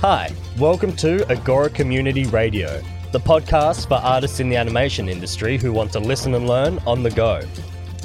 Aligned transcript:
Hi, 0.00 0.34
welcome 0.58 0.96
to 0.96 1.30
Agora 1.30 1.68
Community 1.68 2.24
Radio, 2.24 2.82
the 3.12 3.20
podcast 3.20 3.86
for 3.86 3.96
artists 3.96 4.40
in 4.40 4.48
the 4.48 4.56
animation 4.56 5.10
industry 5.10 5.58
who 5.58 5.74
want 5.74 5.92
to 5.92 6.00
listen 6.00 6.32
and 6.34 6.48
learn 6.48 6.78
on 6.86 7.02
the 7.02 7.10
go. 7.10 7.42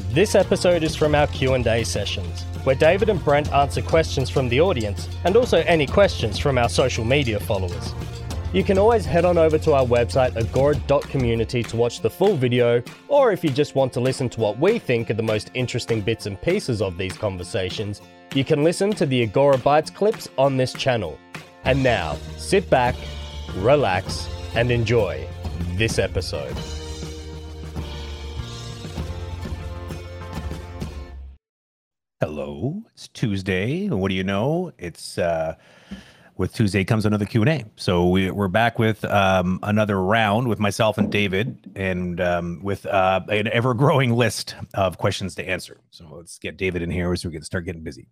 This 0.09 0.35
episode 0.35 0.83
is 0.83 0.93
from 0.93 1.15
our 1.15 1.27
Q&A 1.27 1.85
sessions, 1.85 2.41
where 2.65 2.75
David 2.75 3.07
and 3.07 3.23
Brent 3.23 3.49
answer 3.53 3.81
questions 3.81 4.29
from 4.29 4.49
the 4.49 4.59
audience 4.59 5.07
and 5.23 5.37
also 5.37 5.59
any 5.59 5.87
questions 5.87 6.37
from 6.37 6.57
our 6.57 6.67
social 6.67 7.05
media 7.05 7.39
followers. 7.39 7.93
You 8.51 8.65
can 8.65 8.77
always 8.77 9.05
head 9.05 9.23
on 9.23 9.37
over 9.37 9.57
to 9.59 9.71
our 9.71 9.85
website 9.85 10.35
agora.community 10.35 11.63
to 11.63 11.77
watch 11.77 12.01
the 12.01 12.09
full 12.09 12.35
video, 12.35 12.83
or 13.07 13.31
if 13.31 13.41
you 13.41 13.51
just 13.51 13.73
want 13.73 13.93
to 13.93 14.01
listen 14.01 14.27
to 14.31 14.41
what 14.41 14.59
we 14.59 14.79
think 14.79 15.09
are 15.11 15.13
the 15.13 15.23
most 15.23 15.49
interesting 15.53 16.01
bits 16.01 16.25
and 16.25 16.41
pieces 16.41 16.81
of 16.81 16.97
these 16.97 17.17
conversations, 17.17 18.01
you 18.33 18.43
can 18.43 18.65
listen 18.65 18.91
to 18.91 19.05
the 19.05 19.23
Agora 19.23 19.57
Bites 19.57 19.89
clips 19.89 20.27
on 20.37 20.57
this 20.57 20.73
channel. 20.73 21.17
And 21.65 21.81
now, 21.81 22.15
sit 22.37 22.69
back, 22.69 22.95
relax, 23.55 24.29
and 24.53 24.69
enjoy 24.69 25.27
this 25.73 25.97
episode. 25.97 26.55
Hello, 32.19 32.83
it's 32.93 33.07
Tuesday. 33.07 33.87
What 33.89 34.09
do 34.09 34.15
you 34.15 34.23
know? 34.23 34.73
It's 34.77 35.17
uh, 35.17 35.55
with 36.37 36.53
Tuesday 36.53 36.83
comes 36.83 37.03
another 37.03 37.25
Q 37.25 37.41
and 37.41 37.49
A. 37.49 37.65
So 37.77 38.09
we, 38.09 38.29
we're 38.29 38.47
back 38.47 38.77
with 38.77 39.03
um, 39.03 39.59
another 39.63 39.99
round 39.99 40.47
with 40.47 40.59
myself 40.59 40.99
and 40.99 41.11
David, 41.11 41.71
and 41.75 42.21
um, 42.21 42.59
with 42.61 42.85
uh, 42.85 43.21
an 43.29 43.47
ever 43.47 43.73
growing 43.73 44.13
list 44.13 44.55
of 44.75 44.99
questions 44.99 45.33
to 45.35 45.49
answer. 45.49 45.79
So 45.89 46.07
let's 46.11 46.37
get 46.37 46.57
David 46.57 46.83
in 46.83 46.91
here 46.91 47.15
so 47.15 47.27
we 47.27 47.33
can 47.33 47.43
start 47.43 47.65
getting 47.65 47.81
busy. 47.81 48.07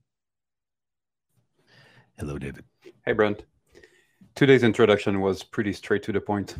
Hello, 2.17 2.39
David. 2.39 2.63
Hey, 3.05 3.13
Brent. 3.13 3.43
Today's 4.35 4.63
introduction 4.63 5.21
was 5.21 5.43
pretty 5.43 5.73
straight 5.73 6.01
to 6.03 6.11
the 6.11 6.21
point. 6.21 6.55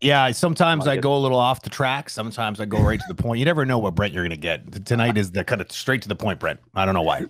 Yeah, 0.00 0.30
sometimes 0.32 0.84
Like 0.86 0.94
I 0.96 0.98
it. 0.98 1.02
go 1.02 1.16
a 1.16 1.18
little 1.18 1.38
off 1.38 1.62
the 1.62 1.70
track. 1.70 2.10
Sometimes 2.10 2.60
I 2.60 2.66
go 2.66 2.78
right 2.82 2.98
to 3.00 3.04
the 3.08 3.14
point. 3.14 3.38
You 3.38 3.44
never 3.46 3.64
know 3.64 3.78
what 3.78 3.94
Brent 3.94 4.12
you're 4.12 4.22
going 4.24 4.30
to 4.30 4.36
get. 4.36 4.84
Tonight 4.84 5.16
is 5.16 5.30
the 5.30 5.42
kind 5.44 5.60
of 5.62 5.72
straight 5.72 6.02
to 6.02 6.08
the 6.08 6.16
point, 6.16 6.38
Brent. 6.40 6.60
I 6.74 6.84
don't 6.84 6.94
know 6.94 7.02
why. 7.02 7.24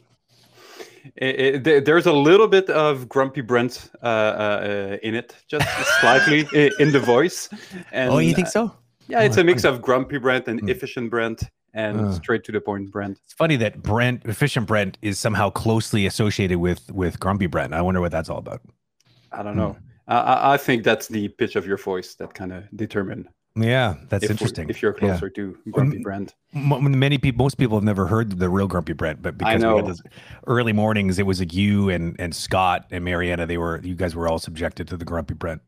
It- 1.16 1.66
it- 1.66 1.84
there's 1.84 2.06
a 2.06 2.12
little 2.12 2.48
bit 2.48 2.68
of 2.70 3.08
grumpy 3.08 3.42
Brent 3.42 3.90
uh, 4.02 4.06
uh, 4.06 4.08
uh, 4.08 4.96
in 5.02 5.14
it, 5.14 5.36
just 5.46 5.66
slightly 6.00 6.40
in 6.80 6.90
the 6.90 7.00
voice. 7.00 7.48
And, 7.92 8.10
oh, 8.10 8.18
you 8.18 8.34
think 8.34 8.48
so? 8.48 8.74
Yeah, 9.08 9.20
it's 9.22 9.36
Oh, 9.38 9.42
a 9.42 9.44
mix 9.44 9.64
of 9.64 9.82
grumpy 9.82 10.18
Brent 10.18 10.48
and 10.48 10.60
Hmm. 10.60 10.68
efficient 10.68 11.10
Brent 11.10 11.44
and 11.74 12.00
Uh. 12.00 12.12
straight 12.12 12.44
to 12.44 12.52
the 12.52 12.60
point 12.60 12.90
Brent. 12.90 13.18
It's 13.24 13.32
funny 13.34 13.56
that 13.56 13.82
Brent, 13.82 14.22
efficient 14.24 14.66
Brent, 14.66 14.96
is 15.02 15.18
somehow 15.18 15.50
closely 15.50 16.06
associated 16.06 16.58
with 16.58 16.90
with 16.92 17.18
Grumpy 17.20 17.46
Brent. 17.46 17.74
I 17.74 17.82
wonder 17.82 18.00
what 18.00 18.12
that's 18.12 18.28
all 18.30 18.38
about. 18.38 18.62
I 19.32 19.42
don't 19.42 19.54
Hmm. 19.54 19.58
know. 19.58 19.76
I- 20.06 20.16
I, 20.18 20.54
I 20.54 20.56
think 20.56 20.84
that's 20.84 21.08
the 21.08 21.28
pitch 21.28 21.56
of 21.56 21.66
your 21.66 21.76
voice 21.78 22.14
that 22.16 22.34
kind 22.34 22.52
of 22.52 22.64
determine 22.76 23.26
Yeah, 23.56 23.94
that's 24.08 24.24
if, 24.24 24.30
interesting. 24.30 24.68
if 24.68 24.82
you're 24.82 24.92
Yeah. 25.00 25.08
closer 25.10 25.30
to 25.30 25.56
grumpy 25.70 25.98
Brent. 25.98 26.34
M- 26.54 26.98
many 26.98 27.18
people, 27.18 27.44
most 27.44 27.56
people 27.56 27.76
have 27.76 27.84
never 27.84 28.06
heard 28.06 28.38
the 28.38 28.48
real 28.50 28.66
Grumpy 28.68 28.92
Brent, 28.92 29.22
but 29.22 29.38
because 29.38 29.54
we 29.56 29.60
know. 29.62 29.76
had 29.76 29.86
those 29.86 30.02
early 30.46 30.72
mornings, 30.72 31.18
it 31.18 31.26
was 31.26 31.40
like 31.40 31.54
you 31.54 31.88
and 31.90 32.16
and 32.18 32.34
Scott 32.34 32.86
and 32.90 33.04
Mariana. 33.04 33.46
They 33.46 33.58
were 33.58 33.80
you 33.82 33.94
guys 33.94 34.14
were 34.14 34.28
all 34.28 34.38
subjected 34.38 34.88
to 34.88 34.96
the 34.96 35.04
Grumpy 35.04 35.34
Brent. 35.34 35.62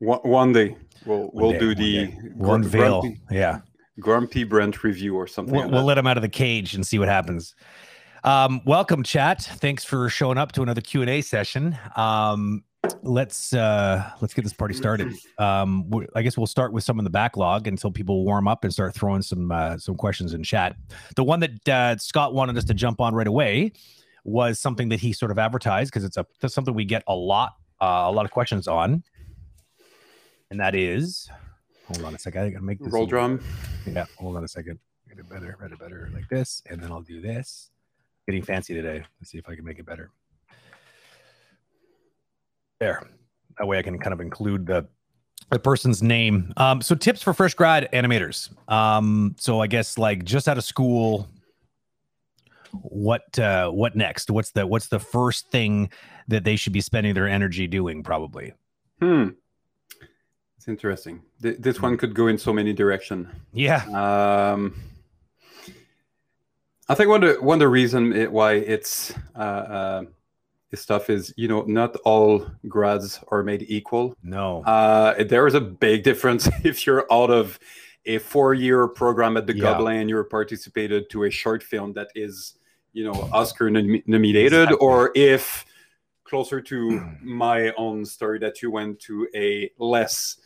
One, 0.00 0.18
one 0.20 0.52
day 0.52 0.76
we'll 1.04 1.28
One 1.28 1.30
we'll 1.32 1.52
day, 1.52 1.58
do 1.58 1.74
the 1.74 2.06
one 2.34 2.64
veil. 2.64 3.02
grumpy, 3.02 3.20
Yeah, 3.30 3.60
grumpy 4.00 4.44
Brent 4.44 4.82
review 4.82 5.14
or 5.16 5.26
something. 5.26 5.54
we'll, 5.54 5.64
like 5.64 5.72
we'll 5.72 5.84
let 5.84 5.98
him 5.98 6.06
out 6.06 6.16
of 6.16 6.22
the 6.22 6.28
cage 6.28 6.74
and 6.74 6.86
see 6.86 6.98
what 6.98 7.08
happens. 7.08 7.54
Um, 8.24 8.60
welcome, 8.66 9.02
chat. 9.02 9.42
Thanks 9.42 9.84
for 9.84 10.08
showing 10.08 10.38
up 10.38 10.52
to 10.52 10.62
another 10.62 10.80
Q 10.80 11.02
and 11.02 11.10
A 11.10 11.20
session. 11.20 11.78
Um, 11.96 12.64
let's 13.02 13.52
uh, 13.52 14.10
let's 14.22 14.32
get 14.34 14.42
this 14.42 14.52
party 14.54 14.74
started. 14.74 15.12
Um, 15.38 15.90
I 16.14 16.22
guess 16.22 16.36
we'll 16.36 16.46
start 16.46 16.72
with 16.72 16.82
some 16.84 16.98
of 16.98 17.04
the 17.04 17.10
backlog 17.10 17.66
until 17.66 17.90
people 17.90 18.24
warm 18.24 18.48
up 18.48 18.64
and 18.64 18.72
start 18.72 18.94
throwing 18.94 19.22
some 19.22 19.52
uh, 19.52 19.76
some 19.78 19.96
questions 19.96 20.32
in 20.34 20.42
chat. 20.42 20.76
The 21.16 21.24
one 21.24 21.40
that 21.40 21.68
uh, 21.68 21.96
Scott 21.98 22.32
wanted 22.34 22.56
us 22.56 22.64
to 22.64 22.74
jump 22.74 23.00
on 23.02 23.14
right 23.14 23.26
away 23.26 23.72
was 24.24 24.58
something 24.58 24.88
that 24.90 25.00
he 25.00 25.12
sort 25.12 25.30
of 25.30 25.38
advertised 25.38 25.90
because 25.90 26.04
it's 26.04 26.16
a 26.16 26.26
that's 26.40 26.54
something 26.54 26.72
we 26.74 26.84
get 26.86 27.02
a 27.06 27.14
lot 27.14 27.52
uh, 27.82 28.04
a 28.06 28.12
lot 28.12 28.24
of 28.26 28.30
questions 28.30 28.68
on, 28.68 29.02
and 30.50 30.60
that 30.60 30.74
is. 30.74 31.28
Hold 31.86 32.04
on 32.04 32.14
a 32.14 32.18
second. 32.18 32.42
I 32.42 32.50
gotta 32.50 32.64
make 32.64 32.78
this 32.78 32.92
roll 32.92 33.06
drum. 33.06 33.42
yeah, 33.86 34.06
hold 34.18 34.36
on 34.36 34.44
a 34.44 34.48
second. 34.48 34.78
Get 35.08 35.18
it 35.18 35.28
better, 35.28 35.56
better, 35.60 35.76
better 35.76 36.10
like 36.14 36.28
this, 36.28 36.62
and 36.70 36.80
then 36.80 36.92
I'll 36.92 37.00
do 37.00 37.20
this. 37.20 37.70
Getting 38.26 38.42
fancy 38.42 38.74
today. 38.74 39.02
Let's 39.20 39.30
see 39.30 39.38
if 39.38 39.48
I 39.48 39.56
can 39.56 39.64
make 39.64 39.78
it 39.78 39.86
better. 39.86 40.10
There. 42.78 43.08
That 43.58 43.66
way 43.66 43.78
I 43.78 43.82
can 43.82 43.98
kind 43.98 44.12
of 44.12 44.20
include 44.20 44.66
the 44.66 44.86
the 45.50 45.58
person's 45.58 46.02
name. 46.02 46.52
Um, 46.56 46.80
so 46.80 46.94
tips 46.94 47.22
for 47.22 47.32
fresh 47.32 47.54
grad 47.54 47.88
animators. 47.92 48.50
Um, 48.70 49.34
so 49.38 49.60
I 49.60 49.66
guess 49.66 49.98
like 49.98 50.24
just 50.24 50.48
out 50.48 50.58
of 50.58 50.64
school, 50.64 51.28
what 52.72 53.36
uh 53.38 53.70
what 53.70 53.96
next? 53.96 54.30
What's 54.30 54.52
the 54.52 54.66
what's 54.66 54.86
the 54.88 55.00
first 55.00 55.50
thing 55.50 55.90
that 56.28 56.44
they 56.44 56.54
should 56.54 56.72
be 56.72 56.80
spending 56.80 57.14
their 57.14 57.26
energy 57.26 57.66
doing, 57.66 58.04
probably? 58.04 58.52
Hmm. 59.00 59.30
It's 60.60 60.68
interesting. 60.68 61.22
Th- 61.40 61.56
this 61.58 61.78
Hmm. 61.78 61.82
one 61.84 61.96
could 61.96 62.12
go 62.14 62.26
in 62.26 62.36
so 62.36 62.52
many 62.52 62.74
directions. 62.74 63.28
Yeah. 63.54 63.80
Um, 63.96 64.74
I 66.86 66.94
think 66.94 67.08
one 67.08 67.24
of 67.24 67.36
the, 67.36 67.42
one 67.42 67.54
of 67.54 67.60
the 67.60 67.68
reason 67.68 68.12
it, 68.12 68.30
why 68.30 68.56
it's 68.56 69.14
uh, 69.34 69.38
uh, 69.38 70.02
this 70.70 70.82
stuff 70.82 71.08
is 71.08 71.32
you 71.38 71.48
know 71.48 71.62
not 71.62 71.96
all 72.04 72.46
grads 72.68 73.20
are 73.28 73.42
made 73.42 73.64
equal. 73.70 74.14
No. 74.22 74.62
Uh, 74.64 75.24
there 75.24 75.46
is 75.46 75.54
a 75.54 75.62
big 75.62 76.02
difference 76.02 76.46
if 76.62 76.84
you're 76.86 77.06
out 77.10 77.30
of 77.30 77.58
a 78.04 78.18
four-year 78.18 78.88
program 78.88 79.38
at 79.38 79.46
the 79.46 79.56
Yeah. 79.56 79.64
Gobelin 79.64 80.02
and 80.02 80.10
you're 80.10 80.24
participated 80.24 81.08
to 81.08 81.24
a 81.24 81.30
short 81.30 81.62
film 81.62 81.94
that 81.94 82.08
is 82.14 82.58
you 82.92 83.04
know 83.04 83.14
Oscar 83.32 83.70
nom- 83.70 84.02
nominated, 84.04 84.52
Exactly. 84.68 84.76
or 84.86 85.10
if 85.14 85.64
closer 86.24 86.60
to 86.60 87.00
my 87.22 87.72
own 87.78 88.04
story 88.04 88.38
that 88.40 88.60
you 88.60 88.70
went 88.70 89.00
to 89.00 89.26
a 89.34 89.70
less 89.78 90.36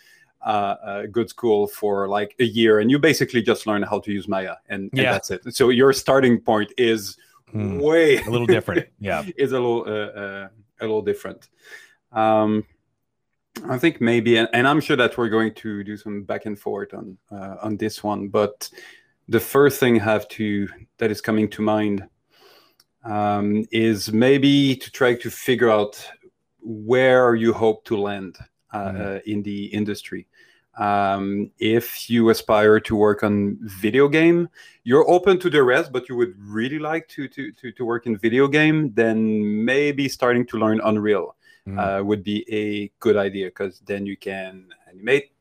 uh, 0.44 0.77
uh, 0.84 1.06
good 1.06 1.28
school 1.28 1.66
for 1.66 2.06
like 2.09 2.34
a 2.38 2.44
year 2.44 2.78
and 2.81 2.91
you 2.91 2.99
basically 2.99 3.43
just 3.43 3.66
learn 3.66 3.82
how 3.82 3.99
to 4.00 4.12
use 4.12 4.28
Maya 4.28 4.56
and, 4.69 4.91
and 4.93 5.00
Yeah. 5.03 5.12
that's 5.12 5.31
it. 5.31 5.55
So 5.55 5.71
your 5.71 5.93
starting 5.93 6.41
point 6.41 6.72
is 6.78 7.16
Hmm. 7.53 7.78
way 7.78 8.16
A 8.19 8.31
little 8.31 8.47
different. 8.47 8.88
Yeah. 9.00 9.22
is 9.37 9.53
a 9.53 9.55
little 9.60 9.82
uh, 9.87 10.21
uh, 10.22 10.49
a 10.81 10.82
little 10.82 11.03
different. 11.03 11.49
Um, 12.12 12.65
I 13.69 13.78
think 13.78 14.00
maybe, 14.00 14.37
and, 14.38 14.49
and 14.53 14.66
I'm 14.66 14.81
sure 14.81 14.97
that 14.97 15.16
we're 15.16 15.28
going 15.28 15.55
to 15.55 15.84
do 15.84 15.97
some 15.97 16.25
back 16.25 16.47
and 16.47 16.59
forth 16.59 16.93
on 16.94 17.16
uh, 17.31 17.56
on 17.62 17.76
this 17.76 18.03
one. 18.03 18.28
But 18.28 18.69
the 19.28 19.38
first 19.41 19.78
thing 19.78 19.94
have 20.00 20.26
to 20.28 20.69
that 20.99 21.11
is 21.12 21.21
coming 21.21 21.49
to 21.50 21.62
mind 21.62 22.09
um, 23.05 23.65
is 23.71 24.12
maybe 24.12 24.75
to 24.76 24.91
try 24.91 25.15
to 25.15 25.31
figure 25.31 25.71
out 25.71 25.94
where 26.61 27.34
you 27.37 27.53
hope 27.53 27.84
to 27.84 27.97
land 27.97 28.37
uh, 28.74 28.78
uh, 28.78 29.20
in 29.26 29.42
the 29.42 29.66
industry. 29.66 30.26
Um, 30.76 31.52
if 31.58 32.10
you 32.10 32.30
aspire 32.30 32.80
to 32.80 32.96
work 32.96 33.22
on 33.22 33.56
video 33.60 34.08
game, 34.08 34.48
you're 34.82 35.08
open 35.08 35.38
to 35.38 35.48
the 35.48 35.62
rest, 35.62 35.92
but 35.92 36.08
you 36.08 36.16
would 36.16 36.34
really 36.36 36.80
like 36.80 37.06
to 37.08 37.28
to 37.28 37.52
to, 37.52 37.72
to 37.72 37.84
work 37.84 38.06
in 38.06 38.18
video 38.18 38.48
game, 38.48 38.92
then 38.94 39.64
maybe 39.64 40.08
starting 40.08 40.44
to 40.46 40.58
learn 40.58 40.80
Unreal 40.82 41.36
Mm. 41.66 41.78
uh, 41.78 42.04
would 42.04 42.22
be 42.22 42.44
a 42.52 42.92
good 43.00 43.16
idea 43.16 43.46
because 43.46 43.80
then 43.86 44.04
you 44.04 44.18
can 44.18 44.66
animate, 44.86 45.32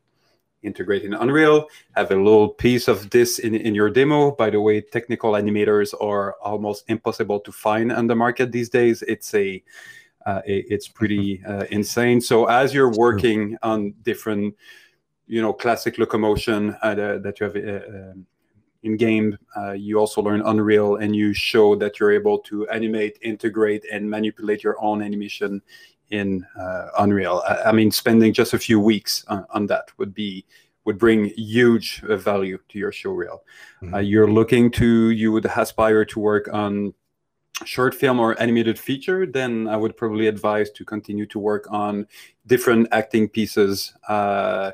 integrate 0.62 1.04
in 1.04 1.12
Unreal, 1.12 1.68
have 1.94 2.10
a 2.10 2.16
little 2.16 2.48
piece 2.48 2.88
of 2.88 3.10
this 3.10 3.38
in, 3.38 3.54
in 3.54 3.74
your 3.74 3.90
demo. 3.90 4.30
By 4.30 4.48
the 4.48 4.58
way, 4.58 4.80
technical 4.80 5.32
animators 5.32 5.92
are 6.00 6.36
almost 6.42 6.84
impossible 6.88 7.40
to 7.40 7.52
find 7.52 7.92
on 7.92 8.06
the 8.06 8.14
market 8.14 8.52
these 8.52 8.70
days. 8.70 9.02
It's 9.02 9.34
a 9.34 9.62
uh, 10.26 10.42
it- 10.46 10.66
it's 10.70 10.88
pretty 10.88 11.42
uh, 11.44 11.64
insane. 11.70 12.20
So 12.20 12.46
as 12.46 12.72
you're 12.74 12.90
working 12.92 13.56
on 13.62 13.94
different, 14.02 14.54
you 15.26 15.40
know, 15.42 15.52
classic 15.52 15.98
locomotion 15.98 16.76
uh, 16.82 16.94
that 16.94 17.40
you 17.40 17.44
have 17.46 17.56
uh, 17.56 18.10
um, 18.10 18.26
in 18.82 18.96
game, 18.96 19.38
uh, 19.56 19.72
you 19.72 19.98
also 19.98 20.20
learn 20.22 20.42
Unreal, 20.42 20.96
and 20.96 21.16
you 21.16 21.32
show 21.32 21.74
that 21.76 21.98
you're 21.98 22.12
able 22.12 22.38
to 22.40 22.68
animate, 22.68 23.18
integrate, 23.22 23.84
and 23.90 24.08
manipulate 24.08 24.62
your 24.62 24.76
own 24.82 25.00
animation 25.02 25.62
in 26.10 26.46
uh, 26.60 26.88
Unreal. 26.98 27.42
I, 27.48 27.70
I 27.70 27.72
mean, 27.72 27.90
spending 27.90 28.32
just 28.34 28.52
a 28.52 28.58
few 28.58 28.78
weeks 28.78 29.24
on, 29.28 29.46
on 29.50 29.66
that 29.68 29.88
would 29.98 30.12
be 30.14 30.44
would 30.84 30.98
bring 30.98 31.32
huge 31.34 32.02
value 32.02 32.58
to 32.68 32.78
your 32.78 32.92
show 32.92 33.10
reel. 33.12 33.42
Uh, 33.82 33.86
Mhm. 33.86 34.08
you're 34.10 34.30
looking 34.30 34.70
to 34.72 35.10
you 35.10 35.32
would 35.32 35.46
aspire 35.46 36.04
to 36.04 36.20
work 36.20 36.46
on 36.52 36.92
short 37.64 37.94
film 37.94 38.18
or 38.18 38.40
animated 38.40 38.78
feature, 38.78 39.26
then 39.26 39.68
I 39.68 39.76
would 39.76 39.96
probably 39.96 40.26
advise 40.26 40.70
to 40.72 40.84
continue 40.84 41.26
to 41.26 41.38
work 41.38 41.66
on 41.70 42.06
different 42.46 42.88
acting 42.92 43.28
pieces. 43.28 43.94
Uh, 44.08 44.72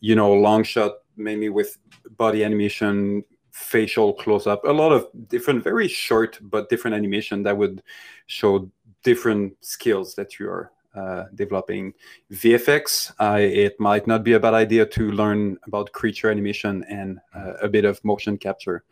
you 0.00 0.14
know, 0.14 0.32
long 0.32 0.62
shot, 0.62 0.92
mainly 1.16 1.48
with 1.48 1.76
body 2.16 2.44
animation, 2.44 3.24
facial 3.50 4.14
close 4.14 4.46
up, 4.46 4.64
a 4.64 4.72
lot 4.72 4.92
of 4.92 5.08
different, 5.28 5.62
very 5.62 5.88
short 5.88 6.38
but 6.40 6.68
different 6.68 6.94
animation 6.94 7.42
that 7.42 7.56
would 7.56 7.82
show 8.26 8.70
different 9.02 9.52
skills 9.60 10.14
that 10.14 10.38
you 10.38 10.48
are 10.48 10.72
uh, 10.94 11.24
developing 11.34 11.94
VFX, 12.32 13.12
uh, 13.20 13.38
it 13.38 13.78
might 13.78 14.06
not 14.06 14.24
be 14.24 14.32
a 14.32 14.40
bad 14.40 14.54
idea 14.54 14.84
to 14.84 15.12
learn 15.12 15.56
about 15.66 15.92
creature 15.92 16.30
animation 16.30 16.84
and 16.88 17.20
uh, 17.34 17.52
a 17.62 17.68
bit 17.68 17.84
of 17.84 18.04
motion 18.04 18.36
capture 18.36 18.82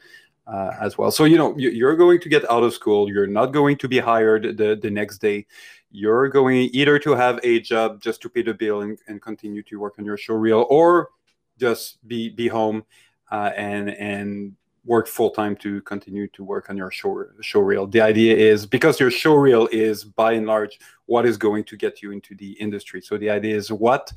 uh, 0.49 0.71
as 0.81 0.97
well. 0.97 1.11
So, 1.11 1.25
you 1.25 1.37
know, 1.37 1.55
you're 1.57 1.97
going 1.97 2.21
to 2.21 2.29
get 2.29 2.51
out 2.51 2.63
of 2.63 2.73
school. 2.73 3.09
You're 3.11 3.27
not 3.27 3.47
going 3.47 3.77
to 3.79 3.89
be 3.89 3.99
hired 3.99 4.57
the, 4.57 4.79
the 4.81 4.91
next 4.91 5.19
day. 5.19 5.47
You're 5.91 6.29
going 6.29 6.71
either 6.73 6.99
to 7.01 7.13
have 7.13 7.39
a 7.43 7.61
job 7.61 8.01
just 8.01 8.21
to 8.23 8.29
pay 8.29 8.43
the 8.43 8.55
bill 8.55 8.81
and, 8.81 8.99
and 9.09 9.21
continue 9.21 9.63
to 9.65 9.79
work 9.79 9.97
on 9.99 10.05
your 10.05 10.17
show 10.17 10.35
reel 10.35 10.67
or 10.71 11.11
just 11.59 12.07
be, 12.07 12.31
be 12.31 12.49
home 12.49 12.85
uh, 13.31 13.51
and, 13.57 13.91
and 13.91 14.55
work 14.85 15.07
full 15.07 15.31
time 15.31 15.55
to 15.57 15.83
continue 15.83 16.27
to 16.29 16.45
work 16.45 16.71
on 16.71 16.77
your 16.77 16.91
show, 16.91 17.25
show 17.43 17.61
reel. 17.61 17.87
The 17.87 18.01
idea 18.01 18.35
is 18.35 18.65
because 18.65 18.99
your 18.99 19.11
show 19.11 19.35
reel 19.35 19.69
is 19.71 20.05
by 20.05 20.33
and 20.33 20.47
large 20.47 20.79
what 21.07 21.27
is 21.27 21.37
going 21.37 21.65
to 21.65 21.77
get 21.77 22.03
you 22.03 22.11
into 22.11 22.35
the 22.35 22.53
industry. 22.53 23.03
So 23.03 23.19
the 23.19 23.29
idea 23.29 23.55
is 23.55 23.71
what 23.71 24.13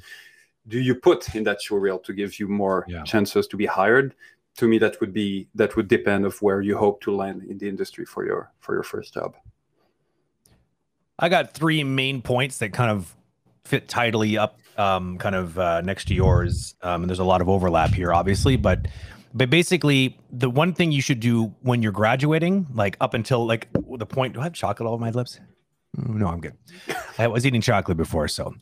do 0.67 0.79
you 0.79 0.95
put 0.95 1.35
in 1.35 1.43
that 1.43 1.61
show 1.61 1.75
reel 1.75 1.99
to 1.99 2.13
give 2.13 2.39
you 2.39 2.47
more 2.47 2.85
yeah. 2.87 3.03
chances 3.03 3.47
to 3.47 3.57
be 3.57 3.65
hired? 3.65 4.15
To 4.57 4.67
me, 4.67 4.77
that 4.79 4.99
would 4.99 5.13
be 5.13 5.47
that 5.55 5.75
would 5.75 5.87
depend 5.87 6.25
of 6.25 6.41
where 6.41 6.61
you 6.61 6.77
hope 6.77 7.01
to 7.01 7.15
land 7.15 7.43
in 7.43 7.57
the 7.57 7.69
industry 7.69 8.05
for 8.05 8.25
your 8.25 8.51
for 8.59 8.75
your 8.75 8.83
first 8.83 9.13
job. 9.13 9.35
I 11.19 11.29
got 11.29 11.53
three 11.53 11.83
main 11.83 12.21
points 12.21 12.57
that 12.57 12.73
kind 12.73 12.91
of 12.91 13.15
fit 13.63 13.87
tidily 13.87 14.37
up, 14.37 14.59
um, 14.77 15.17
kind 15.19 15.35
of 15.35 15.57
uh, 15.57 15.81
next 15.81 16.05
to 16.05 16.13
yours. 16.13 16.75
Um, 16.81 17.03
and 17.03 17.09
there's 17.09 17.19
a 17.19 17.23
lot 17.23 17.41
of 17.41 17.49
overlap 17.49 17.91
here, 17.93 18.11
obviously, 18.11 18.55
but 18.57 18.87
but 19.33 19.49
basically, 19.49 20.17
the 20.31 20.49
one 20.49 20.73
thing 20.73 20.91
you 20.91 21.01
should 21.01 21.19
do 21.19 21.55
when 21.61 21.81
you're 21.81 21.91
graduating, 21.91 22.67
like 22.73 22.97
up 22.99 23.13
until 23.13 23.45
like 23.45 23.67
the 23.73 24.05
point, 24.05 24.33
do 24.33 24.41
I 24.41 24.43
have 24.43 24.53
chocolate 24.53 24.87
all 24.87 24.93
over 24.93 25.01
my 25.01 25.11
lips? 25.11 25.39
No, 25.95 26.27
I'm 26.27 26.41
good. 26.41 26.57
I 27.17 27.27
was 27.27 27.45
eating 27.45 27.61
chocolate 27.61 27.97
before, 27.97 28.27
so 28.27 28.53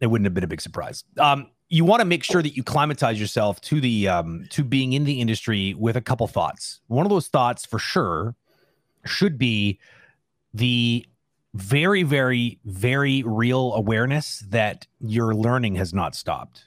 it 0.00 0.06
wouldn't 0.06 0.26
have 0.26 0.34
been 0.34 0.44
a 0.44 0.48
big 0.48 0.60
surprise. 0.60 1.04
Um, 1.18 1.48
you 1.72 1.86
want 1.86 2.00
to 2.00 2.04
make 2.04 2.22
sure 2.22 2.42
that 2.42 2.54
you 2.54 2.62
climatize 2.62 3.18
yourself 3.18 3.58
to 3.62 3.80
the 3.80 4.06
um, 4.06 4.46
to 4.50 4.62
being 4.62 4.92
in 4.92 5.04
the 5.04 5.22
industry 5.22 5.72
with 5.72 5.96
a 5.96 6.02
couple 6.02 6.26
thoughts. 6.26 6.80
One 6.88 7.06
of 7.06 7.10
those 7.10 7.28
thoughts, 7.28 7.64
for 7.64 7.78
sure, 7.78 8.34
should 9.06 9.38
be 9.38 9.78
the 10.52 11.06
very, 11.54 12.02
very, 12.02 12.58
very 12.66 13.22
real 13.22 13.72
awareness 13.72 14.40
that 14.50 14.86
your 15.00 15.34
learning 15.34 15.76
has 15.76 15.94
not 15.94 16.14
stopped. 16.14 16.66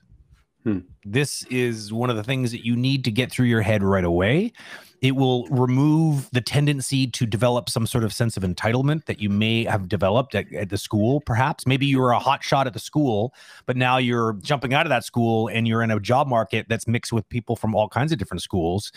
Hmm. 0.66 0.80
This 1.04 1.44
is 1.52 1.94
one 1.94 2.10
of 2.10 2.16
the 2.16 2.24
things 2.24 2.52
that 2.52 2.66
you 2.66 2.76
need 2.76 3.04
to 3.06 3.12
get 3.12 3.32
through 3.32 3.46
your 3.46 3.62
head 3.62 3.84
right 3.84 4.04
away. 4.04 4.52
It 5.00 5.16
will 5.16 5.46
remove 5.50 6.28
the 6.32 6.42
tendency 6.42 7.06
to 7.06 7.28
develop 7.28 7.70
some 7.70 7.86
sort 7.86 8.04
of 8.04 8.12
sense 8.12 8.36
of 8.36 8.42
entitlement 8.42 9.06
that 9.06 9.22
you 9.22 9.30
may 9.30 9.66
have 9.66 9.88
developed 9.88 10.34
at, 10.34 10.52
at 10.56 10.70
the 10.70 10.80
school, 10.80 11.22
perhaps. 11.22 11.68
Maybe 11.68 11.86
you 11.86 12.00
were 12.00 12.10
a 12.10 12.18
hot 12.18 12.44
shot 12.44 12.66
at 12.66 12.74
the 12.74 12.80
school, 12.80 13.32
but 13.68 13.78
now 13.78 13.98
you're 13.98 14.34
jumping 14.42 14.74
out 14.74 14.88
of 14.88 14.90
that 14.90 15.04
school 15.04 15.48
and 15.50 15.68
you're 15.68 15.84
in 15.84 15.92
a 15.92 16.00
job 16.00 16.28
market 16.28 16.66
that's 16.68 16.88
mixed 16.88 17.14
with 17.14 17.30
people 17.30 17.56
from 17.56 17.76
all 17.76 17.88
kinds 17.88 18.12
of 18.12 18.18
different 18.18 18.42
schools. 18.42 18.92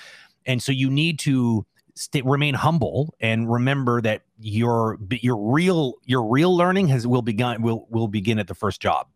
And 0.46 0.62
so 0.62 0.72
you 0.72 0.88
need 0.88 1.18
to 1.20 1.66
stay, 1.94 2.22
remain 2.22 2.54
humble 2.54 3.14
and 3.20 3.52
remember 3.52 4.00
that 4.00 4.22
your 4.40 4.96
your 5.10 5.36
real 5.36 5.94
your 6.06 6.24
real 6.24 6.56
learning 6.56 6.88
has 6.88 7.06
will 7.06 7.20
begin 7.20 7.60
will 7.60 7.86
will 7.90 8.08
begin 8.08 8.38
at 8.38 8.46
the 8.46 8.54
first 8.54 8.80
job 8.80 9.08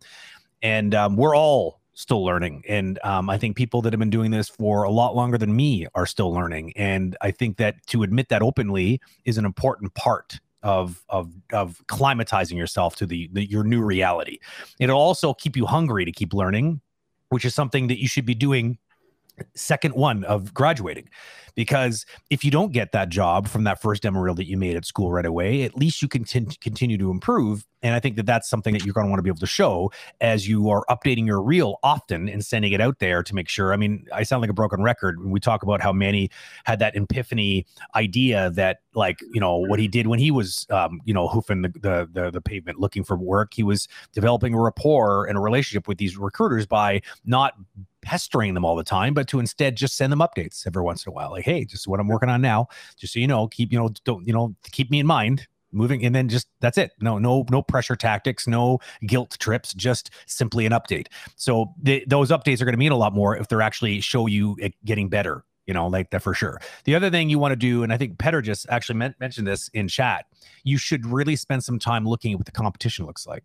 and 0.63 0.95
um, 0.95 1.17
we're 1.17 1.37
all 1.37 1.82
still 1.95 2.25
learning. 2.25 2.65
And 2.69 2.99
um, 3.05 3.29
I 3.29 3.39
think 3.39 3.57
people 3.57 3.83
that 3.83 3.93
have 3.93 4.01
been 4.01 4.11
doing 4.11 4.31
this 4.31 4.49
for 4.49 4.85
a 4.85 4.91
lot 4.91 5.15
longer 5.15 5.39
than 5.39 5.55
me 5.55 5.87
are 5.95 6.07
still 6.07 6.33
learning. 6.33 6.73
And 6.77 7.17
I 7.21 7.31
think 7.31 7.59
that 7.59 7.87
to 7.89 8.03
admit 8.03 8.29
that 8.31 8.43
openly 8.43 9.01
is 9.25 9.39
an 9.39 9.45
important 9.45 9.95
part 9.95 10.41
of 10.63 11.05
of 11.09 11.33
of 11.53 11.83
climatizing 11.89 12.57
yourself 12.57 12.95
to 12.97 13.07
the, 13.07 13.29
the 13.33 13.45
your 13.51 13.65
new 13.65 13.83
reality. 13.83 14.39
It'll 14.79 14.99
also 14.99 15.35
keep 15.35 15.57
you 15.57 15.67
hungry 15.67 16.05
to 16.05 16.13
keep 16.13 16.33
learning, 16.33 16.81
which 17.31 17.45
is 17.45 17.55
something 17.55 17.89
that 17.89 18.01
you 18.01 18.09
should 18.09 18.27
be 18.27 18.35
doing 18.35 18.79
second 19.55 19.95
one 19.95 20.25
of 20.25 20.55
graduating 20.55 21.09
because 21.55 22.07
if 22.31 22.45
you 22.45 22.51
don't 22.51 22.73
get 22.73 22.93
that 22.93 23.09
job 23.09 23.49
from 23.49 23.65
that 23.65 23.81
first 23.81 24.03
demo 24.03 24.21
reel 24.21 24.35
that 24.35 24.47
you 24.47 24.57
made 24.57 24.77
at 24.77 24.85
school 24.85 25.11
right 25.11 25.27
away 25.27 25.63
at 25.63 25.77
least 25.77 26.03
you 26.03 26.09
can 26.09 26.25
t- 26.25 26.47
continue 26.61 26.99
to 26.99 27.11
improve. 27.11 27.65
And 27.83 27.95
i 27.95 28.01
think 28.01 28.17
that 28.17 28.27
that's 28.27 28.49
something 28.49 28.73
that 28.75 28.85
you're 28.85 28.95
going 28.95 29.07
to 29.07 29.11
want 29.11 29.19
to 29.19 29.23
be 29.23 29.31
able 29.31 29.39
to 29.39 29.47
show 29.47 29.91
as 30.21 30.49
you 30.49 30.71
are 30.71 30.85
updating 30.89 31.27
your 31.27 31.43
reel 31.43 31.79
often 31.83 32.29
and 32.29 32.45
sending 32.45 32.73
it 32.73 32.81
out 32.81 32.99
there 32.99 33.23
to 33.23 33.35
make 33.35 33.49
sure. 33.49 33.73
I 33.73 33.77
mean 33.77 34.07
i 34.13 34.23
sound 34.23 34.41
like 34.41 34.51
a 34.51 34.55
broken 34.55 34.83
record. 34.83 35.21
When 35.21 35.31
we 35.31 35.41
talk 35.41 35.63
about 35.63 35.81
how 35.81 35.93
manny 35.93 36.31
had 36.65 36.79
that 36.79 36.97
epiphany 36.97 37.67
idea 37.95 38.51
that 38.51 38.79
like 38.95 39.21
you 39.33 39.41
know 39.41 39.57
what 39.57 39.79
he 39.79 39.89
did 39.89 40.07
when 40.07 40.19
he 40.19 40.31
was 40.31 40.67
um, 40.71 41.01
you 41.05 41.15
know 41.15 41.29
hoofing 41.29 41.63
the, 41.63 41.69
the, 41.69 42.09
the 42.13 42.31
the 42.31 42.41
pavement 42.41 42.79
looking 42.79 43.05
for 43.05 43.17
work. 43.17 43.55
He 43.55 43.63
was 43.63 43.89
developing 44.13 44.55
a 44.55 44.61
rapport 44.61 45.27
and 45.27 45.37
a 45.37 45.41
relationship 45.41 45.89
with 45.89 45.99
these 45.99 46.17
recruiters 46.17 46.67
by 46.67 47.03
not 47.25 47.55
pestering 48.03 48.55
them 48.55 48.65
all 48.65 48.77
the 48.77 48.85
time, 48.85 49.15
but 49.15 49.29
to 49.29 49.39
instead 49.39 49.77
just 49.77 49.97
send 49.97 50.13
them 50.13 50.21
updates 50.21 50.67
every 50.67 50.83
once 50.83 51.07
in 51.07 51.11
a 51.11 51.15
while. 51.15 51.31
Like, 51.31 51.45
hey, 51.45 51.65
just 51.65 51.89
what 51.89 52.01
I'm 52.01 52.09
working 52.09 52.29
on 52.29 52.43
now, 52.43 52.69
just 52.97 53.15
so 53.15 53.21
you 53.21 53.27
know, 53.27 53.49
keep, 53.49 53.73
you 53.73 53.79
know, 53.79 53.91
don't, 54.05 54.27
you 54.27 54.33
know, 54.33 54.55
keep 54.71 54.91
me 54.91 55.01
in 55.01 55.07
mind 55.07 55.47
moving 55.73 56.05
and 56.05 56.15
then 56.15 56.29
just 56.29 56.49
that's 56.61 56.77
it. 56.77 56.93
No 57.01 57.19
no 57.19 57.47
no 57.51 57.63
pressure 57.63 57.97
tactics 57.97 58.47
no 58.47 58.79
guilt 59.07 59.37
trips 59.41 59.73
just 59.73 60.11
simply 60.27 60.67
an 60.67 60.73
update. 60.73 61.07
So 61.37 61.73
the, 61.83 62.05
those 62.07 62.31
updates 62.31 62.61
are 62.61 62.67
going 62.67 62.75
to 62.75 62.79
mean 62.79 62.93
a 62.93 62.97
lot 62.97 63.15
more 63.15 63.37
if 63.37 63.49
they're 63.49 63.63
actually 63.63 64.01
show 64.01 64.27
you 64.27 64.57
getting 64.85 65.09
better 65.09 65.45
you 65.67 65.75
know 65.75 65.87
like 65.87 66.11
that 66.11 66.23
for 66.23 66.35
sure. 66.35 66.61
The 66.85 66.95
other 66.95 67.11
thing 67.11 67.31
you 67.31 67.39
want 67.39 67.53
to 67.53 67.57
do 67.57 67.83
and 67.83 67.93
i 67.93 67.97
think 67.97 68.19
Petar 68.19 68.43
just 68.43 68.67
actually 68.69 69.13
mentioned 69.19 69.47
this 69.47 69.69
in 69.69 69.89
chat 69.89 70.27
you 70.65 70.77
should 70.77 71.07
really 71.07 71.37
spend 71.37 71.65
some 71.65 71.79
time 71.79 72.07
looking 72.07 72.33
at 72.33 72.39
what 72.39 72.47
the 72.47 72.53
competition 72.53 73.07
looks 73.07 73.27
like 73.27 73.45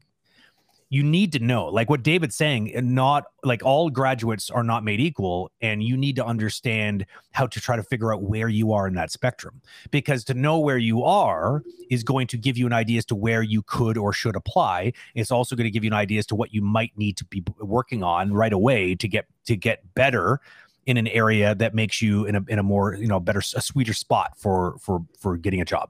you 0.89 1.04
need 1.04 1.31
to 1.31 1.39
know 1.39 1.66
like 1.66 1.89
what 1.89 2.04
david's 2.04 2.36
saying 2.36 2.74
eh, 2.75 2.81
not 2.81 3.25
like 3.44 3.63
all 3.63 3.89
graduates 3.89 4.50
are 4.50 4.63
not 4.63 4.84
made 4.84 5.00
equal 5.00 5.51
and 5.62 5.84
you 5.84 5.98
need 5.98 6.16
to 6.16 6.25
understand 6.25 7.06
how 7.31 7.45
to 7.45 7.60
try 7.60 7.75
to 7.75 7.84
figure 7.84 8.13
out 8.13 8.24
where 8.24 8.50
you 8.50 8.72
are 8.72 8.88
in 8.88 8.94
that 8.94 9.12
spectrum 9.12 9.62
because 9.92 10.24
to 10.24 10.34
know 10.34 10.60
where 10.60 10.78
you 10.78 11.04
are 11.04 11.63
is 11.89 12.04
going 12.04 12.28
to 12.28 12.38
give 12.38 12.57
you 12.57 12.66
an 12.66 12.74
idea 12.74 12.98
as 12.98 13.06
to 13.06 13.16
where 13.16 13.42
you 13.42 13.62
could 13.63 13.98
or 13.98 14.12
should 14.13 14.36
apply. 14.36 14.92
It's 15.16 15.31
also 15.31 15.56
going 15.56 15.66
to 15.66 15.72
give 15.72 15.84
you 15.84 15.89
an 15.89 15.95
idea 15.98 16.19
as 16.19 16.25
to 16.28 16.36
what 16.36 16.54
you 16.54 16.62
might 16.62 16.98
need 16.98 17.18
to 17.18 17.25
be 17.25 17.44
working 17.60 18.04
on 18.04 18.34
right 18.34 18.54
away 18.54 18.95
to 18.95 19.07
get 19.07 19.25
to 19.45 19.56
get 19.56 19.94
better 19.94 20.42
in 20.86 20.98
an 20.98 21.07
area 21.07 21.54
that 21.56 21.75
makes 21.75 22.01
you 22.01 22.25
in 22.25 22.36
a, 22.36 22.42
in 22.48 22.60
a 22.60 22.63
more 22.63 22.95
you 22.95 23.07
know 23.07 23.19
better 23.19 23.39
a 23.39 23.62
sweeter 23.62 23.94
spot 23.94 24.38
for 24.38 24.78
for 24.80 25.06
for 25.19 25.38
getting 25.38 25.62
a 25.62 25.66
job 25.66 25.89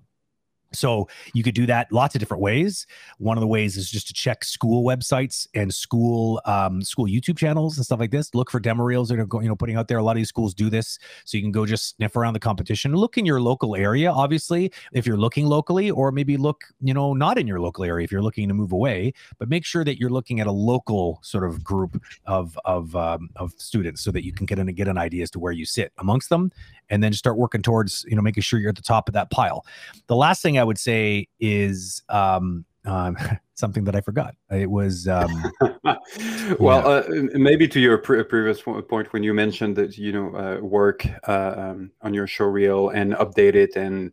so 0.78 1.08
you 1.34 1.44
could 1.44 1.56
do 1.56 1.66
that 1.66 1.92
lots 1.92 2.16
of 2.16 2.20
different 2.20 2.42
ways. 2.42 2.86
One 3.18 3.38
of 3.38 3.42
the 3.42 3.48
ways 3.48 3.78
is 3.78 3.90
just 3.90 4.08
to 4.08 4.14
check 4.14 4.44
school 4.44 4.86
websites 4.86 5.48
and 5.54 5.74
school 5.74 6.42
um, 6.46 6.82
school 6.82 7.06
YouTube 7.06 7.38
channels 7.38 7.78
and 7.78 7.86
stuff 7.86 8.00
like 8.00 8.12
this. 8.12 8.34
Look 8.34 8.52
for 8.52 8.60
demo 8.60 8.84
reels 8.84 9.10
that 9.10 9.20
are 9.20 9.28
you 9.42 9.48
know 9.48 9.56
putting 9.56 9.76
out 9.76 9.88
there. 9.88 9.98
A 9.98 10.04
lot 10.04 10.12
of 10.12 10.18
these 10.18 10.30
schools 10.30 10.54
do 10.54 10.70
this, 10.70 11.00
so 11.26 11.38
you 11.38 11.44
can 11.44 11.52
go 11.52 11.66
just 11.66 11.96
sniff 11.96 12.16
around 12.16 12.34
the 12.34 12.40
competition. 12.40 12.94
Look 12.94 13.18
in 13.18 13.26
your 13.26 13.42
local 13.42 13.76
area, 13.76 14.12
obviously, 14.12 14.72
if 14.94 15.06
you're 15.06 15.18
looking 15.18 15.46
locally, 15.46 15.92
or 15.92 16.12
maybe 16.12 16.38
look 16.38 16.64
you 16.82 16.94
know 16.94 17.14
not 17.14 17.38
in 17.38 17.48
your 17.48 17.60
local 17.60 17.84
area 17.84 18.04
if 18.04 18.12
you're 18.12 18.22
looking 18.22 18.48
to 18.48 18.54
move 18.54 18.72
away. 18.72 19.14
But 19.40 19.50
make 19.50 19.66
sure 19.66 19.84
that 19.84 20.00
you're 20.00 20.10
looking 20.10 20.40
at 20.40 20.48
a 20.48 20.52
local 20.52 21.20
sort 21.24 21.44
of 21.44 21.64
group 21.64 22.02
of 22.26 22.58
of 22.66 22.96
um, 22.96 23.30
of 23.36 23.54
students 23.58 24.02
so 24.02 24.12
that 24.12 24.24
you 24.24 24.34
can 24.34 24.46
get 24.46 24.60
an 24.60 24.68
get 24.68 24.88
an 24.88 24.98
idea 24.98 25.24
as 25.24 25.32
to 25.32 25.40
where 25.40 25.54
you 25.54 25.66
sit 25.66 25.92
amongst 25.98 26.30
them 26.30 26.52
and 26.90 27.04
then 27.04 27.14
start 27.14 27.38
working 27.38 27.62
towards 27.62 28.06
you 28.08 28.16
know 28.16 28.22
making 28.22 28.42
sure 28.42 28.60
you're 28.60 28.70
at 28.70 28.76
the 28.76 28.82
top 28.82 29.08
of 29.08 29.14
that 29.14 29.30
pile 29.30 29.66
the 30.08 30.16
last 30.16 30.42
thing 30.42 30.58
i 30.58 30.64
would 30.68 30.78
say 30.78 31.28
is 31.40 32.04
um, 32.10 32.66
um 32.86 33.18
something 33.56 33.84
that 33.86 33.96
i 33.96 34.02
forgot. 34.02 34.36
It 34.52 34.70
was 34.70 35.08
um, 35.08 35.52
well 36.60 36.88
uh, 36.88 37.04
maybe 37.34 37.68
to 37.70 37.80
your 37.80 37.98
pre- 37.98 38.24
previous 38.24 38.62
point 38.62 39.12
when 39.14 39.24
you 39.24 39.34
mentioned 39.34 39.76
that 39.78 39.98
you 39.98 40.12
know 40.12 40.36
uh, 40.36 40.60
work 40.62 41.06
uh, 41.28 41.54
um, 41.58 41.92
on 42.02 42.14
your 42.14 42.28
show 42.28 42.46
reel 42.46 42.90
and 42.90 43.14
update 43.14 43.56
it 43.56 43.76
and 43.76 44.12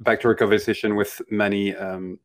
back 0.00 0.20
to 0.20 0.28
our 0.28 0.34
conversation 0.34 0.94
with 0.94 1.22
Manny 1.30 1.74
um, 1.74 2.18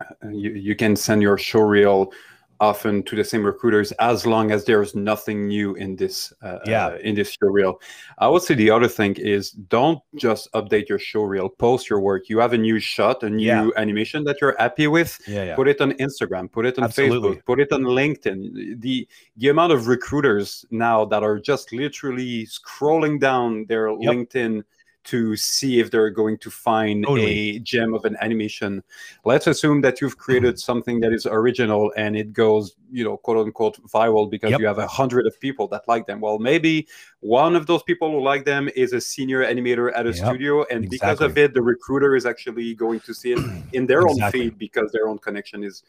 uh, 0.00 0.28
you, 0.28 0.52
you 0.52 0.76
can 0.76 0.94
send 0.94 1.20
your 1.20 1.36
show 1.36 1.60
reel 1.60 2.12
often 2.60 3.02
to 3.02 3.16
the 3.16 3.24
same 3.24 3.44
recruiters 3.44 3.92
as 3.92 4.26
long 4.26 4.50
as 4.50 4.64
there's 4.64 4.94
nothing 4.94 5.48
new 5.48 5.74
in 5.74 5.96
this 5.96 6.32
uh, 6.42 6.58
yeah 6.66 6.86
uh, 6.86 6.98
in 7.02 7.14
this 7.14 7.30
show 7.30 7.48
reel 7.48 7.80
i 8.18 8.28
would 8.28 8.42
say 8.42 8.54
the 8.54 8.70
other 8.70 8.88
thing 8.88 9.14
is 9.16 9.50
don't 9.50 10.00
just 10.16 10.50
update 10.52 10.88
your 10.88 10.98
show 10.98 11.22
reel 11.22 11.48
post 11.48 11.90
your 11.90 12.00
work 12.00 12.28
you 12.28 12.38
have 12.38 12.52
a 12.52 12.58
new 12.58 12.78
shot 12.78 13.22
a 13.22 13.30
new 13.30 13.44
yeah. 13.44 13.68
animation 13.76 14.24
that 14.24 14.36
you're 14.40 14.56
happy 14.58 14.86
with 14.86 15.18
yeah, 15.26 15.44
yeah, 15.44 15.56
put 15.56 15.68
it 15.68 15.80
on 15.80 15.92
instagram 15.92 16.50
put 16.50 16.64
it 16.66 16.78
on 16.78 16.84
Absolutely. 16.84 17.36
facebook 17.36 17.44
put 17.44 17.60
it 17.60 17.72
on 17.72 17.82
linkedin 17.82 18.80
the 18.80 19.06
the 19.36 19.48
amount 19.48 19.72
of 19.72 19.86
recruiters 19.88 20.64
now 20.70 21.04
that 21.04 21.22
are 21.22 21.38
just 21.38 21.72
literally 21.72 22.46
scrolling 22.46 23.18
down 23.18 23.64
their 23.66 23.88
yep. 23.88 23.98
linkedin 23.98 24.62
to 25.04 25.36
see 25.36 25.80
if 25.80 25.90
they're 25.90 26.10
going 26.10 26.38
to 26.38 26.50
find 26.50 27.04
Totally. 27.04 27.56
a 27.56 27.58
gem 27.60 27.94
of 27.94 28.04
an 28.04 28.16
animation. 28.20 28.82
Let's 29.24 29.46
assume 29.46 29.80
that 29.82 30.00
you've 30.00 30.18
created 30.18 30.58
something 30.58 31.00
that 31.00 31.12
is 31.12 31.26
original 31.26 31.92
and 31.96 32.16
it 32.16 32.32
goes, 32.32 32.76
you 32.90 33.04
know, 33.04 33.16
quote 33.16 33.38
unquote 33.38 33.78
viral 33.88 34.30
because 34.30 34.50
Yep. 34.52 34.60
you 34.60 34.66
have 34.66 34.78
a 34.78 34.86
hundred 34.86 35.26
of 35.26 35.38
people 35.40 35.68
that 35.68 35.82
like 35.88 36.06
them. 36.06 36.20
Well, 36.20 36.38
maybe 36.38 36.88
one 37.20 37.56
of 37.56 37.66
those 37.66 37.82
people 37.82 38.10
who 38.10 38.20
like 38.20 38.44
them 38.44 38.68
is 38.76 38.92
a 38.92 39.00
senior 39.00 39.44
animator 39.44 39.92
at 39.94 40.06
a 40.06 40.12
Yep, 40.14 40.26
studio, 40.26 40.64
and 40.70 40.88
because 40.90 41.20
of 41.20 41.36
it, 41.38 41.54
the 41.54 41.62
recruiter 41.62 42.16
is 42.16 42.26
actually 42.26 42.74
going 42.74 43.00
to 43.00 43.14
see 43.14 43.32
it 43.32 43.38
in 43.72 43.86
their 43.86 44.02
Exactly. 44.02 44.24
own 44.24 44.30
feed 44.50 44.58
because 44.58 44.92
their 44.92 45.08
own 45.08 45.18
connection 45.18 45.64
is 45.64 45.82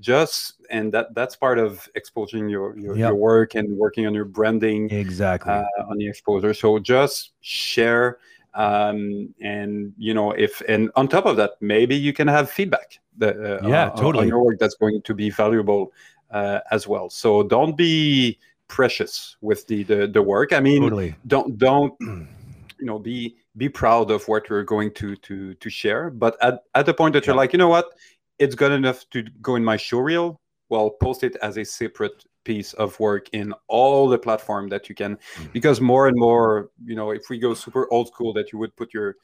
just 0.00 0.54
and 0.70 0.90
that 0.92 1.14
that's 1.14 1.36
part 1.36 1.58
of 1.58 1.86
exposing 1.94 2.48
your 2.48 2.76
your, 2.78 2.96
Yep. 2.96 3.08
your 3.08 3.14
work 3.14 3.54
and 3.54 3.76
working 3.76 4.06
on 4.06 4.14
your 4.14 4.24
branding 4.24 4.90
Exactly. 4.90 5.52
uh, 5.52 5.64
on 5.88 5.98
the 5.98 6.08
exposure. 6.08 6.54
So 6.54 6.78
just 6.78 7.32
share, 7.40 8.18
um, 8.54 9.34
and 9.40 9.92
you 9.96 10.14
know, 10.14 10.32
if 10.32 10.60
and 10.68 10.90
on 10.96 11.08
top 11.08 11.26
of 11.26 11.36
that, 11.36 11.52
maybe 11.60 11.96
you 11.96 12.12
can 12.12 12.28
have 12.28 12.50
feedback. 12.50 12.98
That, 13.18 13.36
uh, 13.36 13.66
Yeah, 13.66 13.90
on- 13.90 13.96
totally. 13.96 14.22
On 14.24 14.28
your 14.28 14.44
work, 14.44 14.58
that's 14.58 14.74
going 14.74 15.02
to 15.02 15.14
be 15.14 15.30
valuable 15.30 15.92
uh, 16.30 16.60
as 16.70 16.86
well. 16.86 17.10
So 17.10 17.42
don't 17.42 17.76
be 17.76 18.38
precious 18.68 19.36
with 19.40 19.66
the 19.66 19.82
the, 19.84 20.06
the 20.06 20.22
work. 20.22 20.52
I 20.52 20.60
mean, 20.60 20.82
totally. 20.82 21.14
don't 21.26 21.58
don't 21.58 21.94
you 22.00 22.28
know 22.80 22.98
be 22.98 23.36
be 23.56 23.68
proud 23.68 24.10
of 24.10 24.26
what 24.28 24.48
you're 24.48 24.64
going 24.64 24.92
to 24.94 25.16
to 25.16 25.54
to 25.54 25.70
share. 25.70 26.10
But 26.10 26.36
at 26.42 26.62
at 26.74 26.86
the 26.86 26.94
point 26.94 27.14
that 27.14 27.26
you're 27.26 27.36
like, 27.36 27.52
you 27.52 27.58
know 27.58 27.68
what, 27.68 27.86
it's 28.38 28.54
good 28.54 28.72
enough 28.72 29.08
to 29.10 29.22
go 29.40 29.56
in 29.56 29.64
my 29.64 29.76
show 29.76 29.98
reel. 29.98 30.40
Well, 30.68 30.90
post 30.90 31.22
it 31.22 31.36
as 31.42 31.58
a 31.58 31.64
separate 31.64 32.24
piece 32.44 32.72
of 32.74 32.98
work 33.00 33.28
in 33.32 33.52
all 33.68 34.08
the 34.08 34.18
platform 34.18 34.68
that 34.68 34.88
you 34.88 34.94
can 34.94 35.16
Mm. 35.16 35.52
because 35.52 35.80
more 35.80 36.08
and 36.08 36.16
more 36.16 36.70
you 36.84 36.94
know 36.96 37.10
if 37.10 37.28
we 37.30 37.38
go 37.38 37.54
super 37.54 37.86
old 37.92 38.08
school 38.08 38.32
that 38.32 38.52
you 38.52 38.58
would 38.58 38.74
put 38.76 38.92
your 38.94 39.16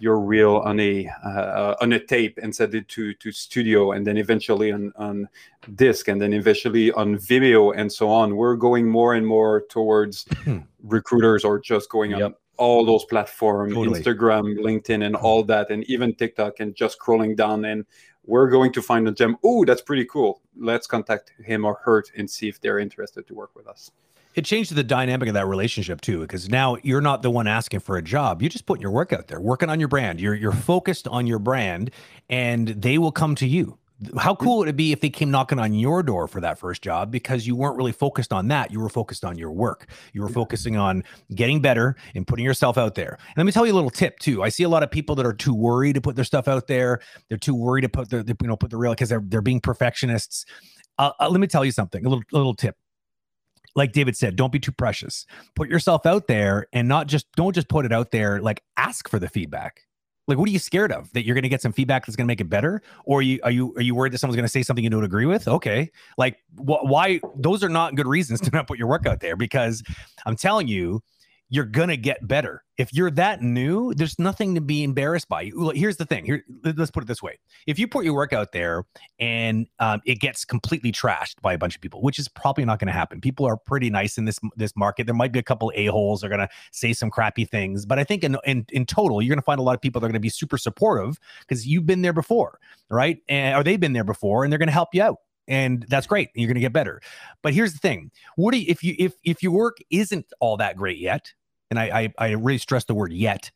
your 0.00 0.20
reel 0.20 0.58
on 0.58 0.78
a 0.78 1.08
uh, 1.24 1.74
on 1.80 1.92
a 1.92 1.98
tape 1.98 2.38
and 2.42 2.54
send 2.54 2.74
it 2.74 2.86
to 2.88 3.12
to 3.14 3.32
studio 3.32 3.92
and 3.92 4.06
then 4.06 4.16
eventually 4.16 4.70
on 4.72 4.92
on 4.96 5.28
disc 5.74 6.06
and 6.08 6.20
then 6.22 6.32
eventually 6.32 6.92
on 6.92 7.16
Vimeo 7.16 7.72
and 7.76 7.90
so 7.92 8.08
on 8.08 8.36
we're 8.36 8.54
going 8.56 8.88
more 8.88 9.14
and 9.14 9.26
more 9.26 9.62
towards 9.68 10.24
Hmm. 10.44 10.58
recruiters 10.84 11.44
or 11.44 11.58
just 11.58 11.90
going 11.90 12.14
on 12.14 12.34
all 12.58 12.84
those 12.84 13.04
platforms 13.04 13.72
Totally. 13.74 14.00
Instagram 14.00 14.58
LinkedIn 14.58 15.04
and 15.06 15.14
all 15.16 15.42
that 15.44 15.70
and 15.70 15.84
even 15.90 16.14
TikTok 16.14 16.60
and 16.60 16.74
just 16.74 16.98
scrolling 16.98 17.36
down 17.36 17.64
and 17.64 17.84
we're 18.28 18.48
going 18.48 18.72
to 18.72 18.80
find 18.80 19.08
a 19.08 19.12
gem 19.12 19.36
oh 19.42 19.64
that's 19.64 19.82
pretty 19.82 20.04
cool 20.04 20.40
let's 20.56 20.86
contact 20.86 21.32
him 21.44 21.64
or 21.64 21.80
her 21.84 22.04
and 22.16 22.30
see 22.30 22.48
if 22.48 22.60
they're 22.60 22.78
interested 22.78 23.26
to 23.26 23.34
work 23.34 23.50
with 23.56 23.66
us 23.66 23.90
It 24.34 24.44
changed 24.44 24.72
the 24.74 24.84
dynamic 24.84 25.26
of 25.28 25.34
that 25.34 25.48
relationship 25.48 26.00
too, 26.00 26.20
because 26.20 26.48
now 26.48 26.76
you're 26.84 27.00
not 27.00 27.22
the 27.22 27.30
one 27.30 27.48
asking 27.48 27.80
for 27.80 27.96
a 27.96 28.02
job. 28.02 28.40
You're 28.40 28.50
just 28.50 28.66
putting 28.66 28.82
your 28.82 28.92
work 28.92 29.12
out 29.12 29.26
there, 29.26 29.40
working 29.40 29.68
on 29.68 29.80
your 29.80 29.88
brand. 29.88 30.20
You're 30.20 30.34
you're 30.34 30.52
focused 30.52 31.08
on 31.08 31.26
your 31.26 31.40
brand, 31.40 31.90
and 32.28 32.68
they 32.68 32.98
will 32.98 33.10
come 33.10 33.34
to 33.36 33.46
you. 33.48 33.78
How 34.16 34.34
cool 34.34 34.58
would 34.58 34.68
it 34.68 34.76
be 34.76 34.92
if 34.92 35.00
they 35.00 35.10
came 35.10 35.30
knocking 35.30 35.58
on 35.58 35.74
your 35.74 36.04
door 36.04 36.28
for 36.28 36.40
that 36.40 36.58
first 36.58 36.82
job 36.82 37.10
because 37.10 37.46
you 37.46 37.56
weren't 37.56 37.76
really 37.76 37.92
focused 37.92 38.32
on 38.32 38.46
that? 38.48 38.70
You 38.70 38.78
were 38.78 38.88
focused 38.88 39.24
on 39.24 39.36
your 39.36 39.50
work. 39.50 39.86
You 40.12 40.22
were 40.22 40.28
focusing 40.28 40.76
on 40.76 41.02
getting 41.34 41.60
better 41.60 41.96
and 42.14 42.26
putting 42.26 42.44
yourself 42.44 42.78
out 42.78 42.94
there. 42.94 43.18
And 43.20 43.36
let 43.36 43.44
me 43.44 43.50
tell 43.50 43.66
you 43.66 43.72
a 43.72 43.74
little 43.74 43.90
tip 43.90 44.18
too. 44.20 44.42
I 44.42 44.50
see 44.50 44.62
a 44.62 44.68
lot 44.68 44.84
of 44.84 44.90
people 44.90 45.16
that 45.16 45.26
are 45.26 45.32
too 45.32 45.54
worried 45.54 45.94
to 45.94 46.00
put 46.00 46.14
their 46.14 46.24
stuff 46.24 46.46
out 46.46 46.68
there. 46.68 47.00
They're 47.28 47.38
too 47.38 47.56
worried 47.56 47.82
to 47.82 47.88
put 47.88 48.10
their, 48.10 48.20
you 48.20 48.34
know, 48.42 48.56
put 48.56 48.70
the 48.70 48.76
real 48.76 48.92
because 48.92 49.08
they're 49.08 49.22
they're 49.24 49.42
being 49.42 49.60
perfectionists. 49.60 50.44
Uh, 50.98 51.10
uh, 51.18 51.28
let 51.28 51.40
me 51.40 51.46
tell 51.48 51.64
you 51.64 51.72
something. 51.72 52.04
A 52.06 52.08
little 52.08 52.24
a 52.32 52.36
little 52.36 52.54
tip 52.54 52.76
like 53.78 53.92
David 53.92 54.16
said, 54.16 54.36
don't 54.36 54.52
be 54.52 54.58
too 54.58 54.72
precious. 54.72 55.24
Put 55.54 55.68
yourself 55.68 56.04
out 56.04 56.26
there 56.26 56.66
and 56.72 56.88
not 56.88 57.06
just 57.06 57.26
don't 57.36 57.54
just 57.54 57.68
put 57.68 57.86
it 57.86 57.92
out 57.92 58.10
there. 58.10 58.40
Like 58.40 58.62
ask 58.76 59.08
for 59.08 59.18
the 59.18 59.28
feedback. 59.28 59.87
Like, 60.28 60.38
what 60.38 60.48
are 60.48 60.52
you 60.52 60.58
scared 60.58 60.92
of? 60.92 61.10
That 61.14 61.24
you're 61.24 61.34
going 61.34 61.42
to 61.42 61.48
get 61.48 61.62
some 61.62 61.72
feedback 61.72 62.06
that's 62.06 62.14
going 62.14 62.26
to 62.26 62.28
make 62.28 62.40
it 62.40 62.50
better, 62.50 62.82
or 63.04 63.18
are 63.18 63.22
you 63.22 63.40
are 63.42 63.50
you 63.50 63.74
are 63.76 63.82
you 63.82 63.94
worried 63.94 64.12
that 64.12 64.18
someone's 64.18 64.36
going 64.36 64.44
to 64.44 64.52
say 64.52 64.62
something 64.62 64.84
you 64.84 64.90
don't 64.90 65.04
agree 65.04 65.26
with? 65.26 65.48
Okay, 65.48 65.90
like 66.18 66.38
wh- 66.56 66.84
why? 66.84 67.18
Those 67.34 67.64
are 67.64 67.68
not 67.68 67.94
good 67.94 68.06
reasons 68.06 68.40
to 68.42 68.50
not 68.52 68.68
put 68.68 68.78
your 68.78 68.88
work 68.88 69.06
out 69.06 69.20
there 69.20 69.36
because 69.36 69.82
I'm 70.26 70.36
telling 70.36 70.68
you, 70.68 71.02
you're 71.50 71.64
gonna 71.64 71.96
get 71.96 72.26
better. 72.26 72.64
If 72.76 72.92
you're 72.92 73.10
that 73.12 73.42
new, 73.42 73.92
there's 73.94 74.18
nothing 74.18 74.54
to 74.54 74.60
be 74.60 74.84
embarrassed 74.84 75.28
by. 75.28 75.50
Here's 75.74 75.96
the 75.96 76.04
thing. 76.04 76.24
Here, 76.24 76.44
let- 76.62 76.78
let's 76.78 76.90
put 76.90 77.02
it 77.02 77.06
this 77.06 77.22
way: 77.22 77.38
if 77.66 77.78
you 77.78 77.88
put 77.88 78.04
your 78.04 78.14
work 78.14 78.32
out 78.32 78.52
there 78.52 78.84
and 79.18 79.66
um, 79.78 80.00
it 80.06 80.16
gets 80.20 80.44
completely 80.44 80.92
trashed 80.92 81.40
by 81.42 81.52
a 81.54 81.58
bunch 81.58 81.74
of 81.74 81.80
people, 81.80 82.02
which 82.02 82.18
is 82.18 82.28
probably 82.28 82.64
not 82.64 82.78
going 82.78 82.86
to 82.86 82.92
happen. 82.92 83.20
People 83.20 83.46
are 83.46 83.56
pretty 83.56 83.90
nice 83.90 84.18
in 84.18 84.24
this 84.26 84.38
this 84.56 84.72
market. 84.76 85.06
There 85.06 85.14
might 85.14 85.32
be 85.32 85.38
a 85.38 85.42
couple 85.42 85.72
a 85.74 85.86
holes 85.86 86.22
are 86.22 86.28
to 86.40 86.48
say 86.72 86.92
some 86.92 87.10
crappy 87.10 87.44
things, 87.44 87.86
but 87.86 87.98
I 87.98 88.04
think 88.04 88.24
in 88.24 88.36
in, 88.44 88.66
in 88.70 88.86
total, 88.86 89.22
you're 89.22 89.30
to 89.38 89.42
find 89.42 89.58
a 89.58 89.62
lot 89.62 89.74
of 89.74 89.80
people 89.80 90.00
that 90.00 90.06
are 90.06 90.10
to 90.14 90.20
be 90.20 90.28
super 90.28 90.58
supportive 90.58 91.18
because 91.40 91.66
you've 91.66 91.86
been 91.86 92.02
there 92.02 92.12
before, 92.12 92.58
right? 92.90 93.18
And 93.28 93.56
or 93.56 93.64
they've 93.64 93.80
been 93.80 93.92
there 93.94 94.04
before, 94.04 94.44
and 94.44 94.52
they're 94.52 94.58
to 94.68 94.72
help 94.72 94.90
you 94.94 95.02
out. 95.02 95.16
And 95.48 95.86
that's 95.88 96.06
great. 96.06 96.28
You're 96.34 96.46
going 96.46 96.56
to 96.56 96.60
get 96.60 96.74
better. 96.74 97.00
But 97.42 97.54
here's 97.54 97.72
the 97.72 97.78
thing: 97.78 98.10
you, 98.58 98.66
if 98.68 98.84
you 98.84 98.94
if 98.98 99.14
if 99.24 99.42
your 99.42 99.52
work 99.52 99.78
isn't 99.90 100.26
all 100.40 100.58
that 100.58 100.76
great 100.76 100.98
yet? 100.98 101.32
And 101.70 101.78
I 101.78 102.12
I, 102.18 102.26
I 102.26 102.30
really 102.32 102.58
stress 102.58 102.84
the 102.84 102.94
word 102.94 103.12
yet 103.12 103.50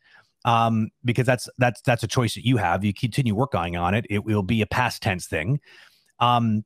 um, 0.45 0.91
because 1.05 1.27
that's 1.27 1.49
that's 1.59 1.81
that's 1.83 2.03
a 2.03 2.09
choice 2.09 2.35
that 2.35 2.47
you 2.47 2.57
have. 2.57 2.85
You 2.85 2.93
continue 2.93 3.35
working 3.35 3.77
on 3.77 3.95
it. 3.95 4.07
It 4.11 4.25
will 4.25 4.43
be 4.43 4.63
a 4.63 4.67
past 4.67 5.03
tense 5.03 5.27
thing. 5.27 5.61
Um, 6.21 6.65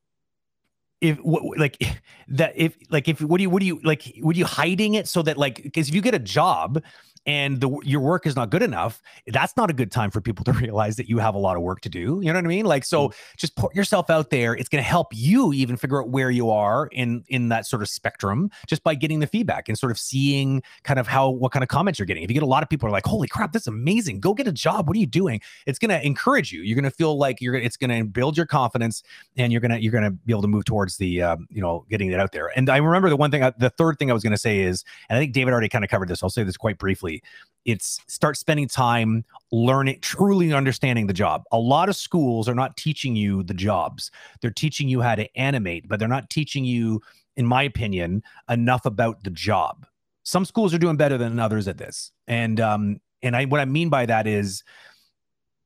if 1.00 1.18
what 1.18 1.58
like 1.58 1.76
that 2.28 2.52
if 2.56 2.76
like 2.90 3.08
if 3.08 3.20
what 3.20 3.38
do 3.38 3.42
you 3.42 3.50
what 3.50 3.60
do 3.60 3.66
you 3.66 3.80
like 3.82 4.12
would 4.18 4.36
you 4.36 4.44
hiding 4.44 4.94
it 4.94 5.08
so 5.08 5.22
that 5.22 5.36
like 5.36 5.62
because 5.62 5.88
if 5.88 5.94
you 5.94 6.00
get 6.00 6.14
a 6.14 6.18
job 6.18 6.82
and 7.26 7.61
the 7.61 7.71
your 7.83 8.00
work 8.00 8.26
is 8.26 8.37
not 8.37 8.50
good 8.50 8.62
enough 8.62 9.02
that's 9.28 9.56
not 9.56 9.71
a 9.71 9.73
good 9.73 9.90
time 9.90 10.11
for 10.11 10.21
people 10.21 10.45
to 10.45 10.52
realize 10.64 10.97
that 10.97 11.09
you 11.09 11.18
have 11.18 11.35
a 11.35 11.38
lot 11.38 11.56
of 11.56 11.62
work 11.62 11.80
to 11.80 11.88
do 11.88 12.21
you 12.23 12.33
know 12.33 12.38
what 12.38 12.45
i 12.45 12.49
mean? 12.49 12.66
Like 12.66 12.85
so 12.85 13.12
just 13.37 13.56
put 13.56 13.75
yourself 13.75 14.11
out 14.11 14.30
there 14.30 14.54
it's 14.54 14.68
going 14.68 14.83
to 14.83 14.88
help 14.88 15.09
you 15.12 15.52
even 15.52 15.76
figure 15.76 16.00
out 16.00 16.09
where 16.09 16.30
you 16.30 16.50
are 16.50 16.88
in 16.92 17.25
in 17.28 17.49
that 17.49 17.66
sort 17.66 17.83
of 17.83 17.88
spectrum 17.88 18.50
just 18.66 18.83
by 18.83 18.95
getting 18.95 19.21
the 19.21 19.26
feedback 19.26 19.68
and 19.68 19.78
sort 19.78 19.92
of 19.92 19.99
seeing 19.99 20.62
kind 20.85 20.99
of 20.99 21.06
how 21.06 21.28
what 21.28 21.52
kind 21.52 21.62
of 21.62 21.68
comments 21.68 21.99
you're 21.99 22.06
getting. 22.06 22.23
If 22.23 22.30
you 22.30 22.35
get 22.35 22.42
a 22.42 22.47
lot 22.47 22.62
of 22.62 22.68
people 22.68 22.88
are 22.88 22.92
like 22.92 23.06
holy 23.06 23.28
crap 23.28 23.52
this 23.52 23.62
is 23.62 23.68
amazing 23.68 24.21
go 24.21 24.35
get 24.35 24.47
a 24.47 24.52
job 24.52 24.88
what 24.88 24.97
are 24.97 25.00
you 25.00 25.06
doing? 25.06 25.40
It's 25.66 25.78
going 25.78 25.90
to 25.90 26.04
encourage 26.04 26.52
you 26.52 26.62
you're 26.62 26.75
going 26.75 26.85
to 26.85 26.90
feel 26.90 27.18
like 27.18 27.40
you're 27.40 27.52
gonna 27.52 27.64
it's 27.64 27.76
going 27.76 27.90
to 27.90 28.04
build 28.04 28.37
your 28.37 28.47
confidence 28.47 29.02
and 29.37 29.52
you're 29.52 29.61
gonna 29.61 29.78
you're 29.78 29.92
gonna 29.92 30.11
be 30.11 30.33
able 30.33 30.42
to 30.42 30.49
move 30.49 30.64
towards 30.64 30.97
the 30.97 31.23
um, 31.23 31.47
you 31.50 31.61
know 31.61 31.85
getting 31.90 32.11
it 32.11 32.21
out 32.21 32.33
there. 32.33 32.50
And 32.56 32.68
i 32.68 32.76
remember 32.76 33.09
the 33.09 33.16
one 33.16 33.30
thing 33.30 33.42
I, 33.42 33.52
the 33.59 33.71
third 33.71 33.99
thing 33.99 34.11
i 34.11 34.14
was 34.14 34.23
going 34.23 34.33
to 34.33 34.38
say 34.38 34.61
is 34.61 34.85
and 35.09 35.16
i 35.16 35.21
think 35.21 35.33
david 35.33 35.52
already 35.52 35.68
kind 35.68 35.85
of 35.85 35.90
covered 35.90 36.09
this 36.09 36.23
i'll 36.23 36.30
say 36.30 36.42
this 36.42 36.56
quite 36.56 36.78
briefly 36.78 37.15
it's 37.64 38.00
start 38.06 38.37
spending 38.37 38.68
time 38.68 39.25
learning 39.50 39.99
truly 40.00 40.52
understanding 40.52 41.06
the 41.06 41.12
job 41.12 41.42
a 41.52 41.58
lot 41.58 41.88
of 41.88 41.96
schools 41.96 42.49
are 42.49 42.54
not 42.54 42.76
teaching 42.76 43.16
you 43.16 43.42
the 43.42 43.54
jobs 43.54 44.11
they're 44.40 44.50
teaching 44.50 44.88
you 44.88 45.00
how 45.00 45.14
to 45.14 45.38
animate 45.38 45.88
but 45.88 45.99
they're 45.99 46.08
not 46.08 46.30
teaching 46.30 46.64
you 46.64 47.00
in 47.37 47.46
my 47.46 47.62
opinion 47.62 48.23
enough 48.49 48.87
about 48.87 49.23
the 49.25 49.30
job 49.30 49.87
some 50.23 50.44
schools 50.44 50.73
are 50.73 50.78
doing 50.78 50.96
better 50.96 51.18
than 51.18 51.38
others 51.38 51.68
at 51.68 51.78
this 51.78 52.12
and 52.26 52.61
um 52.61 53.00
and 53.23 53.37
i 53.37 53.44
what 53.44 53.61
i 53.61 53.64
mean 53.64 53.88
by 53.88 54.06
that 54.06 54.26
is 54.26 54.62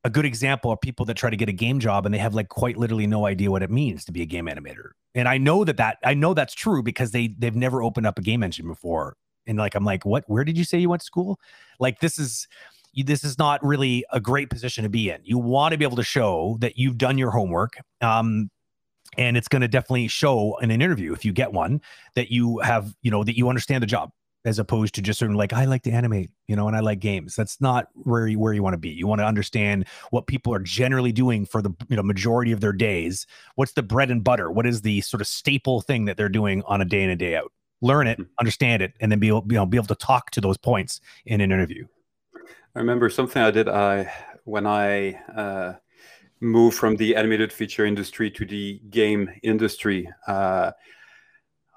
a 0.05 0.11
good 0.11 0.25
example 0.25 0.71
are 0.71 0.77
people 0.77 1.05
that 1.07 1.17
try 1.17 1.31
to 1.31 1.37
get 1.37 1.49
a 1.49 1.53
game 1.53 1.79
job 1.79 2.07
and 2.07 2.15
they 2.15 2.19
have 2.19 2.35
like 2.35 2.49
quite 2.49 2.77
literally 2.77 3.07
no 3.07 3.27
idea 3.27 3.51
what 3.51 3.63
it 3.63 3.71
means 3.71 4.05
to 4.07 4.13
be 4.13 4.23
a 4.23 4.27
game 4.27 4.47
animator. 4.47 4.91
And 5.15 5.29
I 5.29 5.39
know 5.39 5.65
that 5.65 5.77
that 5.77 5.99
I 6.05 6.15
know 6.15 6.35
that's 6.35 6.55
true 6.55 6.83
because 6.83 7.11
they 7.11 7.29
they've 7.39 7.57
never 7.57 7.83
opened 7.83 8.07
up 8.07 8.19
a 8.19 8.23
game 8.23 8.43
engine 8.43 8.67
before. 8.67 9.17
And 9.47 9.59
like 9.59 9.75
I'm 9.75 9.85
like, 9.85 10.05
what? 10.05 10.25
Where 10.27 10.45
did 10.45 10.57
you 10.57 10.65
say 10.65 10.79
you 10.79 10.89
went 10.89 11.01
to 11.01 11.07
school? 11.07 11.39
Like 11.79 12.01
this 12.01 12.19
is 12.19 12.47
this 12.95 13.25
is 13.25 13.39
not 13.39 13.65
really 13.65 14.05
a 14.13 14.21
great 14.21 14.51
position 14.51 14.85
to 14.85 14.91
be 14.91 15.11
in. 15.11 15.21
You 15.23 15.39
want 15.39 15.73
to 15.73 15.79
be 15.79 15.85
able 15.85 15.97
to 15.97 16.05
show 16.05 16.57
that 16.61 16.77
you've 16.77 16.99
done 16.99 17.19
your 17.19 17.31
homework. 17.31 17.75
Um, 18.01 18.51
and 19.17 19.37
it's 19.37 19.49
going 19.49 19.63
to 19.63 19.69
definitely 19.69 20.09
show 20.09 20.57
in 20.59 20.71
an 20.71 20.81
interview 20.81 21.13
if 21.13 21.25
you 21.25 21.33
get 21.33 21.53
one 21.53 21.81
that 22.15 22.31
you 22.31 22.59
have, 22.61 22.95
you 23.03 23.11
know, 23.11 23.25
that 23.25 23.37
you 23.37 23.49
understand 23.49 23.83
the 23.83 23.87
job 23.87 24.11
as 24.45 24.59
opposed 24.59 24.95
to 24.95 25.03
just 25.03 25.19
sort 25.19 25.31
of 25.31 25.37
like 25.37 25.53
I 25.53 25.67
like 25.67 25.83
to 25.83 25.91
animate, 25.91 26.31
you 26.49 26.57
know, 26.57 26.67
and 26.67 26.77
I 26.77 26.81
like 26.81 27.01
games. 27.01 27.35
That's 27.37 27.61
not 27.61 27.89
where 27.95 28.27
you 28.27 28.39
where 28.39 28.53
you 28.53 28.63
want 28.63 28.75
to 28.75 28.79
be. 28.79 28.89
You 28.89 29.07
want 29.07 29.21
to 29.21 29.27
understand 29.27 29.87
what 30.11 30.27
people 30.27 30.55
are 30.55 30.61
generally 30.61 31.13
doing 31.13 31.45
for 31.45 31.61
the 31.61 31.71
you 31.89 31.97
know 31.97 32.03
majority 32.03 32.53
of 32.53 32.61
their 32.61 32.73
days. 32.73 33.27
What's 33.57 33.73
the 33.73 33.83
bread 33.83 34.11
and 34.11 34.25
butter? 34.25 34.51
What 34.51 34.67
is 34.67 34.83
the 34.83 35.01
sort 35.03 35.21
of 35.21 35.27
staple 35.27 35.81
thing 35.81 36.07
that 36.07 36.17
they're 36.17 36.29
doing 36.29 36.63
on 36.67 36.81
a 36.81 36.85
day 36.85 37.03
in 37.03 37.11
and 37.11 37.19
day 37.19 37.37
out? 37.37 37.53
Learn 37.83 38.07
it, 38.07 38.19
understand 38.39 38.83
it, 38.83 38.93
and 39.01 39.11
then 39.11 39.19
be 39.19 39.29
able 39.29 39.45
you 39.49 39.57
know 39.57 39.67
be 39.67 39.77
able 39.77 39.87
to 39.87 39.95
talk 39.95 40.31
to 40.33 40.41
those 40.41 40.57
points 40.57 41.01
in 41.27 41.41
an 41.41 41.51
interview. 41.53 41.87
I 42.75 42.79
remember 42.79 43.09
something 43.09 43.43
I 43.43 43.51
did 43.51 43.69
I 43.69 44.13
when 44.45 44.67
I 44.67 45.15
uh, 45.35 45.75
moved 46.41 46.77
from 46.77 46.97
the 46.97 47.17
animated 47.17 47.53
feature 47.53 47.85
industry 47.85 48.31
to 48.33 48.45
the 48.45 48.81
game 48.91 49.31
industry. 49.43 50.09
Uh, 50.27 50.73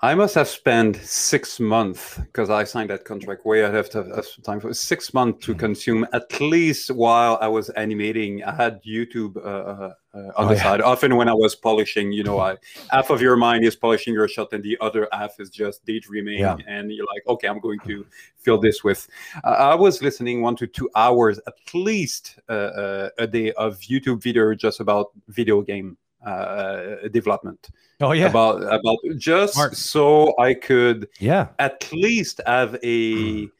I 0.03 0.15
must 0.15 0.35
have 0.35 0.49
spent 0.49 0.97
six 0.97 1.61
months 1.61 2.17
because 2.17 2.49
I 2.49 2.65
signed 2.65 2.89
that 2.89 3.05
contract 3.05 3.45
way 3.45 3.61
ahead 3.61 3.95
of 3.95 4.43
time 4.43 4.59
for 4.59 4.73
six 4.73 5.13
months 5.13 5.45
to 5.45 5.53
mm-hmm. 5.53 5.59
consume 5.61 6.05
at 6.11 6.41
least 6.41 6.91
while 6.91 7.37
I 7.39 7.47
was 7.47 7.69
animating. 7.69 8.43
I 8.43 8.53
had 8.53 8.83
YouTube 8.83 9.37
uh, 9.37 9.39
uh, 9.39 9.93
uh, 10.13 10.17
on 10.17 10.33
oh, 10.35 10.47
the 10.49 10.55
yeah. 10.55 10.63
side. 10.63 10.81
Often 10.81 11.15
when 11.15 11.29
I 11.29 11.33
was 11.33 11.55
polishing, 11.55 12.11
you 12.11 12.21
know, 12.21 12.37
I, 12.37 12.57
half 12.91 13.11
of 13.11 13.21
your 13.21 13.37
mind 13.37 13.63
is 13.63 13.77
polishing 13.77 14.13
your 14.13 14.27
shot, 14.27 14.51
and 14.51 14.61
the 14.61 14.77
other 14.81 15.07
half 15.13 15.39
is 15.39 15.49
just 15.49 15.85
daydreaming. 15.85 16.39
Yeah. 16.39 16.57
And 16.67 16.91
you're 16.91 17.07
like, 17.15 17.25
okay, 17.25 17.47
I'm 17.47 17.61
going 17.61 17.79
to 17.87 18.05
fill 18.35 18.57
this 18.57 18.83
with. 18.83 19.07
Uh, 19.45 19.51
I 19.51 19.75
was 19.75 20.01
listening 20.01 20.41
one 20.41 20.57
to 20.57 20.67
two 20.67 20.89
hours 20.97 21.39
at 21.47 21.53
least 21.73 22.39
uh, 22.49 22.51
uh, 22.51 23.09
a 23.19 23.25
day 23.25 23.53
of 23.53 23.79
YouTube 23.79 24.21
video 24.21 24.53
just 24.53 24.81
about 24.81 25.11
video 25.29 25.61
game 25.61 25.97
uh, 26.25 27.07
development. 27.11 27.69
Oh 28.01 28.11
yeah, 28.11 28.27
about 28.27 28.61
about 28.63 28.97
just 29.17 29.53
Smart. 29.53 29.75
so 29.75 30.37
I 30.39 30.53
could 30.53 31.07
yeah 31.19 31.49
at 31.59 31.89
least 31.91 32.41
have 32.45 32.75
a 32.83 33.13
mm. 33.13 33.51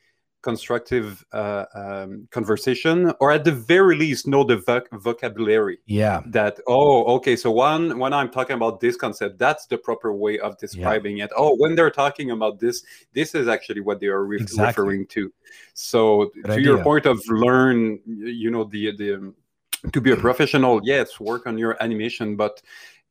constructive 0.42 1.26
uh, 1.32 1.66
um, 1.76 2.28
conversation, 2.32 3.14
or 3.20 3.32
at 3.32 3.44
the 3.44 3.52
very 3.52 3.96
least 3.96 4.28
know 4.28 4.44
the 4.44 4.58
voc- 4.58 4.90
vocabulary. 4.92 5.80
Yeah, 5.86 6.22
that 6.28 6.60
oh 6.68 7.16
okay, 7.16 7.36
so 7.36 7.52
when 7.52 8.00
when 8.00 8.14
I'm 8.14 8.30
talking 8.30 8.56
about 8.56 8.80
this 8.80 8.96
concept, 8.96 9.40
that's 9.40 9.66
the 9.68 9.78
proper 9.78 10.14
way 10.14 10.40
of 10.40 10.58
describing 10.58 11.18
yeah. 11.18 11.26
it. 11.26 11.32
Oh, 11.38 11.56
when 11.56 11.76
they're 11.76 11.92
talking 11.92 12.32
about 12.32 12.60
this, 12.60 12.84
this 13.14 13.36
is 13.36 13.48
actually 13.48 13.82
what 13.82 14.00
they 14.00 14.08
are 14.08 14.26
re- 14.26 14.42
exactly. 14.42 14.84
referring 14.84 15.08
to. 15.08 15.32
So 15.74 16.32
Good 16.34 16.46
to 16.46 16.52
idea. 16.54 16.64
your 16.66 16.84
point 16.84 17.06
of 17.06 17.22
learn, 17.28 18.00
you 18.06 18.52
know 18.52 18.64
the 18.64 18.96
the 18.96 19.34
to 19.92 20.02
be 20.02 20.12
a 20.12 20.16
professional 20.16 20.80
yes 20.84 21.20
work 21.20 21.46
on 21.46 21.58
your 21.58 21.82
animation 21.84 22.36
but 22.36 22.62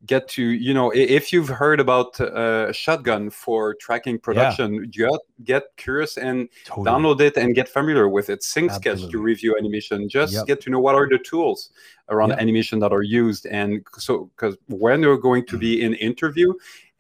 get 0.05 0.27
to 0.27 0.43
you 0.43 0.75
know 0.75 0.91
if 0.95 1.33
you've 1.33 1.49
heard 1.49 1.79
about 1.79 2.21
uh, 2.21 2.73
shotgun 2.73 3.31
for 3.31 3.75
tracking 3.75 4.19
production 4.19 4.75
yeah. 4.75 5.09
get 5.09 5.21
get 5.45 5.63
curious 5.77 6.17
and 6.17 6.49
totally. 6.65 6.87
download 6.87 7.21
it 7.21 7.37
and 7.37 7.55
get 7.55 7.69
familiar 7.69 8.09
with 8.09 8.29
it 8.29 8.41
SyncSketch 8.41 9.11
to 9.11 9.19
review 9.21 9.55
animation 9.59 10.09
just 10.09 10.33
yep. 10.33 10.47
get 10.47 10.61
to 10.63 10.71
know 10.71 10.81
what 10.81 10.95
are 10.95 11.09
the 11.09 11.19
tools 11.19 11.71
around 12.09 12.31
yep. 12.31 12.41
animation 12.41 12.81
that 12.81 12.93
are 12.93 13.03
used 13.03 13.47
and 13.47 13.87
so 13.97 14.31
because 14.37 14.57
when 14.69 15.03
you're 15.03 15.19
going 15.19 15.47
to 15.47 15.57
be 15.57 15.83
in 15.83 15.95
interview 15.95 16.53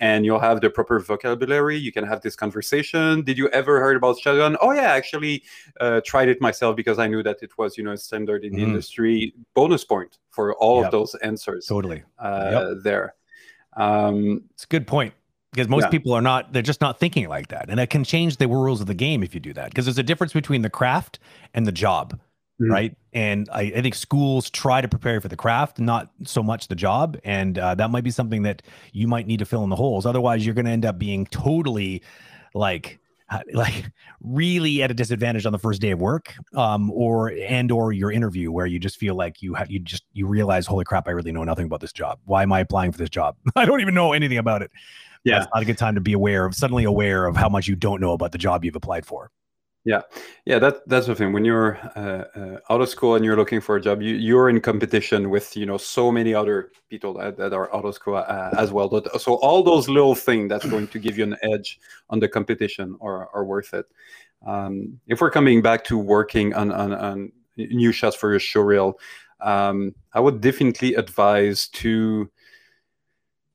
and 0.02 0.26
you'll 0.26 0.40
have 0.40 0.60
the 0.60 0.68
proper 0.68 0.98
vocabulary. 0.98 1.78
You 1.78 1.92
can 1.92 2.04
have 2.04 2.20
this 2.22 2.34
conversation. 2.34 3.22
Did 3.22 3.38
you 3.38 3.48
ever 3.50 3.78
heard 3.78 3.96
about 3.96 4.18
Shotgun? 4.18 4.56
Oh 4.60 4.72
yeah, 4.72 4.92
I 4.92 4.96
actually 4.96 5.44
uh, 5.80 6.00
tried 6.04 6.28
it 6.28 6.40
myself 6.40 6.74
because 6.74 6.98
I 6.98 7.06
knew 7.06 7.22
that 7.22 7.38
it 7.40 7.56
was 7.56 7.78
you 7.78 7.84
know 7.84 7.94
standard 7.94 8.44
in 8.44 8.52
the 8.52 8.62
mm. 8.62 8.66
industry. 8.66 9.32
Bonus 9.54 9.84
point 9.84 10.18
for 10.30 10.54
all 10.56 10.78
yep. 10.78 10.86
of 10.86 10.92
those 10.92 11.14
answers. 11.16 11.66
Totally. 11.66 12.02
Uh, 12.18 12.50
yep. 12.52 12.82
There. 12.82 13.14
Um, 13.76 14.42
it's 14.50 14.64
a 14.64 14.66
good 14.66 14.88
point 14.88 15.14
because 15.52 15.68
most 15.68 15.84
yeah. 15.84 15.90
people 15.90 16.12
are 16.12 16.20
not 16.20 16.52
they're 16.52 16.62
just 16.62 16.80
not 16.80 16.98
thinking 16.98 17.28
like 17.28 17.48
that 17.48 17.70
and 17.70 17.78
it 17.80 17.88
can 17.88 18.04
change 18.04 18.36
the 18.36 18.46
rules 18.46 18.82
of 18.82 18.86
the 18.86 18.94
game 18.94 19.22
if 19.22 19.32
you 19.32 19.40
do 19.40 19.52
that 19.54 19.70
because 19.70 19.86
there's 19.86 19.98
a 19.98 20.02
difference 20.02 20.34
between 20.34 20.60
the 20.60 20.68
craft 20.68 21.18
and 21.54 21.66
the 21.66 21.72
job 21.72 22.18
mm-hmm. 22.62 22.72
right? 22.72 22.96
And 23.12 23.48
I, 23.52 23.62
I, 23.76 23.82
think 23.82 23.94
schools 23.94 24.48
try 24.50 24.80
to 24.80 24.88
prepare 24.88 25.20
for 25.20 25.28
the 25.28 25.36
craft, 25.36 25.78
not 25.78 26.10
so 26.24 26.42
much 26.42 26.68
the 26.68 26.74
job. 26.74 27.18
And 27.24 27.58
uh, 27.58 27.74
that 27.74 27.90
might 27.90 28.04
be 28.04 28.10
something 28.10 28.42
that 28.42 28.62
you 28.92 29.06
might 29.06 29.26
need 29.26 29.38
to 29.40 29.44
fill 29.44 29.64
in 29.64 29.70
the 29.70 29.76
holes. 29.76 30.06
Otherwise, 30.06 30.44
you're 30.44 30.54
going 30.54 30.64
to 30.64 30.70
end 30.70 30.86
up 30.86 30.98
being 30.98 31.26
totally 31.26 32.02
like 32.54 33.00
like 33.54 33.90
really 34.20 34.82
at 34.82 34.90
a 34.90 34.94
disadvantage 34.94 35.46
on 35.46 35.52
the 35.52 35.58
first 35.58 35.80
day 35.80 35.90
of 35.90 35.98
work 35.98 36.34
um 36.54 36.90
or 36.90 37.30
and 37.30 37.72
or 37.72 37.90
your 37.90 38.12
interview 38.12 38.52
where 38.52 38.66
you 38.66 38.78
just 38.78 38.98
feel 38.98 39.14
like 39.14 39.40
you 39.40 39.54
have 39.54 39.70
you 39.70 39.78
just 39.78 40.04
you 40.12 40.26
realize 40.26 40.66
holy 40.66 40.84
crap 40.84 41.08
i 41.08 41.10
really 41.10 41.32
know 41.32 41.42
nothing 41.42 41.64
about 41.64 41.80
this 41.80 41.94
job 41.94 42.18
why 42.26 42.42
am 42.42 42.52
i 42.52 42.60
applying 42.60 42.92
for 42.92 42.98
this 42.98 43.08
job 43.08 43.34
i 43.56 43.64
don't 43.64 43.80
even 43.80 43.94
know 43.94 44.12
anything 44.12 44.36
about 44.36 44.60
it 44.60 44.70
yeah 45.24 45.38
it's 45.38 45.50
not 45.54 45.62
a 45.62 45.64
good 45.64 45.78
time 45.78 45.94
to 45.94 46.00
be 46.00 46.12
aware 46.12 46.44
of 46.44 46.54
suddenly 46.54 46.84
aware 46.84 47.24
of 47.24 47.34
how 47.34 47.48
much 47.48 47.66
you 47.66 47.74
don't 47.74 48.02
know 48.02 48.12
about 48.12 48.32
the 48.32 48.38
job 48.38 48.66
you've 48.66 48.76
applied 48.76 49.06
for 49.06 49.30
yeah, 49.84 50.02
yeah, 50.44 50.60
that 50.60 50.88
that's 50.88 51.08
the 51.08 51.14
thing. 51.14 51.32
When 51.32 51.44
you're 51.44 51.76
uh, 51.96 52.24
uh, 52.38 52.58
out 52.70 52.80
of 52.80 52.88
school 52.88 53.16
and 53.16 53.24
you're 53.24 53.36
looking 53.36 53.60
for 53.60 53.74
a 53.74 53.80
job, 53.80 54.00
you 54.00 54.14
you're 54.14 54.48
in 54.48 54.60
competition 54.60 55.28
with 55.28 55.56
you 55.56 55.66
know 55.66 55.76
so 55.76 56.12
many 56.12 56.32
other 56.32 56.70
people 56.88 57.14
that, 57.14 57.36
that 57.38 57.52
are 57.52 57.74
out 57.74 57.84
of 57.84 57.94
school 57.94 58.16
uh, 58.16 58.50
as 58.56 58.70
well. 58.70 58.88
But 58.88 59.20
so 59.20 59.34
all 59.34 59.64
those 59.64 59.88
little 59.88 60.14
things 60.14 60.48
that's 60.48 60.66
going 60.66 60.86
to 60.86 60.98
give 61.00 61.18
you 61.18 61.24
an 61.24 61.36
edge 61.42 61.80
on 62.10 62.20
the 62.20 62.28
competition 62.28 62.96
are 63.00 63.28
are 63.34 63.44
worth 63.44 63.74
it. 63.74 63.86
Um, 64.46 65.00
if 65.08 65.20
we're 65.20 65.32
coming 65.32 65.62
back 65.62 65.82
to 65.84 65.98
working 65.98 66.54
on 66.54 66.70
on, 66.70 66.92
on 66.92 67.32
new 67.56 67.90
shots 67.90 68.14
for 68.14 68.30
your 68.30 68.40
show 68.40 68.60
reel, 68.60 69.00
um, 69.40 69.96
I 70.12 70.20
would 70.20 70.40
definitely 70.40 70.94
advise 70.94 71.66
to 71.68 72.30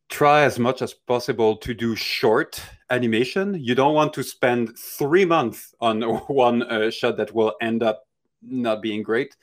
try 0.10 0.44
as 0.44 0.60
much 0.60 0.82
as 0.82 0.94
possible 0.94 1.56
to 1.58 1.74
do 1.74 1.96
short 1.96 2.62
animation. 2.90 3.56
You 3.60 3.76
don't 3.76 3.94
want 3.94 4.14
to 4.14 4.24
spend 4.24 4.78
three 4.78 5.26
months 5.26 5.74
on 5.80 6.02
one 6.28 6.64
uh, 6.64 6.92
shot 6.92 7.18
that 7.18 7.34
will 7.34 7.54
end 7.62 7.84
up 7.84 8.08
not 8.42 8.82
being 8.82 9.04
great. 9.04 9.36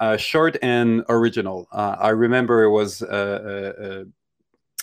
Uh, 0.00 0.16
short 0.16 0.56
and 0.62 1.04
original. 1.08 1.68
Uh, 1.70 1.96
I 1.98 2.08
remember 2.08 2.64
it 2.64 2.70
was 2.70 3.02
uh, 3.02 4.04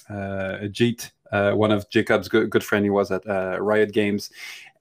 uh, 0.09 0.13
uh 0.13 0.59
Jeet, 0.69 1.11
uh, 1.31 1.51
one 1.51 1.71
of 1.71 1.89
Jacob's 1.89 2.29
good, 2.29 2.49
good 2.49 2.63
friend. 2.63 2.85
He 2.85 2.89
was 2.89 3.11
at 3.11 3.25
Riot 3.25 3.91
Games, 3.91 4.31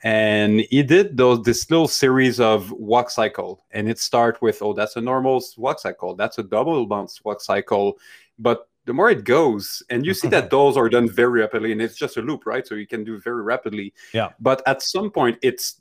and 0.04 0.60
he 0.70 0.84
did 0.84 1.16
those 1.16 1.42
this 1.42 1.68
little 1.70 1.88
series 1.88 2.38
of 2.38 2.70
walk 2.70 3.10
cycle, 3.10 3.64
and 3.72 3.88
it 3.88 3.98
start 3.98 4.40
with 4.40 4.62
oh 4.62 4.74
that's 4.74 4.94
a 4.94 5.00
normal 5.00 5.42
walk 5.56 5.80
cycle, 5.80 6.14
that's 6.14 6.38
a 6.38 6.44
double 6.44 6.86
bounce 6.86 7.24
walk 7.24 7.40
cycle, 7.40 7.98
but 8.38 8.68
the 8.88 8.94
more 8.94 9.10
it 9.10 9.22
goes 9.22 9.82
and 9.90 10.06
you 10.06 10.14
see 10.14 10.28
that 10.28 10.48
those 10.56 10.74
are 10.78 10.88
done 10.88 11.08
very 11.10 11.40
rapidly 11.42 11.72
and 11.72 11.82
it's 11.82 11.94
just 11.94 12.16
a 12.16 12.22
loop 12.22 12.46
right? 12.46 12.66
So 12.66 12.74
you 12.74 12.86
can 12.86 13.04
do 13.04 13.20
very 13.20 13.42
rapidly. 13.42 13.92
Yeah. 14.14 14.30
But 14.40 14.62
at 14.66 14.82
some 14.82 15.10
point 15.10 15.38
it's 15.42 15.80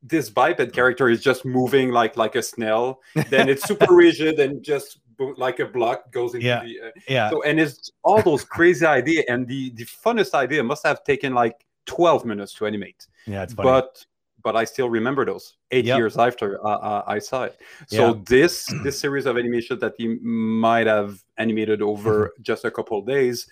this 0.00 0.30
biped 0.30 0.72
character 0.72 1.08
is 1.08 1.20
just 1.20 1.44
moving 1.44 1.90
like 1.90 2.16
like 2.16 2.36
a 2.36 2.42
snail. 2.42 3.00
Then 3.28 3.48
it's 3.48 3.64
super 3.64 3.92
rigid 4.04 4.38
and 4.38 4.62
just 4.62 5.00
like 5.36 5.58
a 5.58 5.66
block 5.66 6.12
goes 6.12 6.34
into 6.34 6.46
yeah. 6.46 6.62
the 6.64 6.80
uh, 6.80 6.90
yeah. 7.08 7.30
so 7.30 7.42
and 7.42 7.58
it's 7.58 7.90
all 8.04 8.22
those 8.22 8.44
crazy 8.44 8.86
idea 8.86 9.24
and 9.28 9.48
the 9.48 9.70
the 9.70 9.84
funnest 9.84 10.32
idea 10.34 10.62
must 10.62 10.86
have 10.86 11.02
taken 11.02 11.34
like 11.34 11.66
12 11.86 12.24
minutes 12.24 12.54
to 12.54 12.66
animate. 12.66 13.08
Yeah 13.26 13.42
it's 13.42 13.54
funny. 13.54 13.68
but 13.68 14.06
but 14.44 14.54
I 14.54 14.64
still 14.64 14.90
remember 14.90 15.24
those 15.24 15.54
eight 15.72 15.86
yep. 15.86 15.96
years 15.96 16.16
after 16.16 16.64
uh, 16.64 16.76
uh, 16.76 17.04
I 17.06 17.18
saw 17.18 17.44
it. 17.44 17.58
So 17.88 18.08
yeah. 18.08 18.20
this 18.26 18.66
this 18.84 19.00
series 19.00 19.26
of 19.26 19.36
animation 19.36 19.78
that 19.80 19.94
he 19.96 20.18
might 20.22 20.86
have 20.86 21.24
animated 21.38 21.82
over 21.82 22.26
mm-hmm. 22.26 22.42
just 22.42 22.64
a 22.64 22.70
couple 22.70 23.02
days 23.02 23.48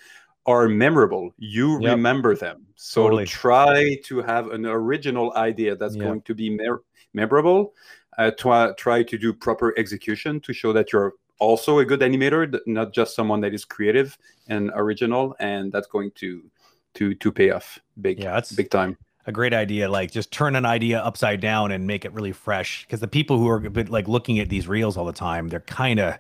are 0.47 0.69
memorable. 0.69 1.33
You 1.39 1.81
yep. 1.81 1.93
remember 1.93 2.37
them. 2.37 2.67
So 2.77 3.05
totally. 3.05 3.27
try 3.27 3.97
to 4.05 4.23
have 4.23 4.51
an 4.51 4.67
original 4.67 5.33
idea 5.35 5.75
that's 5.75 5.97
yep. 5.97 6.05
going 6.05 6.23
to 6.23 6.35
be 6.35 6.59
memorable. 7.15 7.75
Uh, 8.19 8.31
try 8.39 8.73
try 8.77 9.03
to 9.03 9.19
do 9.19 9.33
proper 9.33 9.75
execution 9.79 10.41
to 10.41 10.53
show 10.53 10.73
that 10.75 10.93
you're 10.93 11.15
also 11.39 11.79
a 11.79 11.85
good 11.85 12.01
animator, 12.01 12.61
not 12.67 12.93
just 12.93 13.17
someone 13.17 13.41
that 13.41 13.55
is 13.55 13.65
creative 13.65 14.17
and 14.49 14.71
original, 14.75 15.35
and 15.41 15.73
that's 15.73 15.89
going 15.89 16.11
to 16.17 16.45
to 16.95 17.15
to 17.15 17.33
pay 17.33 17.51
off 17.51 17.79
big. 18.03 18.21
Yeah, 18.21 18.35
that's 18.35 18.53
big 18.53 18.71
time 18.71 18.99
a 19.27 19.33
great 19.33 19.55
idea 19.55 19.89
like 19.89 20.11
just 20.11 20.31
turn 20.33 20.57
an 20.57 20.65
idea 20.65 21.01
upside 21.01 21.41
down 21.41 21.71
and 21.71 21.87
make 21.87 22.05
it 22.05 22.13
really 22.13 22.33
fresh. 22.33 22.85
Because 22.85 23.01
the 23.01 23.09
people 23.09 23.39
who 23.39 23.49
are 23.49 23.61
like 23.89 24.09
looking 24.09 24.39
at 24.39 24.49
these 24.49 24.67
reels 24.67 24.97
all 24.97 25.05
the 25.05 25.13
time 25.13 25.49
they're 25.49 25.61
kind 25.61 26.01
of 26.01 26.19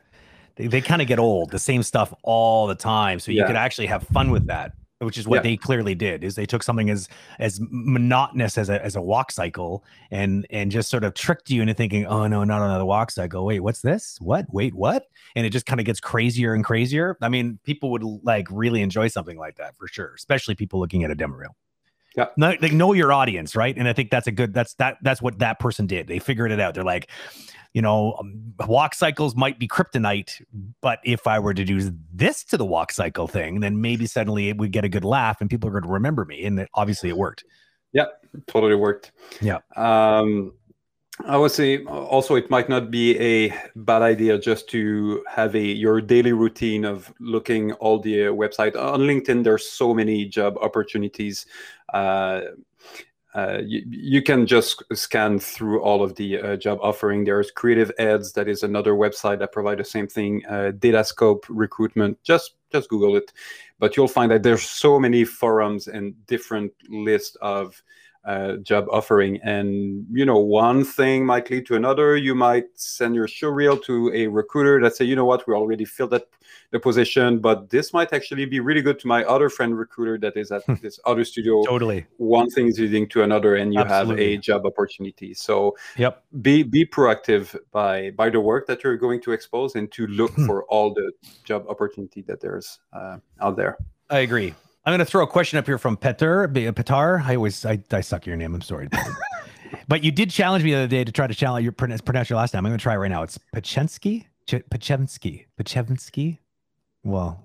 they, 0.56 0.66
they 0.66 0.80
kind 0.80 1.02
of 1.02 1.08
get 1.08 1.18
old 1.18 1.50
the 1.50 1.58
same 1.58 1.82
stuff 1.82 2.12
all 2.22 2.66
the 2.66 2.74
time. 2.74 3.18
So 3.18 3.32
you 3.32 3.38
yeah. 3.38 3.46
could 3.46 3.56
actually 3.56 3.86
have 3.86 4.02
fun 4.04 4.30
with 4.30 4.46
that 4.46 4.72
which 5.02 5.18
is 5.18 5.26
what 5.26 5.36
yeah. 5.36 5.42
they 5.42 5.56
clearly 5.56 5.94
did 5.94 6.24
is 6.24 6.34
they 6.34 6.46
took 6.46 6.62
something 6.62 6.88
as 6.90 7.08
as 7.38 7.60
monotonous 7.70 8.56
as 8.56 8.68
a 8.68 8.82
as 8.84 8.96
a 8.96 9.02
walk 9.02 9.32
cycle 9.32 9.84
and 10.10 10.46
and 10.50 10.70
just 10.70 10.90
sort 10.90 11.04
of 11.04 11.14
tricked 11.14 11.50
you 11.50 11.60
into 11.62 11.74
thinking 11.74 12.06
oh 12.06 12.26
no 12.26 12.44
not 12.44 12.62
another 12.62 12.84
walk 12.84 13.10
cycle. 13.10 13.44
Wait 13.44 13.60
what's 13.60 13.82
this? 13.82 14.18
What? 14.20 14.46
Wait 14.52 14.74
what? 14.74 15.06
And 15.34 15.46
it 15.46 15.50
just 15.50 15.66
kind 15.66 15.80
of 15.80 15.86
gets 15.86 16.00
crazier 16.00 16.54
and 16.54 16.64
crazier. 16.64 17.16
I 17.20 17.28
mean 17.28 17.58
people 17.64 17.90
would 17.90 18.02
like 18.22 18.46
really 18.50 18.82
enjoy 18.82 19.08
something 19.08 19.38
like 19.38 19.56
that 19.56 19.76
for 19.76 19.88
sure 19.88 20.12
especially 20.14 20.54
people 20.54 20.80
looking 20.80 21.04
at 21.04 21.10
a 21.10 21.14
demo 21.14 21.36
reel 21.36 21.56
yeah. 22.16 22.26
Know, 22.36 22.54
they 22.60 22.70
know 22.70 22.92
your 22.92 23.12
audience, 23.12 23.56
right? 23.56 23.76
And 23.76 23.88
I 23.88 23.92
think 23.92 24.10
that's 24.10 24.26
a 24.26 24.32
good 24.32 24.52
that's 24.52 24.74
that 24.74 24.98
that's 25.02 25.22
what 25.22 25.38
that 25.38 25.58
person 25.58 25.86
did. 25.86 26.06
They 26.06 26.18
figured 26.18 26.52
it 26.52 26.60
out. 26.60 26.74
They're 26.74 26.84
like, 26.84 27.10
you 27.74 27.80
know, 27.80 28.14
um, 28.18 28.54
walk 28.66 28.94
cycles 28.94 29.34
might 29.34 29.58
be 29.58 29.66
kryptonite, 29.66 30.42
but 30.80 30.98
if 31.04 31.26
I 31.26 31.38
were 31.38 31.54
to 31.54 31.64
do 31.64 31.92
this 32.12 32.44
to 32.44 32.56
the 32.56 32.66
walk 32.66 32.92
cycle 32.92 33.26
thing, 33.26 33.60
then 33.60 33.80
maybe 33.80 34.06
suddenly 34.06 34.48
it 34.48 34.58
would 34.58 34.72
get 34.72 34.84
a 34.84 34.88
good 34.88 35.04
laugh 35.04 35.40
and 35.40 35.48
people 35.48 35.68
are 35.68 35.72
going 35.72 35.84
to 35.84 35.88
remember 35.88 36.24
me. 36.24 36.44
And 36.44 36.60
it, 36.60 36.68
obviously 36.74 37.08
it 37.08 37.16
worked. 37.16 37.44
Yeah, 37.92 38.06
totally 38.46 38.74
worked. 38.74 39.12
Yeah. 39.40 39.58
Um, 39.76 40.52
I 41.26 41.36
would 41.36 41.52
say 41.52 41.84
also 41.84 42.34
it 42.34 42.50
might 42.50 42.68
not 42.68 42.90
be 42.90 43.18
a 43.18 43.54
bad 43.76 44.02
idea 44.02 44.38
just 44.38 44.68
to 44.70 45.24
have 45.28 45.54
a 45.54 45.60
your 45.60 46.00
daily 46.00 46.32
routine 46.32 46.84
of 46.84 47.12
looking 47.20 47.72
all 47.74 47.98
the 47.98 48.28
uh, 48.28 48.30
website 48.32 48.76
on 48.76 49.00
LinkedIn. 49.00 49.44
There's 49.44 49.66
so 49.66 49.94
many 49.94 50.24
job 50.24 50.56
opportunities. 50.58 51.46
Uh, 51.92 52.42
uh, 53.34 53.58
you, 53.64 53.82
you, 53.88 54.22
can 54.22 54.46
just 54.46 54.82
scan 54.92 55.38
through 55.38 55.80
all 55.80 56.02
of 56.02 56.14
the 56.16 56.38
uh, 56.38 56.56
job 56.56 56.78
offering. 56.82 57.24
There's 57.24 57.50
Creative 57.50 57.90
Heads, 57.98 58.32
that 58.34 58.46
is 58.46 58.62
another 58.62 58.92
website 58.92 59.38
that 59.38 59.52
provide 59.52 59.78
the 59.78 59.84
same 59.84 60.06
thing. 60.06 60.42
Uh, 60.46 60.72
Datascope 60.76 61.44
recruitment. 61.48 62.22
Just 62.22 62.56
just 62.70 62.88
google 62.90 63.16
it 63.16 63.32
but 63.82 63.96
you'll 63.96 64.06
find 64.06 64.30
that 64.30 64.44
there's 64.44 64.62
so 64.62 65.00
many 65.00 65.24
forums 65.24 65.88
and 65.88 66.14
different 66.28 66.72
lists 66.88 67.36
of 67.42 67.82
uh, 68.24 68.56
job 68.58 68.86
offering. 68.90 69.40
And 69.42 70.06
you 70.10 70.24
know 70.24 70.38
one 70.38 70.84
thing 70.84 71.26
might 71.26 71.50
lead 71.50 71.66
to 71.66 71.74
another. 71.74 72.16
You 72.16 72.34
might 72.34 72.66
send 72.74 73.14
your 73.14 73.28
show 73.28 73.48
reel 73.48 73.76
to 73.78 74.12
a 74.14 74.26
recruiter 74.28 74.80
that 74.82 74.96
say 74.96 75.04
you 75.04 75.16
know 75.16 75.24
what? 75.24 75.46
We 75.46 75.54
already 75.54 75.84
filled 75.84 76.10
that 76.10 76.26
the 76.70 76.80
position 76.80 77.38
but 77.38 77.70
this 77.70 77.92
might 77.92 78.12
actually 78.12 78.46
be 78.46 78.58
really 78.58 78.80
good 78.80 78.98
to 78.98 79.06
my 79.06 79.24
other 79.24 79.48
friend 79.48 79.78
recruiter 79.78 80.18
that 80.18 80.36
is 80.36 80.50
at 80.50 80.62
this 80.82 80.98
other 81.04 81.24
studio. 81.24 81.62
Totally. 81.64 82.06
One 82.16 82.48
thing 82.50 82.68
is 82.68 82.78
leading 82.78 83.08
to 83.10 83.22
another 83.22 83.56
and 83.56 83.74
you 83.74 83.80
Absolutely. 83.80 84.32
have 84.32 84.38
a 84.38 84.42
job 84.42 84.66
opportunity. 84.66 85.34
So 85.34 85.76
yep. 85.96 86.24
be 86.40 86.62
be 86.62 86.84
proactive 86.84 87.56
by 87.72 88.10
by 88.10 88.30
the 88.30 88.40
work 88.40 88.66
that 88.66 88.82
you're 88.84 88.96
going 88.96 89.20
to 89.22 89.32
expose 89.32 89.74
and 89.74 89.90
to 89.92 90.06
look 90.06 90.32
for 90.46 90.64
all 90.64 90.94
the 90.94 91.12
job 91.44 91.66
opportunity 91.68 92.22
that 92.22 92.40
there's 92.40 92.78
uh, 92.92 93.18
out 93.40 93.56
there. 93.56 93.78
I 94.10 94.20
agree. 94.20 94.54
I'm 94.84 94.90
going 94.90 94.98
to 94.98 95.04
throw 95.04 95.22
a 95.22 95.28
question 95.28 95.58
up 95.58 95.66
here 95.66 95.78
from 95.78 95.96
Petar. 95.96 96.44
Uh, 96.44 96.72
Petar. 96.72 97.22
I 97.24 97.36
always 97.36 97.64
I, 97.64 97.78
I 97.92 98.00
suck 98.00 98.26
your 98.26 98.36
name. 98.36 98.54
I'm 98.54 98.62
sorry. 98.62 98.88
but 99.88 100.02
you 100.02 100.10
did 100.10 100.30
challenge 100.30 100.64
me 100.64 100.72
the 100.72 100.78
other 100.78 100.86
day 100.88 101.04
to 101.04 101.12
try 101.12 101.26
to 101.26 101.34
challenge 101.34 101.62
your 101.62 101.72
pronounce 101.72 102.00
pronounce 102.00 102.28
your 102.28 102.38
last 102.38 102.52
name. 102.52 102.66
I'm 102.66 102.70
going 102.70 102.78
to 102.78 102.82
try 102.82 102.94
it 102.94 102.98
right 102.98 103.10
now. 103.10 103.22
It's 103.22 103.38
Pachensky. 103.54 104.26
Ch- 104.46 104.64
Pachensky. 104.70 105.46
Pachensky. 105.56 106.38
Well, 107.04 107.42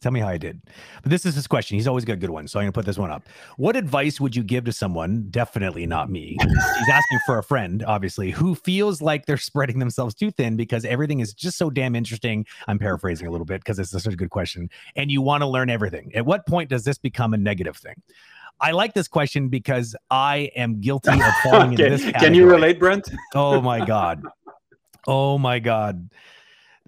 tell 0.00 0.12
me 0.12 0.20
how 0.20 0.28
I 0.28 0.38
did. 0.38 0.62
But 1.02 1.10
this 1.10 1.26
is 1.26 1.34
his 1.34 1.48
question. 1.48 1.76
He's 1.76 1.88
always 1.88 2.04
got 2.04 2.20
good 2.20 2.30
ones. 2.30 2.52
So 2.52 2.60
I'm 2.60 2.64
going 2.64 2.72
to 2.72 2.78
put 2.78 2.86
this 2.86 2.96
one 2.96 3.10
up. 3.10 3.28
What 3.56 3.74
advice 3.74 4.20
would 4.20 4.36
you 4.36 4.44
give 4.44 4.64
to 4.66 4.72
someone, 4.72 5.26
definitely 5.30 5.84
not 5.84 6.10
me? 6.10 6.36
He's 6.78 6.88
asking 6.88 7.18
for 7.26 7.38
a 7.38 7.42
friend, 7.42 7.82
obviously, 7.84 8.30
who 8.30 8.54
feels 8.54 9.02
like 9.02 9.26
they're 9.26 9.36
spreading 9.36 9.80
themselves 9.80 10.14
too 10.14 10.30
thin 10.30 10.56
because 10.56 10.84
everything 10.84 11.18
is 11.18 11.34
just 11.34 11.58
so 11.58 11.70
damn 11.70 11.96
interesting. 11.96 12.46
I'm 12.68 12.78
paraphrasing 12.78 13.26
a 13.26 13.32
little 13.32 13.44
bit 13.44 13.62
because 13.64 13.80
it's 13.80 13.90
such 13.90 14.06
a 14.06 14.16
good 14.16 14.30
question. 14.30 14.70
And 14.94 15.10
you 15.10 15.22
want 15.22 15.42
to 15.42 15.46
learn 15.48 15.70
everything. 15.70 16.12
At 16.14 16.24
what 16.24 16.46
point 16.46 16.70
does 16.70 16.84
this 16.84 16.96
become 16.98 17.34
a 17.34 17.38
negative 17.38 17.76
thing? 17.76 18.00
I 18.60 18.70
like 18.70 18.94
this 18.94 19.08
question 19.08 19.48
because 19.48 19.96
I 20.10 20.50
am 20.54 20.80
guilty 20.80 21.10
of 21.14 21.34
falling 21.42 21.72
Okay. 21.74 21.86
into 21.86 21.96
this. 21.96 22.12
can 22.12 22.32
you 22.34 22.46
relate 22.46 22.78
brent 22.78 23.10
Oh 23.34 23.60
my 23.60 23.84
god. 23.84 24.22
Oh 25.08 25.36
my 25.36 25.58
god. 25.58 26.10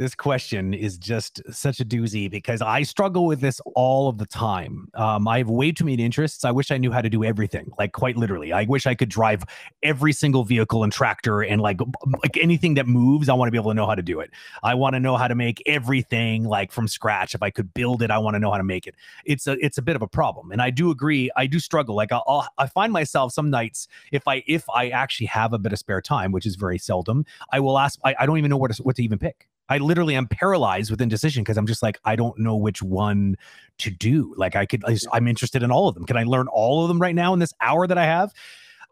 This 0.02 0.16
question 0.16 0.74
is 0.74 0.98
just 0.98 1.40
such 1.54 1.78
a 1.78 1.84
doozy 1.84 2.28
because 2.28 2.60
I 2.60 2.82
struggle 2.82 3.24
with 3.24 3.40
this 3.40 3.60
all 3.76 4.08
of 4.08 4.18
the 4.18 4.26
time. 4.26 4.88
Um, 4.94 5.28
I 5.28 5.38
have 5.38 5.48
way 5.48 5.70
too 5.70 5.84
many 5.84 6.02
interests. 6.02 6.44
I 6.44 6.50
wish 6.50 6.72
I 6.72 6.76
knew 6.76 6.90
how 6.90 7.02
to 7.02 7.08
do 7.08 7.22
everything, 7.22 7.70
like 7.78 7.92
quite 7.92 8.16
literally. 8.16 8.52
I 8.52 8.64
wish 8.64 8.84
I 8.84 8.96
could 8.96 9.08
drive 9.08 9.44
every 9.84 10.12
single 10.12 10.42
vehicle 10.42 10.82
and 10.82 10.92
tractor 10.92 11.42
and 11.42 11.60
like 11.60 11.80
like 12.24 12.36
anything 12.36 12.74
that 12.74 12.88
moves. 12.88 13.28
I 13.28 13.34
want 13.34 13.46
to 13.46 13.52
be 13.52 13.58
able 13.58 13.70
to 13.70 13.76
know 13.76 13.86
how 13.86 13.94
to 13.94 14.02
do 14.02 14.18
it. 14.18 14.32
I 14.64 14.74
want 14.74 14.94
to 14.94 14.98
know 14.98 15.16
how 15.16 15.28
to 15.28 15.36
make 15.36 15.62
everything 15.66 16.46
like 16.46 16.72
from 16.72 16.88
scratch. 16.88 17.36
If 17.36 17.42
I 17.44 17.50
could 17.50 17.72
build 17.72 18.02
it, 18.02 18.10
I 18.10 18.18
want 18.18 18.34
to 18.34 18.40
know 18.40 18.50
how 18.50 18.58
to 18.58 18.64
make 18.64 18.88
it. 18.88 18.96
It's 19.24 19.46
a 19.46 19.52
it's 19.64 19.78
a 19.78 19.82
bit 19.82 19.94
of 19.94 20.02
a 20.02 20.08
problem, 20.08 20.50
and 20.50 20.60
I 20.60 20.70
do 20.70 20.90
agree. 20.90 21.30
I 21.36 21.46
do 21.46 21.60
struggle. 21.60 21.94
Like 21.94 22.10
I'll, 22.10 22.24
I'll 22.26 22.48
I 22.58 22.66
find 22.66 22.92
myself 22.92 23.34
some 23.34 23.50
nights 23.50 23.86
if 24.10 24.26
I 24.26 24.42
if 24.48 24.68
I 24.68 24.88
actually 24.88 25.26
have 25.26 25.52
a 25.52 25.60
bit 25.60 25.72
of 25.72 25.78
spare 25.78 26.00
time, 26.00 26.32
which 26.32 26.44
is 26.44 26.56
very 26.56 26.78
seldom, 26.78 27.24
I 27.52 27.60
will 27.60 27.78
ask. 27.78 28.00
I, 28.04 28.16
I 28.18 28.26
don't 28.26 28.38
even 28.38 28.50
know 28.50 28.56
what 28.56 28.74
to, 28.74 28.82
what 28.82 28.96
to 28.96 29.04
even 29.04 29.20
pick. 29.20 29.46
I 29.72 29.78
literally 29.78 30.14
am 30.14 30.26
paralyzed 30.26 30.90
with 30.90 31.00
indecision 31.00 31.42
because 31.42 31.56
I'm 31.56 31.66
just 31.66 31.82
like 31.82 31.98
I 32.04 32.14
don't 32.14 32.38
know 32.38 32.56
which 32.56 32.82
one 32.82 33.36
to 33.78 33.90
do. 33.90 34.34
Like 34.36 34.54
I 34.54 34.66
could, 34.66 34.84
I 34.84 34.92
just, 34.92 35.08
I'm 35.14 35.26
interested 35.26 35.62
in 35.62 35.70
all 35.70 35.88
of 35.88 35.94
them. 35.94 36.04
Can 36.04 36.18
I 36.18 36.24
learn 36.24 36.46
all 36.48 36.82
of 36.82 36.88
them 36.88 37.00
right 37.00 37.14
now 37.14 37.32
in 37.32 37.38
this 37.38 37.54
hour 37.62 37.86
that 37.86 37.96
I 37.96 38.04
have? 38.04 38.34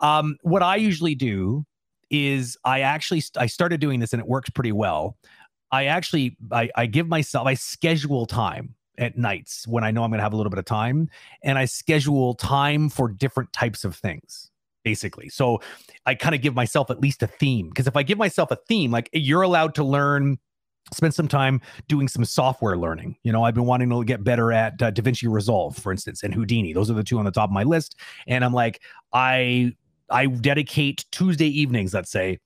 Um, 0.00 0.38
what 0.40 0.62
I 0.62 0.76
usually 0.76 1.14
do 1.14 1.66
is 2.10 2.56
I 2.64 2.80
actually 2.80 3.22
I 3.36 3.44
started 3.44 3.78
doing 3.78 4.00
this 4.00 4.14
and 4.14 4.20
it 4.20 4.26
works 4.26 4.48
pretty 4.48 4.72
well. 4.72 5.18
I 5.70 5.84
actually 5.84 6.38
I, 6.50 6.70
I 6.74 6.86
give 6.86 7.08
myself 7.08 7.46
I 7.46 7.54
schedule 7.54 8.24
time 8.24 8.74
at 8.96 9.18
nights 9.18 9.68
when 9.68 9.84
I 9.84 9.90
know 9.90 10.02
I'm 10.02 10.10
going 10.10 10.18
to 10.18 10.22
have 10.22 10.32
a 10.32 10.36
little 10.36 10.50
bit 10.50 10.58
of 10.58 10.64
time, 10.64 11.10
and 11.42 11.58
I 11.58 11.66
schedule 11.66 12.34
time 12.34 12.88
for 12.88 13.10
different 13.10 13.52
types 13.52 13.84
of 13.84 13.94
things 13.96 14.50
basically. 14.82 15.28
So 15.28 15.60
I 16.06 16.14
kind 16.14 16.34
of 16.34 16.40
give 16.40 16.54
myself 16.54 16.90
at 16.90 17.02
least 17.02 17.22
a 17.22 17.26
theme 17.26 17.68
because 17.68 17.86
if 17.86 17.96
I 17.96 18.02
give 18.02 18.16
myself 18.16 18.50
a 18.50 18.56
theme, 18.56 18.90
like 18.90 19.10
you're 19.12 19.42
allowed 19.42 19.74
to 19.74 19.84
learn 19.84 20.38
spend 20.92 21.14
some 21.14 21.28
time 21.28 21.60
doing 21.88 22.08
some 22.08 22.24
software 22.24 22.76
learning. 22.76 23.16
You 23.22 23.32
know, 23.32 23.44
I've 23.44 23.54
been 23.54 23.66
wanting 23.66 23.90
to 23.90 24.04
get 24.04 24.24
better 24.24 24.52
at 24.52 24.80
uh, 24.82 24.90
DaVinci 24.90 25.30
Resolve, 25.30 25.76
for 25.76 25.92
instance, 25.92 26.22
and 26.22 26.34
Houdini. 26.34 26.72
Those 26.72 26.90
are 26.90 26.94
the 26.94 27.04
two 27.04 27.18
on 27.18 27.24
the 27.24 27.30
top 27.30 27.50
of 27.50 27.54
my 27.54 27.62
list. 27.62 27.96
And 28.26 28.44
I'm 28.44 28.52
like, 28.52 28.80
I 29.12 29.74
I 30.10 30.26
dedicate 30.26 31.04
Tuesday 31.12 31.46
evenings, 31.46 31.94
let's 31.94 32.10
say, 32.10 32.38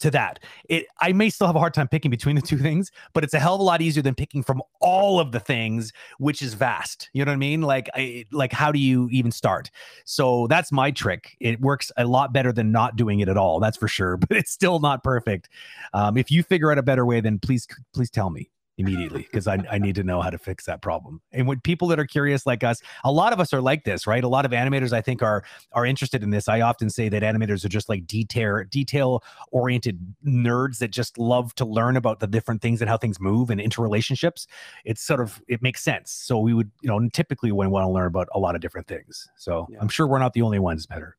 to 0.00 0.10
that. 0.10 0.40
It 0.68 0.86
I 1.00 1.12
may 1.12 1.30
still 1.30 1.46
have 1.46 1.56
a 1.56 1.58
hard 1.58 1.74
time 1.74 1.88
picking 1.88 2.10
between 2.10 2.36
the 2.36 2.42
two 2.42 2.58
things, 2.58 2.90
but 3.12 3.24
it's 3.24 3.34
a 3.34 3.38
hell 3.38 3.54
of 3.54 3.60
a 3.60 3.64
lot 3.64 3.80
easier 3.80 4.02
than 4.02 4.14
picking 4.14 4.42
from 4.42 4.62
all 4.80 5.20
of 5.20 5.32
the 5.32 5.40
things, 5.40 5.92
which 6.18 6.42
is 6.42 6.54
vast. 6.54 7.10
You 7.12 7.24
know 7.24 7.30
what 7.30 7.36
I 7.36 7.38
mean? 7.38 7.62
Like 7.62 7.88
I 7.94 8.24
like 8.32 8.52
how 8.52 8.72
do 8.72 8.78
you 8.78 9.08
even 9.10 9.30
start? 9.30 9.70
So 10.04 10.46
that's 10.48 10.72
my 10.72 10.90
trick. 10.90 11.36
It 11.40 11.60
works 11.60 11.90
a 11.96 12.04
lot 12.06 12.32
better 12.32 12.52
than 12.52 12.72
not 12.72 12.96
doing 12.96 13.20
it 13.20 13.28
at 13.28 13.36
all. 13.36 13.60
That's 13.60 13.76
for 13.76 13.88
sure, 13.88 14.16
but 14.28 14.36
it's 14.36 14.50
still 14.50 14.80
not 14.80 15.02
perfect. 15.02 15.48
Um, 15.92 16.16
if 16.16 16.30
you 16.30 16.42
figure 16.42 16.70
out 16.70 16.78
a 16.78 16.82
better 16.82 17.06
way, 17.06 17.20
then 17.20 17.38
please 17.38 17.66
please 17.92 18.10
tell 18.10 18.30
me 18.30 18.50
immediately 18.76 19.22
because 19.22 19.46
I, 19.46 19.58
I 19.70 19.78
need 19.78 19.94
to 19.96 20.02
know 20.02 20.20
how 20.20 20.30
to 20.30 20.38
fix 20.38 20.64
that 20.66 20.82
problem. 20.82 21.20
And 21.32 21.46
when 21.46 21.60
people 21.60 21.88
that 21.88 21.98
are 21.98 22.06
curious 22.06 22.46
like 22.46 22.64
us, 22.64 22.80
a 23.04 23.12
lot 23.12 23.32
of 23.32 23.40
us 23.40 23.52
are 23.52 23.60
like 23.60 23.84
this, 23.84 24.06
right? 24.06 24.22
A 24.24 24.28
lot 24.28 24.44
of 24.44 24.50
animators 24.50 24.92
I 24.92 25.00
think 25.00 25.22
are 25.22 25.44
are 25.72 25.86
interested 25.86 26.22
in 26.22 26.30
this. 26.30 26.48
I 26.48 26.60
often 26.60 26.90
say 26.90 27.08
that 27.08 27.22
animators 27.22 27.64
are 27.64 27.68
just 27.68 27.88
like 27.88 28.06
detail 28.06 28.64
detail 28.70 29.22
oriented 29.52 30.14
nerds 30.26 30.78
that 30.78 30.90
just 30.90 31.18
love 31.18 31.54
to 31.56 31.64
learn 31.64 31.96
about 31.96 32.20
the 32.20 32.26
different 32.26 32.62
things 32.62 32.80
and 32.80 32.88
how 32.88 32.96
things 32.96 33.20
move 33.20 33.50
and 33.50 33.60
interrelationships. 33.60 34.46
It's 34.84 35.02
sort 35.02 35.20
of 35.20 35.40
it 35.48 35.62
makes 35.62 35.82
sense. 35.82 36.10
So 36.10 36.38
we 36.38 36.54
would, 36.54 36.70
you 36.82 36.88
know, 36.88 37.08
typically 37.12 37.52
we 37.52 37.66
want 37.66 37.84
to 37.84 37.90
learn 37.90 38.06
about 38.06 38.28
a 38.32 38.38
lot 38.38 38.54
of 38.54 38.60
different 38.60 38.86
things. 38.86 39.28
So 39.36 39.66
Yeah. 39.70 39.78
I'm 39.80 39.88
sure 39.88 40.06
we're 40.06 40.18
not 40.18 40.32
the 40.32 40.42
only 40.42 40.58
ones, 40.58 40.86
better. 40.86 41.16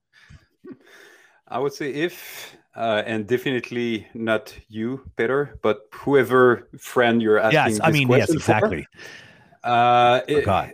I 1.47 1.59
would 1.59 1.73
say 1.73 1.93
if, 1.93 2.55
uh, 2.75 3.03
and 3.05 3.27
definitely 3.27 4.07
not 4.13 4.53
you, 4.67 5.09
Peter, 5.15 5.57
but 5.61 5.87
whoever 5.93 6.67
friend 6.77 7.21
you're 7.21 7.39
asking. 7.39 7.75
Yes, 7.75 7.81
I 7.83 7.91
mean 7.91 8.07
yes, 8.09 8.27
question 8.27 8.39
for, 8.39 8.51
exactly. 8.51 8.87
Uh, 9.63 10.21
it, 10.27 10.41
Forgot. 10.41 10.69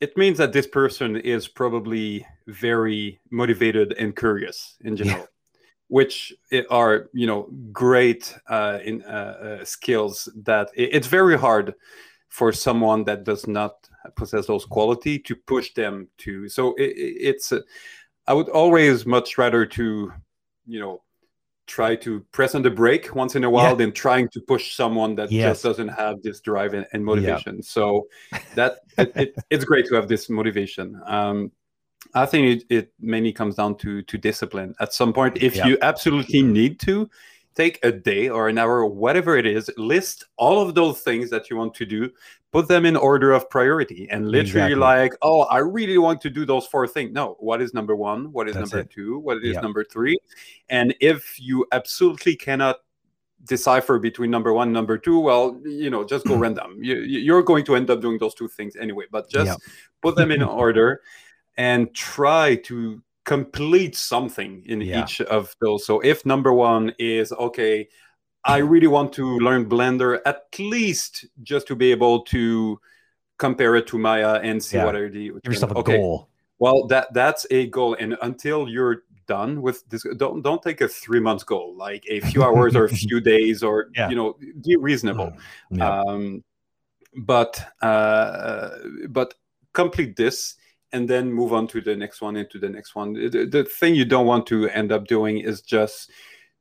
it 0.00 0.16
means 0.16 0.38
that 0.38 0.52
this 0.52 0.66
person 0.66 1.16
is 1.16 1.46
probably 1.48 2.26
very 2.46 3.20
motivated 3.30 3.92
and 3.98 4.16
curious 4.16 4.76
in 4.84 4.96
general, 4.96 5.26
which 5.88 6.32
are 6.70 7.10
you 7.12 7.26
know 7.26 7.48
great 7.72 8.34
uh, 8.48 8.78
in 8.84 9.02
uh, 9.02 9.58
uh, 9.60 9.64
skills 9.64 10.28
that 10.44 10.70
it's 10.74 11.06
very 11.06 11.38
hard 11.38 11.74
for 12.28 12.52
someone 12.52 13.04
that 13.04 13.24
does 13.24 13.46
not 13.46 13.88
possess 14.16 14.46
those 14.46 14.64
quality 14.64 15.18
to 15.18 15.34
push 15.36 15.74
them 15.74 16.08
to. 16.18 16.48
So 16.48 16.74
i 16.78 16.82
i- 16.82 16.94
it's. 16.96 17.52
Uh, 17.52 17.60
I 18.26 18.32
would 18.32 18.48
always 18.50 19.06
much 19.06 19.38
rather 19.38 19.66
to, 19.66 20.12
you 20.66 20.80
know, 20.80 21.02
try 21.66 21.94
to 21.94 22.20
press 22.32 22.54
on 22.56 22.62
the 22.62 22.70
brake 22.70 23.14
once 23.14 23.36
in 23.36 23.44
a 23.44 23.50
while 23.50 23.70
Yeah. 23.70 23.74
than 23.76 23.92
trying 23.92 24.28
to 24.30 24.40
push 24.40 24.74
someone 24.74 25.14
that 25.14 25.30
Yes. 25.30 25.50
just 25.52 25.62
doesn't 25.62 25.88
have 25.88 26.20
this 26.22 26.40
drive 26.40 26.74
and, 26.74 26.86
and 26.92 27.04
motivation. 27.04 27.62
So 27.62 28.08
that 28.56 28.78
it, 28.98 29.12
it, 29.14 29.34
it's 29.50 29.64
great 29.64 29.86
to 29.86 29.94
have 29.94 30.08
this 30.08 30.28
motivation. 30.28 31.00
Um, 31.06 31.52
I 32.14 32.26
think 32.26 32.62
it, 32.62 32.74
it 32.76 32.92
mainly 32.98 33.32
comes 33.32 33.54
down 33.56 33.76
to 33.78 34.02
to 34.02 34.18
discipline. 34.18 34.74
At 34.80 34.92
some 34.92 35.12
point, 35.12 35.36
if 35.42 35.54
you 35.68 35.78
absolutely 35.82 36.42
need 36.42 36.80
to, 36.80 37.08
take 37.54 37.78
a 37.82 37.92
day 37.92 38.28
or 38.28 38.48
an 38.48 38.58
hour, 38.58 38.84
whatever 38.86 39.36
it 39.36 39.46
is, 39.46 39.70
list 39.76 40.24
all 40.36 40.60
of 40.60 40.74
those 40.74 41.00
things 41.00 41.30
that 41.30 41.50
you 41.50 41.56
want 41.56 41.74
to 41.74 41.86
do, 41.86 42.10
put 42.52 42.68
them 42.68 42.86
in 42.86 42.96
order 42.96 43.32
of 43.32 43.48
priority, 43.50 44.08
and 44.10 44.28
literally 44.28 44.72
Exactly. 44.72 44.74
like, 44.76 45.12
oh, 45.22 45.42
I 45.42 45.58
really 45.58 45.98
want 45.98 46.20
to 46.22 46.30
do 46.30 46.44
those 46.44 46.66
four 46.66 46.86
things. 46.86 47.12
No, 47.12 47.36
what 47.40 47.60
is 47.60 47.74
number 47.74 47.94
one? 47.96 48.32
What 48.32 48.48
is 48.48 48.54
That's 48.54 48.72
number 48.72 48.84
it. 48.84 48.90
two? 48.90 49.18
What 49.18 49.44
is 49.44 49.56
number 49.56 49.84
three? 49.84 50.18
And 50.68 50.94
if 51.00 51.38
you 51.40 51.66
absolutely 51.72 52.36
cannot 52.36 52.76
decipher 53.44 53.98
between 53.98 54.30
number 54.30 54.52
one 54.52 54.68
and 54.68 54.74
number 54.74 54.98
two 54.98 55.18
well 55.18 55.58
you 55.64 55.88
know 55.88 56.04
just 56.04 56.26
go 56.26 56.36
random 56.36 56.76
you, 56.82 56.96
you're 56.96 57.42
going 57.42 57.64
to 57.64 57.74
end 57.74 57.88
up 57.88 58.00
doing 58.02 58.18
those 58.18 58.34
two 58.34 58.46
things 58.46 58.76
anyway 58.76 59.06
but 59.10 59.30
just 59.30 59.58
put 60.02 60.14
them 60.14 60.30
in 60.30 60.42
order 60.62 61.00
and 61.56 61.92
try 61.94 62.54
to 62.56 63.02
complete 63.34 63.94
something 64.12 64.52
in 64.72 64.78
Yeah. 64.80 64.98
each 65.00 65.16
of 65.36 65.44
those 65.62 65.80
so 65.88 65.94
if 66.12 66.18
number 66.32 66.52
one 66.70 66.84
is 66.98 67.26
okay 67.46 67.76
i 68.56 68.58
really 68.72 68.90
want 68.96 69.10
to 69.20 69.24
learn 69.46 69.62
blender 69.74 70.10
at 70.32 70.38
least 70.58 71.12
just 71.50 71.64
to 71.70 71.74
be 71.82 71.88
able 71.96 72.16
to 72.34 72.42
compare 73.44 73.72
it 73.80 73.86
to 73.90 73.96
maya 74.06 74.32
and 74.48 74.56
see 74.66 74.76
Yeah. 74.78 74.86
what 74.86 74.96
are 75.00 75.08
the 75.16 75.24
Give 75.44 75.52
yourself 75.54 75.72
a 75.72 75.78
okay 75.82 75.98
goal. 75.98 76.16
well, 76.64 76.78
that 76.92 77.06
that's 77.20 77.44
a 77.58 77.60
goal, 77.76 77.92
and 78.02 78.10
until 78.28 78.68
you're 78.74 78.98
done 79.36 79.52
with 79.66 79.78
this, 79.90 80.02
don't 80.22 80.42
don't 80.46 80.62
take 80.68 80.80
a 80.84 80.88
three 81.02 81.22
months 81.28 81.44
goal, 81.52 81.68
like 81.86 82.02
a 82.16 82.18
few 82.30 82.40
hours 82.46 82.72
or 82.78 82.84
a 82.84 82.88
few 83.04 83.18
days, 83.32 83.62
or 83.68 83.74
Yeah. 83.96 84.10
you 84.10 84.16
know, 84.20 84.28
be 84.66 84.74
reasonable. 84.88 85.30
Yeah. 85.70 86.00
Um, 86.00 86.44
but 87.32 87.52
uh, 87.90 88.68
but 89.16 89.28
complete 89.72 90.12
this, 90.16 90.56
and 90.92 91.08
then 91.08 91.32
move 91.32 91.52
on 91.52 91.66
to 91.68 91.80
the 91.80 91.94
next 91.96 92.20
one 92.20 92.36
and 92.36 92.48
to 92.50 92.58
the 92.58 92.68
next 92.68 92.94
one. 92.94 93.12
The, 93.14 93.46
the 93.50 93.64
thing 93.64 93.94
you 93.94 94.04
don't 94.04 94.26
want 94.26 94.46
to 94.48 94.68
end 94.68 94.90
up 94.92 95.06
doing 95.06 95.38
is 95.38 95.60
just 95.62 96.10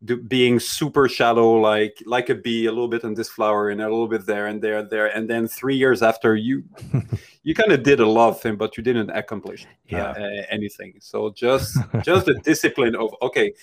do, 0.06 0.16
being 0.22 0.60
super 0.60 1.10
shallow, 1.10 1.60
like 1.60 2.02
like 2.06 2.30
a 2.30 2.36
bee, 2.36 2.68
a 2.68 2.72
little 2.72 2.88
bit 2.88 3.04
on 3.04 3.14
this 3.16 3.30
flower 3.30 3.70
and 3.70 3.82
a 3.82 3.86
little 3.86 4.08
bit 4.08 4.26
there 4.26 4.48
and 4.48 4.62
there, 4.62 4.80
and 4.80 4.90
there, 4.90 5.08
and 5.08 5.30
then 5.30 5.48
three 5.48 5.76
years 5.76 6.02
after 6.02 6.36
you, 6.36 6.64
you 7.44 7.54
kind 7.54 7.72
of 7.72 7.84
did 7.84 8.00
a 8.00 8.08
lot 8.08 8.30
of 8.30 8.40
things, 8.42 8.58
but 8.58 8.78
you 8.78 8.84
didn't 8.84 9.10
accomplish 9.10 9.66
Yeah. 9.88 10.12
uh, 10.12 10.44
anything. 10.50 10.94
So 11.00 11.32
just 11.32 11.78
just 12.04 12.28
the 12.28 12.34
discipline 12.44 12.96
of 12.96 13.14
okay, 13.22 13.54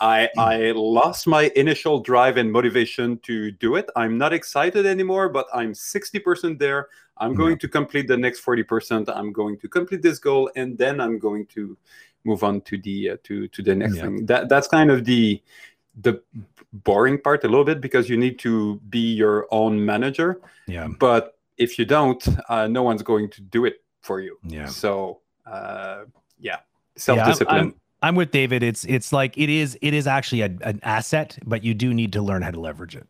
I 0.00 0.28
I 0.38 0.72
lost 0.74 1.26
my 1.26 1.50
initial 1.56 2.00
drive 2.00 2.36
and 2.36 2.50
motivation 2.50 3.18
to 3.18 3.50
do 3.52 3.76
it. 3.76 3.88
I'm 3.96 4.16
not 4.16 4.32
excited 4.32 4.86
anymore, 4.86 5.28
but 5.28 5.46
I'm 5.52 5.74
sixty 5.74 6.18
percent 6.18 6.58
there. 6.58 6.88
I'm 7.18 7.34
going 7.34 7.58
to 7.58 7.68
complete 7.68 8.08
the 8.08 8.16
next 8.16 8.40
forty 8.40 8.62
percent. 8.62 9.08
I'm 9.10 9.32
going 9.32 9.58
to 9.58 9.68
complete 9.68 10.02
this 10.02 10.18
goal, 10.18 10.50
and 10.56 10.78
then 10.78 11.00
I'm 11.00 11.18
going 11.18 11.46
to 11.54 11.76
move 12.24 12.42
on 12.44 12.60
to 12.62 12.78
the 12.78 13.10
uh, 13.10 13.16
to 13.24 13.48
to 13.48 13.62
the 13.62 13.74
next 13.74 13.96
Yeah. 13.96 14.02
thing. 14.02 14.26
That 14.26 14.48
that's 14.48 14.68
kind 14.68 14.90
of 14.90 15.04
the 15.04 15.42
the 16.00 16.22
boring 16.72 17.20
part 17.20 17.44
a 17.44 17.48
little 17.48 17.64
bit 17.64 17.80
because 17.80 18.08
you 18.08 18.16
need 18.16 18.38
to 18.38 18.80
be 18.88 19.12
your 19.14 19.46
own 19.50 19.84
manager. 19.84 20.40
Yeah. 20.66 20.88
But 20.98 21.36
if 21.58 21.78
you 21.78 21.84
don't, 21.84 22.26
uh, 22.48 22.68
no 22.68 22.82
one's 22.82 23.02
going 23.02 23.28
to 23.30 23.42
do 23.42 23.64
it 23.66 23.82
for 24.00 24.20
you. 24.20 24.38
Yeah. 24.44 24.66
So 24.66 25.20
uh, 25.46 26.04
yeah, 26.38 26.56
Yeah, 26.56 26.58
self 26.96 27.26
discipline. 27.26 27.60
I'm, 27.60 27.74
I'm 28.02 28.14
with 28.14 28.30
David. 28.30 28.62
It's 28.62 28.84
it's 28.84 29.12
like 29.12 29.36
it 29.36 29.50
is 29.50 29.78
it 29.82 29.94
is 29.94 30.06
actually 30.06 30.40
a, 30.42 30.50
an 30.62 30.80
asset, 30.82 31.38
but 31.44 31.64
you 31.64 31.74
do 31.74 31.92
need 31.92 32.12
to 32.14 32.22
learn 32.22 32.42
how 32.42 32.50
to 32.50 32.60
leverage 32.60 32.96
it. 32.96 33.06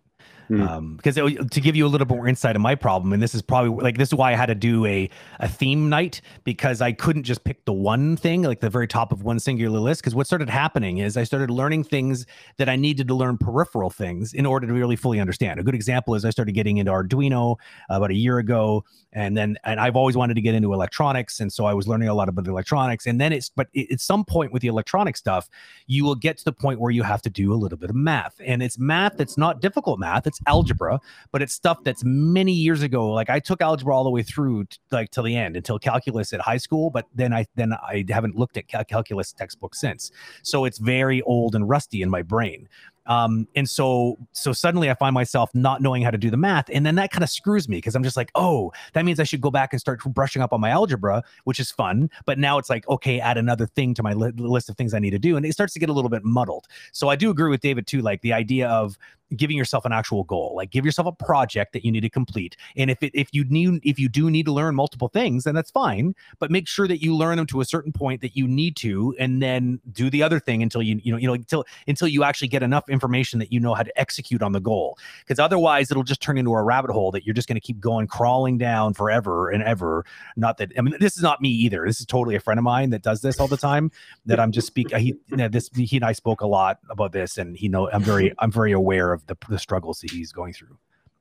Hmm. 0.51 0.63
Um, 0.63 0.97
because 0.97 1.15
to 1.15 1.61
give 1.61 1.77
you 1.77 1.87
a 1.87 1.89
little 1.89 2.05
bit 2.05 2.17
more 2.17 2.27
insight 2.27 2.57
of 2.57 2.63
my 2.63 2.75
problem, 2.75 3.13
and 3.13 3.23
this 3.23 3.37
is 3.37 3.41
probably 3.41 3.85
like 3.85 3.97
this 3.99 4.09
is 4.09 4.15
why 4.17 4.33
I 4.33 4.35
had 4.35 4.47
to 4.47 4.57
do 4.57 4.85
a 4.85 5.09
a 5.39 5.47
theme 5.47 5.89
night 5.89 6.21
because 6.43 6.81
I 6.83 6.91
couldn't 6.91 7.23
just 7.23 7.45
pick 7.45 7.65
the 7.67 7.73
one 7.73 8.17
thing, 8.17 8.43
like 8.43 8.59
the 8.59 8.69
very 8.69 8.89
top 8.89 9.13
of 9.13 9.23
one 9.23 9.39
singular 9.39 9.79
list. 9.79 10.01
Because 10.01 10.13
what 10.13 10.27
started 10.27 10.51
happening 10.51 10.99
is 10.99 11.17
I 11.17 11.23
started 11.23 11.51
learning 11.51 11.85
things 11.85 12.27
that 12.57 12.69
I 12.69 12.75
needed 12.75 13.07
to 13.07 13.15
learn 13.15 13.39
peripheral 13.39 13.91
things 13.91 14.33
in 14.33 14.45
order 14.45 14.67
to 14.67 14.73
really 14.73 14.97
fully 14.97 15.21
understand. 15.21 15.61
A 15.61 15.63
good 15.63 15.77
example 15.77 16.17
is 16.17 16.25
I 16.25 16.31
started 16.31 16.51
getting 16.51 16.79
into 16.79 16.91
Arduino 16.91 17.55
about 17.89 18.11
a 18.11 18.15
year 18.15 18.39
ago, 18.39 18.85
and 19.13 19.37
then 19.37 19.57
and 19.63 19.79
I've 19.79 19.95
always 19.95 20.17
wanted 20.17 20.35
to 20.35 20.41
get 20.41 20.57
into 20.57 20.75
electronics, 20.75 21.39
and 21.39 21.53
so 21.53 21.65
I 21.65 21.75
was 21.75 21.87
learning 21.87 22.09
a 22.09 22.15
lot 22.15 22.29
about 22.29 22.49
electronics. 22.49 23.07
And 23.07 23.21
then 23.21 23.33
it's 23.33 23.51
but 23.51 23.69
at 23.77 24.01
some 24.01 24.25
point 24.25 24.53
with 24.53 24.63
the 24.63 24.69
electronic 24.69 25.17
stuff, 25.17 25.49
you 25.87 26.05
will 26.05 26.17
get 26.17 26.39
to 26.39 26.45
the 26.45 26.53
point 26.53 26.81
where 26.81 26.91
you 26.91 27.05
have 27.05 27.23
to 27.23 27.31
do 27.31 27.53
a 27.53 27.55
little 27.55 27.79
bit 27.79 27.91
of 27.91 27.95
math, 27.95 28.41
and 28.45 28.65
it's 28.65 28.81
math 28.81 29.17
that's 29.17 29.39
not 29.39 29.61
difficult 29.61 30.01
math; 30.01 30.27
it's 30.27 30.40
algebra, 30.47 31.01
but 31.33 31.43
it's 31.43 31.53
stuff 31.53 31.79
that's 31.85 32.03
many 32.05 32.53
years 32.53 32.83
ago. 32.83 33.11
Like 33.11 33.31
I 33.31 33.41
took 33.41 33.61
algebra 33.61 33.95
all 33.95 34.05
the 34.05 34.11
way 34.11 34.23
through, 34.23 34.65
t- 34.65 34.79
like 34.91 35.11
till 35.11 35.25
the 35.25 35.37
end 35.37 35.57
until 35.57 35.79
calculus 35.79 36.33
at 36.33 36.41
high 36.41 36.57
school, 36.57 36.91
but 36.91 37.07
then 37.15 37.33
I 37.33 37.47
then 37.55 37.73
I 37.73 38.05
haven't 38.09 38.37
looked 38.37 38.57
at 38.57 38.69
cal- 38.69 38.85
calculus 38.85 39.33
textbook 39.33 39.75
since. 39.75 40.11
So 40.43 40.65
it's 40.65 40.79
very 40.79 41.23
old 41.23 41.55
and 41.55 41.69
rusty 41.69 42.03
in 42.03 42.11
my 42.11 42.23
brain. 42.23 42.69
Um, 43.07 43.49
and 43.57 43.69
so 43.69 44.17
so 44.33 44.53
suddenly 44.53 44.89
I 44.89 44.95
find 44.95 45.15
myself 45.15 45.51
not 45.53 45.83
knowing 45.83 46.03
how 46.03 46.11
to 46.11 46.19
do 46.19 46.31
the 46.31 46.37
math, 46.37 46.71
and 46.73 46.87
then 46.87 46.95
that 46.95 47.11
kind 47.11 47.25
of 47.25 47.31
screws 47.31 47.69
me 47.69 47.79
because 47.79 47.97
I'm 47.97 48.05
just 48.05 48.17
like, 48.17 48.31
oh, 48.37 48.73
that 48.93 49.05
means 49.05 49.19
I 49.19 49.25
should 49.25 49.41
go 49.41 49.51
back 49.51 49.73
and 49.73 49.81
start 49.81 50.01
brushing 50.05 50.43
up 50.43 50.53
on 50.53 50.61
my 50.61 50.71
algebra, 50.71 51.25
which 51.45 51.59
is 51.59 51.73
fun. 51.73 52.09
But 52.25 52.39
now 52.39 52.59
it's 52.59 52.71
like, 52.71 52.89
okay, 52.89 53.19
add 53.19 53.37
another 53.37 53.67
thing 53.67 53.95
to 53.95 54.03
my 54.03 54.13
li- 54.13 54.33
list 54.37 54.69
of 54.69 54.77
things 54.77 54.95
I 54.95 55.01
need 55.01 55.11
to 55.11 55.19
do, 55.19 55.37
and 55.37 55.45
it 55.45 55.53
starts 55.53 55.73
to 55.73 55.81
get 55.81 55.89
a 55.89 55.93
little 55.93 56.11
bit 56.11 56.25
muddled. 56.25 56.67
So 56.93 57.09
I 57.09 57.17
do 57.17 57.31
agree 57.31 57.51
with 57.51 57.61
David 57.61 57.87
too, 57.89 58.01
like 58.01 58.21
the 58.23 58.33
idea 58.33 58.69
of 58.69 58.97
giving 59.37 59.57
yourself 59.57 59.85
an 59.85 59.93
actual 59.93 60.25
goal 60.25 60.55
like 60.57 60.71
give 60.71 60.85
yourself 60.85 61.07
a 61.07 61.25
project 61.25 61.73
that 61.73 61.85
you 61.85 61.93
need 61.93 62.01
to 62.01 62.09
complete. 62.09 62.57
And 62.77 62.91
if 62.91 63.03
it, 63.03 63.13
if 63.15 63.29
you 63.33 63.45
need 63.45 63.81
if 63.83 63.99
you 63.99 64.09
do 64.09 64.31
need 64.31 64.47
to 64.47 64.53
learn 64.53 64.75
multiple 64.75 65.09
things 65.09 65.45
then 65.45 65.55
that's 65.55 65.71
fine 65.71 66.15
but 66.39 66.51
make 66.51 66.69
sure 66.69 66.89
that 66.89 67.03
you 67.03 67.17
learn 67.17 67.37
them 67.37 67.47
to 67.47 67.61
a 67.61 67.65
certain 67.65 67.93
point 67.93 68.21
that 68.21 68.37
you 68.37 68.47
need 68.47 68.77
to 68.77 69.15
and 69.19 69.43
then 69.43 69.81
do 69.93 70.11
the 70.11 70.23
other 70.23 70.41
thing 70.41 70.63
until 70.63 70.83
you 70.83 71.01
you 71.03 71.13
know 71.13 71.19
you 71.19 71.27
know 71.27 71.35
until 71.35 71.65
until 71.87 72.09
you 72.09 72.25
actually 72.25 72.49
get 72.49 72.63
enough 72.63 72.89
information 72.89 73.39
that 73.39 73.53
you 73.53 73.61
know 73.61 73.75
how 73.75 73.83
to 73.83 74.01
execute 74.01 74.43
on 74.43 74.53
the 74.53 74.61
goal. 74.61 74.99
Because 75.21 75.39
otherwise 75.39 75.91
it'll 75.91 76.03
just 76.03 76.21
turn 76.21 76.39
into 76.39 76.53
a 76.53 76.63
rabbit 76.63 76.91
hole 76.91 77.11
that 77.13 77.25
you're 77.25 77.35
just 77.35 77.49
going 77.49 77.57
to 77.57 77.61
keep 77.61 77.81
going 77.81 78.07
crawling 78.07 78.59
down 78.59 78.95
forever 78.95 79.51
and 79.51 79.63
ever. 79.63 80.05
Not 80.37 80.59
that 80.59 80.73
i 80.77 80.81
mean 80.81 80.95
this 81.01 81.17
is 81.17 81.23
not 81.23 81.41
me 81.41 81.49
either. 81.49 81.85
This 81.87 82.01
is 82.01 82.07
totally 82.07 82.37
a 82.37 82.41
friend 82.41 82.59
of 82.59 82.65
mine 82.65 82.91
that 82.91 83.03
does 83.03 83.21
this 83.21 83.39
all 83.41 83.49
the 83.49 83.57
time 83.57 83.91
that 84.27 84.41
i'm 84.41 84.53
just 84.53 84.67
speak 84.67 84.95
he 84.97 85.15
this 85.29 85.71
he 85.75 85.97
and 85.97 86.05
i 86.05 86.13
spoke 86.13 86.41
a 86.41 86.47
lot 86.47 86.79
about 86.89 87.13
this 87.13 87.39
and 87.39 87.57
he 87.57 87.69
know 87.69 87.91
i'm 87.91 88.03
very 88.03 88.33
i'm 88.39 88.51
very 88.51 88.73
aware 88.73 89.13
of 89.13 89.20
the, 89.27 89.37
the 89.49 89.59
struggles 89.59 90.01
that 90.01 90.11
he's 90.11 90.33
going 90.33 90.53
through. 90.53 90.77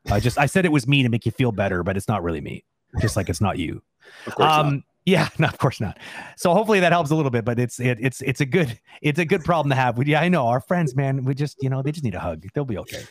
I 0.09 0.19
just 0.19 0.37
i 0.37 0.45
said 0.45 0.65
it 0.65 0.71
was 0.71 0.87
me 0.87 1.03
to 1.03 1.09
make 1.09 1.25
you 1.25 1.31
feel 1.31 1.51
better 1.51 1.83
but 1.83 1.97
it's 1.97 2.07
not 2.07 2.23
really 2.23 2.41
me. 2.41 2.63
Just 3.01 3.15
like 3.15 3.29
it's 3.29 3.41
not 3.41 3.59
you. 3.59 3.81
Of 4.25 4.35
course 4.35 4.47
not. 4.47 4.65
um 4.65 4.83
yeah 5.05 5.27
no 5.39 5.47
of 5.47 5.57
course 5.57 5.79
not. 5.81 5.99
So 6.37 6.53
hopefully 6.53 6.79
that 6.79 6.91
helps 6.91 7.11
a 7.11 7.15
little 7.15 7.31
bit 7.31 7.45
but 7.45 7.59
it's 7.59 7.79
it, 7.79 7.97
it's 8.01 8.21
it's 8.21 8.41
a 8.41 8.45
good 8.45 8.79
it's 9.01 9.19
a 9.19 9.25
good 9.25 9.43
problem 9.43 9.69
to 9.69 9.75
have. 9.75 9.97
We- 9.97 10.05
yeah 10.05 10.21
i 10.21 10.29
know 10.29 10.47
our 10.47 10.61
friends 10.61 10.95
man 10.95 11.25
we 11.25 11.35
just 11.35 11.57
you 11.61 11.69
know 11.69 11.81
they 11.81 11.91
just 11.91 12.03
need 12.03 12.15
a 12.15 12.19
hug. 12.19 12.45
They'll 12.53 12.65
be 12.65 12.77
okay. 12.79 13.03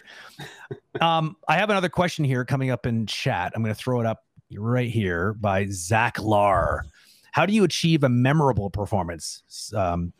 Um 1.00 1.36
i 1.48 1.56
have 1.56 1.70
another 1.70 1.88
question 1.88 2.24
here 2.24 2.44
coming 2.44 2.70
up 2.70 2.86
in 2.86 3.06
chat. 3.06 3.52
I'm 3.54 3.62
going 3.62 3.74
to 3.74 3.80
throw 3.80 4.00
it 4.00 4.06
up 4.06 4.24
right 4.56 4.90
here 4.90 5.34
by 5.34 5.66
zach 5.70 6.18
lar. 6.18 6.84
How 7.32 7.44
do 7.46 7.52
you 7.52 7.64
achieve 7.64 8.02
a 8.02 8.08
memorable 8.08 8.70
performance? 8.70 9.42
Um 9.76 10.12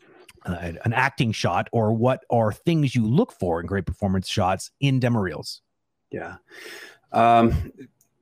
uh, 0.49 0.73
an 0.83 0.93
acting 0.93 1.31
shot 1.31 1.69
or 1.71 1.93
what 1.93 2.23
are 2.29 2.51
things 2.51 2.95
you 2.95 3.05
look 3.05 3.31
for 3.31 3.59
in 3.59 3.65
great 3.65 3.85
performance 3.85 4.27
shots 4.27 4.71
in 4.79 4.99
demo 4.99 5.19
reels 5.19 5.61
Yeah. 6.11 6.37
Um, 7.11 7.71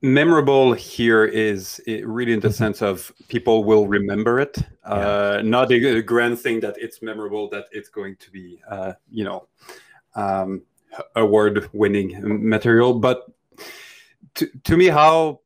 memorable 0.02 0.74
here 0.74 1.26
is 1.26 1.82
it 1.88 2.06
really 2.08 2.34
in 2.34 2.40
the 2.40 2.50
Mhm. 2.50 2.54
sense 2.54 2.82
of 2.82 3.12
people 3.28 3.64
will 3.64 3.88
remember 3.88 4.40
it, 4.40 4.58
uh, 4.84 5.42
not 5.44 5.72
a, 5.72 5.98
a 5.98 6.02
grand 6.02 6.40
thing 6.40 6.60
that 6.62 6.76
it's 6.78 7.02
memorable, 7.02 7.50
that 7.50 7.66
it's 7.72 7.90
going 7.90 8.16
to 8.18 8.32
be, 8.32 8.62
uh, 8.70 8.94
you 9.10 9.24
know, 9.24 9.48
um, 10.16 10.62
award 11.16 11.70
winning 11.74 12.20
material. 12.50 12.94
But 13.00 13.26
to, 14.36 14.48
to 14.64 14.78
me, 14.78 14.88
how 14.88 15.42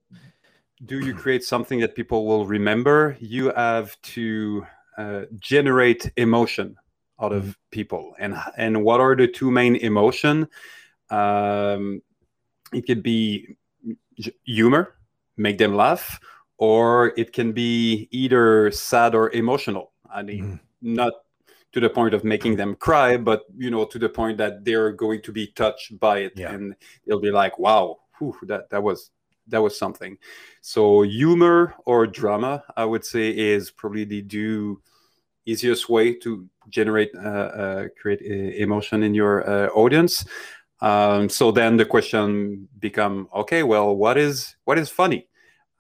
do 0.86 1.00
you 1.00 1.14
create 1.14 1.44
something 1.44 1.80
that 1.80 1.96
people 1.96 2.26
will 2.26 2.46
remember? 2.46 3.16
You 3.20 3.52
have 3.56 4.00
to 4.16 4.66
uh, 4.98 5.24
generate 5.40 6.12
emotion 6.18 6.76
out 7.22 7.34
of 7.34 7.58
people. 7.72 8.14
And, 8.20 8.36
and 8.58 8.84
what 8.84 9.00
are 9.00 9.16
the 9.16 9.28
two 9.28 9.52
main 9.52 9.76
emotion? 9.76 10.48
Um, 11.10 12.02
it 12.74 12.86
could 12.88 13.04
be 13.04 13.58
humor 14.44 14.96
make 15.38 15.58
them 15.58 15.76
laugh 15.76 16.20
or 16.58 17.14
it 17.18 17.34
can 17.34 17.52
be 17.52 18.08
either 18.12 18.70
sad 18.72 19.16
or 19.16 19.32
emotional 19.32 19.92
i 20.14 20.22
mean 20.22 20.60
not 20.82 21.14
to 21.72 21.80
the 21.80 21.90
point 21.90 22.14
of 22.14 22.24
making 22.24 22.56
them 22.56 22.76
cry 22.76 23.18
but 23.18 23.44
you 23.58 23.72
know 23.72 23.86
to 23.86 23.98
the 23.98 24.10
point 24.10 24.38
that 24.38 24.64
they're 24.64 24.92
going 24.92 25.22
to 25.22 25.32
be 25.32 25.48
touched 25.48 25.98
by 26.00 26.20
it 26.20 26.34
Yeah. 26.36 26.52
and 26.54 26.76
they'll 27.08 27.20
be 27.20 27.32
like 27.32 27.58
wow 27.58 27.98
whew, 28.20 28.36
that 28.44 28.70
that 28.70 28.84
was 28.84 29.10
that 29.52 29.62
was 29.62 29.78
something. 29.78 30.18
So 30.62 31.04
humor 31.04 31.76
or 31.86 32.08
drama 32.08 32.64
i 32.76 32.86
would 32.86 33.06
say 33.06 33.30
is 33.30 33.72
probably 33.72 34.06
the 34.06 34.22
do 34.22 34.82
easiest 35.46 35.90
way 35.90 36.14
to 36.14 36.48
generate 36.70 37.12
uh, 37.16 37.20
uh, 37.20 37.88
create 38.00 38.22
uh, 38.22 38.56
emotion 38.58 39.04
in 39.04 39.14
your 39.14 39.50
uh, 39.50 39.68
audience. 39.70 40.26
Um, 40.82 41.30
so 41.30 41.52
then 41.52 41.78
the 41.78 41.86
question 41.86 42.68
become 42.80 43.28
okay 43.34 43.64
well 43.64 43.96
what 43.96 44.18
is 44.18 44.56
what 44.66 44.78
is 44.78 44.90
funny? 44.90 45.28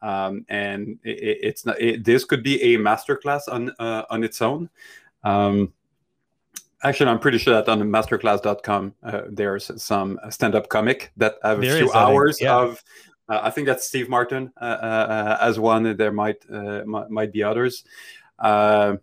Um, 0.01 0.45
and 0.49 0.99
it, 1.03 1.38
it's 1.41 1.65
not 1.65 1.79
it, 1.79 2.03
this 2.03 2.25
could 2.25 2.43
be 2.43 2.62
a 2.62 2.77
masterclass 2.77 3.41
on 3.47 3.71
uh, 3.79 4.03
on 4.10 4.23
its 4.23 4.41
own. 4.41 4.69
Um, 5.23 5.73
actually 6.84 7.10
i'm 7.10 7.19
pretty 7.19 7.38
sure 7.38 7.53
that 7.53 7.69
on 7.69 7.79
masterclass.com 7.79 8.93
uh, 9.03 9.21
there's 9.29 9.69
some 9.81 10.19
stand-up 10.31 10.67
comic 10.67 11.12
that 11.15 11.36
have 11.43 11.60
a 11.60 11.62
There 11.62 11.77
few 11.77 11.89
is, 11.89 11.93
hours 11.93 12.41
yeah. 12.41 12.57
of 12.57 12.84
i 13.43 13.49
think 13.49 13.67
that's 13.67 13.85
steve 13.85 14.09
martin 14.09 14.51
uh, 14.59 14.63
uh, 14.63 15.37
as 15.41 15.59
one 15.59 15.95
there 15.95 16.11
might 16.11 16.43
uh, 16.51 16.83
might, 16.85 17.09
might 17.09 17.31
be 17.31 17.43
others. 17.43 17.83
Uh, 18.39 18.95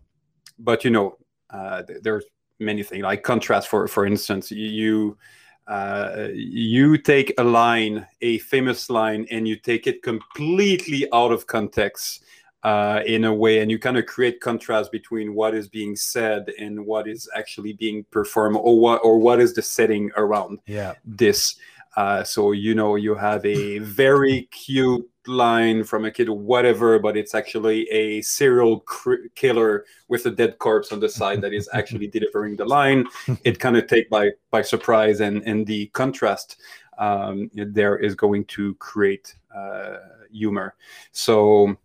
but 0.59 0.85
you 0.85 0.91
know 0.91 1.17
uh, 1.51 1.83
th- 1.83 2.03
there's 2.03 2.25
many 2.59 2.83
things. 2.83 3.03
Like 3.03 3.23
contrast 3.23 3.69
for 3.69 3.87
for 3.89 4.07
instance 4.07 4.51
you, 4.51 4.69
you 4.69 5.19
uh, 5.67 6.29
you 6.33 6.97
take 6.97 7.35
a 7.39 7.45
line, 7.45 8.07
a 8.23 8.39
famous 8.39 8.89
line, 8.89 9.27
and 9.31 9.47
you 9.47 9.55
take 9.55 9.87
it 9.87 10.03
completely 10.03 11.07
out 11.13 11.31
of 11.31 11.47
context 11.47 12.25
uh, 12.63 13.03
in 13.05 13.25
a 13.25 13.35
way, 13.35 13.61
and 13.61 13.71
you 13.71 13.79
kind 13.79 13.99
of 13.99 14.07
create 14.07 14.41
contrast 14.41 14.91
between 14.91 15.35
what 15.35 15.55
is 15.55 15.69
being 15.69 15.95
said 15.95 16.51
and 16.59 16.85
what 16.87 17.07
is 17.07 17.29
actually 17.37 17.75
being 17.75 18.05
performed, 18.11 18.57
or 18.57 18.81
what 18.81 19.01
or 19.05 19.19
what 19.19 19.41
is 19.41 19.55
the 19.55 19.63
setting 19.63 20.11
around 20.17 20.59
yeah. 20.67 20.95
this. 21.05 21.57
Uh, 21.97 22.23
so 22.23 22.53
you 22.53 22.75
know 22.75 22.95
you 22.95 23.15
have 23.15 23.45
a 23.45 23.79
very 23.79 24.43
cute 24.53 25.09
line 25.27 25.85
from 25.85 26.05
a 26.05 26.11
kid, 26.11 26.29
or 26.29 26.39
whatever, 26.39 26.99
but 26.99 27.17
it's 27.17 27.35
actually 27.35 27.89
a 27.91 28.23
serial 28.23 28.81
cr- 28.81 29.27
killer 29.35 29.85
with 30.09 30.25
a 30.27 30.31
dead 30.31 30.59
corpse 30.59 30.93
on 30.93 31.01
the 31.01 31.09
side 31.09 31.41
that 31.43 31.53
is 31.53 31.69
actually 31.73 32.07
delivering 32.17 32.57
the 32.57 32.65
line. 32.65 33.07
It 33.45 33.59
kind 33.59 33.77
of 33.77 33.87
take 33.87 34.09
by 34.11 34.31
by 34.51 34.63
surprise, 34.63 35.21
and 35.21 35.43
and 35.45 35.67
the 35.67 35.87
contrast 35.89 36.61
um, 36.99 37.51
there 37.55 37.97
is 37.97 38.15
going 38.15 38.45
to 38.47 38.75
create 38.77 39.35
uh, 39.55 39.99
humor. 40.31 40.75
So 41.13 41.77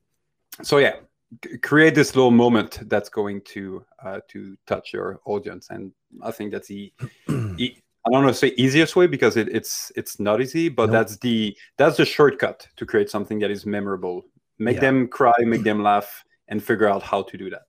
so 0.61 0.77
yeah. 0.77 0.95
c- 1.43 1.57
Create 1.57 1.95
this 1.95 2.15
little 2.15 2.31
moment 2.31 2.87
that's 2.89 3.09
going 3.09 3.41
to 3.41 3.83
uh, 4.03 4.19
to 4.27 4.55
touch 4.67 4.93
your 4.93 5.19
audience, 5.25 5.69
and 5.71 5.91
I 6.21 6.29
think 6.31 6.51
that's 6.51 6.67
the 6.67 6.93
e- 7.57 7.77
I 8.05 8.09
don't 8.11 8.23
want 8.23 8.35
to 8.35 8.39
say 8.39 8.53
easiest 8.57 8.95
way 8.95 9.07
because 9.07 9.37
it, 9.37 9.47
it's 9.49 9.91
it's 9.95 10.19
not 10.19 10.41
easy, 10.41 10.67
but 10.69 10.91
that's 10.91 11.17
the 11.17 11.55
that's 11.77 11.97
the 11.97 12.05
shortcut 12.05 12.67
to 12.75 12.85
create 12.85 13.09
something 13.09 13.39
that 13.39 13.49
is 13.51 13.65
memorable. 13.65 14.25
Make 14.59 14.75
Yeah. 14.75 14.81
them 14.81 15.07
cry, 15.07 15.33
make 15.39 15.63
them 15.63 15.81
laugh, 15.83 16.23
and 16.49 16.61
figure 16.61 16.87
out 16.89 17.01
how 17.01 17.23
to 17.23 17.37
do 17.37 17.49
that. 17.49 17.63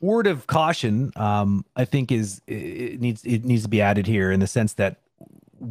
word 0.00 0.26
of 0.26 0.48
caution 0.48 1.12
um 1.14 1.64
i 1.76 1.84
think 1.84 2.10
is 2.10 2.40
it 2.48 3.00
needs 3.00 3.22
it 3.24 3.44
needs 3.44 3.62
to 3.62 3.68
be 3.68 3.80
added 3.80 4.04
here 4.04 4.32
in 4.32 4.40
the 4.40 4.48
sense 4.48 4.74
that 4.74 4.96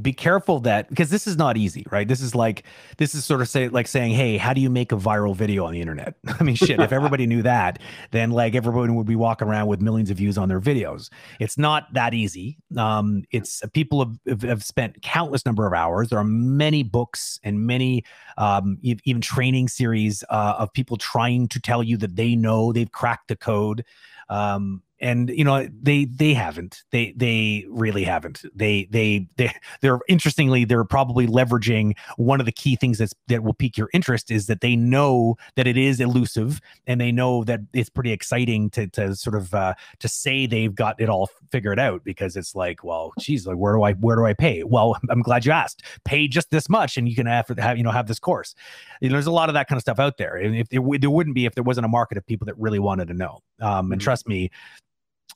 be 0.01 0.13
careful 0.13 0.59
that 0.61 0.89
because 0.89 1.09
this 1.09 1.27
is 1.27 1.37
not 1.37 1.57
easy 1.57 1.85
right? 1.91 2.07
This 2.07 2.21
is 2.21 2.33
like 2.35 2.63
this 2.97 3.13
is 3.13 3.25
sort 3.25 3.41
of 3.41 3.49
say 3.49 3.67
like 3.69 3.87
saying 3.87 4.13
hey 4.13 4.37
how 4.37 4.53
do 4.53 4.61
you 4.61 4.69
make 4.69 4.91
a 4.91 4.97
viral 4.97 5.35
video 5.35 5.65
on 5.65 5.73
the 5.73 5.81
internet? 5.81 6.15
I 6.39 6.43
mean 6.43 6.55
shit 6.55 6.79
if 6.79 6.91
everybody 6.91 7.27
knew 7.27 7.41
that 7.43 7.79
then 8.11 8.31
like 8.31 8.55
everyone 8.55 8.95
would 8.95 9.07
be 9.07 9.15
walking 9.15 9.47
around 9.47 9.67
with 9.67 9.81
millions 9.81 10.09
of 10.09 10.17
views 10.17 10.37
on 10.37 10.49
their 10.49 10.61
videos. 10.61 11.09
It's 11.39 11.57
not 11.57 11.93
that 11.93 12.13
easy. 12.13 12.57
Um 12.77 13.23
it's 13.31 13.61
people 13.73 14.17
have, 14.27 14.41
have, 14.41 14.63
spent 14.63 15.01
countless 15.01 15.45
number 15.45 15.65
of 15.65 15.73
hours. 15.73 16.09
There 16.09 16.19
are 16.19 16.23
many 16.23 16.83
books 16.83 17.39
and 17.43 17.65
many 17.65 18.03
um 18.37 18.77
even 18.81 19.21
training 19.21 19.67
series 19.67 20.23
uh, 20.29 20.55
of 20.59 20.71
people 20.73 20.97
trying 20.97 21.47
to 21.49 21.59
tell 21.59 21.83
you 21.83 21.97
that 21.97 22.15
they 22.15 22.35
know 22.35 22.71
they've 22.71 22.91
cracked 22.91 23.27
the 23.27 23.35
code. 23.35 23.83
Um 24.29 24.81
and 25.01 25.29
you 25.31 25.43
know 25.43 25.67
they 25.81 26.05
they 26.05 26.33
haven't. 26.33 26.83
They 26.91 27.13
they 27.17 27.65
really 27.69 28.03
haven't. 28.03 28.43
They 28.55 28.87
they 28.91 29.27
they 29.37 29.51
they're 29.81 29.99
interestingly 30.07 30.63
they're 30.63 30.83
probably 30.85 31.27
leveraging 31.27 31.97
one 32.17 32.39
of 32.39 32.45
the 32.45 32.51
key 32.51 32.75
things 32.75 32.99
that's 32.99 33.13
that 33.27 33.43
will 33.43 33.53
pique 33.53 33.77
your 33.77 33.89
interest 33.93 34.31
is 34.31 34.45
that 34.47 34.61
they 34.61 34.75
know 34.75 35.35
that 35.55 35.67
it 35.67 35.77
is 35.77 35.99
elusive 35.99 36.61
and 36.87 37.01
they 37.01 37.11
know 37.11 37.43
that 37.43 37.61
it's 37.73 37.89
pretty 37.89 38.11
exciting 38.11 38.69
to 38.69 38.87
to 38.87 39.15
sort 39.15 39.35
of 39.35 39.53
uh 39.53 39.73
to 39.99 40.07
say 40.07 40.45
they've 40.45 40.75
got 40.75 40.99
it 41.01 41.09
all 41.09 41.29
figured 41.51 41.79
out 41.79 42.03
because 42.03 42.37
it's 42.37 42.55
like 42.55 42.83
well 42.83 43.11
geez 43.19 43.45
like 43.47 43.57
where 43.57 43.73
do 43.73 43.83
i 43.83 43.93
where 43.93 44.15
do 44.15 44.25
i 44.25 44.33
pay? 44.33 44.63
Well 44.63 44.97
i'm 45.09 45.21
glad 45.21 45.45
you 45.45 45.51
asked. 45.51 45.83
Pay 46.05 46.27
just 46.27 46.51
this 46.51 46.69
much 46.69 46.95
and 46.97 47.09
you 47.09 47.15
can 47.15 47.25
have, 47.25 47.47
have 47.57 47.77
you 47.77 47.83
know 47.83 47.91
have 47.91 48.07
this 48.07 48.19
course. 48.19 48.53
You 49.01 49.09
know, 49.09 49.13
there's 49.13 49.25
a 49.25 49.31
lot 49.31 49.49
of 49.49 49.53
that 49.55 49.67
kind 49.67 49.77
of 49.77 49.81
stuff 49.81 49.99
out 49.99 50.17
there. 50.17 50.35
And 50.35 50.55
if 50.55 50.69
there, 50.69 50.81
there 50.99 51.09
wouldn't 51.09 51.35
be 51.35 51.45
if 51.45 51.55
there 51.55 51.63
wasn't 51.63 51.85
a 51.85 51.89
market 51.89 52.17
of 52.19 52.25
people 52.27 52.45
that 52.45 52.57
really 52.59 52.79
wanted 52.79 53.07
to 53.07 53.13
know. 53.15 53.39
Um 53.59 53.91
and 53.91 53.99
Mhm. 53.99 54.03
trust 54.03 54.27
me 54.27 54.51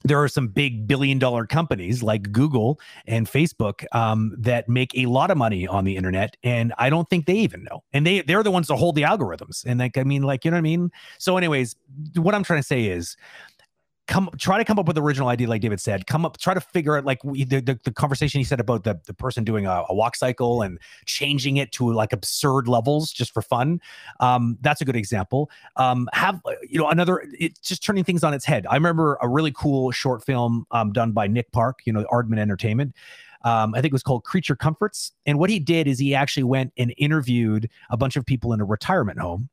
there 0.04 0.22
are 0.22 0.28
some 0.28 0.48
big 0.48 0.88
billion 0.88 1.20
dollar 1.20 1.46
companies 1.46 2.04
like 2.04 2.32
Google 2.32 2.80
and 3.08 3.28
Facebook 3.28 3.86
um, 3.96 4.36
that 4.38 4.70
make 4.70 4.96
a 4.96 5.06
lot 5.08 5.32
of 5.32 5.38
money 5.38 5.68
on 5.68 5.84
the 5.84 5.96
internet, 5.96 6.38
and 6.44 6.74
I 6.78 6.90
don't 6.90 7.10
think 7.10 7.26
they 7.26 7.36
even 7.36 7.64
know. 7.64 7.84
And 7.94 8.06
they 8.06 8.22
they're 8.22 8.44
the 8.44 8.52
ones 8.52 8.68
that 8.68 8.76
hold 8.76 8.96
the 8.96 9.04
algorithms. 9.04 9.64
And 9.66 9.80
like 9.80 9.98
I 9.98 10.04
mean, 10.04 10.24
like 10.24 10.46
you 10.46 10.52
know 10.52 10.56
what 10.56 10.60
I 10.60 10.62
mean. 10.62 10.92
So, 11.18 11.38
anyways, 11.38 11.76
what 12.16 12.36
I'm 12.36 12.44
trying 12.44 12.60
to 12.60 12.68
say 12.68 12.86
is. 12.86 13.18
Come 14.08 14.30
try 14.38 14.58
to 14.58 14.66
come 14.66 14.78
up 14.78 14.88
with 14.88 14.98
original 14.98 15.30
idea, 15.30 15.48
like 15.48 15.62
David 15.62 15.82
said. 15.82 16.06
Come 16.06 16.26
up, 16.26 16.38
try 16.38 16.54
to 16.54 16.62
figure 16.62 16.96
out 16.98 17.06
like 17.06 17.24
we, 17.24 17.44
the, 17.44 17.60
the 17.60 17.80
the 17.84 17.92
conversation 17.92 18.40
he 18.40 18.44
said 18.44 18.60
about 18.60 18.84
the 18.84 19.00
the 19.06 19.14
person 19.14 19.44
doing 19.44 19.66
a, 19.66 19.84
a 19.90 19.96
walk 19.96 20.16
cycle 20.16 20.62
and 20.62 20.80
changing 21.06 21.58
it 21.58 21.72
to 21.74 21.92
like 21.92 22.14
absurd 22.14 22.68
levels 22.68 23.12
just 23.12 23.34
for 23.34 23.42
fun. 23.42 23.82
Um, 24.20 24.58
that's 24.62 24.82
a 24.82 24.86
good 24.86 24.96
example 24.96 25.50
um, 25.76 26.10
have 26.14 26.42
you 26.68 26.80
know 26.80 26.90
another 26.90 27.24
it's 27.38 27.60
just 27.60 27.84
turning 27.84 28.04
things 28.04 28.24
on 28.24 28.34
its 28.34 28.46
head 28.46 28.66
i 28.70 28.76
remember 28.76 29.18
a 29.22 29.28
really 29.28 29.52
cool 29.52 29.92
short 29.92 30.24
film 30.24 30.66
um, 30.72 30.92
done 30.92 31.12
by 31.12 31.28
nick 31.28 31.52
park 31.52 31.80
you 31.86 31.94
know 31.94 32.06
aardman 32.12 32.40
entertainment 32.40 32.94
um, 33.44 33.74
i 33.76 33.82
think 33.82 33.92
it 33.92 33.94
was 33.94 34.04
called 34.04 34.24
creature 34.24 34.56
comforts 34.56 35.12
and 35.26 35.40
what 35.40 35.50
he 35.50 35.60
did 35.60 35.88
is 35.88 36.00
he 36.00 36.16
actually 36.16 36.44
went 36.44 36.72
and 36.78 36.94
interviewed 36.98 37.70
a 37.90 37.98
bunch 37.98 38.16
of 38.16 38.26
people 38.26 38.54
in 38.54 38.62
a 38.62 38.66
retirement 38.66 39.20
home 39.20 39.50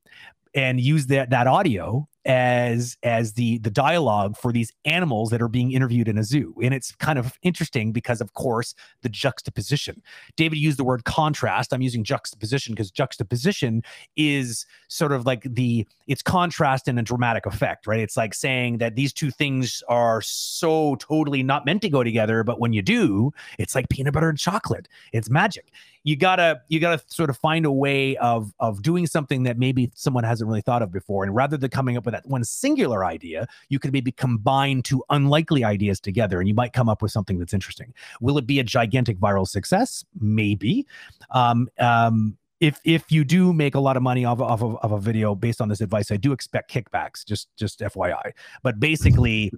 and 0.54 0.80
used 0.80 1.08
that 1.08 1.30
that 1.30 1.46
audio 1.46 2.06
as 2.24 2.96
as 3.02 3.32
the 3.32 3.58
the 3.58 3.70
dialogue 3.70 4.36
for 4.36 4.52
these 4.52 4.72
animals 4.84 5.30
that 5.30 5.42
are 5.42 5.48
being 5.48 5.72
interviewed 5.72 6.08
in 6.08 6.18
a 6.18 6.24
zoo. 6.24 6.54
And 6.62 6.72
it's 6.72 6.94
kind 6.96 7.18
of 7.18 7.38
interesting 7.42 7.92
because 7.92 8.20
of 8.20 8.34
course 8.34 8.74
the 9.02 9.08
juxtaposition. 9.08 10.02
David 10.36 10.58
used 10.58 10.78
the 10.78 10.84
word 10.84 11.04
contrast. 11.04 11.72
I'm 11.72 11.82
using 11.82 12.04
juxtaposition 12.04 12.74
because 12.74 12.90
juxtaposition 12.90 13.82
is 14.16 14.66
sort 14.88 15.12
of 15.12 15.26
like 15.26 15.42
the 15.44 15.86
it's 16.06 16.22
contrast 16.22 16.86
and 16.86 16.98
a 16.98 17.02
dramatic 17.02 17.46
effect 17.46 17.86
right? 17.86 18.00
It's 18.00 18.16
like 18.16 18.34
saying 18.34 18.78
that 18.78 18.94
these 18.94 19.12
two 19.12 19.30
things 19.30 19.82
are 19.88 20.22
so 20.22 20.96
totally 20.96 21.42
not 21.42 21.66
meant 21.66 21.82
to 21.82 21.88
go 21.88 22.04
together 22.04 22.44
but 22.44 22.60
when 22.60 22.72
you 22.72 22.82
do 22.82 23.32
it's 23.58 23.74
like 23.74 23.88
peanut 23.88 24.14
butter 24.14 24.28
and 24.28 24.38
chocolate. 24.38 24.88
It's 25.12 25.28
magic 25.28 25.72
you 26.04 26.16
gotta 26.16 26.60
you 26.68 26.80
gotta 26.80 27.02
sort 27.06 27.30
of 27.30 27.36
find 27.36 27.64
a 27.64 27.72
way 27.72 28.16
of 28.16 28.52
of 28.60 28.82
doing 28.82 29.06
something 29.06 29.42
that 29.44 29.58
maybe 29.58 29.90
someone 29.94 30.24
hasn't 30.24 30.48
really 30.48 30.60
thought 30.60 30.82
of 30.82 30.92
before 30.92 31.24
and 31.24 31.34
rather 31.34 31.56
than 31.56 31.70
coming 31.70 31.96
up 31.96 32.04
with 32.04 32.14
that 32.14 32.26
one 32.26 32.44
singular 32.44 33.04
idea 33.04 33.46
you 33.68 33.78
could 33.78 33.92
maybe 33.92 34.12
combine 34.12 34.82
two 34.82 35.02
unlikely 35.10 35.64
ideas 35.64 36.00
together 36.00 36.40
and 36.40 36.48
you 36.48 36.54
might 36.54 36.72
come 36.72 36.88
up 36.88 37.02
with 37.02 37.12
something 37.12 37.38
that's 37.38 37.54
interesting 37.54 37.92
will 38.20 38.38
it 38.38 38.46
be 38.46 38.58
a 38.58 38.64
gigantic 38.64 39.18
viral 39.18 39.46
success 39.46 40.04
maybe 40.20 40.86
um 41.30 41.68
um 41.78 42.36
if 42.62 42.80
if 42.84 43.10
you 43.10 43.24
do 43.24 43.52
make 43.52 43.74
a 43.74 43.80
lot 43.80 43.96
of 43.96 44.04
money 44.04 44.24
off, 44.24 44.40
off 44.40 44.62
of, 44.62 44.76
of 44.82 44.92
a 44.92 45.00
video 45.00 45.34
based 45.34 45.60
on 45.60 45.68
this 45.68 45.80
advice, 45.80 46.12
I 46.12 46.16
do 46.16 46.30
expect 46.30 46.72
kickbacks. 46.72 47.26
Just 47.26 47.48
just 47.56 47.80
FYI. 47.80 48.30
But 48.62 48.78
basically, 48.78 49.50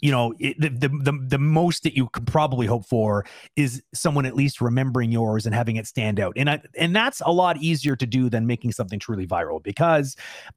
you 0.00 0.10
know, 0.10 0.34
it, 0.38 0.60
the, 0.60 0.88
the 0.88 1.18
the 1.26 1.38
most 1.38 1.82
that 1.82 1.96
you 1.96 2.08
could 2.08 2.26
probably 2.26 2.66
hope 2.66 2.86
for 2.86 3.24
is 3.56 3.82
someone 3.94 4.26
at 4.26 4.36
least 4.36 4.60
remembering 4.60 5.10
yours 5.10 5.46
and 5.46 5.54
having 5.54 5.76
it 5.76 5.86
stand 5.86 6.20
out. 6.20 6.34
And 6.36 6.50
I, 6.50 6.60
and 6.76 6.94
that's 6.94 7.22
a 7.24 7.32
lot 7.32 7.56
easier 7.58 7.96
to 7.96 8.06
do 8.06 8.28
than 8.28 8.46
making 8.46 8.72
something 8.72 8.98
truly 8.98 9.26
viral 9.26 9.62
because 9.62 10.16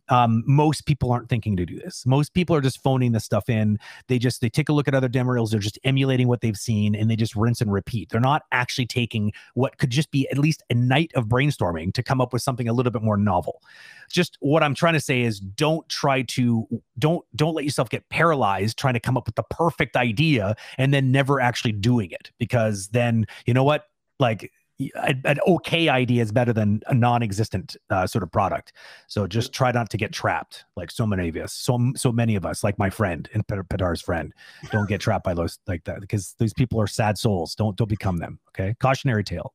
um, 0.09 0.43
most 0.45 0.85
people 0.85 1.11
aren't 1.11 1.29
thinking 1.29 1.55
to 1.57 1.65
do 1.65 1.79
this. 1.79 2.05
Most 2.05 2.33
people 2.33 2.55
are 2.55 2.61
just 2.61 2.83
phoning 2.83 3.13
this 3.13 3.23
stuff 3.23 3.49
in. 3.49 3.79
They 4.07 4.19
just 4.19 4.41
they 4.41 4.49
take 4.49 4.69
a 4.69 4.73
look 4.73 4.87
at 4.87 4.93
other 4.93 5.07
demo 5.07 5.31
reels. 5.31 5.51
They're 5.51 5.59
just 5.59 5.79
emulating 5.83 6.27
what 6.27 6.41
they've 6.41 6.57
seen 6.57 6.93
and 6.93 7.09
they 7.09 7.15
just 7.15 7.35
rinse 7.35 7.61
and 7.61 7.71
repeat. 7.71 8.09
They're 8.09 8.19
not 8.19 8.43
actually 8.51 8.87
taking 8.87 9.31
what 9.53 9.77
could 9.77 9.89
just 9.89 10.11
be 10.11 10.27
at 10.29 10.37
least 10.37 10.63
a 10.69 10.73
night 10.73 11.11
of 11.15 11.25
brainstorming 11.25 11.93
to 11.93 12.03
come 12.03 12.19
up 12.19 12.33
with 12.33 12.41
something 12.41 12.67
a 12.67 12.73
little 12.73 12.91
bit 12.91 13.01
more 13.01 13.17
novel. 13.17 13.61
Just 14.09 14.37
what 14.41 14.63
I'm 14.63 14.75
trying 14.75 14.93
to 14.93 14.99
say 14.99 15.21
is 15.21 15.39
don't 15.39 15.87
try 15.87 16.23
to 16.23 16.67
don't 16.97 17.25
don't 17.35 17.53
let 17.53 17.63
yourself 17.63 17.89
get 17.89 18.07
paralyzed 18.09 18.77
trying 18.77 18.95
to 18.95 18.98
come 18.99 19.17
up 19.17 19.25
with 19.25 19.35
the 19.35 19.43
perfect 19.43 19.95
idea 19.95 20.55
and 20.77 20.93
then 20.93 21.11
never 21.11 21.39
actually 21.39 21.71
doing 21.71 22.11
it 22.11 22.31
because 22.39 22.89
then 22.89 23.25
you 23.45 23.53
know 23.53 23.63
what? 23.63 23.85
Like 24.19 24.51
an, 24.95 25.39
okay 25.45 25.89
idea 25.89 26.21
is 26.21 26.31
better 26.31 26.53
than 26.53 26.81
a 26.87 26.93
non-existent 26.93 27.75
uh, 27.89 28.07
sort 28.07 28.23
of 28.23 28.31
product. 28.31 28.73
So 29.07 29.27
just 29.27 29.51
try 29.51 29.71
not 29.71 29.89
to 29.89 29.97
get 29.97 30.13
trapped 30.13 30.65
like 30.75 30.89
so 30.89 31.05
many 31.05 31.27
of 31.27 31.35
us 31.35 31.53
so 31.53 31.91
so 31.95 32.11
many 32.11 32.35
of 32.35 32.45
us 32.45 32.63
like 32.63 32.79
my 32.79 32.89
friend 32.89 33.29
and 33.33 33.45
Pet- 33.47 33.67
Petar's 33.69 34.01
friend. 34.01 34.33
Don't 34.71 34.87
get 34.87 35.01
trapped 35.01 35.25
by 35.25 35.33
those 35.33 35.59
like 35.67 35.83
that 35.83 35.99
because 36.01 36.35
these 36.39 36.53
people 36.53 36.79
are 36.79 36.87
sad 36.87 37.17
souls. 37.17 37.55
Don't 37.55 37.75
don't 37.75 37.89
become 37.89 38.17
them 38.17 38.39
okay? 38.49 38.75
Cautionary 38.79 39.23
tale. 39.23 39.53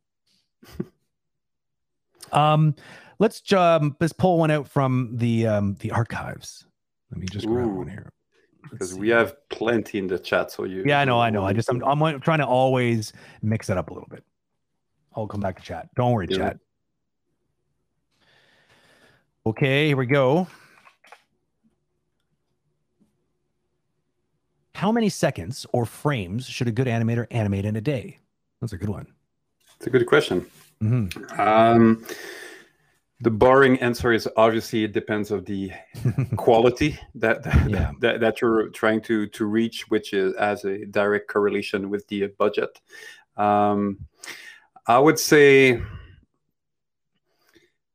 Um 2.32 2.74
let's 3.18 3.52
um 3.52 3.96
let's 4.00 4.14
pull 4.14 4.38
one 4.38 4.50
out 4.50 4.66
from 4.66 5.10
the 5.12 5.46
um 5.46 5.76
the 5.80 5.90
archives. 5.90 6.66
Let 7.10 7.20
me 7.20 7.26
just 7.30 7.46
grab 7.46 7.66
Ooh. 7.66 7.74
one 7.74 7.86
here 7.86 8.10
because 8.70 8.94
we 8.94 9.08
have 9.08 9.36
plenty 9.48 9.98
in 9.98 10.06
the 10.06 10.18
chat. 10.18 10.50
So 10.50 10.64
you. 10.64 10.84
Yeah, 10.86 11.00
I 11.00 11.04
know, 11.04 11.20
I 11.20 11.30
know. 11.30 11.44
I 11.44 11.52
just 11.52 11.68
I'm, 11.68 11.82
I'm 11.84 12.20
trying 12.20 12.38
to 12.38 12.46
always 12.46 13.12
mix 13.42 13.70
it 13.70 13.76
up 13.76 13.90
a 13.90 13.94
little 13.94 14.08
bit. 14.08 14.24
I'll 15.14 15.26
come 15.26 15.40
back 15.40 15.56
to 15.58 15.62
chat. 15.62 15.88
Don't 15.94 16.12
worry, 16.12 16.26
Yeah. 16.30 16.36
chat. 16.36 16.58
Okay, 19.46 19.88
here 19.88 19.96
we 19.96 20.06
go. 20.06 20.48
How 24.74 24.90
many 24.90 25.08
seconds 25.08 25.66
or 25.72 25.86
frames 25.86 26.46
should 26.46 26.66
a 26.66 26.72
good 26.72 26.86
animator 26.86 27.26
animate 27.30 27.64
in 27.64 27.76
a 27.76 27.80
day? 27.80 28.18
That's 28.60 28.72
a 28.72 28.78
good 28.78 28.88
one. 28.88 29.06
It's 29.76 29.86
a 29.86 29.90
good 29.90 30.06
question. 30.06 30.46
Mhm. 30.82 31.38
Um, 31.38 32.04
the 33.20 33.30
boring 33.30 33.78
answer 33.80 34.12
is 34.12 34.28
obviously 34.36 34.84
it 34.84 34.92
depends 34.92 35.30
of 35.30 35.44
the 35.46 35.70
quality 36.36 36.98
that 37.14 37.42
that, 37.44 37.70
Yeah. 37.70 37.92
that 38.00 38.20
that 38.20 38.40
you're 38.40 38.68
trying 38.70 39.00
to 39.02 39.26
to 39.28 39.46
reach, 39.46 39.88
which 39.88 40.12
is 40.12 40.34
as 40.34 40.64
a 40.64 40.84
direct 40.86 41.28
correlation 41.28 41.90
with 41.90 42.06
the 42.08 42.26
budget. 42.38 42.80
Um, 43.36 43.98
I 44.86 44.98
would 44.98 45.18
say 45.18 45.80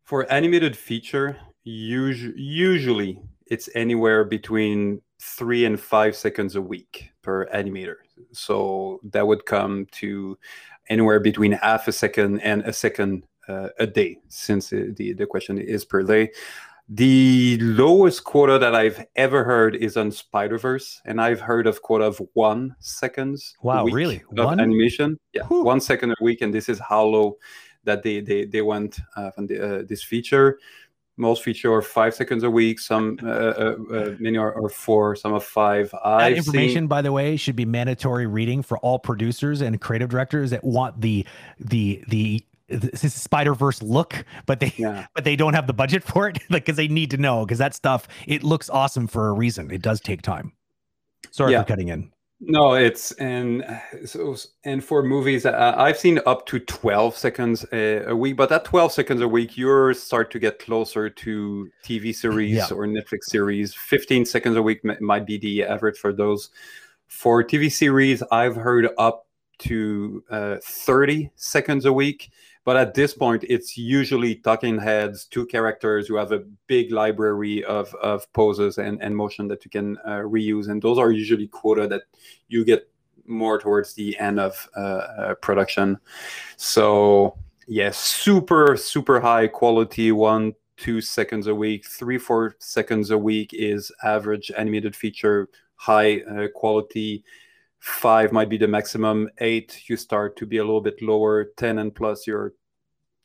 for 0.03 0.31
animated 0.31 0.75
feature, 0.75 1.37
usu- 1.63 2.33
usually 2.35 3.21
it's 3.47 3.69
anywhere 3.75 4.23
between 4.23 5.01
three 5.21 5.65
and 5.65 5.79
five 5.79 6.15
seconds 6.15 6.55
a 6.55 6.61
week 6.61 7.11
per 7.21 7.45
animator. 7.47 7.97
So 8.31 9.01
that 9.11 9.27
would 9.27 9.45
come 9.45 9.85
to 9.93 10.37
anywhere 10.89 11.19
between 11.19 11.51
half 11.51 11.87
a 11.87 11.91
second 11.91 12.39
and 12.41 12.63
a 12.63 12.73
second 12.73 13.23
a 13.79 13.87
day, 13.87 14.19
since 14.27 14.71
uh, 14.71 14.87
the, 14.95 15.13
the 15.13 15.25
question 15.25 15.57
is 15.57 15.85
per 15.85 16.03
day. 16.03 16.31
The 16.91 17.59
lowest 17.61 18.23
quota 18.23 18.57
that 18.57 18.73
I've 18.73 19.05
ever 19.15 19.43
heard 19.43 19.75
is 19.75 19.95
on 19.95 20.11
Spider 20.11 20.57
Verse, 20.57 21.01
and 21.05 21.21
I've 21.21 21.39
heard 21.39 21.67
of 21.67 21.83
quota 21.83 22.05
of 22.05 22.19
one 22.33 22.75
seconds. 22.79 23.55
Wow, 23.61 23.85
really? 23.85 24.23
One? 24.29 24.59
animation, 24.59 25.19
yeah, 25.33 25.43
Whew. 25.45 25.63
one 25.63 25.81
second 25.81 26.11
a 26.11 26.15
week, 26.19 26.41
and 26.41 26.51
this 26.51 26.67
is 26.67 26.79
how 26.79 27.05
low 27.05 27.37
that 27.83 28.01
they 28.01 28.21
they 28.21 28.45
they 28.45 28.63
went 28.63 28.99
uh, 29.15 29.29
from 29.31 29.45
the, 29.45 29.81
uh, 29.81 29.83
this 29.87 30.03
feature. 30.03 30.57
most 31.19 31.43
feature 31.43 31.71
are 31.73 31.81
five 31.81 32.15
seconds 32.15 32.43
a 32.43 32.49
week. 32.49 32.79
Some 32.79 33.19
uh, 33.21 33.27
uh, 33.27 33.75
uh, 33.93 34.15
many 34.19 34.37
are, 34.37 34.55
are, 34.55 34.69
four. 34.69 35.15
Some 35.15 35.33
are 35.33 35.39
five. 35.39 35.91
That 35.91 36.05
I've 36.05 36.37
information, 36.37 36.83
seen... 36.83 36.87
by 36.87 37.01
the 37.01 37.11
way, 37.11 37.35
should 37.35 37.57
be 37.57 37.65
mandatory 37.65 38.25
reading 38.25 38.63
for 38.63 38.77
all 38.79 38.97
producers 38.97 39.61
and 39.61 39.79
creative 39.79 40.09
directors 40.09 40.49
that 40.51 40.63
want 40.63 41.01
the 41.01 41.25
the 41.59 42.03
the 42.07 42.43
this 42.69 43.13
Spider 43.13 43.53
Verse 43.53 43.81
look, 43.81 44.25
but 44.45 44.59
they 44.59 44.73
yeah. 44.77 45.07
but 45.15 45.23
they 45.23 45.35
don't 45.35 45.53
have 45.53 45.67
the 45.67 45.73
budget 45.73 46.03
for 46.03 46.29
it, 46.29 46.39
like 46.49 46.65
because 46.65 46.77
they 46.77 46.87
need 46.87 47.11
to 47.11 47.17
know 47.17 47.45
because 47.45 47.57
that 47.59 47.73
stuff 47.73 48.07
it 48.27 48.43
looks 48.43 48.69
awesome 48.69 49.07
for 49.07 49.29
a 49.29 49.33
reason. 49.33 49.71
It 49.71 49.81
does 49.81 49.99
take 49.99 50.21
time. 50.21 50.53
Sorry 51.31 51.51
yeah. 51.51 51.63
for 51.63 51.67
cutting 51.67 51.89
in. 51.89 52.11
No, 52.41 52.73
it's 52.73 53.11
and 53.13 53.65
so 54.05 54.35
and 54.63 54.83
for 54.83 55.03
movies, 55.03 55.45
uh, 55.45 55.73
I've 55.75 55.97
seen 55.97 56.19
up 56.25 56.45
to 56.47 56.59
twelve 56.59 57.17
seconds 57.17 57.65
a, 57.71 58.09
a, 58.09 58.15
week, 58.15 58.37
but 58.37 58.49
that 58.49 58.65
twelve 58.65 58.91
seconds 58.91 59.21
a 59.21 59.27
week, 59.27 59.57
you 59.57 59.93
start 59.93 60.31
to 60.31 60.39
get 60.39 60.59
closer 60.59 61.09
to 61.09 61.69
TV 61.83 62.15
series 62.15 62.55
yeah. 62.55 62.67
or 62.71 62.85
Netflix 62.87 63.25
series. 63.25 63.73
Fifteen 63.73 64.25
seconds 64.25 64.55
a 64.55 64.61
week 64.61 64.81
might 65.01 65.25
be 65.25 65.37
the 65.37 65.63
average 65.63 65.97
for 65.97 66.13
those. 66.13 66.49
For 67.07 67.43
TV 67.43 67.71
series, 67.71 68.23
I've 68.31 68.55
heard 68.55 68.87
up 68.97 69.25
to 69.59 70.23
uh, 70.29 70.57
thirty 70.63 71.31
seconds 71.35 71.85
a 71.85 71.91
week. 71.91 72.31
But 72.65 72.77
at 72.77 72.93
this 72.93 73.13
point, 73.13 73.45
it's 73.47 73.77
usually 73.77 74.35
talking 74.35 74.77
heads, 74.77 75.25
two 75.25 75.45
characters 75.45 76.07
who 76.07 76.15
have 76.15 76.31
a 76.31 76.43
big 76.67 76.91
library 76.91 77.63
of, 77.63 77.93
of 77.95 78.31
poses 78.33 78.77
and, 78.77 79.01
and 79.01 79.15
motion 79.15 79.47
that 79.47 79.65
you 79.65 79.71
can 79.71 79.97
uh, 80.05 80.21
reuse. 80.23 80.69
And 80.69 80.81
those 80.81 80.97
are 80.97 81.11
usually 81.11 81.47
quota 81.47 81.87
that 81.87 82.03
you 82.47 82.65
get 82.65 82.89
more 83.25 83.59
towards 83.59 83.93
the 83.93 84.17
end 84.19 84.39
of 84.39 84.69
uh, 84.75 84.79
uh, 84.79 85.33
production. 85.35 85.97
So, 86.57 87.37
yes, 87.67 87.97
super, 87.97 88.75
super 88.75 89.19
high 89.19 89.47
quality 89.47 90.11
one, 90.11 90.53
two 90.77 91.01
seconds 91.01 91.47
a 91.47 91.55
week, 91.55 91.87
three, 91.87 92.17
four 92.17 92.55
seconds 92.59 93.11
a 93.11 93.17
week 93.17 93.51
is 93.53 93.91
average 94.03 94.51
animated 94.57 94.95
feature, 94.95 95.49
high 95.75 96.21
uh, 96.21 96.47
quality 96.53 97.23
five 97.79 98.31
might 98.31 98.49
be 98.49 98.57
the 98.57 98.67
maximum. 98.67 99.29
Eight 99.39 99.83
you 99.87 99.97
start 99.97 100.35
to 100.37 100.45
be 100.45 100.57
a 100.57 100.63
little 100.63 100.81
bit 100.81 101.01
lower. 101.01 101.45
10 101.57 101.79
and 101.79 101.93
plus 101.93 102.27
your 102.27 102.53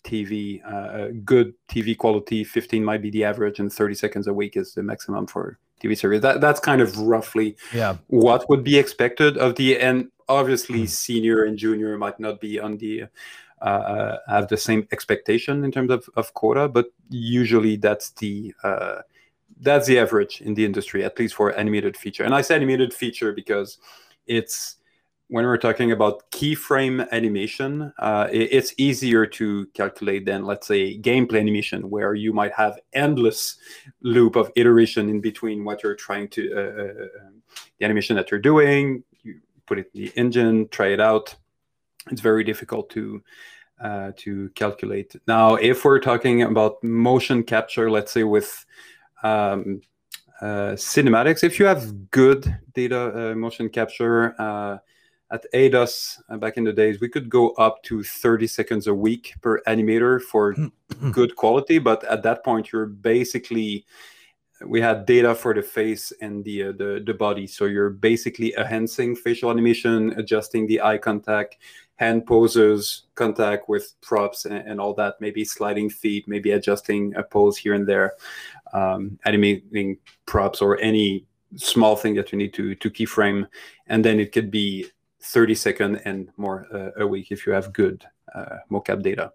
tv 0.04 0.60
uh, 0.70 1.12
good 1.24 1.54
tv 1.68 1.96
quality. 1.96 2.44
15 2.44 2.84
might 2.84 3.02
be 3.02 3.10
the 3.10 3.24
average 3.24 3.58
and 3.58 3.72
30 3.72 3.94
seconds 3.94 4.26
a 4.26 4.34
week 4.34 4.56
is 4.56 4.74
the 4.74 4.82
maximum 4.82 5.26
for 5.26 5.58
tv 5.82 5.96
series 5.96 6.20
that, 6.20 6.40
that's 6.40 6.60
kind 6.60 6.80
of 6.80 6.96
roughly 6.98 7.56
yeah. 7.72 7.96
what 8.08 8.48
would 8.48 8.62
be 8.62 8.78
expected 8.78 9.38
of 9.38 9.56
the 9.56 9.78
and 9.80 10.08
obviously 10.28 10.82
mm. 10.82 10.88
senior 10.88 11.44
and 11.44 11.56
junior 11.58 11.96
might 11.96 12.20
not 12.20 12.38
be 12.38 12.60
on 12.60 12.76
the 12.76 13.04
uh, 13.62 13.64
uh, 13.64 14.18
have 14.28 14.48
the 14.48 14.58
same 14.58 14.86
expectation 14.92 15.64
in 15.64 15.72
terms 15.72 15.90
of, 15.90 16.06
of 16.16 16.34
quota 16.34 16.68
but 16.68 16.92
usually 17.08 17.76
that's 17.76 18.10
the 18.10 18.52
uh, 18.62 19.00
that's 19.60 19.86
the 19.86 19.98
average 19.98 20.42
in 20.42 20.54
the 20.54 20.64
industry 20.64 21.02
at 21.02 21.18
least 21.18 21.34
for 21.34 21.56
animated 21.58 21.96
feature. 21.96 22.24
And 22.24 22.34
i 22.34 22.42
say 22.42 22.54
animated 22.56 22.92
feature 22.92 23.32
because 23.32 23.78
it's 24.26 24.76
when 25.28 25.44
we're 25.44 25.56
talking 25.56 25.90
about 25.90 26.30
keyframe 26.30 27.10
animation, 27.10 27.92
uh, 27.98 28.28
it, 28.30 28.48
it's 28.52 28.74
easier 28.76 29.26
to 29.26 29.66
calculate 29.74 30.26
than, 30.26 30.44
let's 30.44 30.66
say, 30.66 30.98
gameplay 30.98 31.40
animation, 31.40 31.88
where 31.88 32.14
you 32.14 32.32
might 32.32 32.52
have 32.52 32.78
endless 32.92 33.56
loop 34.02 34.36
of 34.36 34.50
iteration 34.54 35.08
in 35.08 35.20
between 35.20 35.64
what 35.64 35.82
you're 35.82 35.94
trying 35.96 36.28
to, 36.28 36.52
uh, 36.52 36.60
uh, 36.60 37.04
uh, 37.04 37.30
the 37.78 37.84
animation 37.84 38.16
that 38.16 38.30
you're 38.30 38.40
doing. 38.40 39.02
You 39.22 39.40
put 39.66 39.78
it 39.78 39.90
in 39.94 40.02
the 40.02 40.12
engine, 40.16 40.68
try 40.68 40.88
it 40.88 41.00
out. 41.00 41.34
It's 42.10 42.20
very 42.20 42.44
difficult 42.44 42.90
to 42.90 43.22
uh, 43.80 44.12
to 44.16 44.50
calculate. 44.50 45.16
Now, 45.26 45.56
if 45.56 45.84
we're 45.84 46.00
talking 46.00 46.42
about 46.42 46.82
motion 46.84 47.42
capture, 47.42 47.90
let's 47.90 48.12
say 48.12 48.22
with 48.22 48.64
um, 49.22 49.80
cinematics. 50.42 51.44
If 51.44 51.58
you 51.58 51.66
have 51.66 52.10
good 52.10 52.58
data 52.74 53.32
uh, 53.32 53.34
motion 53.34 53.68
capture 53.68 54.34
uh, 54.40 54.78
at 55.30 55.44
Eidos 55.52 56.20
uh, 56.28 56.36
back 56.36 56.56
in 56.56 56.64
the 56.64 56.72
days, 56.72 57.00
we 57.00 57.08
could 57.08 57.28
go 57.28 57.50
up 57.50 57.82
to 57.84 58.02
30 58.02 58.46
seconds 58.46 58.86
a 58.86 58.94
week 58.94 59.34
per 59.40 59.60
animator 59.62 60.20
for 60.20 60.54
good 61.10 61.36
quality. 61.36 61.78
But 61.78 62.04
at 62.04 62.22
that 62.22 62.44
point, 62.44 62.72
you're 62.72 62.86
basically 62.86 63.84
we 64.64 64.80
had 64.80 65.04
data 65.04 65.34
for 65.34 65.52
the 65.52 65.62
face 65.62 66.12
and 66.20 66.44
the 66.44 66.64
uh, 66.64 66.72
the, 66.72 67.02
the 67.04 67.14
body, 67.14 67.46
so 67.46 67.64
you're 67.64 67.90
basically 67.90 68.54
enhancing 68.56 69.16
facial 69.16 69.50
animation, 69.50 70.12
adjusting 70.16 70.66
the 70.66 70.80
eye 70.80 70.98
contact, 70.98 71.58
hand 71.96 72.24
poses, 72.24 73.02
contact 73.14 73.68
with 73.68 73.94
props, 74.00 74.44
and, 74.44 74.54
and 74.54 74.80
all 74.80 74.94
that. 74.94 75.14
Maybe 75.20 75.44
sliding 75.44 75.90
feet, 75.90 76.28
maybe 76.28 76.52
adjusting 76.52 77.14
a 77.16 77.22
pose 77.22 77.56
here 77.56 77.74
and 77.74 77.86
there 77.86 78.12
um, 78.74 79.18
animating 79.24 79.96
props 80.26 80.60
or 80.60 80.78
any 80.80 81.24
small 81.56 81.96
thing 81.96 82.14
that 82.14 82.32
you 82.32 82.38
need 82.38 82.52
to 82.54 82.74
to 82.74 82.90
keyframe, 82.90 83.46
and 83.86 84.04
then 84.04 84.20
it 84.20 84.32
could 84.32 84.50
be 84.50 84.86
30 85.22 85.54
second 85.54 86.02
and 86.04 86.28
more 86.36 86.66
uh, 86.72 87.02
a 87.02 87.06
week 87.06 87.30
if 87.30 87.46
you 87.46 87.52
have 87.52 87.72
good 87.72 88.04
uh, 88.34 88.56
mocap 88.70 89.02
data. 89.02 89.32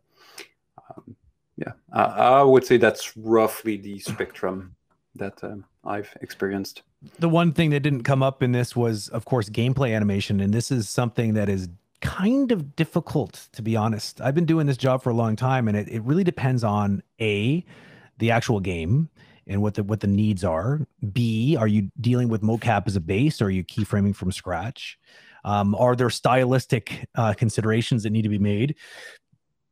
Um, 0.89 1.15
yeah, 1.57 1.71
I, 1.91 2.03
I, 2.03 2.43
would 2.43 2.63
say 2.63 2.77
that's 2.77 3.17
roughly 3.17 3.77
the 3.77 3.99
spectrum 3.99 4.75
that 5.15 5.43
um, 5.43 5.65
I've 5.83 6.15
experienced. 6.21 6.83
The 7.17 7.29
one 7.29 7.53
thing 7.53 7.71
that 7.71 7.79
didn't 7.81 8.03
come 8.03 8.21
up 8.21 8.43
in 8.43 8.51
this 8.51 8.75
was, 8.75 9.09
of 9.09 9.25
course, 9.25 9.49
gameplay 9.49 9.95
animation, 9.95 10.39
and 10.39 10.53
this 10.53 10.69
is 10.71 10.87
something 10.87 11.33
that 11.33 11.49
is 11.49 11.69
kind 12.01 12.51
of 12.51 12.75
difficult 12.75 13.49
to 13.51 13.61
be 13.61 13.75
honest. 13.75 14.21
I've 14.21 14.35
been 14.35 14.45
doing 14.45 14.67
this 14.67 14.77
job 14.77 15.01
for 15.01 15.09
a 15.09 15.15
long 15.15 15.35
time, 15.35 15.67
and 15.67 15.75
it, 15.75 15.89
it 15.89 16.01
really 16.03 16.23
depends 16.23 16.63
on 16.63 17.03
a 17.19 17.65
the 18.19 18.31
actual 18.31 18.59
game 18.59 19.09
and 19.49 19.61
what 19.61 19.73
the 19.73 19.83
what 19.83 19.99
the 19.99 20.07
needs 20.07 20.43
are. 20.43 20.87
B, 21.11 21.57
are 21.57 21.67
you 21.67 21.91
dealing 21.99 22.29
with 22.29 22.41
mocap 22.41 22.87
as 22.87 22.95
a 22.95 23.01
base 23.01 23.41
or 23.41 23.45
are 23.45 23.49
you 23.49 23.63
keyframing 23.63 24.15
from 24.15 24.31
scratch? 24.31 24.97
Um, 25.43 25.75
are 25.75 25.95
there 25.95 26.09
stylistic 26.09 27.07
uh, 27.15 27.33
considerations 27.33 28.03
that 28.03 28.11
need 28.11 28.21
to 28.21 28.29
be 28.29 28.39
made 28.39 28.75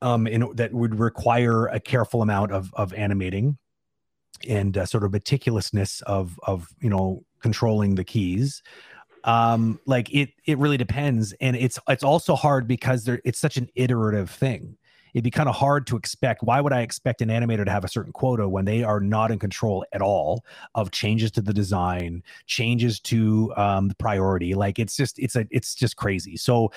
um, 0.02 0.28
in, 0.28 0.50
that 0.56 0.74
would 0.74 1.00
require 1.00 1.68
a 1.68 1.80
careful 1.80 2.22
amount 2.22 2.52
of 2.52 2.74
of 2.74 2.94
animating 2.94 3.58
and 4.48 4.78
uh, 4.78 4.86
sort 4.86 5.04
of 5.04 5.12
meticulousness 5.12 6.02
of 6.04 6.40
of 6.44 6.68
you 6.82 6.90
know 6.90 7.24
controlling 7.42 7.96
the 7.96 8.04
keys? 8.04 8.64
Um, 9.24 9.80
like 9.86 10.14
it 10.14 10.30
it 10.46 10.58
really 10.58 10.78
depends, 10.78 11.34
and 11.40 11.56
it's 11.56 11.78
it's 11.88 12.04
also 12.04 12.36
hard 12.36 12.68
because 12.68 13.04
there 13.04 13.22
it's 13.24 13.40
such 13.40 13.58
an 13.58 13.70
iterative 13.76 14.30
thing 14.30 14.78
it'd 15.14 15.24
be 15.24 15.32
kind 15.32 15.50
of 15.50 15.56
hard 15.56 15.88
to 15.88 15.98
expect. 15.98 16.44
Why 16.44 16.62
would 16.62 16.74
I 16.74 16.82
expect 16.82 17.22
an 17.22 17.30
animator 17.30 17.66
to 17.66 17.72
have 17.72 17.84
a 17.84 17.88
certain 17.88 18.12
quota 18.12 18.48
when 18.48 18.66
they 18.66 18.84
are 18.84 19.00
not 19.00 19.32
in 19.32 19.40
control 19.40 19.86
at 19.94 20.02
all 20.02 20.46
of 20.76 20.92
changes 20.92 21.32
to 21.32 21.42
the 21.42 21.54
design, 21.54 22.24
changes 22.46 23.00
to 23.02 23.54
um, 23.58 23.88
the 23.88 23.96
priority? 23.96 24.54
Like 24.54 24.80
it's 24.80 24.96
just 24.96 25.20
it's 25.20 25.36
a 25.36 25.48
it's 25.52 25.76
just 25.76 25.96
crazy. 25.96 26.38
So, 26.38 26.72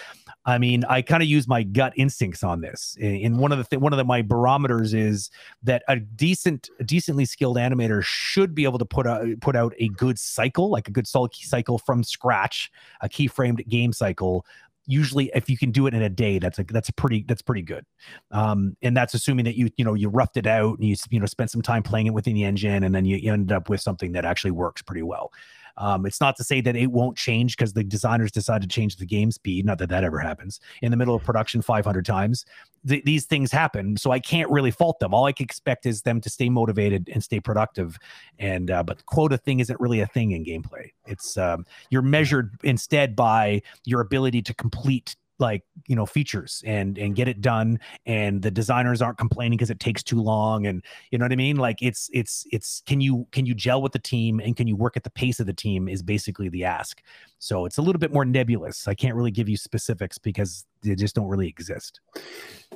I 0.44 0.58
mean, 0.58 0.84
I 0.84 1.02
kind 1.02 1.22
of 1.22 1.28
use 1.28 1.46
my 1.46 1.62
gut 1.62 1.92
instincts 1.96 2.42
on 2.42 2.60
this. 2.60 2.96
And 3.00 3.38
one 3.38 3.52
of 3.52 3.58
the 3.58 3.64
th- 3.64 3.80
one 3.80 3.92
of 3.92 3.96
the, 3.96 4.04
my 4.04 4.22
barometers 4.22 4.94
is 4.94 5.30
that 5.62 5.82
a 5.88 5.96
decent, 5.96 6.70
decently 6.84 7.24
skilled 7.24 7.56
animator 7.56 8.02
should 8.02 8.54
be 8.54 8.64
able 8.64 8.78
to 8.78 8.84
put 8.84 9.06
out 9.06 9.26
put 9.40 9.56
out 9.56 9.74
a 9.78 9.88
good 9.88 10.18
cycle, 10.18 10.70
like 10.70 10.88
a 10.88 10.90
good 10.90 11.06
solid 11.06 11.34
cycle 11.34 11.78
from 11.78 12.02
scratch, 12.02 12.70
a 13.00 13.08
keyframed 13.08 13.66
game 13.68 13.92
cycle 13.92 14.44
usually 14.86 15.30
if 15.34 15.48
you 15.48 15.56
can 15.56 15.70
do 15.70 15.86
it 15.86 15.94
in 15.94 16.02
a 16.02 16.08
day 16.08 16.38
that's 16.38 16.58
a 16.58 16.64
that's 16.64 16.88
a 16.88 16.92
pretty 16.92 17.24
that's 17.28 17.42
pretty 17.42 17.62
good. 17.62 17.84
Um, 18.30 18.76
and 18.82 18.96
that's 18.96 19.14
assuming 19.14 19.44
that 19.44 19.56
you 19.56 19.70
you 19.76 19.84
know 19.84 19.94
you 19.94 20.08
roughed 20.08 20.36
it 20.36 20.46
out 20.46 20.78
and 20.78 20.88
you 20.88 20.96
you 21.10 21.20
know 21.20 21.26
spent 21.26 21.50
some 21.50 21.62
time 21.62 21.82
playing 21.82 22.06
it 22.06 22.14
within 22.14 22.34
the 22.34 22.44
engine 22.44 22.84
and 22.84 22.94
then 22.94 23.04
you, 23.04 23.16
you 23.16 23.32
end 23.32 23.52
up 23.52 23.68
with 23.68 23.80
something 23.80 24.12
that 24.12 24.24
actually 24.24 24.50
works 24.52 24.82
pretty 24.82 25.02
well 25.02 25.32
um, 25.76 26.06
it's 26.06 26.20
not 26.20 26.36
to 26.36 26.44
say 26.44 26.60
that 26.60 26.76
it 26.76 26.88
won't 26.88 27.16
change 27.16 27.56
because 27.56 27.72
the 27.72 27.84
designers 27.84 28.30
decide 28.30 28.62
to 28.62 28.68
change 28.68 28.96
the 28.96 29.06
game 29.06 29.30
speed. 29.30 29.64
Not 29.64 29.78
that 29.78 29.88
that 29.90 30.04
ever 30.04 30.18
happens 30.18 30.60
in 30.82 30.90
the 30.90 30.96
middle 30.96 31.14
of 31.14 31.22
production 31.22 31.62
500 31.62 32.04
times. 32.04 32.44
Th- 32.86 33.04
these 33.04 33.26
things 33.26 33.52
happen, 33.52 33.96
so 33.96 34.10
I 34.10 34.20
can't 34.20 34.50
really 34.50 34.70
fault 34.70 34.98
them. 35.00 35.12
All 35.12 35.26
I 35.26 35.32
can 35.32 35.44
expect 35.44 35.86
is 35.86 36.02
them 36.02 36.20
to 36.22 36.30
stay 36.30 36.48
motivated 36.48 37.10
and 37.12 37.22
stay 37.22 37.40
productive. 37.40 37.98
And 38.38 38.70
uh, 38.70 38.82
but 38.82 39.04
quota 39.06 39.36
thing 39.36 39.60
isn't 39.60 39.78
really 39.80 40.00
a 40.00 40.06
thing 40.06 40.32
in 40.32 40.44
gameplay. 40.44 40.90
It's 41.06 41.36
um, 41.36 41.66
you're 41.90 42.02
measured 42.02 42.58
instead 42.62 43.14
by 43.14 43.62
your 43.84 44.00
ability 44.00 44.42
to 44.42 44.54
complete 44.54 45.16
like 45.40 45.64
you 45.86 45.96
know 45.96 46.06
features 46.06 46.62
and 46.66 46.98
and 46.98 47.16
get 47.16 47.28
it 47.28 47.40
done 47.40 47.78
and 48.06 48.42
the 48.42 48.50
designers 48.50 49.02
aren't 49.02 49.18
complaining 49.18 49.56
because 49.56 49.70
it 49.70 49.80
takes 49.80 50.02
too 50.02 50.20
long 50.20 50.66
and 50.66 50.84
you 51.10 51.18
know 51.18 51.24
what 51.24 51.32
i 51.32 51.36
mean? 51.36 51.56
Like 51.56 51.82
it's 51.82 52.10
it's 52.12 52.46
it's 52.52 52.82
can 52.86 53.00
you 53.00 53.26
can 53.32 53.46
you 53.46 53.54
gel 53.54 53.82
with 53.82 53.92
the 53.92 53.98
team 53.98 54.40
and 54.40 54.56
can 54.56 54.66
you 54.66 54.76
work 54.76 54.96
at 54.96 55.04
the 55.04 55.10
pace 55.10 55.40
of 55.40 55.46
the 55.46 55.52
team 55.52 55.88
is 55.88 56.02
basically 56.02 56.48
the 56.48 56.64
ask. 56.64 57.02
So 57.38 57.64
it's 57.64 57.78
a 57.78 57.82
little 57.82 57.98
bit 57.98 58.12
more 58.12 58.24
nebulous. 58.24 58.86
I 58.86 58.94
can't 58.94 59.14
really 59.14 59.30
give 59.30 59.48
you 59.48 59.56
specifics 59.56 60.18
because 60.18 60.66
they 60.82 60.94
just 60.94 61.14
don't 61.14 61.28
really 61.28 61.48
exist. 61.48 62.00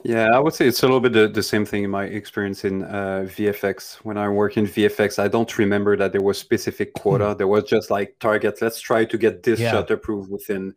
Yeah 0.02 0.28
i 0.34 0.38
would 0.38 0.52
say 0.52 0.66
it's 0.66 0.82
a 0.82 0.86
little 0.86 1.00
bit 1.00 1.12
the, 1.12 1.28
the 1.28 1.42
same 1.42 1.64
thing 1.64 1.84
in 1.84 1.90
my 1.90 2.04
experience 2.04 2.64
in 2.64 2.82
uh, 2.82 3.26
vfx 3.26 3.96
when 3.98 4.18
i 4.18 4.28
work 4.28 4.58
in 4.58 4.66
vfx 4.66 5.18
i 5.18 5.28
don't 5.28 5.56
remember 5.56 5.96
that 5.96 6.12
there 6.12 6.20
was 6.20 6.36
specific 6.36 6.92
quota. 6.92 7.30
Hmm. 7.30 7.38
there 7.38 7.48
was 7.48 7.64
just 7.64 7.90
like 7.90 8.14
target 8.20 8.60
let's 8.60 8.80
try 8.80 9.04
to 9.06 9.16
get 9.16 9.42
this 9.44 9.60
yeah. 9.60 9.70
shot 9.70 9.90
approved 9.90 10.30
within 10.30 10.74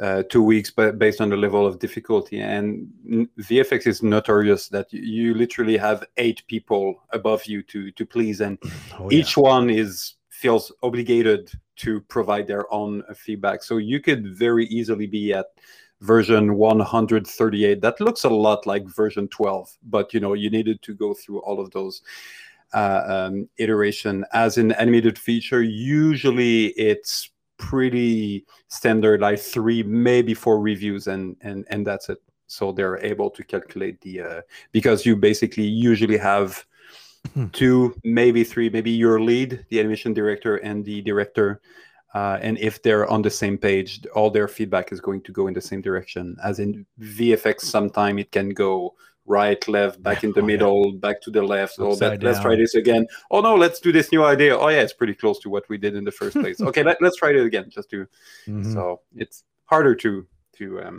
uh, 0.00 0.22
two 0.30 0.42
weeks, 0.42 0.70
but 0.70 0.98
based 0.98 1.20
on 1.20 1.28
the 1.28 1.36
level 1.36 1.66
of 1.66 1.78
difficulty. 1.78 2.40
And 2.40 2.88
VFX 3.38 3.86
is 3.86 4.02
notorious 4.02 4.68
that 4.68 4.92
you, 4.92 5.34
literally 5.34 5.76
have 5.76 6.04
eight 6.16 6.42
people 6.46 7.02
above 7.10 7.44
you 7.46 7.62
to 7.64 7.90
to 7.92 8.06
please, 8.06 8.40
and 8.40 8.58
oh, 8.98 9.10
each 9.10 9.36
one 9.36 9.68
is 9.70 10.14
feels 10.30 10.72
obligated 10.82 11.50
to 11.76 12.00
provide 12.02 12.46
their 12.46 12.72
own 12.72 13.02
feedback. 13.14 13.62
So 13.62 13.76
you 13.76 14.00
could 14.00 14.34
very 14.34 14.66
easily 14.66 15.06
be 15.06 15.34
at 15.34 15.46
version 16.00 16.54
138 16.54 17.82
that 17.82 18.00
looks 18.00 18.24
a 18.24 18.28
lot 18.28 18.64
like 18.66 18.86
version 18.86 19.28
12 19.28 19.70
but 19.82 20.14
you 20.14 20.20
know 20.20 20.32
you 20.32 20.48
needed 20.48 20.80
to 20.80 20.94
go 20.94 21.12
through 21.12 21.40
all 21.40 21.60
of 21.60 21.70
those 21.72 22.00
uh, 22.72 23.02
um, 23.06 23.46
iteration 23.58 24.24
as 24.32 24.56
an 24.56 24.72
animated 24.72 25.18
feature 25.18 25.62
usually 25.62 26.68
it's 26.68 27.30
pretty 27.60 28.46
standard 28.68 29.20
like 29.20 29.38
three 29.38 29.82
maybe 29.82 30.32
four 30.32 30.58
reviews 30.58 31.06
and 31.06 31.36
and 31.42 31.66
and 31.68 31.86
that's 31.86 32.08
it 32.08 32.18
so 32.46 32.72
they're 32.72 32.98
able 33.04 33.28
to 33.30 33.44
calculate 33.44 34.00
the 34.00 34.20
uh, 34.20 34.40
because 34.72 35.04
you 35.04 35.14
basically 35.14 35.64
usually 35.64 36.16
have 36.16 36.64
hmm. 37.34 37.46
two 37.48 37.94
maybe 38.02 38.42
three 38.42 38.70
maybe 38.70 38.90
your 38.90 39.20
lead 39.20 39.64
the 39.68 39.78
animation 39.78 40.14
director 40.14 40.56
and 40.56 40.86
the 40.86 41.02
director 41.02 41.60
uh, 42.14 42.38
and 42.40 42.58
if 42.58 42.82
they're 42.82 43.08
on 43.08 43.20
the 43.20 43.30
same 43.30 43.58
page 43.58 44.00
all 44.14 44.30
their 44.30 44.48
feedback 44.48 44.90
is 44.90 45.00
going 45.00 45.20
to 45.20 45.30
go 45.30 45.46
in 45.46 45.52
the 45.52 45.60
same 45.60 45.82
direction 45.82 46.34
as 46.42 46.58
in 46.60 46.86
vfx 46.98 47.60
sometime 47.60 48.18
it 48.18 48.32
can 48.32 48.48
go 48.48 48.94
right 49.26 49.66
left 49.68 50.02
back 50.02 50.24
in 50.24 50.32
the 50.32 50.40
oh, 50.42 50.44
middle 50.44 50.92
yeah. 50.92 50.98
back 50.98 51.20
to 51.22 51.30
the 51.30 51.42
left 51.42 51.76
oh 51.78 51.94
that, 51.96 52.22
let's 52.22 52.40
try 52.40 52.56
this 52.56 52.74
again. 52.74 53.06
Oh 53.30 53.40
no 53.40 53.54
let's 53.54 53.80
do 53.80 53.92
this 53.92 54.12
new 54.12 54.24
idea. 54.24 54.56
Oh 54.56 54.68
yeah 54.68 54.80
it's 54.80 54.92
pretty 54.92 55.14
close 55.14 55.38
to 55.40 55.50
what 55.50 55.68
we 55.68 55.78
did 55.78 55.94
in 55.94 56.04
the 56.04 56.12
first 56.12 56.36
place. 56.40 56.60
Okay 56.60 56.82
let, 56.82 57.02
us 57.02 57.14
try 57.16 57.30
it 57.30 57.44
again 57.44 57.66
just 57.68 57.90
to 57.90 58.06
mm-hmm. 58.46 58.72
so 58.72 59.00
it's 59.14 59.44
harder 59.66 59.94
to 59.94 60.26
to 60.56 60.82
um 60.82 60.98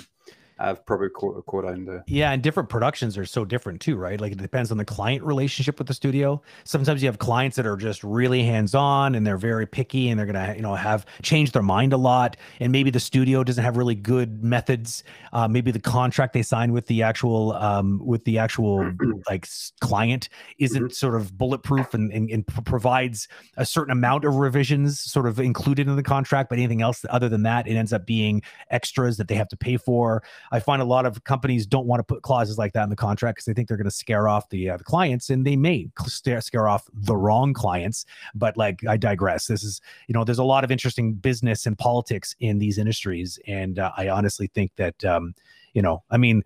have 0.68 0.86
probably 0.86 1.10
caught, 1.10 1.46
quota 1.46 1.70
in 1.70 1.86
there. 1.86 2.04
yeah 2.08 2.32
and 2.32 2.44
different 2.44 2.70
productions 2.70 3.18
are 3.18 3.26
so 3.26 3.46
different 3.46 3.80
too 3.80 4.02
right? 4.02 4.20
Like 4.20 4.34
it 4.34 4.38
depends 4.40 4.72
on 4.72 4.78
the 4.78 4.86
client 4.86 5.24
relationship 5.24 5.78
with 5.78 5.88
the 5.88 5.94
studio. 5.94 6.42
Sometimes 6.64 7.02
you 7.02 7.08
have 7.08 7.20
clients 7.20 7.56
that 7.56 7.66
are 7.66 7.78
just 7.78 8.04
really 8.04 8.44
hands-on 8.44 9.16
and 9.16 9.26
they're 9.26 9.38
very 9.38 9.66
picky 9.66 10.10
and 10.10 10.20
they're 10.20 10.26
gonna 10.26 10.54
you 10.56 10.62
know 10.62 10.76
have 10.76 11.06
changed 11.22 11.54
their 11.54 11.62
mind 11.62 11.94
a 11.94 11.98
lot. 11.98 12.36
And 12.60 12.72
maybe 12.72 12.90
the 12.90 13.00
studio 13.00 13.44
doesn't 13.44 13.64
have 13.64 13.78
really 13.78 13.96
good 13.96 14.44
methods. 14.44 15.04
Uh, 15.32 15.48
maybe 15.48 15.72
the 15.72 15.80
contract 15.80 16.34
they 16.34 16.42
sign 16.42 16.74
with 16.74 16.88
the 16.88 17.04
actual 17.04 17.54
um, 17.54 18.02
with 18.04 18.26
the 18.26 18.40
actual 18.40 18.92
like 19.30 19.48
client 19.80 20.30
isn't 20.58 20.84
mm-hmm. 20.84 20.92
sort 20.92 21.16
of 21.16 21.38
bulletproof 21.38 21.94
and, 21.94 22.12
and, 22.12 22.30
and 22.30 22.48
provides 22.66 23.28
a 23.58 23.66
certain 23.66 23.92
amount 23.92 24.26
of 24.26 24.36
revisions 24.36 25.00
sort 25.00 25.28
of 25.28 25.40
included 25.40 25.88
in 25.88 25.96
the 25.96 26.04
contract. 26.04 26.50
But 26.50 26.58
anything 26.58 26.82
else 26.82 27.06
other 27.10 27.30
than 27.30 27.44
that 27.44 27.68
it 27.68 27.76
ends 27.76 27.94
up 27.94 28.06
being 28.06 28.42
extras 28.72 29.18
that 29.18 29.28
they 29.28 29.36
have 29.36 29.50
to 29.50 29.58
pay 29.58 29.78
for 29.78 30.24
I 30.52 30.60
find 30.60 30.82
a 30.82 30.86
lot 30.86 31.06
of 31.06 31.24
companies 31.24 31.66
don't 31.66 31.88
want 31.88 32.00
to 32.00 32.04
put 32.04 32.24
clauses 32.24 32.58
like 32.58 32.74
that 32.74 32.84
in 32.84 32.90
the 32.90 32.96
contract 32.96 33.38
because 33.38 33.46
they 33.46 33.54
think 33.54 33.68
they're 33.68 33.78
going 33.78 33.86
to 33.86 33.92
scare 33.92 34.28
off 34.28 34.50
the, 34.50 34.70
uh, 34.70 34.78
the 34.78 34.84
clients, 34.84 35.30
and 35.30 35.46
they 35.46 35.56
may 35.56 35.90
scare, 36.06 36.68
off 36.68 36.88
the 36.94 37.16
wrong 37.16 37.54
clients. 37.54 38.06
But 38.36 38.58
like, 38.58 38.86
I 38.88 38.98
digress. 38.98 39.48
This 39.48 39.64
is, 39.64 39.82
you 40.08 40.14
know, 40.14 40.24
there's 40.24 40.38
a 40.38 40.44
lot 40.44 40.64
of 40.64 40.72
interesting 40.72 41.14
business 41.14 41.66
and 41.66 41.78
politics 41.78 42.36
in 42.40 42.60
these 42.60 42.78
industries, 42.78 43.40
and 43.48 43.80
uh, 43.80 43.92
I 43.98 44.10
honestly 44.10 44.48
think 44.48 44.76
that, 44.76 45.04
um, 45.06 45.34
you 45.74 45.82
know, 45.82 46.04
I 46.12 46.18
mean, 46.18 46.44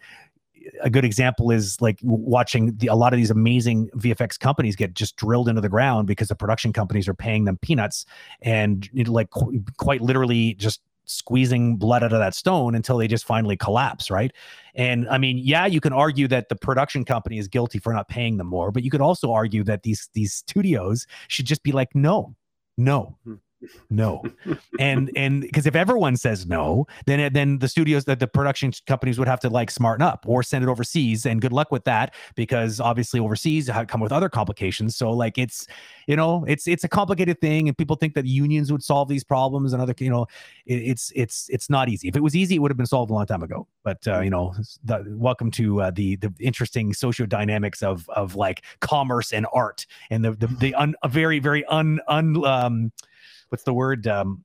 a 0.82 0.90
good 0.90 1.06
example 1.06 1.52
is 1.52 1.82
like 1.82 2.00
watching 2.04 2.76
the, 2.78 2.88
a 2.88 2.96
lot 2.96 3.14
of 3.14 3.18
these 3.18 3.32
amazing 3.32 3.90
VFX 3.96 4.40
companies 4.40 4.76
get 4.76 4.94
just 4.94 5.16
drilled 5.16 5.48
into 5.48 5.62
the 5.62 5.70
ground 5.70 6.08
because 6.08 6.28
the 6.28 6.36
production 6.36 6.74
companies 6.74 7.08
are 7.08 7.14
paying 7.14 7.46
them 7.46 7.58
peanuts 7.58 8.06
and 8.42 8.90
like 9.08 9.30
qu- 9.30 9.64
quite 9.78 10.02
literally 10.02 10.56
just 10.56 10.82
squeezing 11.06 11.78
blood 11.78 12.04
out 12.04 12.14
of 12.14 12.20
that 12.20 12.36
stone 12.36 12.76
until 12.76 12.98
they 12.98 13.08
just 13.08 13.26
finally 13.26 13.58
collapse, 13.58 14.10
right? 14.12 14.32
And 14.76 15.08
I 15.10 15.18
mean, 15.18 15.38
yeah, 15.38 15.66
you 15.66 15.80
can 15.80 15.94
argue 15.94 16.28
that 16.30 16.50
the 16.50 16.56
production 16.56 17.06
company 17.06 17.38
is 17.38 17.48
guilty 17.48 17.80
for 17.80 17.94
not 17.94 18.08
paying 18.10 18.38
them 18.38 18.48
more, 18.48 18.72
but 18.72 18.84
you 18.84 18.92
could 18.92 19.02
also 19.02 19.32
argue 19.32 19.64
that 19.64 19.84
these 19.84 20.10
these 20.14 20.34
studios 20.34 21.08
should 21.28 21.46
just 21.46 21.64
be 21.64 21.72
like, 21.72 21.96
no, 21.96 22.36
no, 22.78 23.18
hmm 23.24 23.36
no. 23.90 24.24
And 24.80 25.10
and 25.16 25.42
because 25.42 25.66
if 25.66 25.76
everyone 25.76 26.18
says 26.18 26.46
no 26.46 26.86
then 27.06 27.32
then 27.32 27.60
the 27.60 27.70
studios 27.70 28.06
that 28.06 28.20
the 28.20 28.28
production 28.28 28.74
companies 28.86 29.18
would 29.18 29.28
have 29.28 29.40
to 29.42 29.50
like 29.50 29.72
smarten 29.72 30.06
up 30.06 30.26
or 30.28 30.44
send 30.44 30.64
it 30.64 30.70
overseas 30.70 31.26
and 31.26 31.40
good 31.40 31.54
luck 31.54 31.72
with 31.72 31.86
that 31.86 32.14
because 32.36 32.82
obviously 32.82 33.20
overseas 33.20 33.70
come 33.88 34.02
with 34.02 34.12
other 34.12 34.28
complications. 34.28 34.96
So 34.96 35.12
like 35.12 35.38
it's 35.38 35.66
you 36.08 36.16
know 36.16 36.44
it's 36.46 36.68
it's 36.68 36.84
a 36.84 36.90
complicated 36.90 37.40
thing 37.40 37.68
and 37.68 37.78
people 37.78 37.96
think 37.96 38.16
that 38.16 38.26
unions 38.26 38.72
would 38.72 38.84
solve 38.84 39.08
these 39.08 39.24
problems 39.24 39.72
and 39.72 39.82
other 39.82 39.96
you 39.98 40.10
know 40.10 40.28
it, 40.66 40.76
it's 40.76 41.12
it's 41.16 41.50
it's 41.50 41.70
not 41.70 41.88
easy. 41.88 42.08
If 42.10 42.16
it 42.16 42.22
was 42.22 42.36
easy 42.36 42.56
it 42.56 42.60
would 42.60 42.72
have 42.72 42.78
been 42.78 42.86
solved 42.86 43.12
a 43.12 43.14
long 43.14 43.26
time 43.26 43.44
ago. 43.44 43.68
But 43.84 44.06
uh, 44.08 44.20
you 44.20 44.30
know 44.30 44.54
the, 44.84 45.06
welcome 45.08 45.52
to 45.52 45.82
uh, 45.82 45.92
the 45.92 46.18
the 46.18 46.34
interesting 46.40 46.94
socio 46.94 47.26
dynamics 47.26 47.82
of 47.82 48.10
of 48.10 48.36
like 48.36 48.64
commerce 48.82 49.32
and 49.32 49.48
art 49.54 49.86
and 50.10 50.24
the 50.24 50.32
the, 50.32 50.48
the 50.48 50.76
un, 50.76 50.96
very 51.08 51.40
very 51.40 51.64
un 51.66 52.02
un 52.08 52.46
um 52.46 52.92
what's 53.50 53.64
the 53.64 53.74
word 53.74 54.08
um, 54.08 54.44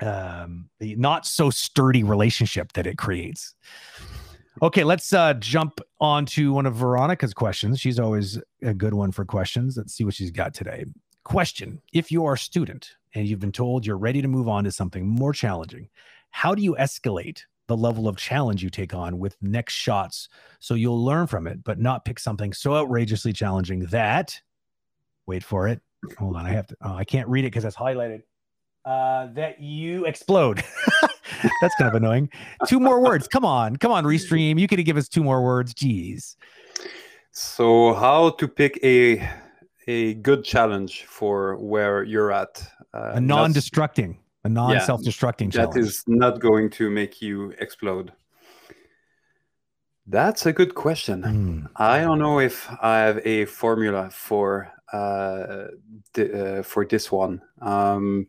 um, 0.00 0.68
the 0.78 0.94
not 0.96 1.26
so 1.26 1.50
sturdy 1.50 2.02
relationship 2.02 2.72
that 2.72 2.86
it 2.86 2.98
creates. 2.98 3.54
Okay, 4.62 4.84
let's 4.84 5.12
uh, 5.12 5.34
jump 5.34 5.80
on 6.00 6.24
to 6.26 6.52
one 6.52 6.66
of 6.66 6.74
Veronica's 6.74 7.34
questions. 7.34 7.78
She's 7.78 7.98
always 7.98 8.38
a 8.62 8.72
good 8.72 8.94
one 8.94 9.12
for 9.12 9.24
questions. 9.24 9.76
Let's 9.76 9.94
see 9.94 10.04
what 10.04 10.14
she's 10.14 10.30
got 10.30 10.54
today. 10.54 10.86
Question 11.24 11.80
If 11.92 12.10
you 12.10 12.24
are 12.24 12.34
a 12.34 12.38
student 12.38 12.96
and 13.14 13.26
you've 13.26 13.40
been 13.40 13.52
told 13.52 13.84
you're 13.84 13.98
ready 13.98 14.22
to 14.22 14.28
move 14.28 14.48
on 14.48 14.64
to 14.64 14.72
something 14.72 15.06
more 15.06 15.32
challenging, 15.32 15.88
how 16.30 16.54
do 16.54 16.62
you 16.62 16.74
escalate 16.78 17.42
the 17.66 17.76
level 17.76 18.06
of 18.06 18.16
challenge 18.16 18.62
you 18.62 18.70
take 18.70 18.94
on 18.94 19.18
with 19.18 19.36
next 19.42 19.74
shots 19.74 20.28
so 20.60 20.74
you'll 20.74 21.04
learn 21.04 21.26
from 21.26 21.46
it, 21.46 21.64
but 21.64 21.80
not 21.80 22.04
pick 22.04 22.18
something 22.18 22.52
so 22.52 22.76
outrageously 22.76 23.32
challenging 23.32 23.80
that, 23.86 24.40
wait 25.26 25.42
for 25.42 25.66
it, 25.66 25.82
hold 26.18 26.36
on, 26.36 26.46
I 26.46 26.50
have 26.50 26.66
to. 26.68 26.76
Oh, 26.82 26.94
I 26.94 27.04
can't 27.04 27.28
read 27.28 27.44
it 27.44 27.48
because 27.48 27.64
it's 27.64 27.76
highlighted. 27.76 28.22
Uh, 28.84 29.26
that 29.32 29.60
you 29.60 30.04
explode. 30.04 30.62
That's 31.60 31.74
kind 31.74 31.88
of 31.88 31.94
annoying. 31.94 32.30
Two 32.68 32.78
more 32.78 33.00
words. 33.00 33.26
Come 33.26 33.44
on, 33.44 33.76
come 33.76 33.90
on, 33.90 34.04
restream. 34.04 34.60
You 34.60 34.68
could 34.68 34.84
give 34.84 34.96
us 34.96 35.08
two 35.08 35.24
more 35.24 35.42
words. 35.42 35.74
Jeez. 35.74 36.36
So, 37.32 37.94
how 37.94 38.30
to 38.30 38.48
pick 38.48 38.78
a 38.84 39.28
a 39.88 40.14
good 40.14 40.44
challenge 40.44 41.04
for 41.04 41.56
where 41.56 42.02
you're 42.02 42.32
at? 42.32 42.62
Uh, 42.94 43.12
a 43.14 43.20
non-destructing, 43.20 44.16
a 44.44 44.48
non-self-destructing 44.48 45.52
yeah, 45.52 45.62
challenge. 45.62 45.74
That 45.74 45.80
is 45.80 46.04
not 46.06 46.40
going 46.40 46.70
to 46.70 46.88
make 46.90 47.20
you 47.20 47.52
explode. 47.58 48.12
That's 50.06 50.46
a 50.46 50.52
good 50.52 50.74
question. 50.76 51.22
Mm. 51.22 51.70
I 51.76 52.00
don't 52.02 52.20
know 52.20 52.38
if 52.38 52.68
I 52.80 52.98
have 52.98 53.20
a 53.26 53.44
formula 53.46 54.08
for 54.10 54.70
uh, 54.92 55.68
uh, 56.18 56.62
for 56.62 56.84
this 56.84 57.10
one. 57.10 57.42
Um, 57.60 58.28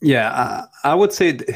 yeah, 0.00 0.66
I, 0.84 0.90
I 0.90 0.94
would 0.94 1.12
say 1.12 1.30
it 1.30 1.50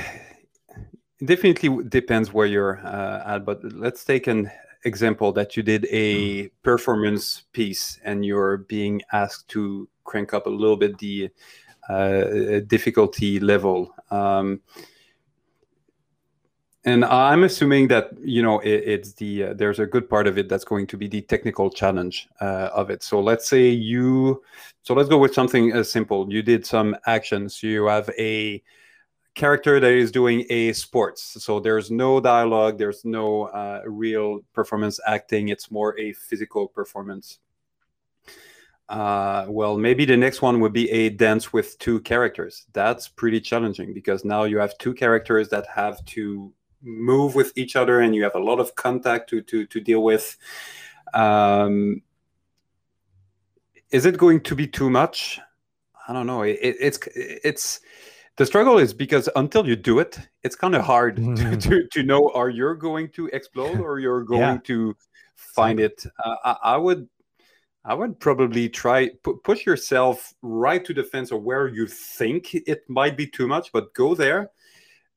definitely 1.24 1.84
depends 1.88 2.32
where 2.32 2.46
you're 2.46 2.78
uh, 2.84 3.34
at. 3.34 3.44
But 3.44 3.60
let's 3.72 4.04
take 4.04 4.26
an 4.26 4.50
example 4.84 5.32
that 5.32 5.56
you 5.56 5.62
did 5.62 5.86
a 5.90 6.44
mm. 6.44 6.50
performance 6.62 7.44
piece 7.52 7.98
and 8.04 8.24
you're 8.24 8.58
being 8.58 9.02
asked 9.12 9.48
to 9.48 9.88
crank 10.04 10.32
up 10.34 10.46
a 10.46 10.50
little 10.50 10.76
bit 10.76 10.98
the 10.98 11.30
uh, 11.88 12.60
difficulty 12.66 13.40
level. 13.40 13.94
Um, 14.10 14.60
and 16.84 17.04
I'm 17.04 17.44
assuming 17.44 17.88
that 17.88 18.10
you 18.22 18.42
know 18.42 18.60
it, 18.60 18.82
it's 18.86 19.12
the 19.12 19.44
uh, 19.44 19.54
there's 19.54 19.78
a 19.78 19.86
good 19.86 20.08
part 20.08 20.26
of 20.26 20.38
it 20.38 20.48
that's 20.48 20.64
going 20.64 20.86
to 20.88 20.96
be 20.96 21.08
the 21.08 21.20
technical 21.22 21.70
challenge 21.70 22.28
uh, 22.40 22.70
of 22.72 22.90
it. 22.90 23.02
So 23.02 23.20
let's 23.20 23.48
say 23.48 23.68
you, 23.68 24.42
so 24.82 24.94
let's 24.94 25.08
go 25.08 25.18
with 25.18 25.34
something 25.34 25.74
uh, 25.74 25.82
simple. 25.84 26.32
You 26.32 26.42
did 26.42 26.64
some 26.64 26.96
actions. 27.06 27.62
You 27.62 27.86
have 27.86 28.08
a 28.18 28.62
character 29.34 29.78
that 29.78 29.92
is 29.92 30.10
doing 30.10 30.46
a 30.48 30.72
sports. 30.72 31.42
So 31.44 31.60
there's 31.60 31.90
no 31.90 32.18
dialogue. 32.18 32.78
There's 32.78 33.04
no 33.04 33.44
uh, 33.44 33.82
real 33.86 34.40
performance 34.54 34.98
acting. 35.06 35.48
It's 35.48 35.70
more 35.70 35.98
a 35.98 36.12
physical 36.14 36.66
performance. 36.66 37.38
Uh, 38.88 39.46
well, 39.48 39.78
maybe 39.78 40.04
the 40.04 40.16
next 40.16 40.42
one 40.42 40.58
would 40.60 40.72
be 40.72 40.90
a 40.90 41.10
dance 41.10 41.52
with 41.52 41.78
two 41.78 42.00
characters. 42.00 42.66
That's 42.72 43.06
pretty 43.06 43.40
challenging 43.40 43.94
because 43.94 44.24
now 44.24 44.44
you 44.44 44.58
have 44.58 44.76
two 44.78 44.94
characters 44.94 45.48
that 45.50 45.66
have 45.68 46.04
to 46.06 46.52
move 46.82 47.34
with 47.34 47.52
each 47.56 47.76
other 47.76 48.00
and 48.00 48.14
you 48.14 48.22
have 48.22 48.34
a 48.34 48.38
lot 48.38 48.60
of 48.60 48.74
contact 48.74 49.30
to 49.30 49.42
to, 49.42 49.66
to 49.66 49.80
deal 49.80 50.02
with. 50.02 50.36
Um, 51.14 52.02
is 53.90 54.06
it 54.06 54.16
going 54.16 54.40
to 54.42 54.54
be 54.54 54.66
too 54.66 54.90
much? 54.90 55.40
I 56.08 56.12
don't 56.12 56.26
know. 56.26 56.42
It, 56.42 56.58
it's 56.62 56.98
it's 57.14 57.80
the 58.36 58.46
struggle 58.46 58.78
is 58.78 58.94
because 58.94 59.28
until 59.36 59.66
you 59.66 59.76
do 59.76 59.98
it 59.98 60.18
it's 60.42 60.56
kind 60.56 60.74
of 60.74 60.82
hard 60.82 61.16
to, 61.36 61.56
to, 61.56 61.86
to, 61.88 62.02
know 62.02 62.30
are 62.34 62.48
you 62.48 62.74
going 62.74 63.10
to 63.10 63.26
explode 63.28 63.78
or 63.80 63.98
you're 63.98 64.24
going 64.34 64.40
yeah. 64.40 64.58
to 64.64 64.96
find 65.34 65.78
it? 65.78 66.04
Uh, 66.24 66.36
I, 66.44 66.56
I, 66.62 66.76
would 66.76 67.08
i 67.84 67.94
would 67.94 68.18
probably 68.18 68.68
try 68.68 69.10
pu- 69.22 69.40
push 69.44 69.66
yourself 69.66 70.32
right 70.42 70.84
to 70.84 70.94
the 70.94 71.04
fence 71.04 71.32
of 71.32 71.42
where 71.42 71.68
you 71.68 71.86
think 71.86 72.54
it 72.54 72.82
might 72.88 73.16
be 73.16 73.26
too 73.26 73.46
much 73.46 73.72
but 73.72 73.92
go 73.94 74.14
there. 74.14 74.50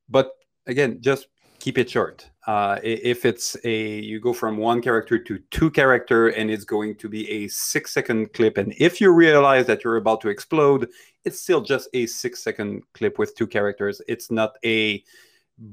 But 0.09 0.31
again, 0.67 0.97
just 1.01 1.27
keep 1.63 1.77
it 1.77 1.89
short. 1.89 2.29
Uh, 2.45 2.77
if 2.83 3.23
it's 3.23 3.55
a 3.63 3.99
you 4.01 4.19
go 4.19 4.33
from 4.33 4.57
one 4.57 4.81
character 4.81 5.17
to 5.17 5.39
two 5.49 5.71
character 5.71 6.27
and 6.27 6.51
it's 6.51 6.65
going 6.65 6.93
to 6.93 7.07
be 7.07 7.23
a 7.31 7.47
six 7.47 7.93
second 7.93 8.33
clip, 8.33 8.57
and 8.57 8.73
if 8.79 8.99
you 8.99 9.09
realize 9.13 9.65
that 9.65 9.81
you're 9.81 9.95
about 9.95 10.19
to 10.19 10.27
explode, 10.27 10.89
it's 11.23 11.39
still 11.39 11.61
just 11.61 11.87
a 11.93 12.05
six 12.05 12.43
second 12.43 12.83
clip 12.93 13.17
with 13.17 13.33
two 13.35 13.47
characters. 13.47 14.01
It's 14.09 14.29
not 14.29 14.57
a 14.65 15.01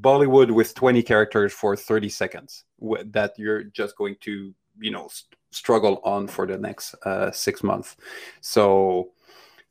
Bollywood 0.01 0.53
with 0.53 0.75
20 0.75 1.03
characters 1.03 1.53
for 1.53 1.75
30 1.75 2.09
seconds 2.09 2.65
that 3.07 3.33
you're 3.37 3.65
just 3.65 3.97
going 3.97 4.15
to 4.21 4.55
you 4.79 4.93
know 4.93 5.09
st- 5.09 5.35
struggle 5.51 6.01
on 6.05 6.29
for 6.29 6.47
the 6.47 6.57
next 6.57 6.95
uh, 7.05 7.33
six 7.33 7.65
months. 7.65 7.97
So 8.41 9.11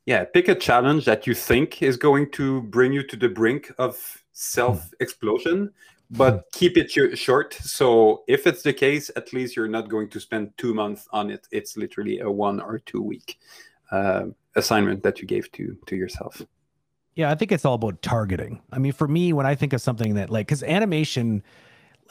yeah, 0.06 0.26
pick 0.26 0.50
a 0.50 0.56
challenge 0.56 1.06
that 1.06 1.26
you 1.28 1.34
think 1.34 1.82
is 1.82 1.96
going 1.96 2.32
to 2.32 2.64
bring 2.64 2.92
you 2.92 3.04
to 3.04 3.16
the 3.16 3.30
brink 3.30 3.72
of 3.78 3.96
self 4.34 4.94
explosion 5.00 5.72
but 6.12 6.46
keep 6.54 6.78
it 6.78 6.90
short. 7.18 7.54
So 7.54 8.24
if 8.28 8.48
it's 8.48 8.64
the 8.64 8.74
case, 8.74 9.12
at 9.16 9.32
least 9.34 9.56
you're 9.56 9.68
not 9.68 9.90
going 9.90 10.10
to 10.10 10.20
spend 10.20 10.52
two 10.58 10.74
months 10.74 11.08
on 11.12 11.30
it. 11.30 11.48
It's 11.52 11.78
literally 11.78 12.20
a 12.20 12.30
one 12.30 12.60
or 12.60 12.80
two 12.80 13.02
week 13.02 13.40
uh, 13.92 14.26
assignment 14.56 15.04
that 15.04 15.20
you 15.20 15.28
gave 15.28 15.52
to 15.54 15.78
to 15.86 15.96
yourself. 15.96 16.42
Yeah, 17.16 17.30
I 17.30 17.36
think 17.36 17.52
it's 17.52 17.66
all 17.66 17.74
about 17.74 18.02
targeting. 18.02 18.62
I 18.72 18.80
mean, 18.80 18.94
for 18.94 19.08
me, 19.08 19.34
when 19.34 19.46
I 19.46 19.54
think 19.54 19.74
of 19.74 19.82
something 19.82 20.14
that 20.16 20.30
like, 20.30 20.48
because 20.48 20.64
animation 20.64 21.44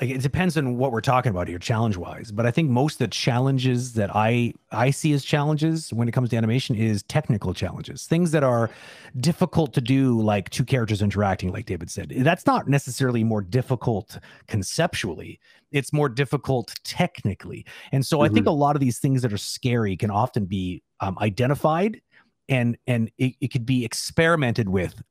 like 0.01 0.11
it 0.11 0.23
depends 0.23 0.57
on 0.57 0.77
what 0.77 0.93
we're 0.93 1.01
talking 1.01 1.31
about 1.31 1.49
here 1.49 1.59
challenge 1.59 1.97
wise 1.97 2.31
but 2.31 2.47
i 2.47 2.51
think 2.51 2.71
most 2.71 2.95
of 2.95 2.99
the 2.99 3.09
challenges 3.09 3.95
that 3.95 4.15
i 4.15 4.53
i 4.71 4.91
see 4.91 5.13
as 5.13 5.25
challenges 5.25 5.93
when 5.93 6.09
it 6.09 6.13
comes 6.13 6.31
to 6.31 6.37
animation 6.37 6.77
is 6.77 7.03
technical 7.05 7.53
challenges 7.53 8.07
things 8.07 8.31
that 8.31 8.43
are 8.43 8.71
difficult 9.21 9.73
to 9.73 9.81
do 9.81 10.21
like 10.21 10.51
two 10.51 10.65
characters 10.65 11.03
interacting 11.03 11.53
like 11.53 11.67
david 11.67 11.91
said 11.91 12.13
that's 12.19 12.47
not 12.47 12.69
necessarily 12.69 13.25
more 13.25 13.43
difficult 13.43 14.19
conceptually 14.47 15.41
it's 15.73 15.93
more 15.93 16.09
difficult 16.09 16.75
technically 16.85 17.65
and 17.93 18.07
so 18.07 18.19
mm-hmm. 18.19 18.25
i 18.25 18.29
think 18.29 18.41
mm-hmm. 18.41 18.49
a 18.49 18.53
lot 18.53 18.77
of 18.77 18.81
these 18.81 18.99
things 18.99 19.23
that 19.23 19.33
are 19.33 19.39
scary 19.39 19.97
can 19.97 20.11
often 20.11 20.45
be 20.45 20.83
um, 21.01 21.17
identified 21.21 22.01
and 22.49 22.77
and 22.87 23.11
it, 23.19 23.35
it 23.41 23.49
could 23.49 23.67
be 23.67 23.85
experimented 23.85 24.69
with 24.69 25.03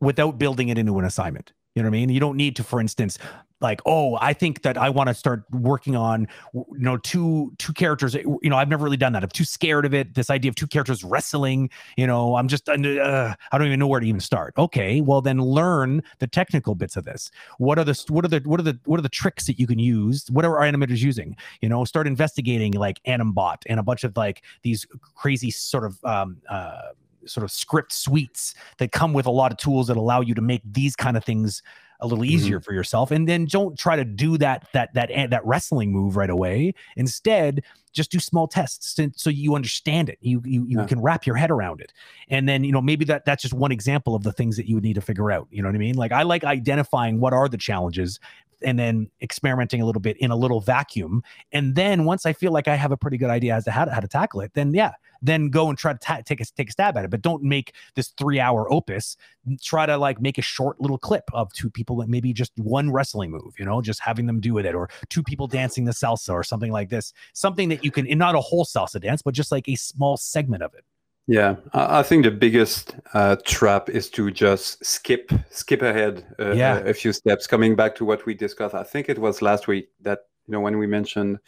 without 0.00 0.38
building 0.38 0.68
it 0.68 0.76
into 0.76 0.98
an 0.98 1.04
assignment 1.04 1.52
you 1.76 1.82
know 1.82 1.90
what 1.90 1.96
I 1.96 2.00
mean? 2.00 2.08
You 2.08 2.20
don't 2.20 2.36
need 2.36 2.56
to, 2.56 2.64
for 2.64 2.80
instance, 2.80 3.18
like 3.60 3.80
oh 3.86 4.18
i 4.20 4.32
think 4.32 4.62
that 4.62 4.76
i 4.76 4.88
want 4.90 5.08
to 5.08 5.14
start 5.14 5.44
working 5.50 5.96
on 5.96 6.28
you 6.52 6.64
know 6.78 6.96
two 6.98 7.52
two 7.58 7.72
characters 7.72 8.14
you 8.14 8.38
know 8.44 8.56
i've 8.56 8.68
never 8.68 8.84
really 8.84 8.96
done 8.96 9.12
that. 9.12 9.22
I'm 9.22 9.30
too 9.30 9.44
scared 9.44 9.86
of 9.86 9.94
it. 9.94 10.14
This 10.14 10.28
idea 10.28 10.50
of 10.50 10.54
two 10.54 10.66
characters 10.66 11.02
wrestling 11.02 11.70
you 11.96 12.06
know 12.06 12.36
i'm 12.36 12.48
just 12.48 12.68
uh, 12.68 12.74
i 12.74 13.58
don't 13.58 13.66
even 13.66 13.78
know 13.78 13.86
where 13.86 14.00
to 14.00 14.06
even 14.06 14.20
start. 14.20 14.54
Okay 14.58 15.00
well 15.00 15.20
then 15.20 15.38
learn 15.40 16.02
the 16.18 16.26
technical 16.26 16.74
bits 16.74 16.96
of 16.96 17.04
this. 17.04 17.30
What 17.58 17.78
are 17.78 17.84
the 17.84 18.04
what 18.08 18.24
are 18.24 18.28
the 18.28 18.40
what 18.44 18.60
are 18.60 18.62
the 18.62 18.78
what 18.84 18.98
are 18.98 19.02
the 19.02 19.08
tricks 19.08 19.46
that 19.46 19.58
you 19.58 19.66
can 19.66 19.78
use? 19.78 20.26
What 20.30 20.44
are 20.44 20.58
our 20.58 20.70
animators 20.70 20.98
using? 20.98 21.36
You 21.62 21.68
know 21.68 21.84
start 21.84 22.06
investigating 22.06 22.72
like 22.72 23.02
animbot 23.04 23.62
and 23.66 23.80
a 23.80 23.82
bunch 23.82 24.04
of 24.04 24.16
like 24.16 24.42
these 24.62 24.86
crazy 25.14 25.50
sort 25.50 25.84
of 25.84 26.04
um 26.04 26.36
uh 26.50 26.88
sort 27.28 27.44
of 27.44 27.50
script 27.50 27.92
suites 27.92 28.54
that 28.78 28.92
come 28.92 29.12
with 29.12 29.26
a 29.26 29.30
lot 29.30 29.52
of 29.52 29.58
tools 29.58 29.86
that 29.88 29.96
allow 29.96 30.20
you 30.20 30.34
to 30.34 30.42
make 30.42 30.62
these 30.64 30.96
kind 30.96 31.16
of 31.16 31.24
things 31.24 31.62
a 32.00 32.06
little 32.06 32.24
easier 32.24 32.58
mm-hmm. 32.58 32.64
for 32.64 32.74
yourself. 32.74 33.10
And 33.10 33.28
then 33.28 33.46
don't 33.46 33.78
try 33.78 33.96
to 33.96 34.04
do 34.04 34.36
that 34.38 34.68
that 34.72 34.92
that 34.94 35.10
that 35.30 35.44
wrestling 35.46 35.92
move 35.92 36.16
right 36.16 36.30
away. 36.30 36.74
Instead 36.96 37.62
just 37.92 38.10
do 38.10 38.18
small 38.18 38.46
tests 38.46 39.00
so 39.16 39.30
you 39.30 39.54
understand 39.54 40.10
it. 40.10 40.18
You 40.20 40.42
you, 40.44 40.66
you 40.66 40.80
yeah. 40.80 40.86
can 40.86 41.00
wrap 41.00 41.26
your 41.26 41.36
head 41.36 41.50
around 41.50 41.80
it. 41.80 41.92
And 42.28 42.48
then 42.48 42.64
you 42.64 42.72
know 42.72 42.82
maybe 42.82 43.04
that 43.06 43.24
that's 43.24 43.42
just 43.42 43.54
one 43.54 43.72
example 43.72 44.14
of 44.14 44.22
the 44.22 44.32
things 44.32 44.56
that 44.56 44.68
you 44.68 44.74
would 44.74 44.84
need 44.84 44.94
to 44.94 45.00
figure 45.00 45.30
out. 45.30 45.48
You 45.50 45.62
know 45.62 45.68
what 45.68 45.74
i 45.74 45.78
mean? 45.78 45.96
Like 45.96 46.12
i 46.12 46.22
like 46.22 46.44
identifying 46.44 47.20
what 47.20 47.32
are 47.32 47.48
the 47.48 47.58
challenges 47.58 48.20
and 48.62 48.78
then 48.78 49.10
experimenting 49.22 49.80
a 49.80 49.86
little 49.86 50.00
bit 50.00 50.16
in 50.18 50.30
a 50.30 50.36
little 50.36 50.60
vacuum. 50.60 51.22
And 51.52 51.74
then 51.74 52.04
once 52.04 52.26
I 52.26 52.32
feel 52.32 52.52
like 52.52 52.68
I 52.68 52.74
have 52.74 52.92
a 52.92 52.96
pretty 52.96 53.18
good 53.18 53.30
idea 53.30 53.54
as 53.54 53.64
to 53.64 53.70
how 53.70 53.84
to, 53.84 53.92
how 53.92 54.00
to 54.00 54.08
tackle 54.08 54.40
it, 54.40 54.52
then 54.54 54.72
yeah, 54.72 54.92
then 55.22 55.48
go 55.48 55.68
and 55.68 55.78
try 55.78 55.92
to 55.92 55.98
ta- 55.98 56.22
take 56.24 56.40
a 56.40 56.44
take 56.44 56.68
a 56.68 56.72
stab 56.72 56.96
at 56.96 57.04
it. 57.04 57.10
But 57.10 57.22
don't 57.22 57.42
make 57.42 57.74
this 57.94 58.08
three 58.08 58.40
hour 58.40 58.70
opus. 58.72 59.16
Try 59.62 59.86
to 59.86 59.96
like 59.96 60.20
make 60.20 60.38
a 60.38 60.42
short 60.42 60.80
little 60.80 60.98
clip 60.98 61.24
of 61.32 61.52
two 61.52 61.70
people, 61.70 61.96
that 61.96 62.08
maybe 62.08 62.32
just 62.32 62.52
one 62.56 62.90
wrestling 62.90 63.30
move, 63.30 63.54
you 63.58 63.64
know, 63.64 63.80
just 63.80 64.00
having 64.00 64.26
them 64.26 64.40
do 64.40 64.54
with 64.54 64.66
it, 64.66 64.74
or 64.74 64.88
two 65.08 65.22
people 65.22 65.46
dancing 65.46 65.84
the 65.84 65.92
salsa 65.92 66.30
or 66.30 66.42
something 66.42 66.72
like 66.72 66.88
this. 66.88 67.12
Something 67.32 67.68
that 67.68 67.84
you 67.84 67.90
can, 67.90 68.06
and 68.06 68.18
not 68.18 68.34
a 68.34 68.40
whole 68.40 68.64
salsa 68.64 69.00
dance, 69.00 69.22
but 69.22 69.34
just 69.34 69.52
like 69.52 69.68
a 69.68 69.76
small 69.76 70.16
segment 70.16 70.62
of 70.62 70.74
it. 70.74 70.84
Yeah, 71.28 71.56
I 71.72 72.04
think 72.04 72.24
the 72.24 72.30
biggest 72.30 72.94
uh, 73.12 73.36
trap 73.44 73.88
is 73.90 74.08
to 74.10 74.30
just 74.30 74.84
skip 74.84 75.32
skip 75.50 75.82
ahead 75.82 76.24
uh, 76.38 76.52
yeah. 76.52 76.78
a, 76.78 76.90
a, 76.90 76.94
few 76.94 77.12
steps. 77.12 77.48
Coming 77.48 77.74
back 77.74 77.96
to 77.96 78.04
what 78.04 78.24
we 78.26 78.34
discussed, 78.34 78.76
I 78.76 78.84
think 78.84 79.08
it 79.08 79.18
was 79.18 79.42
last 79.42 79.66
week 79.66 79.88
that 80.02 80.20
you 80.46 80.52
know 80.52 80.60
when 80.60 80.78
we 80.78 80.86
mentioned, 80.86 81.40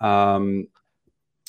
um, 0.00 0.66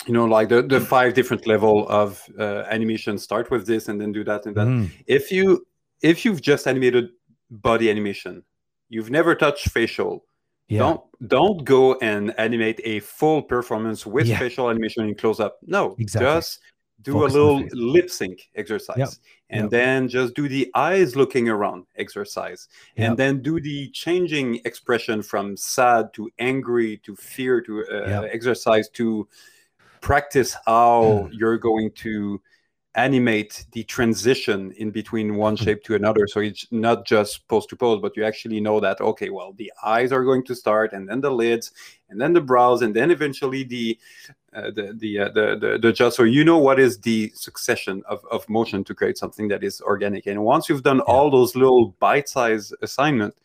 you 0.06 0.14
know, 0.14 0.26
like 0.26 0.50
the 0.50 0.62
the 0.62 0.80
five 0.80 1.16
different 1.16 1.48
level 1.48 1.88
of 1.90 2.24
uh, 2.38 2.66
animation. 2.70 3.18
Start 3.18 3.50
with 3.50 3.66
this 3.66 3.88
and 3.88 4.00
then 4.00 4.12
do 4.12 4.24
that 4.26 4.46
and 4.46 4.56
that. 4.56 4.68
Mm. 4.68 4.92
If 5.08 5.32
you 5.32 5.66
if 6.04 6.24
you've 6.24 6.44
just 6.44 6.68
animated 6.68 7.10
body 7.50 7.90
animation, 7.90 8.44
you've 8.90 9.10
never 9.10 9.34
touched 9.34 9.70
facial. 9.72 10.24
Yeah. 10.68 10.80
Don't 10.80 11.02
don't 11.28 11.64
go 11.66 11.96
and 11.96 12.38
animate 12.40 12.80
a 12.84 13.00
full 13.00 13.42
performance 13.42 14.06
with 14.06 14.28
yeah. 14.28 14.38
facial 14.38 14.70
animation 14.70 15.08
in 15.08 15.16
close 15.16 15.40
up. 15.40 15.58
No, 15.66 15.96
exactly. 15.98 16.28
just 16.28 16.60
do 17.02 17.24
a 17.24 17.28
little 17.28 17.64
lip 17.72 18.10
sync 18.10 18.50
exercise. 18.56 18.98
Yep. 18.98 19.10
and 19.50 19.62
yep. 19.64 19.72
then 19.72 20.08
just 20.08 20.34
do 20.34 20.48
the 20.48 20.72
eyes 20.76 21.16
looking 21.16 21.50
around 21.50 21.86
exercise. 21.98 22.68
Yep. 22.98 23.08
and 23.08 23.18
then 23.18 23.42
do 23.42 23.60
the 23.60 23.90
changing 23.92 24.62
expression 24.66 25.22
from 25.22 25.56
sad 25.56 26.14
to 26.14 26.30
angry 26.40 26.98
to 27.04 27.16
fear 27.16 27.62
to 27.62 27.86
uh, 27.86 28.28
exercise 28.32 28.90
to 28.90 29.28
practice 30.02 30.56
how 30.66 31.30
you're 31.32 31.58
going 31.58 31.92
to 31.96 32.42
animate 32.96 33.66
the 33.74 33.84
transition 33.84 34.72
in 34.78 34.90
between 34.90 35.36
one 35.36 35.56
shape 35.56 35.84
to 35.84 35.96
another. 35.96 36.28
So 36.28 36.40
it's 36.40 36.66
not 36.72 37.06
just 37.06 37.48
pose 37.48 37.66
to 37.68 37.76
pose 37.76 38.02
but 38.02 38.16
you 38.16 38.24
actually 38.24 38.62
know 38.62 38.80
that 38.80 39.02
okay 39.02 39.30
well 39.30 39.54
the 39.54 39.72
eyes 39.84 40.12
are 40.12 40.24
going 40.24 40.44
to 40.46 40.56
start 40.56 40.94
and 40.94 41.08
then 41.08 41.22
the 41.22 41.30
lids 41.30 41.72
and 42.10 42.20
then 42.20 42.34
the 42.34 42.42
brows 42.42 42.82
and 42.82 42.96
then 42.96 43.12
eventually 43.12 43.64
the 43.64 44.00
the 44.74 44.94
the, 44.98 45.20
uh, 45.20 45.30
the 45.30 45.58
the 45.60 45.78
the 45.82 45.92
just 45.92 46.16
so 46.16 46.24
you 46.24 46.44
know 46.44 46.58
what 46.58 46.80
is 46.80 47.00
the 47.00 47.32
succession 47.36 48.02
of, 48.08 48.24
of 48.32 48.48
motion 48.50 48.84
to 48.84 48.94
create 48.94 49.18
something 49.18 49.48
that 49.48 49.64
is 49.64 49.82
organic 49.82 50.28
and 50.28 50.44
once 50.44 50.70
you've 50.70 50.84
done 50.84 50.98
yeah. 50.98 51.14
all 51.14 51.30
those 51.30 51.56
little 51.56 51.90
bite-sized 52.00 52.74
assignment 52.82 53.36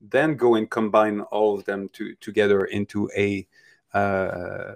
then 0.00 0.36
go 0.36 0.56
and 0.56 0.70
combine 0.70 1.20
all 1.20 1.54
of 1.58 1.64
them 1.64 1.88
to 1.92 2.14
together 2.16 2.64
into 2.66 3.08
a 3.16 3.46
uh, 3.94 4.74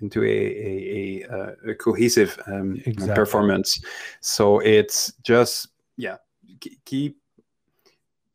into 0.00 0.24
a, 0.24 0.26
a, 0.26 1.24
a, 1.24 1.30
uh, 1.30 1.70
a 1.70 1.74
cohesive 1.74 2.38
um, 2.46 2.80
exactly. 2.86 3.14
performance. 3.14 3.82
So 4.20 4.60
it's 4.60 5.12
just 5.22 5.68
yeah, 5.96 6.16
keep 6.84 7.18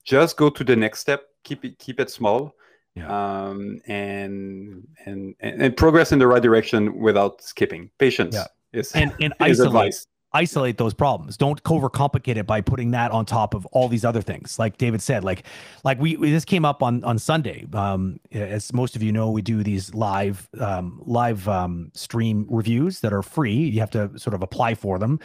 just 0.03 0.37
go 0.37 0.49
to 0.49 0.63
the 0.63 0.75
next 0.75 0.99
step. 0.99 1.23
Keep 1.43 1.65
it 1.65 1.79
keep 1.79 1.99
it 1.99 2.09
small. 2.09 2.55
Yeah. 2.95 3.07
Um, 3.07 3.81
and, 3.87 4.87
and 5.05 5.35
and 5.41 5.75
progress 5.75 6.11
in 6.11 6.19
the 6.19 6.27
right 6.27 6.41
direction 6.41 6.97
without 6.97 7.41
skipping. 7.41 7.89
Patience 7.99 8.35
yeah. 8.35 8.45
is 8.71 8.91
and 8.93 9.13
and 9.19 9.33
is 9.41 9.59
isolate. 9.59 9.67
advice 9.67 10.07
isolate 10.35 10.77
those 10.77 10.93
problems. 10.93 11.37
Don't 11.37 11.63
overcomplicate 11.63 12.35
it 12.35 12.45
by 12.45 12.59
putting 12.59 12.91
that 12.91 13.11
on 13.11 13.25
top 13.25 13.53
of 13.53 13.65
all 13.67 13.87
these 13.87 14.03
other 14.03 14.21
things. 14.21 14.59
Like 14.59 14.77
David 14.77 15.01
said, 15.01 15.23
like 15.23 15.45
like 15.83 15.97
we, 15.99 16.17
we 16.17 16.29
this 16.29 16.45
came 16.45 16.65
up 16.65 16.83
on 16.83 17.03
on 17.05 17.17
Sunday. 17.17 17.65
Um, 17.73 18.19
as 18.31 18.73
most 18.73 18.95
of 18.95 19.01
you 19.01 19.11
know, 19.11 19.31
we 19.31 19.41
do 19.41 19.63
these 19.63 19.95
live 19.95 20.49
um, 20.59 21.01
live 21.05 21.47
um, 21.47 21.89
stream 21.93 22.45
reviews 22.49 22.99
that 22.99 23.13
are 23.13 23.23
free. 23.23 23.55
You 23.55 23.79
have 23.79 23.91
to 23.91 24.19
sort 24.19 24.33
of 24.33 24.43
apply 24.43 24.75
for 24.75 24.99
them. 24.99 25.19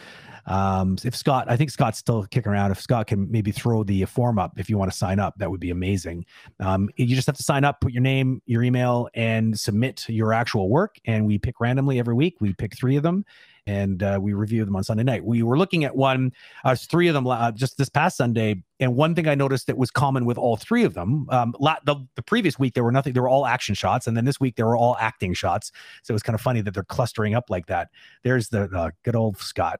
Um, 0.45 0.97
if 1.03 1.15
Scott, 1.15 1.45
I 1.49 1.55
think 1.55 1.69
Scott's 1.69 1.97
still 1.97 2.25
kicking 2.27 2.51
around. 2.51 2.71
If 2.71 2.81
Scott 2.81 3.07
can 3.07 3.29
maybe 3.31 3.51
throw 3.51 3.83
the 3.83 4.05
form 4.05 4.39
up 4.39 4.59
if 4.59 4.69
you 4.69 4.77
want 4.77 4.91
to 4.91 4.97
sign 4.97 5.19
up, 5.19 5.35
that 5.37 5.49
would 5.49 5.59
be 5.59 5.71
amazing. 5.71 6.25
Um, 6.59 6.89
you 6.95 7.15
just 7.15 7.27
have 7.27 7.37
to 7.37 7.43
sign 7.43 7.63
up, 7.63 7.81
put 7.81 7.91
your 7.91 8.01
name, 8.01 8.41
your 8.45 8.63
email, 8.63 9.09
and 9.13 9.59
submit 9.59 10.07
your 10.09 10.33
actual 10.33 10.69
work. 10.69 10.97
And 11.05 11.25
we 11.25 11.37
pick 11.37 11.59
randomly 11.59 11.99
every 11.99 12.13
week. 12.13 12.37
We 12.39 12.53
pick 12.53 12.75
three 12.75 12.95
of 12.95 13.03
them 13.03 13.25
and 13.67 14.01
uh, 14.01 14.19
we 14.21 14.33
review 14.33 14.65
them 14.65 14.75
on 14.75 14.83
Sunday 14.83 15.03
night. 15.03 15.23
We 15.23 15.43
were 15.43 15.57
looking 15.57 15.83
at 15.83 15.95
one, 15.95 16.31
uh, 16.63 16.75
three 16.75 17.07
of 17.07 17.13
them 17.13 17.27
uh, 17.27 17.51
just 17.51 17.77
this 17.77 17.89
past 17.89 18.17
Sunday, 18.17 18.63
and 18.79 18.95
one 18.95 19.13
thing 19.13 19.27
I 19.27 19.35
noticed 19.35 19.67
that 19.67 19.77
was 19.77 19.91
common 19.91 20.25
with 20.25 20.37
all 20.37 20.57
three 20.57 20.83
of 20.83 20.93
them. 20.93 21.27
Um, 21.29 21.53
la- 21.59 21.77
the, 21.85 21.95
the 22.15 22.23
previous 22.23 22.57
week 22.57 22.73
there 22.73 22.83
were 22.83 22.91
nothing; 22.91 23.13
they 23.13 23.19
were 23.19 23.29
all 23.29 23.45
action 23.45 23.75
shots, 23.75 24.07
and 24.07 24.17
then 24.17 24.25
this 24.25 24.39
week 24.39 24.55
they 24.55 24.63
were 24.63 24.77
all 24.77 24.97
acting 24.99 25.33
shots. 25.33 25.71
So 26.03 26.11
it 26.11 26.15
was 26.15 26.23
kind 26.23 26.33
of 26.33 26.41
funny 26.41 26.61
that 26.61 26.73
they're 26.73 26.83
clustering 26.83 27.35
up 27.35 27.49
like 27.49 27.67
that. 27.67 27.89
There's 28.23 28.49
the 28.49 28.63
uh, 28.63 28.91
good 29.03 29.15
old 29.15 29.37
Scott 29.37 29.79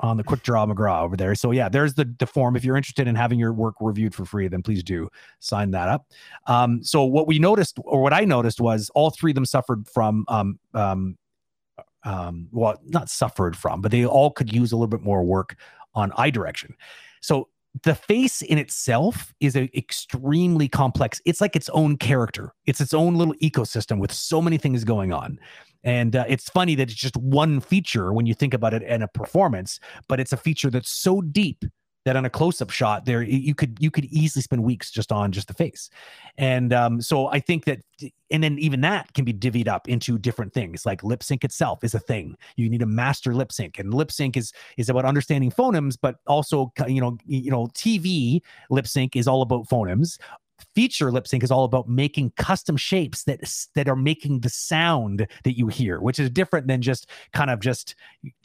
on 0.00 0.16
the 0.16 0.24
quick 0.24 0.42
draw 0.42 0.66
McGraw 0.66 1.02
over 1.02 1.16
there. 1.16 1.34
So 1.34 1.50
yeah, 1.50 1.68
there's 1.68 1.94
the, 1.94 2.12
the 2.18 2.26
form. 2.26 2.56
If 2.56 2.64
you're 2.64 2.76
interested 2.76 3.06
in 3.06 3.14
having 3.14 3.38
your 3.38 3.52
work 3.52 3.76
reviewed 3.80 4.14
for 4.14 4.24
free, 4.24 4.48
then 4.48 4.62
please 4.62 4.82
do 4.82 5.08
sign 5.40 5.70
that 5.70 5.88
up. 5.88 6.06
Um, 6.46 6.82
so 6.82 7.04
what 7.04 7.26
we 7.26 7.38
noticed, 7.38 7.78
or 7.84 8.02
what 8.02 8.12
I 8.12 8.24
noticed, 8.24 8.60
was 8.60 8.90
all 8.94 9.10
three 9.10 9.30
of 9.30 9.36
them 9.36 9.46
suffered 9.46 9.86
from 9.88 10.24
um, 10.28 10.58
um, 10.74 11.16
um, 12.04 12.48
well, 12.52 12.78
not 12.84 13.08
suffered 13.08 13.56
from, 13.56 13.80
but 13.80 13.90
they 13.90 14.04
all 14.04 14.30
could 14.30 14.52
use 14.52 14.72
a 14.72 14.76
little 14.76 14.88
bit 14.88 15.02
more 15.02 15.24
work 15.24 15.56
on 15.94 16.12
eye 16.16 16.30
direction. 16.30 16.74
So 17.20 17.48
the 17.82 17.94
face 17.94 18.42
in 18.42 18.58
itself 18.58 19.34
is 19.40 19.56
an 19.56 19.68
extremely 19.74 20.68
complex 20.68 21.20
it's 21.24 21.40
like 21.40 21.56
its 21.56 21.68
own 21.70 21.96
character 21.96 22.54
it's 22.66 22.80
its 22.80 22.94
own 22.94 23.16
little 23.16 23.34
ecosystem 23.42 23.98
with 23.98 24.12
so 24.12 24.40
many 24.40 24.56
things 24.56 24.84
going 24.84 25.12
on 25.12 25.38
and 25.84 26.16
uh, 26.16 26.24
it's 26.28 26.48
funny 26.48 26.74
that 26.74 26.90
it's 26.90 26.98
just 26.98 27.16
one 27.16 27.60
feature 27.60 28.12
when 28.12 28.26
you 28.26 28.34
think 28.34 28.54
about 28.54 28.74
it 28.74 28.82
and 28.86 29.02
a 29.02 29.08
performance 29.08 29.78
but 30.08 30.18
it's 30.18 30.32
a 30.32 30.36
feature 30.36 30.70
that's 30.70 30.90
so 30.90 31.20
deep 31.20 31.64
that 32.04 32.16
on 32.16 32.24
a 32.24 32.30
close-up 32.30 32.70
shot 32.70 33.06
there 33.06 33.22
you 33.22 33.54
could 33.54 33.76
you 33.80 33.90
could 33.90 34.04
easily 34.06 34.42
spend 34.42 34.62
weeks 34.62 34.90
just 34.90 35.10
on 35.10 35.32
just 35.32 35.48
the 35.48 35.54
face. 35.54 35.90
And 36.36 36.72
um, 36.72 37.00
so 37.00 37.28
i 37.28 37.40
think 37.40 37.64
that 37.64 37.80
and 38.30 38.42
then 38.42 38.58
even 38.58 38.80
that 38.80 39.12
can 39.14 39.24
be 39.24 39.32
divvied 39.32 39.68
up 39.68 39.88
into 39.88 40.18
different 40.18 40.52
things 40.52 40.84
like 40.84 41.02
lip 41.04 41.22
sync 41.22 41.44
itself 41.44 41.84
is 41.84 41.94
a 41.94 42.00
thing. 42.00 42.36
You 42.56 42.68
need 42.68 42.82
a 42.82 42.86
master 42.86 43.34
lip 43.34 43.52
sync 43.52 43.78
and 43.78 43.94
lip 43.94 44.10
sync 44.10 44.36
is 44.36 44.52
is 44.76 44.88
about 44.88 45.04
understanding 45.04 45.50
phonemes 45.50 45.96
but 46.00 46.16
also 46.26 46.72
you 46.86 47.00
know 47.00 47.16
you 47.26 47.50
know 47.50 47.66
tv 47.68 48.40
lip 48.70 48.86
sync 48.86 49.16
is 49.16 49.26
all 49.26 49.42
about 49.42 49.68
phonemes 49.68 50.18
feature 50.74 51.10
lip 51.10 51.26
sync 51.26 51.42
is 51.42 51.50
all 51.50 51.64
about 51.64 51.88
making 51.88 52.30
custom 52.36 52.76
shapes 52.76 53.24
that 53.24 53.40
that 53.74 53.88
are 53.88 53.96
making 53.96 54.40
the 54.40 54.48
sound 54.48 55.26
that 55.44 55.56
you 55.56 55.68
hear 55.68 56.00
which 56.00 56.18
is 56.18 56.30
different 56.30 56.66
than 56.66 56.82
just 56.82 57.08
kind 57.32 57.50
of 57.50 57.60
just 57.60 57.94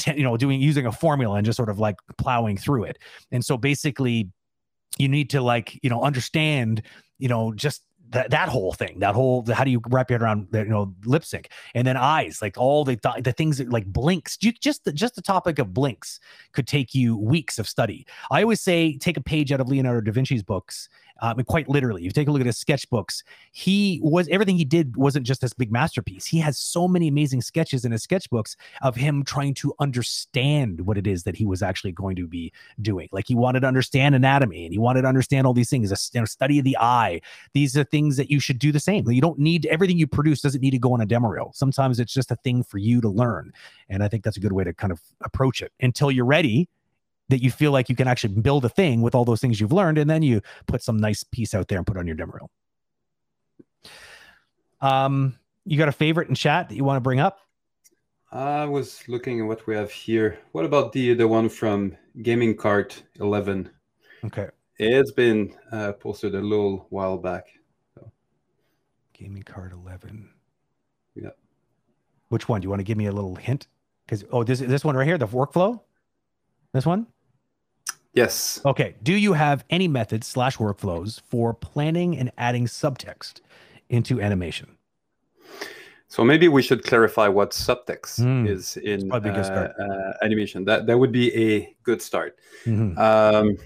you 0.06 0.24
know 0.24 0.38
doing 0.38 0.62
using 0.62 0.86
a 0.86 0.92
formula 0.92 1.36
and 1.36 1.46
just 1.46 1.58
sort 1.58 1.70
of 1.70 1.80
like 1.80 1.96
plowing 2.18 2.58
through 2.58 2.84
it 2.84 2.98
and 3.32 3.44
so 3.44 3.58
basically 3.58 4.30
you 4.98 5.08
need 5.08 5.30
to 5.30 5.42
like 5.42 5.80
you 5.84 5.90
know 5.90 6.02
understand 6.04 6.82
you 7.18 7.28
know 7.28 7.54
just 7.54 7.84
that, 8.12 8.32
that 8.32 8.50
whole 8.50 8.74
thing, 8.74 9.00
that 9.00 9.14
whole 9.14 9.46
how 9.52 9.64
do 9.64 9.72
you 9.72 9.82
wrap 9.90 10.10
your 10.10 10.20
head 10.20 10.24
around 10.24 10.48
the, 10.52 10.60
you 10.60 10.70
know 10.70 10.94
lip 11.06 11.24
sync 11.24 11.50
and 11.76 11.86
then 11.86 11.96
eyes, 11.96 12.42
like 12.42 12.58
all 12.58 12.84
the 12.84 12.96
th- 12.96 13.24
the 13.24 13.32
things 13.32 13.58
that, 13.58 13.70
like 13.70 13.86
blinks. 13.86 14.38
You, 14.42 14.52
just 14.52 14.86
the, 14.86 14.92
just 14.92 15.16
the 15.16 15.22
topic 15.22 15.60
of 15.60 15.74
blinks 15.74 16.20
could 16.54 16.68
take 16.68 16.96
you 16.96 17.18
weeks 17.18 17.60
of 17.60 17.68
study. 17.68 18.06
I 18.32 18.42
always 18.42 18.62
say 18.62 18.98
take 18.98 19.18
a 19.18 19.22
page 19.22 19.52
out 19.52 19.62
of 19.62 19.68
Leonardo 19.68 20.02
da 20.02 20.12
Vinci's 20.12 20.44
books 20.44 20.90
um, 21.22 21.44
quite 21.46 21.70
literally. 21.70 22.02
If 22.02 22.06
you 22.06 22.12
take 22.12 22.28
a 22.28 22.32
look 22.32 22.42
at 22.42 22.46
his 22.46 22.64
sketchbooks, 22.64 23.24
he 23.52 24.00
was 24.04 24.28
everything 24.30 24.58
he 24.58 24.66
did 24.66 24.98
wasn't 24.98 25.26
just 25.26 25.42
this 25.42 25.54
big 25.54 25.72
masterpiece. 25.72 26.26
He 26.26 26.40
has 26.40 26.58
so 26.58 26.88
many 26.88 27.08
amazing 27.08 27.42
sketches 27.42 27.86
in 27.86 27.92
his 27.92 28.06
sketchbooks 28.06 28.56
of 28.82 28.96
him 28.96 29.24
trying 29.24 29.54
to 29.56 29.74
understand 29.80 30.82
what 30.82 30.98
it 30.98 31.08
is 31.08 31.24
that 31.24 31.36
he 31.36 31.46
was 31.46 31.62
actually 31.62 31.92
going 31.92 32.16
to 32.16 32.28
be 32.28 32.52
doing. 32.82 33.10
Like 33.12 33.28
he 33.28 33.36
wanted 33.36 33.62
to 33.62 33.68
understand 33.68 34.16
anatomy 34.16 34.66
and 34.66 34.74
he 34.74 34.80
wanted 34.80 35.04
to 35.04 35.08
understand 35.08 35.46
all 35.46 35.54
these 35.54 35.70
things, 35.70 35.92
a 35.92 35.98
you 36.14 36.22
know, 36.22 36.26
study 36.26 36.60
of 36.60 36.66
the 36.66 36.78
eye. 36.78 37.22
These 37.54 37.78
are 37.78 37.84
things 37.84 38.18
that 38.18 38.30
you 38.30 38.40
should 38.40 38.60
do 38.60 38.72
the 38.72 38.80
same. 38.80 39.10
You 39.10 39.22
don't 39.22 39.40
need 39.40 39.66
everything 39.68 39.98
you 39.98 40.08
produce 40.08 40.42
doesn't 40.42 40.62
need 40.62 40.72
to 40.72 40.80
go 40.80 40.94
on 40.94 41.02
a 41.02 41.06
demo 41.06 41.30
reel. 41.30 41.52
Sometimes 41.54 42.00
it's 42.00 42.14
just 42.14 42.32
a 42.32 42.36
thing 42.38 42.64
for 42.64 42.78
you 42.78 43.02
to 43.02 43.10
learn. 43.10 43.52
And 43.90 44.04
I 44.04 44.08
think 44.08 44.24
that's 44.24 44.38
a 44.38 44.42
good 44.42 44.54
way 44.54 44.64
to 44.64 44.74
kind 44.74 44.92
of 44.92 45.02
approach 45.22 45.62
it 45.62 45.72
until 45.80 46.12
you're 46.12 46.26
ready 46.26 46.70
that 47.30 47.42
you 47.42 47.52
feel 47.52 47.72
like 47.72 47.90
you 47.90 47.96
can 47.96 48.08
actually 48.08 48.34
build 48.34 48.66
a 48.66 48.70
thing 48.70 49.02
with 49.02 49.16
all 49.16 49.26
those 49.26 49.42
things 49.42 49.60
you've 49.60 49.72
learned, 49.72 49.98
and 49.98 50.10
then 50.10 50.22
you 50.22 50.42
put 50.68 50.84
some 50.84 50.98
nice 50.98 51.24
piece 51.24 51.54
out 51.54 51.68
there 51.68 51.78
and 51.78 51.88
put 51.88 51.98
on 51.98 52.06
your 52.06 52.16
demo 52.16 52.34
reel. 52.34 52.52
Um, 54.82 55.38
you 55.66 55.78
got 55.78 55.90
a 55.90 55.94
favorite 55.94 56.30
in 56.30 56.36
chat 56.36 56.70
that 56.70 56.76
you 56.76 56.84
want 56.84 56.98
to 56.98 57.02
bring 57.02 57.20
up? 57.20 57.40
I 58.32 58.66
was 58.66 59.04
looking 59.08 59.40
at 59.40 59.48
what 59.48 59.66
we 59.66 59.76
have 59.76 59.92
here. 59.92 60.38
What 60.52 60.66
about 60.66 60.92
the 60.92 61.14
the 61.16 61.28
one 61.28 61.50
from 61.50 61.98
Gaming 62.22 62.56
Cart 62.56 63.02
11? 63.20 63.70
Okay, 64.26 64.50
it's 64.78 65.12
been 65.12 65.56
uh, 65.72 65.94
posted 65.94 66.36
a 66.36 66.42
little 66.42 66.86
while 66.90 67.18
back. 67.18 67.48
So. 67.96 68.12
Gaming 69.14 69.44
Cart 69.44 69.74
11. 69.74 70.30
Yeah. 71.16 71.30
Which 72.30 72.48
one? 72.48 72.62
Do 72.62 72.66
you 72.66 72.70
want 72.70 72.82
to 72.82 72.84
give 72.84 72.98
me 72.98 73.08
a 73.08 73.12
little 73.12 73.36
hint? 73.36 73.68
Because 74.06 74.24
oh, 74.32 74.44
this 74.44 74.60
this 74.60 74.86
one 74.86 74.96
right 74.96 75.08
here, 75.08 75.18
the 75.18 75.28
workflow. 75.28 75.82
This 76.72 76.86
one. 76.86 77.08
Yes. 78.20 78.60
Okay. 78.66 78.96
Do 79.02 79.14
you 79.14 79.32
have 79.32 79.64
any 79.70 79.88
methods 79.88 80.28
slash 80.28 80.58
workflows 80.58 81.22
for 81.22 81.54
planning 81.54 82.18
and 82.18 82.32
adding 82.38 82.66
subtext 82.66 83.40
into 83.90 84.20
animation? 84.20 84.76
So 86.10 86.26
maybe 86.26 86.48
we 86.50 86.62
should 86.62 86.84
clarify 86.84 87.28
what 87.30 87.52
subtext 87.52 88.20
mm. 88.20 88.50
is 88.50 88.76
in 88.78 89.10
uh, 89.10 89.16
uh, 89.16 90.14
animation. 90.22 90.66
That 90.66 90.86
that 90.88 90.98
would 90.98 91.14
be 91.14 91.28
a 91.34 91.74
good 91.84 92.02
start. 92.02 92.38
Mm-hmm. 92.66 92.98
Um, 92.98 93.58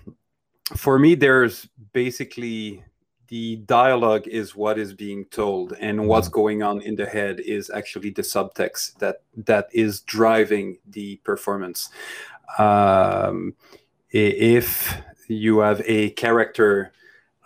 for 0.75 0.99
me, 0.99 1.15
there's 1.15 1.67
basically 1.93 2.83
the 3.29 3.55
dialogue 3.65 4.27
is 4.27 4.55
what 4.55 4.77
is 4.77 4.93
being 4.93 5.25
told, 5.31 5.73
and 5.79 5.97
mm-hmm. 5.97 6.07
what's 6.07 6.27
going 6.27 6.61
on 6.61 6.81
in 6.81 6.95
the 6.95 7.07
head 7.07 7.39
is 7.39 7.71
actually 7.71 8.11
the 8.11 8.21
subtext 8.21 8.99
that 8.99 9.23
that 9.35 9.69
is 9.71 10.01
driving 10.01 10.77
the 10.85 11.15
performance. 11.23 11.89
Um, 12.59 13.55
if 14.13 15.01
you 15.27 15.59
have 15.59 15.81
a 15.85 16.11
character 16.11 16.93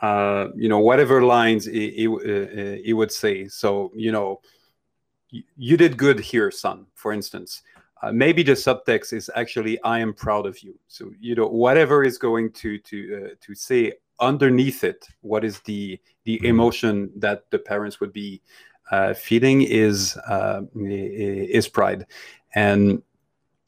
uh, 0.02 0.50
you 0.56 0.70
know 0.70 0.80
whatever 0.80 1.24
lines 1.24 1.66
he, 1.66 1.90
he, 1.92 2.08
uh, 2.08 2.78
he, 2.84 2.94
would 2.94 3.12
say. 3.12 3.48
So 3.48 3.92
you 3.96 4.12
know 4.12 4.42
you 5.32 5.76
did 5.76 5.98
good 5.98 6.20
here 6.20 6.52
son 6.52 6.86
for 6.94 7.14
instance. 7.14 7.64
Uh, 8.04 8.12
maybe 8.12 8.44
the 8.44 8.52
subtext 8.52 9.12
is 9.12 9.28
actually 9.36 9.82
i 9.82 9.98
am 9.98 10.14
proud 10.14 10.46
of 10.46 10.60
you. 10.60 10.78
So 10.88 11.12
you 11.20 11.34
know 11.34 11.48
whatever 11.48 12.04
is 12.04 12.18
going 12.20 12.52
to 12.54 12.78
to 12.78 12.98
uh, 13.16 13.36
to 13.42 13.56
say 13.56 13.94
underneath 14.20 14.84
it 14.84 15.08
what 15.22 15.44
is 15.44 15.60
the 15.62 16.00
the 16.26 16.38
mm-hmm. 16.38 16.46
emotion 16.46 17.12
that 17.16 17.50
the 17.50 17.60
parents 17.60 18.00
would 18.00 18.14
be 18.14 18.42
uh, 18.92 19.14
feeling 19.14 19.64
is 19.64 20.16
uh, 20.28 20.62
is 20.76 21.68
pride. 21.68 22.06
And 22.54 23.02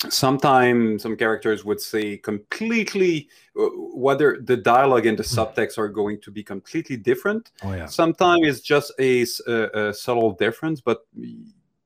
sometimes 0.08 1.04
some 1.04 1.18
characters 1.18 1.66
would 1.66 1.82
say 1.82 2.18
completely 2.18 3.28
uh, 3.60 3.66
whether 3.76 4.40
the 4.42 4.56
dialogue 4.56 5.06
and 5.06 5.20
the 5.20 5.24
hmm. 5.24 5.40
subtext 5.40 5.78
are 5.78 5.90
going 5.90 6.20
to 6.22 6.32
be 6.32 6.42
completely 6.42 6.96
different 6.96 7.52
oh, 7.64 7.74
yeah. 7.74 7.86
sometimes 7.86 8.48
it's 8.48 8.62
just 8.62 8.94
a, 9.00 9.26
a, 9.48 9.90
a, 9.90 9.94
subtle 9.94 10.32
difference 10.32 10.80
but 10.80 11.06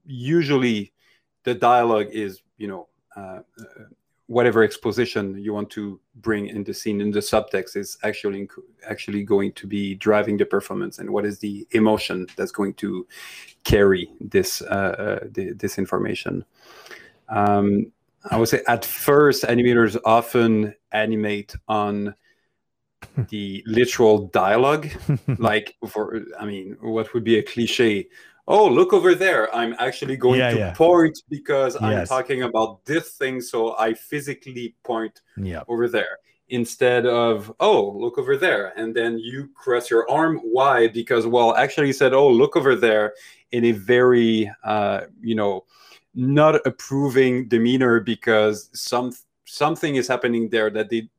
usually 0.05 0.93
the 1.43 1.55
dialogue 1.55 2.07
is 2.11 2.41
you 2.57 2.67
know 2.67 2.87
uh, 3.15 3.39
uh, 3.59 3.83
whatever 4.27 4.63
exposition 4.63 5.35
you 5.37 5.51
want 5.51 5.69
to 5.69 5.99
bring 6.15 6.47
in 6.47 6.63
the 6.63 6.73
scene 6.73 7.01
in 7.01 7.09
the 7.09 7.19
subtext 7.19 7.75
is 7.75 7.97
actually 8.03 8.47
actually 8.87 9.23
going 9.23 9.51
to 9.53 9.65
be 9.65 9.95
driving 9.95 10.37
the 10.37 10.45
performance 10.45 10.99
and 10.99 11.09
what 11.09 11.25
is 11.25 11.39
the 11.39 11.67
emotion 11.71 12.27
that's 12.35 12.51
going 12.51 12.73
to 12.75 13.07
carry 13.63 14.07
this 14.21 14.61
uh, 14.61 15.19
uh 15.23 15.27
the, 15.31 15.51
this 15.53 15.79
information 15.79 16.45
um, 17.29 17.91
I 18.29 18.37
would 18.37 18.49
say 18.49 18.61
at 18.67 18.85
first, 18.85 19.43
animators 19.43 19.97
often 20.05 20.73
animate 20.91 21.55
on 21.67 22.15
the 23.29 23.63
literal 23.65 24.27
dialogue. 24.27 24.89
like 25.37 25.75
for, 25.87 26.21
I 26.39 26.45
mean, 26.45 26.77
what 26.81 27.13
would 27.13 27.23
be 27.23 27.37
a 27.37 27.43
cliche? 27.43 28.07
Oh, 28.47 28.67
look 28.67 28.91
over 28.91 29.15
there. 29.15 29.53
I'm 29.55 29.73
actually 29.79 30.17
going 30.17 30.39
yeah, 30.39 30.51
to 30.51 30.57
yeah. 30.57 30.73
point 30.73 31.17
because 31.29 31.75
yes. 31.75 31.83
I'm 31.83 32.07
talking 32.07 32.43
about 32.43 32.83
this 32.85 33.11
thing. 33.11 33.39
So 33.39 33.77
I 33.77 33.93
physically 33.93 34.75
point 34.83 35.21
yeah. 35.37 35.63
over 35.69 35.87
there 35.87 36.17
instead 36.49 37.05
of, 37.05 37.51
oh, 37.61 37.91
look 37.97 38.17
over 38.17 38.35
there. 38.35 38.77
And 38.77 38.93
then 38.93 39.17
you 39.17 39.49
cross 39.55 39.89
your 39.89 40.09
arm. 40.09 40.39
Why? 40.43 40.87
Because, 40.89 41.25
well, 41.25 41.55
actually, 41.55 41.87
you 41.87 41.93
said, 41.93 42.13
oh, 42.13 42.29
look 42.29 42.57
over 42.57 42.75
there 42.75 43.13
in 43.53 43.65
a 43.65 43.71
very, 43.71 44.51
uh, 44.63 45.01
you 45.21 45.35
know, 45.35 45.63
not 46.15 46.55
approving 46.65 47.47
demeanor 47.47 47.99
because 47.99 48.69
some 48.73 49.11
something 49.45 49.95
is 49.95 50.07
happening 50.07 50.49
there 50.49 50.69
that 50.69 50.89
they 50.89 51.09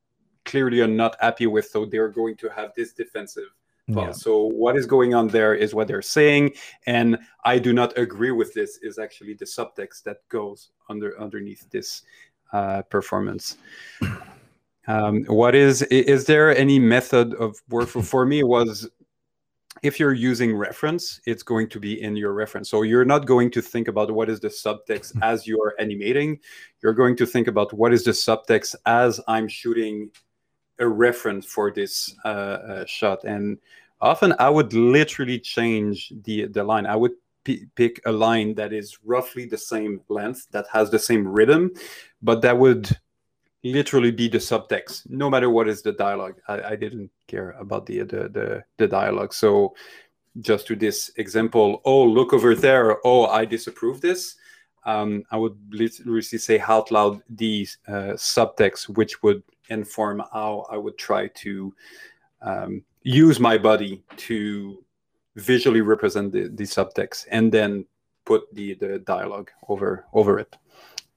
clearly 0.45 0.81
are 0.81 0.87
not 0.87 1.17
happy 1.21 1.47
with 1.47 1.67
so 1.67 1.85
they're 1.85 2.09
going 2.09 2.37
to 2.37 2.49
have 2.49 2.73
this 2.77 2.93
defensive 2.93 3.49
yeah. 3.87 4.13
so 4.13 4.45
what 4.45 4.77
is 4.77 4.87
going 4.87 5.15
on 5.15 5.29
there 5.29 5.55
is 5.55 5.75
what 5.75 5.89
they're 5.89 6.03
saying 6.03 6.51
and 6.87 7.19
i 7.45 7.59
do 7.59 7.73
not 7.73 7.97
agree 7.99 8.31
with 8.31 8.53
this 8.55 8.79
is 8.83 8.99
actually 8.99 9.35
the 9.35 9.45
subtext 9.45 10.03
that 10.05 10.27
goes 10.29 10.71
under 10.89 11.21
underneath 11.21 11.69
this 11.71 12.03
uh, 12.55 12.83
performance. 12.83 13.59
Um, 14.87 15.25
what 15.29 15.55
is 15.55 15.81
is 15.85 16.27
there 16.27 16.55
any 16.55 16.79
method 16.79 17.33
of 17.37 17.57
work? 17.71 17.89
For, 17.89 18.03
for 18.03 18.27
me 18.27 18.43
was 18.43 18.87
if 19.85 20.01
you're 20.01 20.15
using 20.15 20.57
reference, 20.57 21.21
it's 21.27 21.43
going 21.43 21.69
to 21.69 21.79
be 21.79 22.01
in 22.01 22.17
your 22.17 22.33
reference. 22.33 22.71
So 22.71 22.83
you're 22.83 23.05
not 23.05 23.27
going 23.27 23.51
to 23.51 23.61
think 23.61 23.87
about 23.87 24.11
what 24.11 24.31
is 24.31 24.41
the 24.41 24.49
subtext 24.49 25.13
as 25.23 25.47
you're 25.47 25.75
animating. 25.79 26.41
You're 26.83 26.95
going 26.95 27.17
to 27.17 27.27
think 27.27 27.49
about 27.49 27.71
what 27.75 27.93
is 27.93 28.03
the 28.03 28.13
subtext 28.13 28.77
as 28.87 29.21
I'm 29.29 29.47
shooting 29.47 30.11
a 30.79 30.89
reference 30.89 31.45
for 31.45 31.71
this 31.71 32.15
uh, 32.25 32.29
uh, 32.29 32.85
shot. 32.87 33.25
And 33.25 33.59
often 34.01 34.35
I 34.39 34.49
would 34.49 34.73
literally 34.73 35.39
change 35.39 36.13
the 36.25 36.47
the 36.47 36.65
line. 36.65 36.87
I 36.87 36.97
would 36.97 37.13
p- 37.45 37.67
pick 37.77 38.01
a 38.07 38.13
line 38.13 38.55
that 38.55 38.73
is 38.73 38.99
roughly 39.05 39.45
the 39.45 39.59
same 39.59 40.01
length, 40.09 40.49
that 40.53 40.67
has 40.73 40.91
the 40.91 40.99
same 40.99 41.29
rhythm, 41.29 41.71
but 42.23 42.41
that 42.41 42.59
would 42.59 42.89
literally 43.65 44.13
be 44.13 44.29
the 44.29 44.39
subtext, 44.39 45.09
no 45.09 45.29
matter 45.29 45.51
what 45.51 45.69
is 45.69 45.83
the 45.83 45.93
dialogue. 45.93 46.37
I, 46.47 46.63
I 46.63 46.77
didn't 46.77 47.11
care 47.27 47.53
about 47.59 47.87
the, 47.87 48.01
the 48.01 48.29
the 48.29 48.65
the 48.77 48.87
dialogue. 48.87 49.35
So 49.35 49.75
just 50.41 50.67
to 50.69 50.77
this 50.77 51.11
example, 51.17 51.81
oh 51.85 52.05
look 52.05 52.33
over 52.33 52.55
there. 52.55 52.99
Oh, 53.05 53.27
I 53.27 53.45
disapprove 53.45 54.01
this. 54.01 54.37
Um, 54.85 55.25
I 55.31 55.39
would 55.39 55.57
literally 55.71 56.21
say 56.23 56.61
out 56.61 56.91
loud 56.91 57.23
the 57.31 57.67
uh, 57.89 58.15
subtext, 58.17 58.91
which 58.91 59.23
would 59.23 59.43
inform 59.71 60.23
how 60.33 60.67
I 60.71 60.77
would 60.77 60.99
try 60.99 61.29
to 61.29 61.75
um, 62.43 62.85
use 63.03 63.41
my 63.41 63.57
body 63.57 64.03
to 64.29 64.85
visually 65.37 65.81
represent 65.81 66.33
the, 66.33 66.49
the 66.49 66.65
subtext 66.65 67.27
and 67.31 67.51
then 67.51 67.87
put 68.27 68.43
the, 68.55 68.75
the 68.75 68.99
dialogue 69.01 69.51
over 69.69 70.05
over 70.13 70.39
it. 70.39 70.55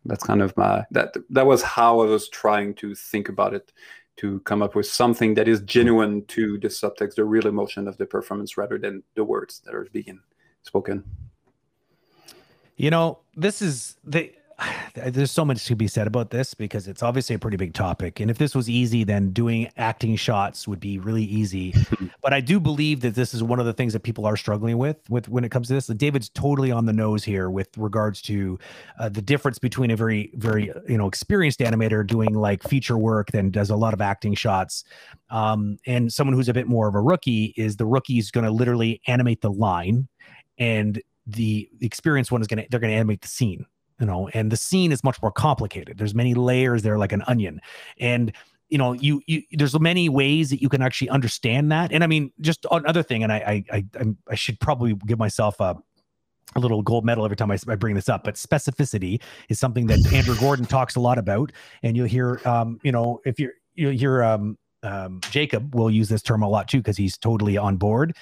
That's 0.08 0.24
kind 0.24 0.42
of 0.42 0.56
my 0.58 0.86
that 0.92 1.16
that 1.30 1.46
was 1.46 1.62
how 1.62 2.00
I 2.00 2.06
was 2.06 2.30
trying 2.30 2.74
to 2.76 2.96
think 2.96 3.30
about 3.30 3.54
it 3.54 3.72
to 4.18 4.40
come 4.42 4.62
up 4.62 4.74
with 4.74 4.88
something 4.88 5.36
that 5.36 5.48
is 5.48 5.62
genuine 5.62 6.26
to 6.26 6.58
the 6.58 6.70
subtext, 6.70 7.16
the 7.16 7.26
real 7.26 7.46
emotion 7.46 7.88
of 7.88 7.98
the 7.98 8.06
performance 8.06 8.58
rather 8.58 8.80
than 8.80 9.04
the 9.16 9.24
words 9.24 9.62
that 9.66 9.76
are 9.76 9.88
being 9.92 10.20
spoken. 10.64 11.04
You 12.78 12.90
know, 12.90 13.20
this 13.36 13.62
is 13.62 13.98
the 14.04 14.32
there's 14.96 15.32
so 15.32 15.46
much 15.46 15.66
to 15.66 15.76
be 15.76 15.88
said 15.88 16.08
about 16.08 16.32
this 16.32 16.54
because 16.54 16.88
it's 16.88 17.04
obviously 17.04 17.36
a 17.36 17.40
pretty 17.40 17.58
big 17.58 17.74
topic. 17.74 18.20
And 18.20 18.32
if 18.32 18.38
this 18.38 18.56
was 18.56 18.70
easy, 18.70 19.04
then 19.04 19.32
doing 19.32 19.70
acting 19.78 20.16
shots 20.16 20.68
would 20.68 20.80
be 20.80 21.00
really 21.00 21.24
easy. 21.24 21.74
but 22.22 22.34
I 22.34 22.42
do 22.42 22.60
believe 22.60 23.02
that 23.02 23.16
this 23.16 23.34
is 23.34 23.44
one 23.44 23.60
of 23.60 23.66
the 23.66 23.74
things 23.74 23.94
that 23.94 24.02
people 24.02 24.26
are 24.26 24.38
struggling 24.38 24.78
with 24.78 24.98
with 25.10 25.30
when 25.30 25.44
it 25.44 25.50
comes 25.50 25.68
to 25.68 25.74
this. 25.74 25.88
David's 25.88 26.30
totally 26.30 26.72
on 26.72 26.86
the 26.86 26.94
nose 26.94 27.24
here 27.24 27.50
with 27.50 27.70
regards 27.78 28.22
to 28.24 28.58
uh, 29.00 29.10
the 29.10 29.22
difference 29.22 29.60
between 29.60 29.92
a 29.92 29.96
very 29.96 30.32
very 30.36 30.72
you 30.88 30.98
know 30.98 31.08
experienced 31.08 31.60
animator 31.60 32.06
doing 32.06 32.34
like 32.34 32.64
feature 32.64 32.98
work 32.98 33.32
then 33.32 33.50
does 33.52 33.70
a 33.70 33.76
lot 33.76 33.94
of 33.94 34.02
acting 34.02 34.34
shots 34.34 34.84
um, 35.30 35.78
and 35.86 36.12
someone 36.12 36.36
who's 36.36 36.50
a 36.50 36.54
bit 36.54 36.68
more 36.68 36.88
of 36.88 36.96
a 36.96 37.02
rookie 37.02 37.54
is 37.58 37.78
the 37.78 37.86
rookie 37.86 38.18
is 38.18 38.32
going 38.32 38.44
to 38.44 38.52
literally 38.52 39.02
animate 39.08 39.42
the 39.42 39.52
line 39.52 40.08
and 40.58 41.02
the, 41.26 41.70
the 41.80 41.86
experienced 41.86 42.32
one 42.32 42.42
is 42.42 42.48
going 42.48 42.64
to 42.64 42.68
they're 42.70 42.80
going 42.80 42.92
to 42.92 42.96
animate 42.96 43.22
the 43.22 43.28
scene 43.28 43.66
you 44.00 44.06
know 44.06 44.30
and 44.34 44.52
the 44.52 44.58
scene 44.58 44.92
is 44.92 45.04
much 45.04 45.22
more 45.22 45.32
complicated 45.32 45.98
there's 45.98 46.16
many 46.16 46.34
layers 46.34 46.84
there 46.84 46.98
like 46.98 47.12
an 47.12 47.24
onion 47.28 47.60
and 48.00 48.32
you 48.70 48.78
know 48.78 48.94
you 48.94 49.22
you 49.28 49.42
there's 49.52 49.78
many 49.80 50.10
ways 50.10 50.50
that 50.50 50.62
you 50.62 50.70
can 50.70 50.82
actually 50.82 51.10
understand 51.10 51.72
that 51.72 51.92
and 51.92 52.04
i 52.04 52.08
mean 52.08 52.32
just 52.42 52.66
another 52.72 53.04
thing 53.04 53.24
and 53.24 53.32
i 53.32 53.64
i 53.72 53.84
i, 54.00 54.06
I 54.30 54.36
should 54.36 54.60
probably 54.60 54.96
give 55.06 55.20
myself 55.20 55.60
a 55.60 55.76
a 56.56 56.60
little 56.60 56.82
gold 56.82 57.06
medal 57.06 57.26
every 57.26 57.38
time 57.38 57.52
I, 57.52 57.58
I, 57.68 57.76
bring 57.76 57.96
this 57.96 58.10
up, 58.10 58.24
but 58.24 58.36
specificity 58.36 59.22
is 59.50 59.60
something 59.60 59.88
that 59.88 60.14
Andrew 60.14 60.36
Gordon 60.40 60.66
talks 60.66 60.96
a 60.96 61.00
lot 61.00 61.18
about. 61.18 61.52
And 61.84 61.98
you'll 61.98 62.08
hear, 62.08 62.40
um, 62.46 62.80
you 62.84 62.92
know, 62.92 63.20
if 63.26 63.40
you're, 63.40 63.52
you 63.76 63.90
hear, 63.90 64.24
um, 64.24 64.58
um, 64.84 65.20
Jacob 65.30 65.76
will 65.76 65.92
use 65.92 66.08
this 66.08 66.22
term 66.22 66.44
a 66.44 66.48
lot 66.48 66.68
too, 66.68 66.78
because 66.78 66.98
he's 66.98 67.18
totally 67.18 67.58
on 67.58 67.78
board. 67.78 68.16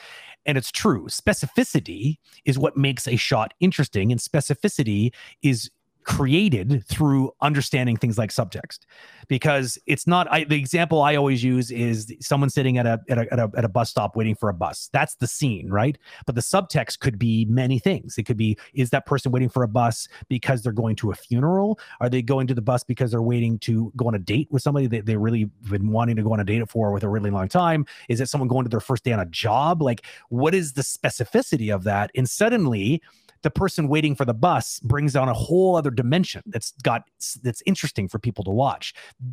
And 0.46 0.58
it's 0.58 0.72
true. 0.72 1.06
Specificity 1.08 2.18
is 2.46 2.60
what 2.60 2.78
makes 2.78 3.08
a 3.08 3.16
shot 3.16 3.54
interesting, 3.60 4.12
and 4.12 4.22
specificity 4.22 5.12
is 5.41 5.72
created 6.06 6.86
through 6.88 7.32
understanding 7.41 7.97
things 7.97 8.18
like 8.18 8.30
subtext. 8.30 8.80
Because 9.28 9.78
it's 9.88 10.06
not 10.06 10.32
I, 10.32 10.43
the 10.43 10.56
example 10.56 11.01
i 11.01 11.16
always 11.16 11.43
use 11.43 11.72
is 11.72 12.14
someone 12.22 12.49
sitting 12.49 12.78
at 12.78 12.86
a, 12.86 12.99
at 13.10 13.18
a, 13.18 13.34
at 13.34 13.39
a 13.39 13.51
at 13.58 13.66
a 13.66 13.70
bus 13.70 13.89
stop 13.89 14.16
waiting 14.16 14.36
for 14.36 14.49
a 14.49 14.53
bus. 14.53 14.89
That's 14.93 15.16
the 15.16 15.28
scene 15.28 15.70
right? 15.70 15.97
But 16.26 16.36
the 16.36 16.41
subtext 16.41 16.99
could 16.99 17.18
be 17.18 17.45
many 17.45 17.80
things. 17.80 18.18
It 18.18 18.24
could 18.24 18.38
be 18.38 18.58
is 18.74 18.91
that 18.91 19.06
person 19.06 19.32
waiting 19.32 19.49
for 19.49 19.64
a 19.64 19.68
bus 19.68 20.08
because 20.30 20.62
they're 20.62 20.72
going 20.72 20.95
to 20.97 21.12
a 21.12 21.16
funeral? 21.16 21.80
Are 21.99 22.10
they 22.10 22.22
going 22.22 22.47
to 22.47 22.53
the 22.53 22.62
bus 22.62 22.84
because 22.84 23.12
they're 23.12 23.22
waiting 23.22 23.60
to 23.60 23.91
go 23.95 24.08
on 24.08 24.16
a 24.16 24.20
date 24.20 24.47
with 24.51 24.62
somebody 24.62 24.88
that 24.88 25.06
they 25.06 25.18
really 25.18 25.45
been 25.70 25.91
wanting 25.91 26.16
to 26.16 26.24
go 26.24 26.34
on 26.34 26.39
a 26.39 26.43
date 26.43 26.70
for 26.70 26.91
with 26.91 27.03
a 27.03 27.10
really 27.10 27.32
long 27.32 27.47
time? 27.47 27.86
Is 28.10 28.22
it 28.22 28.30
someone 28.30 28.47
going 28.47 28.64
to 28.64 28.70
their 28.70 28.80
first 28.80 29.03
day 29.03 29.12
on 29.12 29.20
a 29.20 29.26
job? 29.26 29.82
Like 29.82 30.06
what 30.30 30.53
is 30.53 30.74
the 30.74 30.84
specificity 30.84 31.74
of 31.74 31.84
that? 31.84 32.12
And 32.16 32.30
suddenly 32.30 33.01
the 33.46 33.52
person 33.52 33.88
waiting 33.88 34.16
for 34.16 34.26
the 34.26 34.34
bus 34.34 34.80
brings 34.80 35.16
on 35.16 35.30
a 35.30 35.34
whole 35.34 35.76
other 35.76 35.91
dimension 35.91 36.41
that's 36.48 36.74
got 36.82 37.04
that's 37.43 37.62
interesting 37.68 38.08
for 38.08 38.18
people 38.18 38.43
to 38.43 38.50
watch. 38.50 38.91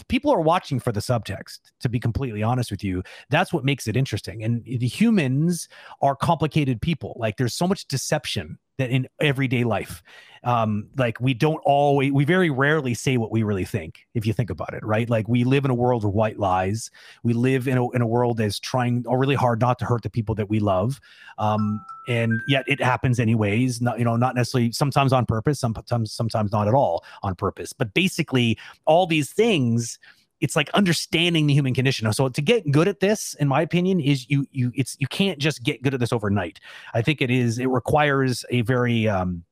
People 0.08 0.30
are 0.30 0.42
watching 0.42 0.78
for 0.78 0.92
the 0.92 1.00
subtext 1.00 1.60
to 1.80 1.88
be 1.88 1.98
completely 1.98 2.42
honest 2.42 2.70
with 2.70 2.84
you. 2.84 3.02
That's 3.30 3.54
what 3.54 3.64
makes 3.64 3.86
it 3.86 3.96
interesting. 3.96 4.44
And 4.44 4.62
the 4.66 4.86
humans 4.86 5.66
are 6.02 6.14
complicated 6.14 6.82
people. 6.82 7.16
Like 7.18 7.38
there's 7.38 7.54
so 7.54 7.66
much 7.66 7.88
deception 7.88 8.58
that 8.82 8.90
in 8.90 9.08
everyday 9.20 9.64
life 9.64 10.02
um 10.44 10.88
like 10.96 11.20
we 11.20 11.32
don't 11.32 11.60
always 11.64 12.10
we 12.12 12.24
very 12.24 12.50
rarely 12.50 12.94
say 12.94 13.16
what 13.16 13.30
we 13.30 13.42
really 13.42 13.64
think 13.64 14.06
if 14.14 14.26
you 14.26 14.32
think 14.32 14.50
about 14.50 14.74
it 14.74 14.84
right? 14.84 15.08
Like 15.08 15.28
we 15.28 15.44
live 15.44 15.64
in 15.64 15.70
a 15.70 15.74
world 15.74 16.04
of 16.04 16.12
white 16.12 16.38
lies. 16.38 16.90
We 17.22 17.32
live 17.32 17.68
in 17.68 17.78
a, 17.78 17.90
in 17.90 18.02
a 18.02 18.06
world 18.06 18.38
that's 18.38 18.58
trying 18.58 19.04
or 19.06 19.18
really 19.18 19.36
hard 19.36 19.60
not 19.60 19.78
to 19.78 19.84
hurt 19.84 20.02
the 20.02 20.10
people 20.10 20.34
that 20.34 20.50
we 20.50 20.58
love. 20.58 21.00
Um 21.38 21.80
and 22.08 22.40
yet 22.48 22.64
it 22.66 22.82
happens 22.82 23.20
anyways 23.20 23.80
not 23.80 23.98
you 24.00 24.04
know 24.04 24.16
not 24.16 24.34
necessarily 24.34 24.72
sometimes 24.72 25.12
on 25.12 25.24
purpose 25.26 25.60
sometimes 25.60 26.12
sometimes 26.12 26.50
not 26.50 26.66
at 26.66 26.74
all 26.74 27.04
on 27.22 27.36
purpose. 27.36 27.72
But 27.72 27.94
basically 27.94 28.58
all 28.84 29.06
these 29.06 29.30
things 29.30 29.98
it's 30.42 30.56
like 30.56 30.68
understanding 30.70 31.46
the 31.46 31.54
human 31.54 31.72
condition. 31.72 32.12
So 32.12 32.28
to 32.28 32.42
get 32.42 32.70
good 32.70 32.88
at 32.88 33.00
this, 33.00 33.34
in 33.38 33.46
my 33.46 33.62
opinion, 33.62 34.00
is 34.00 34.28
you 34.28 34.46
you 34.50 34.72
it's 34.74 34.96
you 34.98 35.06
can't 35.06 35.38
just 35.38 35.62
get 35.62 35.82
good 35.82 35.94
at 35.94 36.00
this 36.00 36.12
overnight. 36.12 36.60
I 36.92 37.00
think 37.00 37.22
it 37.22 37.30
is 37.30 37.58
it 37.58 37.68
requires 37.68 38.44
a 38.50 38.62
very 38.62 39.08
um, 39.08 39.44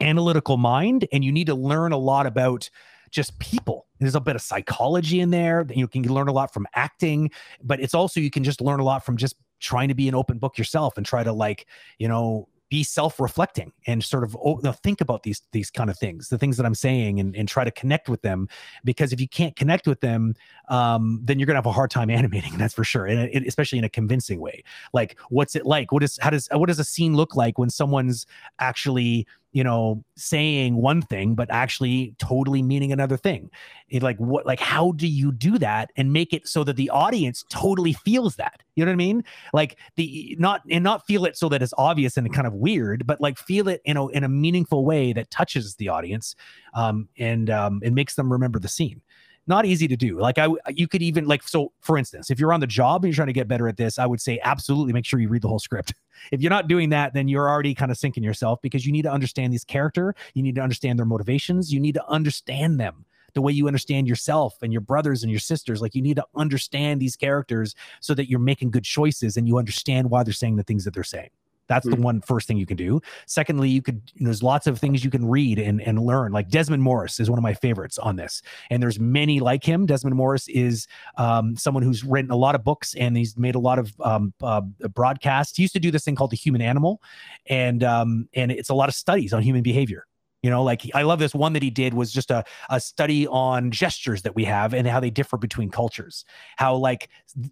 analytical 0.00 0.56
mind, 0.56 1.06
and 1.12 1.24
you 1.24 1.30
need 1.30 1.46
to 1.46 1.54
learn 1.54 1.92
a 1.92 1.96
lot 1.96 2.26
about 2.26 2.68
just 3.10 3.38
people. 3.38 3.86
There's 4.00 4.16
a 4.16 4.20
bit 4.20 4.34
of 4.34 4.42
psychology 4.42 5.20
in 5.20 5.30
there. 5.30 5.64
You 5.70 5.86
can 5.86 6.02
learn 6.02 6.28
a 6.28 6.32
lot 6.32 6.52
from 6.52 6.66
acting, 6.74 7.30
but 7.62 7.78
it's 7.78 7.94
also 7.94 8.20
you 8.20 8.30
can 8.30 8.42
just 8.42 8.60
learn 8.60 8.80
a 8.80 8.84
lot 8.84 9.06
from 9.06 9.16
just 9.16 9.36
trying 9.60 9.88
to 9.88 9.94
be 9.94 10.08
an 10.08 10.14
open 10.14 10.38
book 10.38 10.58
yourself 10.58 10.96
and 10.96 11.06
try 11.06 11.22
to 11.22 11.32
like 11.32 11.66
you 11.98 12.08
know 12.08 12.48
be 12.72 12.82
self-reflecting 12.82 13.70
and 13.86 14.02
sort 14.02 14.24
of 14.24 14.34
oh, 14.42 14.56
think 14.82 15.02
about 15.02 15.24
these 15.24 15.42
these 15.52 15.70
kind 15.70 15.90
of 15.90 15.98
things 15.98 16.30
the 16.30 16.38
things 16.38 16.56
that 16.56 16.64
i'm 16.64 16.74
saying 16.74 17.20
and, 17.20 17.36
and 17.36 17.46
try 17.46 17.64
to 17.64 17.70
connect 17.70 18.08
with 18.08 18.22
them. 18.22 18.48
Because 18.82 19.12
if 19.12 19.20
you 19.20 19.28
can't 19.28 19.54
connect 19.56 19.86
with 19.86 20.00
them 20.00 20.34
um, 20.70 21.20
then 21.22 21.38
you're 21.38 21.44
gonna 21.44 21.58
have 21.58 21.66
a 21.66 21.72
hard 21.72 21.90
time 21.90 22.08
animating 22.20 22.56
that's 22.56 22.72
for 22.72 22.82
sure 22.82 23.04
and 23.04 23.28
it, 23.30 23.46
especially 23.46 23.78
in 23.78 23.84
a 23.84 23.90
convincing 23.90 24.40
way. 24.40 24.64
Like 24.94 25.18
what's 25.28 25.54
it 25.54 25.66
like? 25.66 25.92
What 25.92 26.02
is 26.02 26.18
how 26.22 26.30
does 26.30 26.48
what 26.50 26.68
does 26.68 26.78
a 26.78 26.84
scene 26.84 27.14
look 27.14 27.36
like 27.36 27.58
when 27.58 27.68
someone's 27.68 28.24
actually 28.58 29.26
you 29.52 29.62
know 29.62 30.02
saying 30.16 30.76
one 30.76 31.02
thing 31.02 31.34
but 31.34 31.50
actually 31.50 32.14
totally 32.18 32.62
meaning 32.62 32.92
another 32.92 33.16
thing. 33.16 33.50
It, 33.88 34.02
like 34.02 34.16
what 34.18 34.46
like 34.46 34.60
how 34.60 34.92
do 34.92 35.06
you 35.06 35.32
do 35.32 35.58
that 35.58 35.90
and 35.96 36.12
make 36.12 36.32
it 36.32 36.48
so 36.48 36.64
that 36.64 36.76
the 36.76 36.90
audience 36.90 37.44
totally 37.50 37.92
feels 37.92 38.36
that? 38.36 38.62
You 38.74 38.84
know 38.84 38.90
what 38.90 38.94
i 38.94 38.96
mean? 38.96 39.24
Like 39.52 39.78
the 39.96 40.36
not 40.38 40.62
and 40.70 40.82
not 40.82 41.06
feel 41.06 41.24
it 41.24 41.36
so 41.36 41.48
that 41.50 41.62
it's 41.62 41.74
obvious 41.76 42.16
and 42.16 42.32
kind 42.32 42.46
of 42.46 42.54
weird 42.54 43.06
but 43.06 43.20
like 43.20 43.38
feel 43.38 43.68
it 43.68 43.82
in 43.84 43.96
a 43.96 44.08
in 44.08 44.24
a 44.24 44.28
meaningful 44.28 44.84
way 44.84 45.12
that 45.12 45.30
touches 45.30 45.74
the 45.76 45.88
audience 45.88 46.34
um 46.74 47.08
and 47.18 47.50
um 47.50 47.80
it 47.82 47.92
makes 47.92 48.14
them 48.14 48.32
remember 48.32 48.58
the 48.58 48.68
scene 48.68 49.00
not 49.46 49.66
easy 49.66 49.88
to 49.88 49.96
do. 49.96 50.18
Like 50.18 50.38
I, 50.38 50.48
you 50.68 50.86
could 50.86 51.02
even 51.02 51.26
like 51.26 51.42
so. 51.42 51.72
For 51.80 51.98
instance, 51.98 52.30
if 52.30 52.38
you're 52.38 52.52
on 52.52 52.60
the 52.60 52.66
job 52.66 53.04
and 53.04 53.10
you're 53.10 53.16
trying 53.16 53.26
to 53.28 53.32
get 53.32 53.48
better 53.48 53.68
at 53.68 53.76
this, 53.76 53.98
I 53.98 54.06
would 54.06 54.20
say 54.20 54.38
absolutely 54.44 54.92
make 54.92 55.04
sure 55.04 55.18
you 55.20 55.28
read 55.28 55.42
the 55.42 55.48
whole 55.48 55.58
script. 55.58 55.94
If 56.30 56.40
you're 56.40 56.50
not 56.50 56.68
doing 56.68 56.90
that, 56.90 57.14
then 57.14 57.26
you're 57.26 57.48
already 57.48 57.74
kind 57.74 57.90
of 57.90 57.98
sinking 57.98 58.22
yourself 58.22 58.62
because 58.62 58.86
you 58.86 58.92
need 58.92 59.02
to 59.02 59.10
understand 59.10 59.52
these 59.52 59.64
character. 59.64 60.14
You 60.34 60.42
need 60.44 60.54
to 60.54 60.60
understand 60.60 60.96
their 60.96 61.06
motivations. 61.06 61.72
You 61.72 61.80
need 61.80 61.94
to 61.94 62.06
understand 62.06 62.78
them 62.78 63.06
the 63.34 63.42
way 63.42 63.50
you 63.52 63.66
understand 63.66 64.06
yourself 64.06 64.62
and 64.62 64.72
your 64.72 64.82
brothers 64.82 65.22
and 65.22 65.32
your 65.32 65.40
sisters. 65.40 65.82
Like 65.82 65.94
you 65.94 66.02
need 66.02 66.16
to 66.16 66.26
understand 66.36 67.00
these 67.00 67.16
characters 67.16 67.74
so 68.00 68.14
that 68.14 68.28
you're 68.30 68.38
making 68.38 68.70
good 68.70 68.84
choices 68.84 69.36
and 69.36 69.48
you 69.48 69.58
understand 69.58 70.10
why 70.10 70.22
they're 70.22 70.32
saying 70.32 70.56
the 70.56 70.62
things 70.62 70.84
that 70.84 70.94
they're 70.94 71.02
saying. 71.02 71.30
That's 71.68 71.86
mm-hmm. 71.86 72.00
the 72.00 72.02
one 72.02 72.20
first 72.20 72.48
thing 72.48 72.56
you 72.56 72.66
can 72.66 72.76
do. 72.76 73.00
Secondly, 73.26 73.68
you 73.68 73.82
could 73.82 74.02
you 74.14 74.24
know, 74.24 74.28
there's 74.28 74.42
lots 74.42 74.66
of 74.66 74.78
things 74.78 75.04
you 75.04 75.10
can 75.10 75.26
read 75.26 75.58
and, 75.58 75.80
and 75.82 75.98
learn. 75.98 76.32
Like 76.32 76.48
Desmond 76.48 76.82
Morris 76.82 77.20
is 77.20 77.30
one 77.30 77.38
of 77.38 77.42
my 77.42 77.54
favorites 77.54 77.98
on 77.98 78.16
this, 78.16 78.42
and 78.70 78.82
there's 78.82 78.98
many 79.00 79.40
like 79.40 79.64
him. 79.64 79.86
Desmond 79.86 80.16
Morris 80.16 80.48
is 80.48 80.86
um, 81.16 81.56
someone 81.56 81.82
who's 81.82 82.04
written 82.04 82.30
a 82.30 82.36
lot 82.36 82.54
of 82.54 82.64
books 82.64 82.94
and 82.94 83.16
he's 83.16 83.36
made 83.36 83.54
a 83.54 83.60
lot 83.60 83.78
of 83.78 83.92
um, 84.00 84.32
uh, 84.42 84.60
broadcasts. 84.94 85.56
He 85.56 85.62
used 85.62 85.74
to 85.74 85.80
do 85.80 85.90
this 85.90 86.04
thing 86.04 86.14
called 86.14 86.30
the 86.30 86.36
Human 86.36 86.60
Animal, 86.60 87.00
and 87.46 87.82
um, 87.84 88.28
and 88.34 88.50
it's 88.50 88.70
a 88.70 88.74
lot 88.74 88.88
of 88.88 88.94
studies 88.94 89.32
on 89.32 89.42
human 89.42 89.62
behavior. 89.62 90.06
You 90.42 90.50
know, 90.50 90.64
like 90.64 90.82
I 90.92 91.02
love 91.02 91.20
this 91.20 91.34
one 91.34 91.52
that 91.52 91.62
he 91.62 91.70
did 91.70 91.94
was 91.94 92.12
just 92.12 92.30
a, 92.30 92.44
a 92.68 92.80
study 92.80 93.28
on 93.28 93.70
gestures 93.70 94.22
that 94.22 94.34
we 94.34 94.44
have 94.44 94.74
and 94.74 94.86
how 94.88 94.98
they 94.98 95.10
differ 95.10 95.36
between 95.36 95.70
cultures. 95.70 96.24
How 96.56 96.74
like 96.74 97.08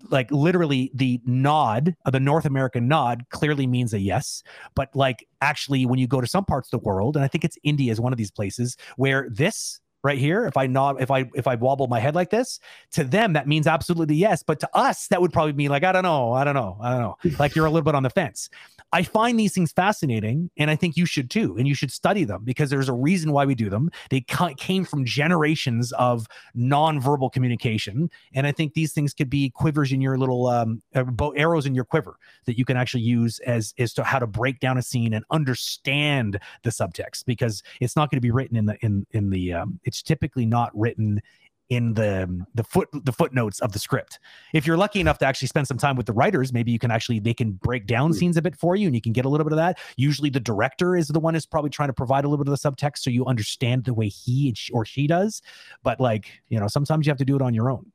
like 0.09 0.31
literally 0.33 0.91
the 0.93 1.21
nod, 1.25 1.95
the 2.11 2.19
North 2.19 2.45
American 2.45 2.89
nod 2.89 3.25
clearly 3.31 3.67
means 3.67 3.95
a 3.95 4.01
yes, 4.01 4.43
but 4.75 4.95
like 4.95 5.27
actually 5.41 5.87
when 5.87 6.01
you 6.01 6.09
go 6.09 6.21
to 6.21 6.27
some 6.27 6.45
parts 6.45 6.73
of 6.73 6.81
the 6.81 6.85
world, 6.85 7.17
and 7.17 7.25
I 7.25 7.29
think 7.29 7.45
it's 7.45 7.57
India 7.63 7.93
is 7.93 8.01
one 8.01 8.13
of 8.13 8.19
these 8.19 8.33
places 8.33 8.77
where 8.97 9.29
this 9.31 9.81
right 10.03 10.19
here 10.19 10.47
if 10.47 10.57
i 10.57 10.67
nod 10.67 11.01
if 11.01 11.11
i 11.11 11.29
if 11.35 11.47
i 11.47 11.55
wobble 11.55 11.87
my 11.87 12.01
head 12.01 12.15
like 12.15 12.31
this 12.31 12.59
to 12.91 13.05
them 13.05 13.33
that 13.35 13.47
means 13.47 13.67
absolutely 13.67 14.17
yes. 14.17 14.43
But 14.43 14.61
to 14.61 14.69
us 14.75 15.09
that 15.09 15.21
would 15.21 15.33
probably 15.33 15.53
be 15.53 15.69
like 15.69 15.85
i 15.85 15.93
don't 15.93 16.03
know 16.03 16.33
i 16.33 16.45
don't 16.45 16.55
know 16.55 16.79
i 16.81 16.91
don't 16.91 17.01
know. 17.01 17.17
Like 17.39 17.55
you're 17.55 17.67
a 17.67 17.71
little 17.71 17.85
bit 17.85 17.95
on 17.95 18.03
the 18.03 18.11
fence. 18.11 18.51
I 18.93 19.05
find 19.05 19.39
these 19.39 19.55
things 19.55 19.71
fascinating, 19.71 20.51
and 20.57 20.69
I 20.69 20.75
think 20.75 20.97
you 20.97 21.07
should 21.07 21.31
too, 21.31 21.57
and 21.57 21.69
you 21.69 21.75
should 21.75 21.93
study 21.93 22.25
them 22.25 22.43
because 22.43 22.71
there's 22.71 22.89
a 22.89 22.93
reason 22.93 23.31
why 23.31 23.45
we 23.45 23.55
do 23.55 23.71
them. 23.71 23.91
They 24.11 24.21
came 24.21 24.85
from 24.85 25.05
generations 25.05 25.93
of 25.93 26.27
nonverbal 26.57 27.33
communication, 27.33 28.11
and 28.35 28.49
I 28.49 28.53
think 28.53 28.75
these 28.75 28.93
things 28.93 29.15
could 29.15 29.31
be 29.31 29.51
quivers 29.51 29.93
in 29.93 30.01
your 30.01 30.19
little 30.19 30.49
um, 30.49 30.83
uh, 30.95 31.05
arrows 31.37 31.67
in 31.67 31.75
your 31.75 31.85
quiver 31.85 32.17
that 32.47 32.59
you 32.59 32.65
can 32.65 32.77
actually 32.77 33.03
use 33.03 33.39
as 33.41 33.75
as 33.79 33.93
to 33.95 34.03
how 34.03 34.19
to 34.19 34.27
break 34.27 34.59
down 34.59 34.77
a 34.77 34.83
scene 34.83 35.15
and 35.15 35.25
understand 35.31 36.41
the 36.65 36.71
subtext 36.71 37.25
because 37.27 37.63
it's 37.81 37.95
not 37.95 38.11
going 38.11 38.17
to 38.17 38.23
be 38.23 38.33
written 38.33 38.57
in 38.57 38.67
the 38.67 38.77
in 38.85 39.07
in 39.13 39.31
the 39.31 39.53
um, 39.53 39.79
it's 39.91 40.03
typically 40.03 40.47
not 40.47 40.71
written 40.75 41.21
in 41.69 41.95
the 41.95 42.45
the 42.55 42.65
foot 42.65 42.89
the 42.93 43.13
footnotes 43.13 43.61
of 43.61 43.73
the 43.73 43.79
script. 43.79 44.19
If 44.53 44.67
you're 44.67 44.77
lucky 44.77 45.01
enough 45.01 45.19
to 45.19 45.27
actually 45.27 45.49
spend 45.49 45.67
some 45.69 45.79
time 45.79 45.97
with 45.97 46.07
the 46.07 46.13
writers, 46.13 46.53
maybe 46.53 46.73
you 46.73 46.79
can 46.79 46.91
actually 46.91 47.21
they 47.21 47.35
can 47.35 47.53
break 47.53 47.87
down 47.87 48.11
Hmm. 48.11 48.17
scenes 48.17 48.37
a 48.37 48.43
bit 48.43 48.57
for 48.57 48.77
you, 48.77 48.87
and 48.87 48.95
you 48.95 49.01
can 49.01 49.13
get 49.13 49.25
a 49.25 49.29
little 49.29 49.45
bit 49.45 49.53
of 49.53 49.59
that. 49.59 49.79
Usually, 49.97 50.31
the 50.31 50.41
director 50.41 50.97
is 50.97 51.09
the 51.09 51.21
one 51.21 51.35
who's 51.35 51.47
probably 51.47 51.71
trying 51.71 51.89
to 51.89 51.93
provide 51.93 52.25
a 52.25 52.29
little 52.29 52.45
bit 52.45 52.53
of 52.53 52.61
the 52.61 52.71
subtext 52.71 52.99
so 52.99 53.11
you 53.11 53.25
understand 53.27 53.85
the 53.85 53.95
way 53.95 54.09
he 54.09 54.55
or 54.73 54.85
she 54.85 55.07
does. 55.07 55.43
But 55.83 56.01
like 56.01 56.27
you 56.49 56.59
know, 56.61 56.69
sometimes 56.69 57.07
you 57.07 57.11
have 57.11 57.19
to 57.19 57.25
do 57.25 57.37
it 57.37 57.43
on 57.43 57.55
your 57.55 57.71
own. 57.71 57.93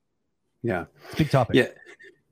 Yeah. 0.64 0.86
Big 1.18 1.30
topic. 1.30 1.56
Yeah. 1.56 1.68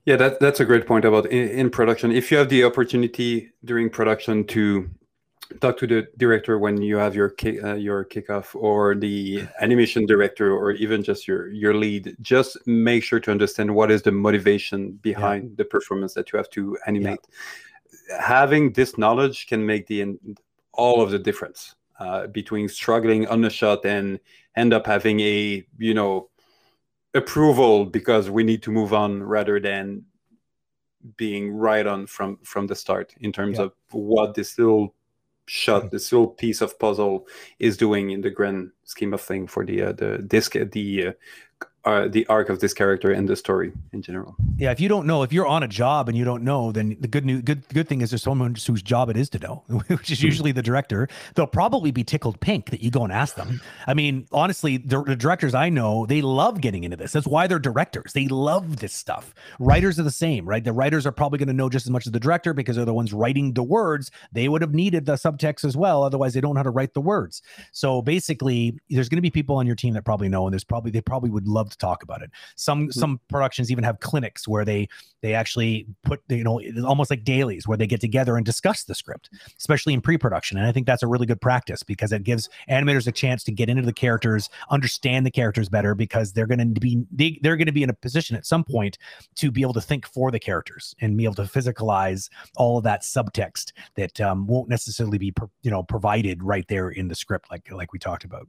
Yeah, 0.06 0.16
that, 0.16 0.38
that's 0.38 0.60
a 0.60 0.66
great 0.66 0.86
point 0.86 1.06
about 1.06 1.24
in, 1.26 1.48
in 1.48 1.70
production. 1.70 2.12
If 2.12 2.30
you 2.30 2.36
have 2.36 2.50
the 2.50 2.62
opportunity 2.64 3.52
during 3.64 3.88
production 3.88 4.46
to 4.48 4.90
talk 5.60 5.76
to 5.78 5.86
the 5.86 6.06
director 6.16 6.58
when 6.58 6.80
you 6.82 6.96
have 6.96 7.14
your 7.14 7.28
kick, 7.30 7.62
uh, 7.62 7.74
your 7.74 8.04
kickoff, 8.04 8.54
or 8.54 8.94
the 8.94 9.46
animation 9.60 10.06
director, 10.06 10.52
or 10.52 10.72
even 10.72 11.02
just 11.02 11.26
your 11.28 11.48
your 11.48 11.74
lead, 11.74 12.16
just 12.20 12.56
make 12.66 13.02
sure 13.02 13.20
to 13.20 13.30
understand 13.30 13.74
what 13.74 13.90
is 13.90 14.02
the 14.02 14.12
motivation 14.12 14.92
behind 15.02 15.56
the 15.56 15.64
performance 15.64 16.14
that 16.14 16.32
you 16.32 16.36
have 16.36 16.50
to 16.50 16.76
animate. 16.86 17.20
Having 18.20 18.72
this 18.72 18.98
knowledge 18.98 19.46
can 19.46 19.64
make 19.64 19.86
the 19.86 20.16
all 20.72 21.00
of 21.02 21.10
the 21.10 21.18
difference 21.18 21.74
uh, 22.00 22.26
between 22.28 22.68
struggling 22.68 23.26
on 23.28 23.40
the 23.40 23.50
shot 23.50 23.84
and 23.86 24.18
end 24.56 24.72
up 24.72 24.86
having 24.86 25.20
a 25.20 25.64
you 25.78 25.94
know 25.94 26.28
approval 27.14 27.84
because 27.84 28.28
we 28.30 28.42
need 28.42 28.62
to 28.62 28.70
move 28.70 28.92
on 28.92 29.22
rather 29.22 29.60
than 29.60 30.02
being 31.16 31.52
right 31.52 31.86
on 31.86 32.06
from 32.06 32.38
from 32.42 32.66
the 32.66 32.74
start 32.74 33.14
in 33.20 33.30
terms 33.32 33.58
Yeah. 33.58 33.66
of 33.66 33.72
what 33.92 34.34
this 34.34 34.58
little 34.58 34.94
shot 35.46 35.90
this 35.90 36.10
little 36.12 36.28
piece 36.28 36.60
of 36.60 36.78
puzzle 36.78 37.26
is 37.58 37.76
doing 37.76 38.10
in 38.10 38.22
the 38.22 38.30
grand 38.30 38.70
scheme 38.84 39.14
of 39.14 39.20
thing 39.20 39.46
for 39.46 39.64
the 39.64 39.82
uh, 39.82 39.92
the 39.92 40.18
disc 40.18 40.54
the 40.72 41.08
uh, 41.08 41.12
uh, 41.84 42.08
the 42.08 42.26
arc 42.26 42.48
of 42.48 42.60
this 42.60 42.72
character 42.72 43.10
and 43.10 43.28
the 43.28 43.36
story 43.36 43.72
in 43.92 44.02
general 44.02 44.36
Yeah, 44.56 44.70
if 44.70 44.80
you 44.80 44.88
don't 44.88 45.06
know, 45.06 45.22
if 45.22 45.32
you're 45.32 45.46
on 45.46 45.62
a 45.62 45.68
job 45.68 46.08
and 46.08 46.16
you 46.16 46.24
don't 46.24 46.42
know, 46.42 46.72
then 46.72 46.96
the 47.00 47.08
good 47.08 47.24
news, 47.24 47.42
good 47.42 47.62
good 47.68 47.88
thing 47.88 48.00
is 48.00 48.10
there's 48.10 48.22
someone 48.22 48.54
whose 48.54 48.82
job 48.82 49.10
it 49.10 49.16
is 49.16 49.28
to 49.30 49.38
know, 49.38 49.64
which 49.88 50.10
is 50.10 50.22
usually 50.22 50.52
the 50.52 50.62
director. 50.62 51.08
They'll 51.34 51.46
probably 51.46 51.90
be 51.90 52.04
tickled 52.04 52.40
pink 52.40 52.70
that 52.70 52.82
you 52.82 52.90
go 52.90 53.04
and 53.04 53.12
ask 53.12 53.34
them. 53.34 53.60
I 53.86 53.94
mean, 53.94 54.26
honestly, 54.32 54.76
the, 54.76 55.02
the 55.02 55.16
directors 55.16 55.54
I 55.54 55.68
know, 55.68 56.06
they 56.06 56.22
love 56.22 56.60
getting 56.60 56.84
into 56.84 56.96
this. 56.96 57.12
That's 57.12 57.26
why 57.26 57.46
they're 57.46 57.58
directors. 57.58 58.12
They 58.12 58.28
love 58.28 58.78
this 58.78 58.92
stuff. 58.92 59.34
Writers 59.58 59.98
are 59.98 60.04
the 60.04 60.10
same, 60.10 60.48
right? 60.48 60.62
The 60.62 60.72
writers 60.72 61.06
are 61.06 61.12
probably 61.12 61.38
going 61.38 61.48
to 61.48 61.54
know 61.54 61.68
just 61.68 61.86
as 61.86 61.90
much 61.90 62.06
as 62.06 62.12
the 62.12 62.20
director 62.20 62.54
because 62.54 62.76
they're 62.76 62.84
the 62.84 62.94
ones 62.94 63.12
writing 63.12 63.52
the 63.54 63.62
words. 63.62 64.10
They 64.32 64.48
would 64.48 64.62
have 64.62 64.74
needed 64.74 65.06
the 65.06 65.14
subtext 65.14 65.64
as 65.64 65.76
well, 65.76 66.02
otherwise 66.02 66.34
they 66.34 66.40
don't 66.40 66.54
know 66.54 66.60
how 66.60 66.64
to 66.64 66.70
write 66.70 66.94
the 66.94 67.00
words. 67.00 67.42
So 67.72 68.02
basically, 68.02 68.78
there's 68.88 69.08
going 69.08 69.18
to 69.18 69.22
be 69.22 69.30
people 69.30 69.56
on 69.56 69.66
your 69.66 69.76
team 69.76 69.94
that 69.94 70.04
probably 70.04 70.28
know, 70.28 70.46
and 70.46 70.52
there's 70.52 70.64
probably 70.64 70.90
they 70.90 71.00
probably 71.00 71.30
would 71.30 71.48
love 71.48 71.73
to 71.74 71.78
talk 71.78 72.02
about 72.02 72.22
it. 72.22 72.30
Some 72.56 72.90
some 72.90 73.20
productions 73.28 73.70
even 73.70 73.84
have 73.84 74.00
clinics 74.00 74.48
where 74.48 74.64
they 74.64 74.88
they 75.22 75.34
actually 75.34 75.86
put 76.04 76.20
you 76.28 76.44
know 76.44 76.60
almost 76.86 77.10
like 77.10 77.24
dailies 77.24 77.66
where 77.66 77.78
they 77.78 77.86
get 77.86 78.00
together 78.00 78.36
and 78.36 78.44
discuss 78.44 78.84
the 78.84 78.94
script, 78.94 79.30
especially 79.58 79.94
in 79.94 80.00
pre-production. 80.00 80.58
And 80.58 80.66
I 80.66 80.72
think 80.72 80.86
that's 80.86 81.02
a 81.02 81.06
really 81.06 81.26
good 81.26 81.40
practice 81.40 81.82
because 81.82 82.12
it 82.12 82.24
gives 82.24 82.48
animators 82.68 83.06
a 83.06 83.12
chance 83.12 83.42
to 83.44 83.52
get 83.52 83.68
into 83.68 83.82
the 83.82 83.92
characters, 83.92 84.50
understand 84.70 85.26
the 85.26 85.30
characters 85.30 85.68
better 85.68 85.94
because 85.94 86.32
they're 86.32 86.46
going 86.46 86.74
to 86.74 86.80
be 86.80 87.04
they, 87.10 87.38
they're 87.42 87.56
going 87.56 87.66
to 87.66 87.72
be 87.72 87.82
in 87.82 87.90
a 87.90 87.94
position 87.94 88.36
at 88.36 88.46
some 88.46 88.64
point 88.64 88.98
to 89.36 89.50
be 89.50 89.62
able 89.62 89.72
to 89.74 89.80
think 89.80 90.06
for 90.06 90.30
the 90.30 90.38
characters 90.38 90.94
and 91.00 91.16
be 91.16 91.24
able 91.24 91.34
to 91.34 91.42
physicalize 91.42 92.28
all 92.56 92.78
of 92.78 92.84
that 92.84 93.02
subtext 93.02 93.72
that 93.96 94.20
um, 94.20 94.46
won't 94.46 94.68
necessarily 94.68 95.18
be 95.18 95.32
you 95.62 95.70
know 95.70 95.82
provided 95.82 96.42
right 96.42 96.66
there 96.68 96.90
in 96.90 97.08
the 97.08 97.14
script 97.14 97.50
like 97.50 97.70
like 97.72 97.92
we 97.92 97.98
talked 97.98 98.24
about. 98.24 98.46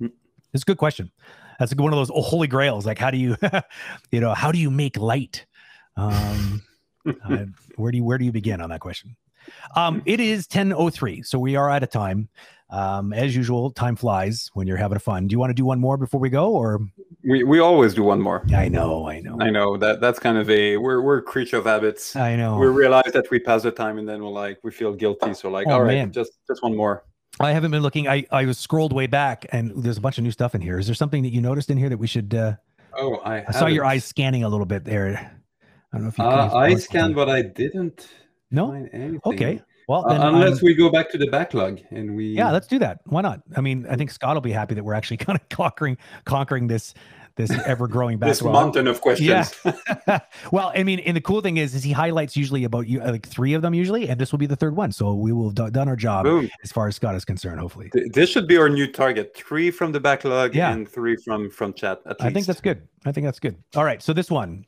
Mm. 0.00 0.12
It's 0.52 0.62
a 0.62 0.66
good 0.66 0.78
question. 0.78 1.10
That's 1.58 1.74
one 1.74 1.92
of 1.92 1.98
those 1.98 2.10
oh, 2.10 2.22
holy 2.22 2.46
grails. 2.46 2.86
Like, 2.86 2.98
how 2.98 3.10
do 3.10 3.18
you, 3.18 3.36
you 4.12 4.20
know, 4.20 4.34
how 4.34 4.52
do 4.52 4.58
you 4.58 4.70
make 4.70 4.96
light? 4.96 5.44
Um, 5.96 6.62
uh, 7.24 7.46
where 7.76 7.90
do 7.90 7.98
you 7.98 8.04
where 8.04 8.18
do 8.18 8.24
you 8.24 8.32
begin 8.32 8.60
on 8.60 8.70
that 8.70 8.80
question? 8.80 9.16
Um, 9.76 10.02
it 10.04 10.20
is 10.20 10.46
ten 10.46 10.72
oh 10.72 10.90
three, 10.90 11.22
so 11.22 11.38
we 11.38 11.56
are 11.56 11.70
out 11.70 11.82
of 11.82 11.90
time. 11.90 12.28
Um, 12.70 13.14
as 13.14 13.34
usual, 13.34 13.70
time 13.70 13.96
flies 13.96 14.50
when 14.52 14.66
you're 14.66 14.76
having 14.76 14.98
fun. 14.98 15.26
Do 15.26 15.32
you 15.32 15.38
want 15.38 15.48
to 15.50 15.54
do 15.54 15.64
one 15.64 15.80
more 15.80 15.96
before 15.96 16.20
we 16.20 16.28
go, 16.28 16.50
or 16.50 16.80
we, 17.24 17.42
we 17.42 17.58
always 17.58 17.94
do 17.94 18.02
one 18.02 18.20
more 18.20 18.44
I 18.54 18.68
know, 18.68 19.08
I 19.08 19.20
know, 19.20 19.38
i 19.40 19.50
know 19.50 19.76
that 19.78 20.00
that's 20.00 20.18
kind 20.18 20.38
of 20.38 20.48
a 20.50 20.76
we're 20.76 21.00
we're 21.00 21.18
a 21.18 21.22
creature 21.22 21.56
of 21.56 21.64
habits 21.64 22.14
I 22.14 22.36
know. 22.36 22.58
we 22.58 22.66
realize 22.66 23.10
that 23.12 23.30
we 23.30 23.38
pass 23.40 23.62
the 23.62 23.70
time 23.72 23.98
and 23.98 24.08
then 24.08 24.22
we're 24.22 24.30
like 24.30 24.58
we 24.62 24.70
feel 24.70 24.92
guilty 24.94 25.34
so 25.34 25.50
like 25.50 25.66
Oh, 25.66 25.72
all 25.72 25.82
right 25.82 25.94
man. 25.98 26.12
just 26.12 26.32
just 26.46 26.62
one 26.62 26.76
more 26.76 27.04
I 27.40 27.52
haven't 27.52 27.70
been 27.70 27.82
looking. 27.82 28.08
I 28.08 28.26
I 28.30 28.44
was 28.46 28.58
scrolled 28.58 28.92
way 28.92 29.06
back, 29.06 29.46
and 29.52 29.72
there's 29.76 29.98
a 29.98 30.00
bunch 30.00 30.18
of 30.18 30.24
new 30.24 30.30
stuff 30.32 30.54
in 30.54 30.60
here. 30.60 30.78
Is 30.78 30.86
there 30.86 30.94
something 30.94 31.22
that 31.22 31.32
you 31.32 31.40
noticed 31.40 31.70
in 31.70 31.78
here 31.78 31.88
that 31.88 31.98
we 31.98 32.06
should? 32.06 32.34
Uh, 32.34 32.54
oh 32.96 33.16
i, 33.16 33.44
I 33.46 33.50
saw 33.52 33.66
your 33.66 33.84
eyes 33.84 34.04
scanning 34.04 34.42
a 34.44 34.48
little 34.48 34.66
bit 34.66 34.84
there. 34.84 35.30
I 35.92 35.96
don't 35.96 36.02
know 36.02 36.08
if 36.08 36.18
you. 36.18 36.24
uh, 36.24 36.50
i 36.54 36.74
scanned 36.74 37.14
but 37.14 37.28
i 37.30 37.40
didn't 37.42 38.08
No. 38.50 38.68
find 38.68 38.90
anything 38.92 39.20
Okay. 39.24 39.62
Well, 39.88 40.04
Uh, 40.10 40.28
unless 40.28 40.56
I'm- 40.58 40.60
we 40.64 40.74
go 40.74 40.90
back 40.90 41.08
to 41.12 41.18
the 41.18 41.28
backlog 41.28 41.80
and 41.90 42.14
we 42.16 42.26
Yeah, 42.26 42.50
let's 42.50 42.66
do 42.66 42.78
that. 42.80 43.00
Why 43.06 43.22
not? 43.22 43.40
I 43.56 43.62
mean, 43.62 43.86
I 43.88 43.96
think 43.96 44.10
Scott 44.10 44.34
will 44.36 44.42
be 44.42 44.52
happy 44.52 44.74
that 44.74 44.84
we're 44.84 44.92
actually 44.94 45.16
kind 45.28 45.38
of 45.40 45.48
conquering 45.48 45.96
conquering 46.24 46.66
this 46.66 46.92
this 47.38 47.50
ever 47.64 47.88
growing 47.88 48.18
backlog. 48.18 48.34
this 48.34 48.42
mountain 48.42 48.86
of 48.86 49.00
questions 49.00 49.54
well, 50.52 50.70
I 50.74 50.82
mean, 50.82 50.98
and 51.00 51.16
the 51.16 51.20
cool 51.22 51.40
thing 51.40 51.56
is, 51.56 51.74
is 51.74 51.82
he 51.82 51.92
highlights 51.92 52.36
usually 52.36 52.64
about 52.64 52.86
you 52.86 53.00
like 53.00 53.26
three 53.26 53.54
of 53.54 53.62
them 53.62 53.72
usually, 53.72 54.08
and 54.10 54.20
this 54.20 54.30
will 54.30 54.38
be 54.38 54.46
the 54.46 54.56
third 54.56 54.76
one. 54.76 54.92
So 54.92 55.14
we 55.14 55.32
will 55.32 55.46
have 55.46 55.54
do- 55.54 55.70
done 55.70 55.88
our 55.88 55.96
job 55.96 56.24
boom 56.26 56.50
as 56.62 56.70
far 56.70 56.88
as 56.88 56.96
Scott 56.96 57.14
is 57.14 57.24
concerned. 57.24 57.60
Hopefully, 57.60 57.88
Th- 57.90 58.12
this 58.12 58.28
should 58.28 58.46
be 58.46 58.58
our 58.58 58.68
new 58.68 58.86
target 58.92 59.34
three 59.34 59.70
from 59.70 59.92
the 59.92 60.00
backlog 60.00 60.54
Yeah. 60.54 60.72
and 60.72 60.86
three 60.86 61.16
from 61.24 61.48
from 61.50 61.72
chat 61.72 62.02
at 62.04 62.16
I 62.20 62.30
think 62.30 62.44
that's 62.46 62.60
good. 62.60 62.86
I 63.06 63.12
think 63.12 63.24
that's 63.26 63.40
good. 63.40 63.56
All 63.74 63.84
right, 63.84 64.02
so 64.02 64.12
this 64.12 64.30
one, 64.30 64.66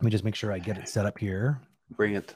let 0.00 0.04
me 0.04 0.10
just 0.10 0.24
make 0.24 0.34
sure 0.34 0.52
I 0.52 0.58
get 0.58 0.76
it 0.76 0.88
set 0.88 1.06
up 1.06 1.18
here. 1.18 1.60
bring 1.96 2.14
it 2.14 2.34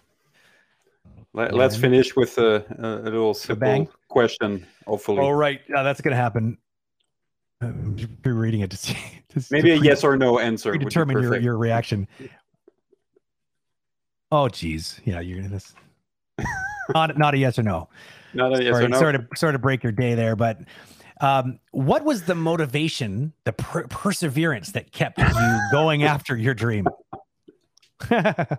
Let, 1.34 1.54
let's 1.54 1.76
finish 1.76 2.14
with 2.16 2.38
a, 2.38 2.64
a, 2.78 3.10
little 3.10 3.34
simple 3.34 3.88
question 4.08 4.66
hopefully 4.86 5.18
All 5.18 5.34
right, 5.34 5.60
yeah, 5.68 5.82
that's 5.82 6.00
gonna 6.00 6.16
happen. 6.16 6.56
I'm 7.62 7.96
reading 8.24 8.60
it 8.60 8.70
to 8.70 8.76
see. 8.76 8.96
To, 9.30 9.40
to 9.40 9.46
maybe 9.50 9.72
a 9.72 9.78
pre- 9.78 9.88
yes 9.88 10.04
or 10.04 10.16
no 10.16 10.38
answer 10.38 10.72
be 10.72 10.78
predetermine 10.78 11.22
your, 11.22 11.38
your 11.38 11.56
reaction. 11.56 12.08
Oh, 14.30 14.48
geez. 14.48 15.00
Yeah, 15.04 15.20
you're 15.20 15.36
gonna 15.36 15.50
this. 15.50 15.74
not 16.94 17.16
not 17.18 17.34
a 17.34 17.38
yes 17.38 17.58
or 17.58 17.62
no. 17.62 17.88
not 18.34 18.58
a 18.58 18.64
yes 18.64 18.72
sorry, 18.72 18.84
or 18.86 18.88
no 18.88 18.98
sorry 18.98 19.12
to 19.18 19.26
sorry 19.36 19.52
to 19.52 19.58
break 19.58 19.82
your 19.82 19.92
day 19.92 20.14
there, 20.14 20.34
but 20.36 20.58
um, 21.20 21.60
what 21.70 22.04
was 22.04 22.24
the 22.24 22.34
motivation, 22.34 23.32
the 23.44 23.52
per- 23.52 23.86
perseverance 23.86 24.72
that 24.72 24.90
kept 24.90 25.18
you 25.18 25.60
going 25.70 26.02
after 26.02 26.36
your 26.36 26.54
dream? 26.54 26.86
this 28.08 28.58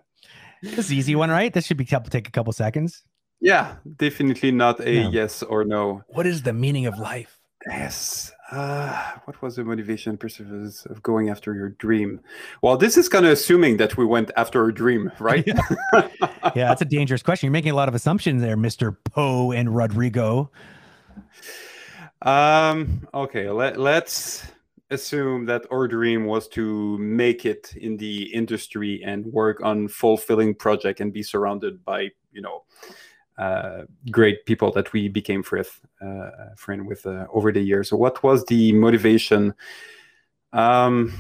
is 0.61 0.89
an 0.89 0.95
easy 0.95 1.15
one, 1.15 1.29
right? 1.29 1.53
This 1.53 1.65
should 1.65 1.75
be 1.77 1.85
take 1.85 2.27
a 2.27 2.31
couple 2.31 2.53
seconds. 2.53 3.03
yeah 3.41 3.75
definitely 3.97 4.51
not 4.51 4.79
a 4.79 5.09
yes 5.11 5.43
or 5.43 5.65
no 5.65 6.01
What 6.07 6.25
is 6.25 6.43
the 6.43 6.53
meaning 6.53 6.85
of 6.85 6.97
life? 6.97 7.39
Yes. 7.67 8.31
Uh, 8.53 9.13
what 9.25 9.41
was 9.41 9.55
the 9.55 9.63
motivation, 9.63 10.15
perseverance 10.15 10.85
of 10.85 11.01
going 11.01 11.27
after 11.29 11.55
your 11.55 11.69
dream? 11.69 12.19
Well, 12.61 12.77
this 12.77 12.97
is 12.97 13.09
kind 13.09 13.25
of 13.25 13.31
assuming 13.31 13.77
that 13.77 13.97
we 13.97 14.05
went 14.05 14.29
after 14.37 14.67
a 14.67 14.73
dream, 14.73 15.11
right? 15.19 15.47
Yeah, 16.55 16.67
that's 16.67 16.83
a 16.83 16.85
dangerous 16.85 17.23
question. 17.23 17.47
You're 17.47 17.53
making 17.53 17.71
a 17.71 17.75
lot 17.75 17.87
of 17.87 17.95
assumptions 17.95 18.41
there, 18.41 18.55
Mister 18.55 18.91
Poe 18.91 19.53
and 19.53 19.75
Rodrigo. 19.75 20.51
um. 22.21 23.07
Okay. 23.13 23.49
Let 23.49 23.79
Let's 23.79 24.45
assume 24.91 25.45
that 25.45 25.65
our 25.71 25.87
dream 25.87 26.25
was 26.25 26.47
to 26.49 26.97
make 26.99 27.45
it 27.45 27.73
in 27.75 27.97
the 27.97 28.31
industry 28.33 29.01
and 29.03 29.25
work 29.25 29.63
on 29.63 29.87
fulfilling 29.87 30.53
project 30.53 30.99
and 30.99 31.11
be 31.11 31.23
surrounded 31.23 31.83
by 31.85 32.11
you 32.31 32.41
know 32.41 32.63
great 34.11 34.45
people 34.45 34.71
that 34.71 34.93
we 34.93 35.07
became 35.09 35.43
friend 35.43 35.65
uh, 36.01 36.29
friend 36.57 36.87
with 36.87 37.05
uh, 37.05 37.25
over 37.33 37.51
the 37.51 37.61
years. 37.61 37.89
So, 37.89 37.97
what 37.97 38.21
was 38.23 38.45
the 38.45 38.71
motivation? 38.73 39.53
Um, 40.51 41.13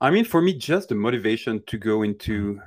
I 0.00 0.10
mean, 0.10 0.24
for 0.24 0.42
me, 0.42 0.52
just 0.54 0.90
the 0.90 0.94
motivation 0.94 1.62
to 1.66 1.78
go 1.78 2.02
into 2.02 2.60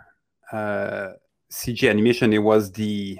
uh, 0.51 1.11
CG 1.51 1.89
animation, 1.89 2.33
it 2.33 2.39
was 2.39 2.71
the. 2.71 3.19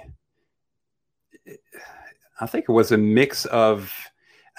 I 2.40 2.46
think 2.46 2.66
it 2.68 2.72
was 2.72 2.92
a 2.92 2.98
mix 2.98 3.44
of. 3.46 3.92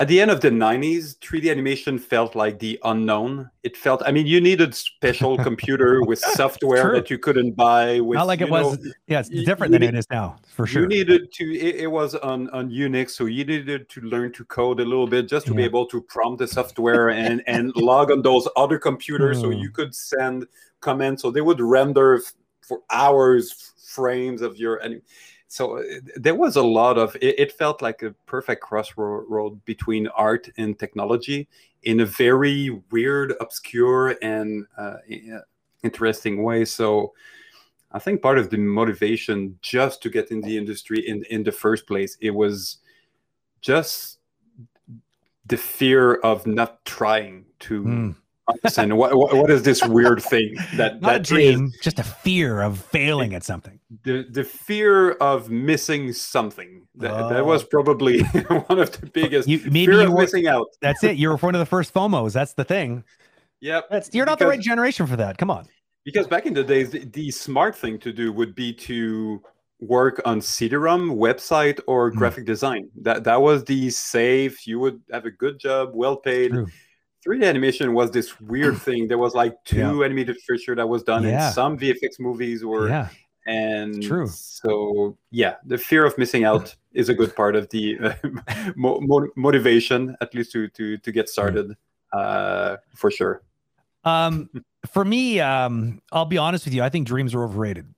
At 0.02 0.08
the 0.08 0.20
end 0.20 0.32
of 0.32 0.42
the 0.42 0.50
90s, 0.50 1.20
3D 1.20 1.52
animation 1.52 2.00
felt 2.00 2.36
like 2.36 2.58
the 2.58 2.80
unknown. 2.84 3.52
It 3.62 3.78
felt, 3.78 4.02
I 4.04 4.12
mean, 4.12 4.26
you 4.26 4.42
needed 4.42 4.74
special 4.74 5.38
computer 5.50 6.02
with 6.04 6.18
software 6.18 6.82
True. 6.86 6.94
that 6.96 7.12
you 7.12 7.20
couldn't 7.20 7.52
buy. 7.52 8.00
With, 8.00 8.16
Not 8.18 8.26
like 8.26 8.42
it 8.42 8.50
know, 8.50 8.70
was. 8.70 8.94
yeah, 9.06 9.20
it's 9.20 9.30
different 9.30 9.72
than 9.74 9.82
need- 9.82 9.90
it 9.94 9.98
is 10.00 10.08
now, 10.10 10.38
for 10.56 10.66
sure. 10.66 10.82
you 10.82 10.88
needed 10.88 11.32
to 11.34 11.44
it, 11.68 11.76
it 11.86 11.88
was 12.00 12.16
on 12.16 12.50
on 12.50 12.72
unix 12.72 13.12
so 13.12 13.26
you 13.26 13.44
needed 13.46 13.90
to 13.90 14.02
learn 14.02 14.32
to 14.38 14.44
code 14.46 14.80
a 14.80 14.86
little 14.92 15.06
bit 15.06 15.30
just 15.30 15.46
to 15.46 15.54
be 15.54 15.64
able 15.64 15.86
to 15.94 16.02
prompt 16.02 16.40
the 16.40 16.48
software 16.48 17.10
and 17.12 17.44
and 17.46 17.72
log 17.92 18.10
on 18.10 18.24
those 18.24 18.48
other 18.64 18.80
computers 18.80 19.40
so 19.40 19.48
Hmm. 19.52 19.60
you 19.64 19.70
could 19.70 19.94
send 19.94 20.48
comments 20.88 21.22
so 21.22 21.30
they 21.30 21.42
would 21.50 21.62
render 21.62 22.16
f- 22.18 22.34
for 22.68 22.80
hours 22.92 23.44
frames 23.96 24.42
of 24.42 24.58
your 24.58 24.78
and 24.78 25.02
so 25.52 25.80
uh, 25.80 25.84
there 26.16 26.34
was 26.34 26.56
a 26.56 26.64
lot 26.64 26.98
of 26.98 27.14
it, 27.18 27.38
it, 27.38 27.52
felt 27.52 27.82
like 27.82 28.04
a 28.04 28.12
perfect 28.26 28.62
crossroad 28.62 29.64
between 29.66 30.08
art 30.16 30.48
and 30.58 30.80
technology 30.80 31.50
in 31.84 32.00
a 32.00 32.06
very 32.06 32.70
weird 32.90 33.34
obscure 33.42 34.16
and 34.22 34.66
uh, 34.78 34.96
interesting 35.84 36.42
way. 36.42 36.64
So 36.64 37.14
i 37.94 38.00
think 38.00 38.22
part 38.22 38.38
of 38.38 38.50
the 38.50 38.58
motivation 38.58 39.60
just 39.62 40.02
to 40.02 40.10
get 40.10 40.32
in 40.32 40.40
the 40.40 40.58
industry 40.58 41.06
in 41.06 41.26
in 41.26 41.44
the 41.44 41.52
first 41.52 41.86
place 41.86 42.18
it 42.22 42.32
was 42.32 42.78
just 43.60 44.20
the 45.48 45.58
fear 45.58 46.14
of 46.24 46.48
not 46.48 46.86
trying 46.86 47.44
to 47.60 47.84
mm 47.84 48.16
and 48.78 48.98
what, 48.98 49.16
what, 49.16 49.36
what 49.36 49.50
is 49.50 49.64
this 49.64 49.86
weird 49.86 50.22
thing 50.22 50.56
that 50.76 51.02
Not 51.02 51.02
that 51.02 51.24
dream, 51.24 51.66
is, 51.66 51.80
just 51.82 52.00
a 52.00 52.04
fear 52.04 52.62
of 52.62 52.80
failing 52.80 53.34
at 53.34 53.44
something. 53.44 53.80
The 54.04 54.26
the 54.30 54.44
fear 54.44 55.12
of 55.14 55.50
missing 55.50 56.14
something. 56.14 56.88
That, 56.96 57.12
oh. 57.12 57.30
that 57.30 57.46
was 57.46 57.64
probably 57.64 58.22
one 58.48 58.80
of 58.80 58.92
the 59.00 59.06
biggest 59.08 59.48
you, 59.48 59.60
maybe 59.60 59.86
fear 59.86 60.02
you 60.02 60.12
were, 60.12 60.22
missing 60.22 60.48
out. 60.48 60.68
That's 60.82 61.04
it. 61.04 61.18
You're 61.18 61.38
one 61.38 61.56
of 61.56 61.60
the 61.60 61.66
first 61.66 61.94
FOMOs. 61.94 62.34
That's 62.34 62.54
the 62.54 62.64
thing. 62.64 63.04
Yep. 63.62 63.88
That's 63.90 64.14
you're 64.14 64.26
not 64.26 64.40
because, 64.40 64.46
the 64.46 64.58
right 64.58 64.62
generation 64.62 65.08
for 65.08 65.16
that. 65.18 65.38
Come 65.38 65.52
on. 65.52 65.68
Because 66.04 66.28
back 66.28 66.46
in 66.46 66.54
the 66.54 66.64
days, 66.64 66.90
the, 66.90 67.06
the 67.06 67.30
smart 67.30 67.76
thing 67.76 68.00
to 68.00 68.12
do 68.12 68.34
would 68.34 68.56
be 68.56 68.74
to 68.74 69.42
work 69.80 70.22
on 70.26 70.40
CD-ROM 70.42 71.10
website 71.12 71.80
or 71.88 72.12
hmm. 72.12 72.18
graphic 72.18 72.44
mm. 72.44 72.48
design. 72.48 72.90
That 73.02 73.24
that 73.24 73.42
was 73.42 73.64
the 73.64 73.90
safe. 73.90 74.68
You 74.68 74.80
would 74.80 75.02
have 75.12 75.26
a 75.26 75.32
good 75.32 75.60
job, 75.60 75.92
well 75.94 76.18
paid. 76.18 76.54
3D 77.26 77.46
animation 77.46 77.94
was 77.94 78.12
this 78.12 78.40
weird 78.42 78.78
thing. 78.82 79.08
There 79.08 79.18
was 79.18 79.34
like 79.34 79.64
two 79.66 79.78
yeah. 79.78 80.06
animated 80.06 80.38
feature 80.38 80.76
that 80.76 80.88
was 80.88 81.04
done, 81.04 81.24
yeah. 81.24 81.46
and 81.48 81.54
some 81.54 81.78
VFX 81.78 82.20
movies 82.20 82.64
were. 82.64 82.90
Yeah. 82.90 83.10
And 83.48 84.04
True. 84.04 84.28
So 84.28 85.18
yeah, 85.32 85.56
the 85.66 85.78
fear 85.78 86.06
of 86.06 86.16
missing 86.18 86.44
out 86.44 86.76
is 86.94 87.10
a 87.10 87.14
good 87.14 87.36
part 87.36 87.56
of 87.56 87.70
the 87.70 87.98
uh, 88.00 88.14
mo- 88.76 89.00
mo- 89.02 89.30
motivation, 89.36 90.16
at 90.22 90.34
least 90.36 90.52
to 90.52 90.68
to 90.70 90.98
to 90.98 91.12
get 91.12 91.28
started, 91.28 91.76
uh, 92.14 92.78
for 92.96 93.10
sure. 93.10 93.42
Um, 94.04 94.50
for 94.92 95.06
me, 95.06 95.40
um, 95.40 96.02
I'll 96.12 96.26
be 96.26 96.38
honest 96.38 96.66
with 96.66 96.74
you. 96.74 96.84
I 96.84 96.90
think 96.90 97.08
dreams 97.08 97.34
are 97.34 97.44
overrated. 97.44 97.94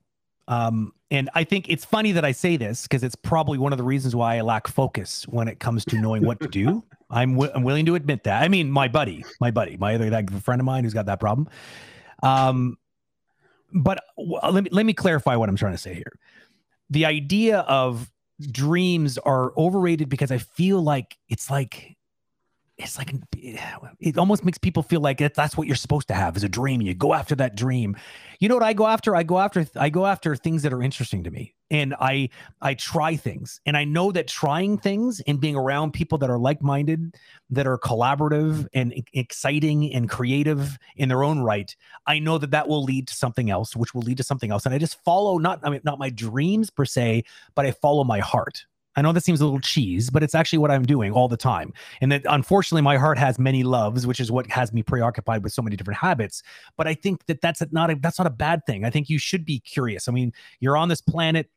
Um, 0.48 0.94
and 1.14 1.30
I 1.36 1.44
think 1.44 1.70
it's 1.70 1.86
funny 1.86 2.12
that 2.14 2.26
I 2.26 2.32
say 2.32 2.58
this 2.58 2.84
because 2.84 3.04
it's 3.04 3.14
probably 3.14 3.60
one 3.60 3.72
of 3.72 3.78
the 3.78 3.84
reasons 3.84 4.16
why 4.16 4.38
I 4.38 4.42
lack 4.42 4.68
focus 4.68 5.28
when 5.28 5.48
it 5.48 5.60
comes 5.60 5.86
to 5.86 6.02
knowing 6.02 6.26
what 6.26 6.40
to 6.40 6.48
do. 6.48 6.84
I'm, 7.12 7.34
w- 7.34 7.52
I'm 7.54 7.62
willing 7.62 7.86
to 7.86 7.94
admit 7.94 8.24
that. 8.24 8.42
I 8.42 8.48
mean, 8.48 8.72
my 8.72 8.88
buddy, 8.88 9.24
my 9.40 9.52
buddy, 9.52 9.78
my 9.78 9.94
other 9.94 10.10
that 10.10 10.28
friend 10.42 10.60
of 10.60 10.66
mine 10.66 10.84
who's 10.84 10.96
got 10.96 11.06
that 11.06 11.20
problem. 11.20 11.48
Um, 12.24 12.80
but 13.72 14.04
w- 14.18 14.40
let 14.52 14.64
me 14.64 14.72
let 14.72 14.88
me 14.88 14.94
clarify 14.94 15.36
what 15.36 15.50
I'm 15.50 15.56
trying 15.56 15.74
to 15.74 15.78
say 15.78 15.94
here. 15.94 16.18
The 16.90 17.06
idea 17.06 17.60
of 17.60 18.12
dreams 18.52 19.20
are 19.20 19.54
overrated 19.56 20.10
because 20.10 20.32
I 20.32 20.40
feel 20.40 20.82
like 20.82 21.16
it's 21.30 21.52
like 21.52 21.96
it's 22.78 22.98
like 22.98 23.14
it 24.00 24.18
almost 24.18 24.44
makes 24.44 24.58
people 24.58 24.84
feel 24.84 25.02
like 25.02 25.20
that's 25.34 25.58
what 25.58 25.68
you're 25.68 25.76
supposed 25.76 26.08
to 26.08 26.14
have 26.14 26.36
is 26.38 26.44
a 26.44 26.50
dream 26.50 26.82
you 26.82 26.94
go 26.94 27.14
after 27.14 27.36
that 27.36 27.56
dream. 27.56 27.96
You 28.40 28.50
know 28.50 28.56
what 28.56 28.64
i 28.64 28.74
go 28.74 28.88
after? 28.88 29.16
I 29.16 29.24
go 29.24 29.40
after 29.40 29.66
i 29.76 29.90
go 29.90 30.06
after 30.06 30.36
things 30.36 30.64
that 30.64 30.74
are 30.74 30.84
interesting 30.84 31.24
to 31.24 31.32
me 31.32 31.56
and 31.74 31.96
i 32.00 32.30
i 32.62 32.74
try 32.74 33.16
things 33.16 33.60
and 33.66 33.76
i 33.76 33.84
know 33.84 34.12
that 34.12 34.28
trying 34.28 34.78
things 34.78 35.22
and 35.28 35.42
being 35.42 35.56
around 35.56 35.92
people 35.92 36.18
that 36.18 36.30
are 36.30 36.38
like-minded 36.38 37.16
that 37.50 37.68
are 37.68 37.78
collaborative 37.78 38.68
and 38.74 38.94
exciting 39.14 39.94
and 39.94 40.10
creative 40.10 40.78
in 40.96 41.10
their 41.10 41.24
own 41.24 41.40
right 41.40 41.76
i 42.06 42.20
know 42.20 42.38
that 42.38 42.52
that 42.52 42.68
will 42.68 42.84
lead 42.84 43.08
to 43.08 43.16
something 43.16 43.50
else 43.50 43.76
which 43.76 43.94
will 43.94 44.02
lead 44.02 44.18
to 44.18 44.24
something 44.24 44.52
else 44.52 44.66
and 44.66 44.76
i 44.76 44.78
just 44.78 45.02
follow 45.04 45.38
not 45.38 45.60
i 45.64 45.70
mean 45.70 45.82
not 45.84 46.00
my 46.00 46.10
dreams 46.10 46.70
per 46.70 46.86
se 46.86 47.24
but 47.56 47.66
i 47.66 47.72
follow 47.72 48.04
my 48.04 48.20
heart 48.20 48.66
I 48.96 49.02
know 49.02 49.12
that 49.12 49.24
seems 49.24 49.42
a 49.42 49.46
little 49.46 49.60
cheese, 49.60 50.10
but 50.10 50.24
it's 50.24 50.36
actually 50.36 50.60
what 50.60 50.72
I'm 50.72 50.84
doing 50.84 51.12
all 51.12 51.28
the 51.28 51.38
time. 51.38 51.74
And 52.02 52.12
that 52.12 52.22
unfortunately, 52.30 52.82
my 52.82 52.98
heart 52.98 53.18
has 53.18 53.40
many 53.40 53.64
loves, 53.64 54.06
which 54.06 54.20
is 54.20 54.32
what 54.32 54.50
has 54.52 54.72
me 54.72 54.84
preoccupied 54.84 55.44
with 55.44 55.54
so 55.54 55.62
many 55.62 55.76
different 55.76 56.00
habits. 56.00 56.44
But 56.78 56.88
I 56.88 56.94
think 56.94 57.26
that 57.26 57.42
that's 57.42 57.64
not 57.72 57.90
a, 57.90 57.96
that's 57.96 58.18
not 58.18 58.28
a 58.28 58.32
bad 58.32 58.66
thing. 58.66 58.86
I 58.86 58.90
think 58.90 59.10
you 59.10 59.18
should 59.18 59.46
be 59.46 59.60
curious. 59.60 60.08
I 60.08 60.12
mean, 60.12 60.32
you're 60.60 60.78
on 60.78 60.90
this 60.90 61.02
planet. 61.02 61.50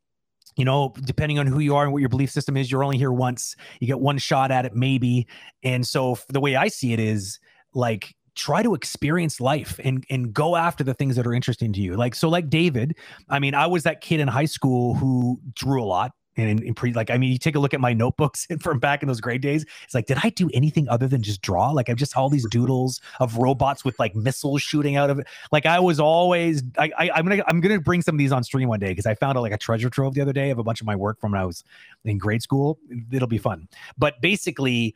You 0.57 0.65
know, 0.65 0.95
depending 1.05 1.39
on 1.39 1.47
who 1.47 1.59
you 1.59 1.75
are 1.77 1.85
and 1.85 1.93
what 1.93 1.99
your 1.99 2.09
belief 2.09 2.31
system 2.31 2.57
is, 2.57 2.71
you're 2.71 2.83
only 2.83 2.97
here 2.97 3.13
once. 3.13 3.57
You 3.79 3.87
get 3.87 4.01
one 4.01 4.17
shot 4.17 4.51
at 4.51 4.65
it, 4.65 4.75
maybe. 4.75 5.27
And 5.63 5.87
so 5.87 6.19
the 6.31 6.41
way 6.41 6.57
I 6.57 6.69
see 6.69 6.95
it 6.95 7.01
is 7.01 7.39
like 7.75 8.17
try 8.37 8.63
to 8.63 8.75
experience 8.75 9.41
life 9.41 9.81
and 9.83 10.05
and 10.09 10.33
go 10.33 10.57
after 10.57 10.85
the 10.85 10.95
things 10.95 11.17
that 11.17 11.27
are 11.27 11.35
interesting 11.35 11.73
to 11.73 11.81
you 11.81 11.95
like 11.95 12.15
so 12.15 12.29
like 12.29 12.51
david 12.51 12.95
i 13.31 13.39
mean 13.39 13.55
i 13.55 13.67
was 13.67 13.83
that 13.83 14.03
kid 14.03 14.21
in 14.21 14.29
high 14.29 14.45
school 14.45 14.95
who 14.95 15.41
drew 15.55 15.83
a 15.83 15.85
lot 15.85 16.13
and 16.37 16.49
in, 16.49 16.63
in, 16.63 16.75
pre 16.75 16.93
like 16.93 17.11
i 17.11 17.19
mean 17.19 17.33
you 17.33 17.39
take 17.39 17.55
a 17.55 17.59
look 17.59 17.75
at 17.75 17.81
my 17.81 17.93
notebooks 17.93 18.47
from 18.61 18.79
back 18.79 19.03
in 19.03 19.09
those 19.09 19.21
grade 19.21 19.41
days 19.41 19.65
it's 19.85 19.95
like 19.95 20.07
did 20.07 20.19
i 20.23 20.31
do 20.31 20.51
anything 20.55 20.89
other 20.89 21.09
than 21.09 21.23
just 21.23 21.43
draw? 21.43 21.71
Like 21.71 21.89
i've 21.89 21.97
just 21.97 22.17
all 22.17 22.29
these 22.29 22.47
mm-hmm. 22.47 22.61
doodles 22.61 23.01
of 23.21 23.37
robots 23.37 23.85
with 23.85 23.99
like 23.99 24.15
missiles 24.15 24.63
shooting 24.63 24.97
out 24.97 25.11
of 25.11 25.19
it. 25.19 25.27
Like 25.53 25.67
i 25.67 25.79
was 25.79 26.01
always 26.01 26.63
i, 26.79 26.91
I 26.99 27.19
am 27.19 27.27
gonna 27.27 27.43
i'm 27.47 27.61
gonna 27.61 27.81
bring 27.81 28.03
some 28.03 28.15
of 28.15 28.19
these 28.19 28.33
on 28.33 28.45
stream 28.45 28.69
one 28.69 28.81
day 28.81 28.89
because 28.89 29.07
i 29.07 29.15
found 29.15 29.39
out 29.39 29.43
like 29.43 29.53
a 29.53 29.59
treasure 29.59 29.91
trove 29.91 30.15
the 30.15 30.21
other 30.21 30.33
day 30.33 30.51
of 30.51 30.59
a 30.59 30.65
bunch 30.65 30.81
of 30.81 30.87
my 30.87 30.97
work 30.97 31.21
from 31.21 31.33
when 31.33 31.41
i 31.41 31.45
was 31.45 31.65
in 32.05 32.19
grade 32.19 32.43
school. 32.43 32.79
It'll 33.11 33.29
be 33.29 33.39
fun. 33.39 33.69
But 33.99 34.21
basically 34.21 34.95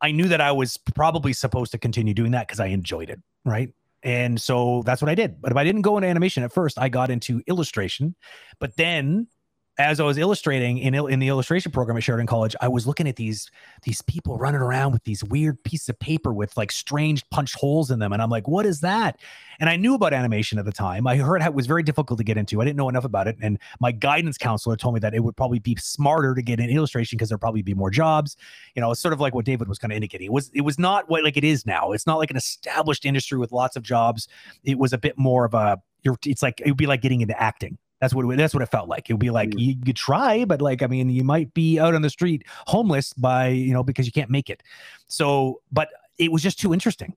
i 0.00 0.10
knew 0.10 0.28
that 0.28 0.40
i 0.40 0.52
was 0.52 0.76
probably 0.76 1.32
supposed 1.32 1.72
to 1.72 1.78
continue 1.78 2.14
doing 2.14 2.32
that 2.32 2.46
because 2.46 2.60
i 2.60 2.66
enjoyed 2.66 3.10
it 3.10 3.20
right? 3.44 3.72
And 4.02 4.40
so 4.40 4.82
that's 4.86 5.02
what 5.02 5.10
I 5.10 5.14
did. 5.14 5.40
But 5.40 5.50
if 5.52 5.58
I 5.58 5.64
didn't 5.64 5.82
go 5.82 5.96
into 5.98 6.08
animation 6.08 6.42
at 6.42 6.52
first, 6.52 6.78
I 6.78 6.88
got 6.88 7.10
into 7.10 7.42
illustration. 7.46 8.14
But 8.58 8.76
then 8.76 9.26
as 9.80 9.98
I 10.00 10.04
was 10.04 10.18
illustrating 10.18 10.78
in 10.78 10.94
in 10.94 11.18
the 11.18 11.28
illustration 11.28 11.72
program 11.72 11.96
at 11.96 12.02
Sheridan 12.02 12.26
College, 12.26 12.54
I 12.60 12.68
was 12.68 12.86
looking 12.86 13.08
at 13.08 13.16
these 13.16 13.50
these 13.82 14.02
people 14.02 14.36
running 14.36 14.60
around 14.60 14.92
with 14.92 15.04
these 15.04 15.24
weird 15.24 15.62
pieces 15.64 15.88
of 15.88 15.98
paper 15.98 16.32
with 16.32 16.56
like 16.56 16.70
strange 16.70 17.28
punched 17.30 17.56
holes 17.56 17.90
in 17.90 17.98
them, 17.98 18.12
and 18.12 18.22
I'm 18.22 18.30
like, 18.30 18.46
"What 18.46 18.66
is 18.66 18.80
that?" 18.80 19.18
And 19.58 19.68
I 19.68 19.76
knew 19.76 19.94
about 19.94 20.12
animation 20.12 20.58
at 20.58 20.64
the 20.64 20.72
time. 20.72 21.06
I 21.06 21.16
heard 21.16 21.42
it 21.42 21.54
was 21.54 21.66
very 21.66 21.82
difficult 21.82 22.18
to 22.18 22.24
get 22.24 22.36
into. 22.36 22.60
I 22.60 22.64
didn't 22.64 22.76
know 22.76 22.88
enough 22.88 23.04
about 23.04 23.26
it, 23.26 23.36
and 23.40 23.58
my 23.80 23.90
guidance 23.92 24.38
counselor 24.38 24.76
told 24.76 24.94
me 24.94 25.00
that 25.00 25.14
it 25.14 25.20
would 25.20 25.36
probably 25.36 25.58
be 25.58 25.76
smarter 25.76 26.34
to 26.34 26.42
get 26.42 26.60
in 26.60 26.68
illustration 26.70 27.16
because 27.16 27.28
there'd 27.28 27.40
probably 27.40 27.62
be 27.62 27.74
more 27.74 27.90
jobs. 27.90 28.36
You 28.74 28.82
know, 28.82 28.90
it's 28.90 29.00
sort 29.00 29.14
of 29.14 29.20
like 29.20 29.34
what 29.34 29.44
David 29.44 29.68
was 29.68 29.78
kind 29.78 29.92
of 29.92 29.96
indicating. 29.96 30.26
It 30.26 30.32
was 30.32 30.50
it 30.54 30.62
was 30.62 30.78
not 30.78 31.08
what 31.08 31.24
like 31.24 31.36
it 31.36 31.44
is 31.44 31.64
now. 31.64 31.92
It's 31.92 32.06
not 32.06 32.18
like 32.18 32.30
an 32.30 32.36
established 32.36 33.04
industry 33.04 33.38
with 33.38 33.52
lots 33.52 33.76
of 33.76 33.82
jobs. 33.82 34.28
It 34.64 34.78
was 34.78 34.92
a 34.92 34.98
bit 34.98 35.16
more 35.18 35.44
of 35.44 35.54
a. 35.54 35.78
It's 36.24 36.42
like 36.42 36.60
it 36.60 36.66
would 36.66 36.76
be 36.76 36.86
like 36.86 37.02
getting 37.02 37.20
into 37.20 37.40
acting 37.40 37.78
that's 38.00 38.14
what 38.14 38.30
it, 38.30 38.36
that's 38.36 38.54
what 38.54 38.62
it 38.62 38.66
felt 38.66 38.88
like. 38.88 39.08
It 39.08 39.14
would 39.14 39.20
be 39.20 39.30
like 39.30 39.50
mm. 39.50 39.60
you 39.60 39.76
could 39.84 39.96
try, 39.96 40.44
but 40.44 40.60
like 40.60 40.82
I 40.82 40.86
mean, 40.86 41.10
you 41.10 41.24
might 41.24 41.52
be 41.54 41.78
out 41.78 41.94
on 41.94 42.02
the 42.02 42.10
street 42.10 42.44
homeless 42.66 43.12
by 43.12 43.48
you 43.48 43.72
know 43.72 43.82
because 43.82 44.06
you 44.06 44.12
can't 44.12 44.30
make 44.30 44.50
it. 44.50 44.62
So, 45.08 45.60
but 45.70 45.88
it 46.18 46.32
was 46.32 46.42
just 46.42 46.58
too 46.58 46.72
interesting. 46.72 47.14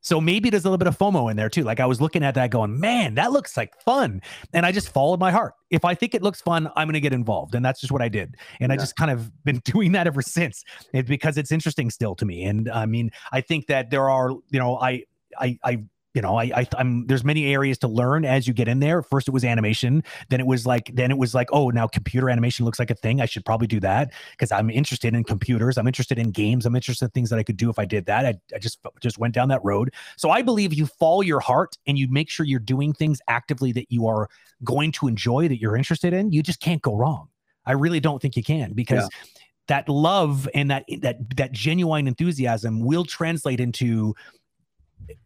So 0.00 0.20
maybe 0.20 0.48
there's 0.48 0.64
a 0.64 0.68
little 0.68 0.78
bit 0.78 0.86
of 0.86 0.96
FOMO 0.96 1.30
in 1.30 1.36
there 1.36 1.48
too. 1.48 1.64
Like 1.64 1.80
I 1.80 1.86
was 1.86 2.00
looking 2.00 2.22
at 2.22 2.34
that 2.36 2.50
going, 2.50 2.78
man, 2.78 3.14
that 3.16 3.32
looks 3.32 3.56
like 3.56 3.78
fun. 3.82 4.22
And 4.54 4.64
I 4.64 4.72
just 4.72 4.90
followed 4.90 5.18
my 5.18 5.30
heart. 5.30 5.54
If 5.70 5.84
I 5.84 5.94
think 5.94 6.14
it 6.14 6.22
looks 6.22 6.40
fun, 6.40 6.70
I'm 6.76 6.86
going 6.86 6.94
to 6.94 7.00
get 7.00 7.12
involved. 7.12 7.54
And 7.54 7.64
that's 7.64 7.80
just 7.80 7.92
what 7.92 8.00
I 8.00 8.08
did. 8.08 8.36
And 8.60 8.70
yeah. 8.70 8.74
I 8.74 8.76
just 8.76 8.96
kind 8.96 9.10
of 9.10 9.30
been 9.44 9.58
doing 9.64 9.92
that 9.92 10.06
ever 10.06 10.22
since 10.22 10.64
it's 10.92 11.08
because 11.08 11.36
it's 11.36 11.50
interesting 11.50 11.90
still 11.90 12.14
to 12.14 12.24
me. 12.24 12.44
And 12.44 12.70
I 12.70 12.86
mean, 12.86 13.10
I 13.32 13.40
think 13.40 13.66
that 13.66 13.90
there 13.90 14.08
are, 14.08 14.30
you 14.50 14.58
know, 14.58 14.78
I, 14.78 15.04
I, 15.38 15.58
I 15.64 15.82
you 16.14 16.22
know, 16.22 16.36
I, 16.38 16.50
I 16.54 16.66
am 16.80 17.06
there's 17.06 17.22
many 17.22 17.52
areas 17.52 17.78
to 17.78 17.88
learn 17.88 18.24
as 18.24 18.48
you 18.48 18.54
get 18.54 18.66
in 18.66 18.80
there. 18.80 19.02
First, 19.02 19.28
it 19.28 19.30
was 19.32 19.44
animation. 19.44 20.02
Then 20.30 20.40
it 20.40 20.46
was 20.46 20.66
like, 20.66 20.90
then 20.94 21.10
it 21.10 21.18
was 21.18 21.34
like, 21.34 21.48
oh, 21.52 21.68
now 21.68 21.86
computer 21.86 22.30
animation 22.30 22.64
looks 22.64 22.78
like 22.78 22.90
a 22.90 22.94
thing. 22.94 23.20
I 23.20 23.26
should 23.26 23.44
probably 23.44 23.66
do 23.66 23.78
that 23.80 24.12
because 24.32 24.50
I'm 24.50 24.70
interested 24.70 25.14
in 25.14 25.22
computers. 25.22 25.76
I'm 25.76 25.86
interested 25.86 26.18
in 26.18 26.30
games. 26.30 26.64
I'm 26.64 26.74
interested 26.74 27.04
in 27.06 27.10
things 27.10 27.30
that 27.30 27.38
I 27.38 27.42
could 27.42 27.58
do 27.58 27.68
if 27.68 27.78
I 27.78 27.84
did 27.84 28.06
that. 28.06 28.24
I, 28.24 28.34
I 28.54 28.58
just 28.58 28.78
just 29.00 29.18
went 29.18 29.34
down 29.34 29.48
that 29.50 29.60
road. 29.62 29.92
So 30.16 30.30
I 30.30 30.40
believe 30.40 30.72
you 30.72 30.86
follow 30.86 31.20
your 31.20 31.40
heart 31.40 31.76
and 31.86 31.98
you 31.98 32.08
make 32.08 32.30
sure 32.30 32.46
you're 32.46 32.58
doing 32.58 32.94
things 32.94 33.20
actively 33.28 33.72
that 33.72 33.86
you 33.90 34.06
are 34.06 34.28
going 34.64 34.92
to 34.92 35.08
enjoy 35.08 35.46
that 35.48 35.60
you're 35.60 35.76
interested 35.76 36.14
in. 36.14 36.32
You 36.32 36.42
just 36.42 36.60
can't 36.60 36.80
go 36.80 36.96
wrong. 36.96 37.28
I 37.66 37.72
really 37.72 38.00
don't 38.00 38.20
think 38.20 38.36
you 38.36 38.42
can 38.42 38.72
because. 38.72 39.02
Yeah 39.02 39.08
that 39.68 39.86
love 39.86 40.48
and 40.54 40.70
that 40.70 40.86
that 41.02 41.18
that 41.36 41.52
genuine 41.52 42.08
enthusiasm 42.08 42.80
will 42.80 43.04
translate 43.04 43.60
into 43.60 44.14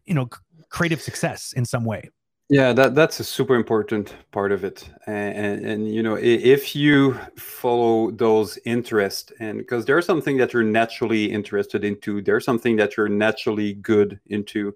you 0.05 0.13
know 0.13 0.27
creative 0.73 1.01
success 1.01 1.53
in 1.55 1.63
some 1.63 1.85
way. 1.85 2.09
Yeah 2.49 2.73
that 2.73 2.93
that's 2.93 3.21
a 3.21 3.23
super 3.23 3.55
important 3.55 4.15
part 4.31 4.51
of 4.51 4.65
it. 4.65 4.89
And, 5.07 5.37
and, 5.37 5.65
and 5.65 5.95
you 5.95 6.03
know 6.03 6.15
if 6.15 6.75
you 6.75 7.17
follow 7.37 8.11
those 8.11 8.59
interests 8.65 9.31
and 9.39 9.59
because 9.59 9.85
there's 9.85 10.05
something 10.05 10.35
that 10.37 10.51
you're 10.51 10.71
naturally 10.81 11.31
interested 11.31 11.85
into 11.85 12.21
there's 12.21 12.43
something 12.43 12.75
that 12.77 12.97
you're 12.97 13.07
naturally 13.07 13.73
good 13.75 14.19
into. 14.27 14.75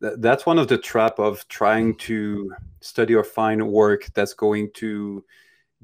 That's 0.00 0.44
one 0.46 0.58
of 0.58 0.66
the 0.66 0.78
trap 0.78 1.18
of 1.18 1.46
trying 1.48 1.94
to 2.08 2.52
study 2.80 3.14
or 3.14 3.22
find 3.24 3.68
work 3.68 4.08
that's 4.14 4.34
going 4.34 4.70
to 4.74 5.24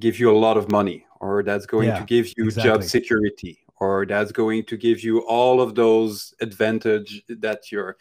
give 0.01 0.19
you 0.19 0.31
a 0.31 0.39
lot 0.47 0.57
of 0.57 0.71
money 0.73 1.07
or 1.21 1.43
that's 1.43 1.67
going 1.67 1.89
yeah, 1.89 2.01
to 2.01 2.05
give 2.05 2.27
you 2.37 2.47
exactly. 2.47 2.71
job 2.71 2.83
security 2.83 3.61
or 3.81 4.07
that's 4.07 4.33
going 4.33 4.65
to 4.65 4.77
give 4.77 5.03
you 5.03 5.21
all 5.21 5.61
of 5.61 5.75
those 5.75 6.35
advantage 6.41 7.23
that 7.29 7.71
you're 7.71 7.97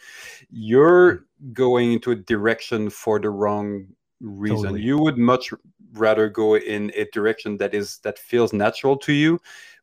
you're 0.50 1.26
going 1.54 1.94
into 1.94 2.12
a 2.12 2.16
direction 2.16 2.90
for 2.90 3.20
the 3.20 3.30
wrong 3.30 3.88
reason 4.20 4.64
totally. 4.64 4.82
you 4.82 4.98
would 4.98 5.18
much 5.18 5.54
rather 5.94 6.30
go 6.30 6.58
in 6.58 6.92
a 6.96 7.06
direction 7.14 7.58
that 7.58 7.74
is 7.74 8.00
that 8.00 8.18
feels 8.18 8.54
natural 8.54 8.98
to 8.98 9.14
you 9.14 9.40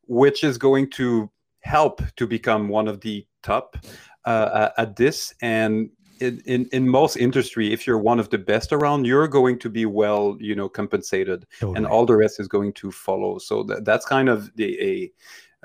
which 0.06 0.44
is 0.44 0.58
going 0.58 0.90
to 0.90 1.30
help 1.60 2.02
to 2.16 2.26
become 2.26 2.68
one 2.68 2.88
of 2.88 3.00
the 3.00 3.26
top 3.42 3.76
uh, 4.24 4.70
at 4.76 4.96
this 4.96 5.34
and 5.40 5.90
in, 6.20 6.40
in, 6.46 6.68
in 6.72 6.88
most 6.88 7.16
industry 7.16 7.72
if 7.72 7.86
you're 7.86 7.98
one 7.98 8.20
of 8.20 8.30
the 8.30 8.38
best 8.38 8.72
around 8.72 9.06
you're 9.06 9.28
going 9.28 9.58
to 9.58 9.68
be 9.68 9.86
well 9.86 10.36
you 10.40 10.54
know 10.54 10.68
compensated 10.68 11.46
totally. 11.58 11.76
and 11.76 11.86
all 11.86 12.06
the 12.06 12.16
rest 12.16 12.38
is 12.38 12.48
going 12.48 12.72
to 12.72 12.90
follow 12.90 13.38
so 13.38 13.62
that, 13.64 13.84
that's 13.84 14.06
kind 14.06 14.28
of 14.28 14.54
the 14.56 14.80
a 14.80 15.12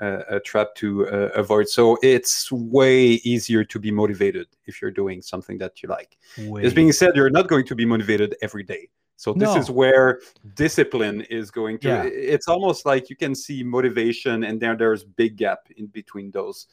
a 0.00 0.40
trap 0.40 0.74
to 0.76 1.06
uh, 1.08 1.30
avoid. 1.34 1.68
So 1.68 1.98
it's 2.02 2.50
way 2.50 3.02
easier 3.32 3.64
to 3.64 3.78
be 3.78 3.90
motivated 3.90 4.46
if 4.66 4.80
you're 4.80 4.90
doing 4.90 5.20
something 5.20 5.58
that 5.58 5.82
you 5.82 5.88
like. 5.88 6.16
Way. 6.38 6.62
This 6.62 6.72
being 6.72 6.92
said, 6.92 7.16
you're 7.16 7.30
not 7.30 7.48
going 7.48 7.66
to 7.66 7.74
be 7.74 7.84
motivated 7.84 8.34
every 8.40 8.62
day. 8.62 8.88
So 9.16 9.34
this 9.34 9.54
no. 9.54 9.56
is 9.58 9.70
where 9.70 10.20
discipline 10.54 11.20
is 11.22 11.50
going 11.50 11.78
to. 11.80 11.88
Yeah. 11.88 12.04
It's 12.04 12.48
almost 12.48 12.86
like 12.86 13.10
you 13.10 13.16
can 13.16 13.34
see 13.34 13.62
motivation, 13.62 14.44
and 14.44 14.58
there 14.58 14.74
there's 14.74 15.04
big 15.04 15.36
gap 15.36 15.68
in 15.76 15.88
between 15.88 16.30
those 16.30 16.68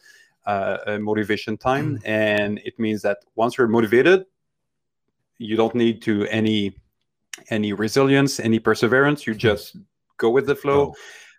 uh, 0.45 0.77
uh, 0.87 0.97
motivation 0.99 1.57
time, 1.57 1.97
mm. 1.97 2.07
and 2.07 2.59
it 2.63 2.79
means 2.79 3.01
that 3.01 3.17
once 3.35 3.57
you're 3.57 3.67
motivated, 3.67 4.25
you 5.39 5.57
don't 5.57 5.75
need 5.75 6.01
to 6.03 6.25
any 6.27 6.73
any 7.49 7.73
resilience, 7.73 8.39
any 8.39 8.59
perseverance. 8.59 9.27
You 9.27 9.33
hmm. 9.33 9.39
just 9.39 9.75
go 10.15 10.29
with 10.29 10.45
the 10.45 10.55
flow. 10.55 10.93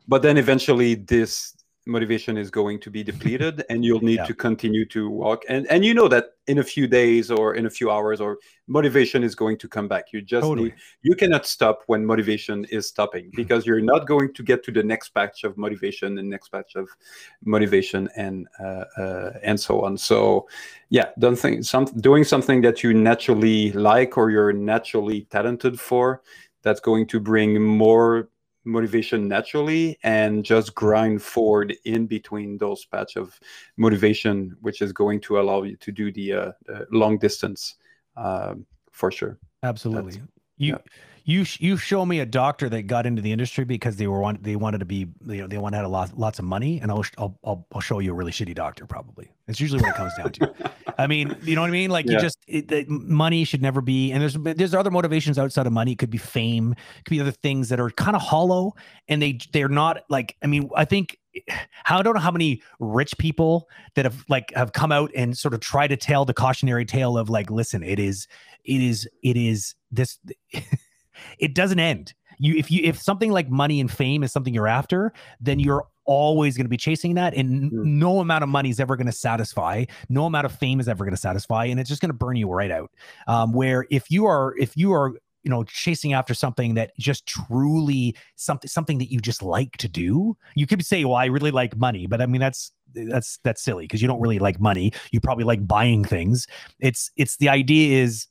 But 0.06 0.22
then 0.22 0.36
eventually, 0.36 0.94
this 0.94 1.54
motivation 1.88 2.36
is 2.36 2.50
going 2.50 2.78
to 2.78 2.90
be 2.90 3.02
depleted 3.02 3.64
and 3.70 3.84
you'll 3.84 4.04
need 4.04 4.16
yeah. 4.16 4.24
to 4.26 4.34
continue 4.34 4.84
to 4.84 5.08
walk 5.08 5.42
and 5.48 5.66
and 5.68 5.84
you 5.84 5.94
know 5.94 6.06
that 6.06 6.34
in 6.46 6.58
a 6.58 6.62
few 6.62 6.86
days 6.86 7.30
or 7.30 7.54
in 7.54 7.66
a 7.66 7.70
few 7.70 7.90
hours 7.90 8.20
or 8.20 8.38
motivation 8.66 9.24
is 9.24 9.34
going 9.34 9.56
to 9.56 9.66
come 9.66 9.88
back 9.88 10.12
you 10.12 10.20
just 10.20 10.44
totally. 10.44 10.68
need 10.68 10.74
you 11.02 11.14
cannot 11.16 11.46
stop 11.46 11.80
when 11.86 12.04
motivation 12.04 12.64
is 12.66 12.86
stopping 12.86 13.24
mm-hmm. 13.24 13.36
because 13.36 13.66
you're 13.66 13.80
not 13.80 14.06
going 14.06 14.32
to 14.32 14.42
get 14.42 14.62
to 14.62 14.70
the 14.70 14.82
next 14.82 15.14
batch 15.14 15.44
of 15.44 15.56
motivation 15.56 16.18
and 16.18 16.28
next 16.28 16.52
batch 16.52 16.74
of 16.76 16.88
motivation 17.44 18.08
and 18.16 18.46
uh, 18.60 18.84
uh, 18.98 19.32
and 19.42 19.58
so 19.58 19.82
on 19.82 19.96
so 19.96 20.46
yeah 20.90 21.06
don't 21.18 21.38
think 21.38 21.64
some 21.64 21.86
doing 22.00 22.22
something 22.22 22.60
that 22.60 22.82
you 22.82 22.92
naturally 22.92 23.72
like 23.72 24.18
or 24.18 24.30
you're 24.30 24.52
naturally 24.52 25.22
talented 25.30 25.80
for 25.80 26.22
that's 26.62 26.80
going 26.80 27.06
to 27.06 27.18
bring 27.18 27.62
more 27.62 28.28
motivation 28.64 29.28
naturally 29.28 29.98
and 30.02 30.44
just 30.44 30.74
grind 30.74 31.22
forward 31.22 31.74
in 31.84 32.06
between 32.06 32.58
those 32.58 32.84
patch 32.84 33.16
of 33.16 33.38
motivation 33.76 34.56
which 34.60 34.82
is 34.82 34.92
going 34.92 35.20
to 35.20 35.40
allow 35.40 35.62
you 35.62 35.76
to 35.76 35.90
do 35.90 36.12
the, 36.12 36.32
uh, 36.32 36.52
the 36.66 36.86
long 36.90 37.18
distance 37.18 37.76
uh, 38.16 38.54
for 38.92 39.10
sure. 39.10 39.38
Absolutely. 39.62 40.12
That's, 40.12 40.16
you 40.58 40.72
yeah 40.72 40.78
you 41.28 41.44
you 41.58 41.76
show 41.76 42.06
me 42.06 42.20
a 42.20 42.26
doctor 42.26 42.70
that 42.70 42.84
got 42.84 43.04
into 43.04 43.20
the 43.20 43.30
industry 43.32 43.62
because 43.62 43.96
they 43.96 44.06
were 44.06 44.18
want 44.18 44.42
they 44.42 44.56
wanted 44.56 44.78
to 44.78 44.86
be 44.86 45.06
you 45.26 45.42
know 45.42 45.46
they 45.46 45.58
wanted 45.58 45.76
to 45.76 45.82
have 45.82 45.90
lot, 45.90 46.18
lots 46.18 46.38
of 46.38 46.46
money 46.46 46.80
and 46.80 46.90
I'll, 46.90 47.04
I'll 47.18 47.66
I'll 47.70 47.82
show 47.82 47.98
you 47.98 48.12
a 48.12 48.14
really 48.14 48.32
shitty 48.32 48.54
doctor 48.54 48.86
probably. 48.86 49.30
It's 49.46 49.60
usually 49.60 49.82
what 49.82 49.90
it 49.90 49.94
comes 49.94 50.14
down 50.16 50.32
to. 50.32 50.72
I 50.98 51.06
mean 51.06 51.36
you 51.42 51.54
know 51.54 51.60
what 51.60 51.68
I 51.68 51.70
mean? 51.70 51.90
Like 51.90 52.06
yeah. 52.06 52.12
you 52.12 52.20
just 52.20 52.38
it, 52.46 52.88
money 52.88 53.44
should 53.44 53.60
never 53.60 53.82
be 53.82 54.10
and 54.10 54.22
there's 54.22 54.38
there's 54.56 54.74
other 54.74 54.90
motivations 54.90 55.38
outside 55.38 55.66
of 55.66 55.72
money. 55.74 55.92
It 55.92 55.98
could 55.98 56.08
be 56.08 56.16
fame 56.16 56.72
it 56.72 57.04
could 57.04 57.10
be 57.10 57.20
other 57.20 57.30
things 57.30 57.68
that 57.68 57.78
are 57.78 57.90
kind 57.90 58.16
of 58.16 58.22
hollow 58.22 58.72
and 59.06 59.20
they 59.20 59.38
they're 59.52 59.68
not 59.68 60.04
like 60.08 60.34
I 60.42 60.46
mean 60.46 60.70
I 60.74 60.86
think 60.86 61.18
I 61.86 62.00
don't 62.00 62.14
know 62.14 62.20
how 62.20 62.30
many 62.30 62.62
rich 62.80 63.18
people 63.18 63.68
that 63.96 64.06
have 64.06 64.24
like 64.30 64.50
have 64.54 64.72
come 64.72 64.92
out 64.92 65.10
and 65.14 65.36
sort 65.36 65.52
of 65.52 65.60
try 65.60 65.88
to 65.88 65.96
tell 65.98 66.24
the 66.24 66.32
cautionary 66.32 66.86
tale 66.86 67.18
of 67.18 67.28
like 67.28 67.50
listen 67.50 67.82
it 67.82 67.98
is 67.98 68.26
it 68.64 68.80
is 68.80 69.06
it 69.22 69.36
is 69.36 69.74
this 69.90 70.18
it 71.38 71.54
doesn't 71.54 71.78
end. 71.78 72.14
You 72.38 72.54
if 72.56 72.70
you 72.70 72.82
if 72.84 73.00
something 73.00 73.32
like 73.32 73.50
money 73.50 73.80
and 73.80 73.90
fame 73.90 74.22
is 74.22 74.32
something 74.32 74.54
you're 74.54 74.68
after, 74.68 75.12
then 75.40 75.58
you're 75.58 75.86
always 76.08 76.56
going 76.56 76.64
to 76.64 76.70
be 76.70 76.76
chasing 76.76 77.14
that 77.14 77.34
and 77.34 77.70
mm. 77.70 77.84
no 77.84 78.20
amount 78.20 78.42
of 78.42 78.48
money 78.48 78.70
is 78.70 78.80
ever 78.80 78.96
going 78.96 79.06
to 79.06 79.12
satisfy 79.12 79.84
no 80.08 80.24
amount 80.24 80.46
of 80.46 80.52
fame 80.52 80.80
is 80.80 80.88
ever 80.88 81.04
going 81.04 81.14
to 81.14 81.20
satisfy 81.20 81.66
and 81.66 81.78
it's 81.78 81.88
just 81.88 82.00
going 82.00 82.08
to 82.08 82.16
burn 82.16 82.34
you 82.34 82.48
right 82.48 82.70
out 82.70 82.90
um, 83.26 83.52
where 83.52 83.86
if 83.90 84.10
you 84.10 84.24
are 84.24 84.56
if 84.56 84.74
you 84.74 84.90
are 84.90 85.12
you 85.42 85.50
know 85.50 85.64
chasing 85.64 86.14
after 86.14 86.32
something 86.32 86.74
that 86.74 86.96
just 86.98 87.26
truly 87.26 88.16
something 88.36 88.68
something 88.68 88.96
that 88.98 89.12
you 89.12 89.20
just 89.20 89.42
like 89.42 89.76
to 89.76 89.86
do 89.86 90.36
you 90.54 90.66
could 90.66 90.84
say 90.84 91.04
well 91.04 91.14
i 91.14 91.26
really 91.26 91.50
like 91.50 91.76
money 91.76 92.06
but 92.06 92.22
i 92.22 92.26
mean 92.26 92.40
that's 92.40 92.72
that's 92.94 93.38
that's 93.44 93.62
silly 93.62 93.84
because 93.84 94.00
you 94.00 94.08
don't 94.08 94.20
really 94.20 94.38
like 94.38 94.58
money 94.58 94.90
you 95.10 95.20
probably 95.20 95.44
like 95.44 95.66
buying 95.66 96.04
things 96.04 96.46
it's 96.80 97.10
it's 97.16 97.36
the 97.36 97.48
idea 97.48 98.02
is 98.02 98.26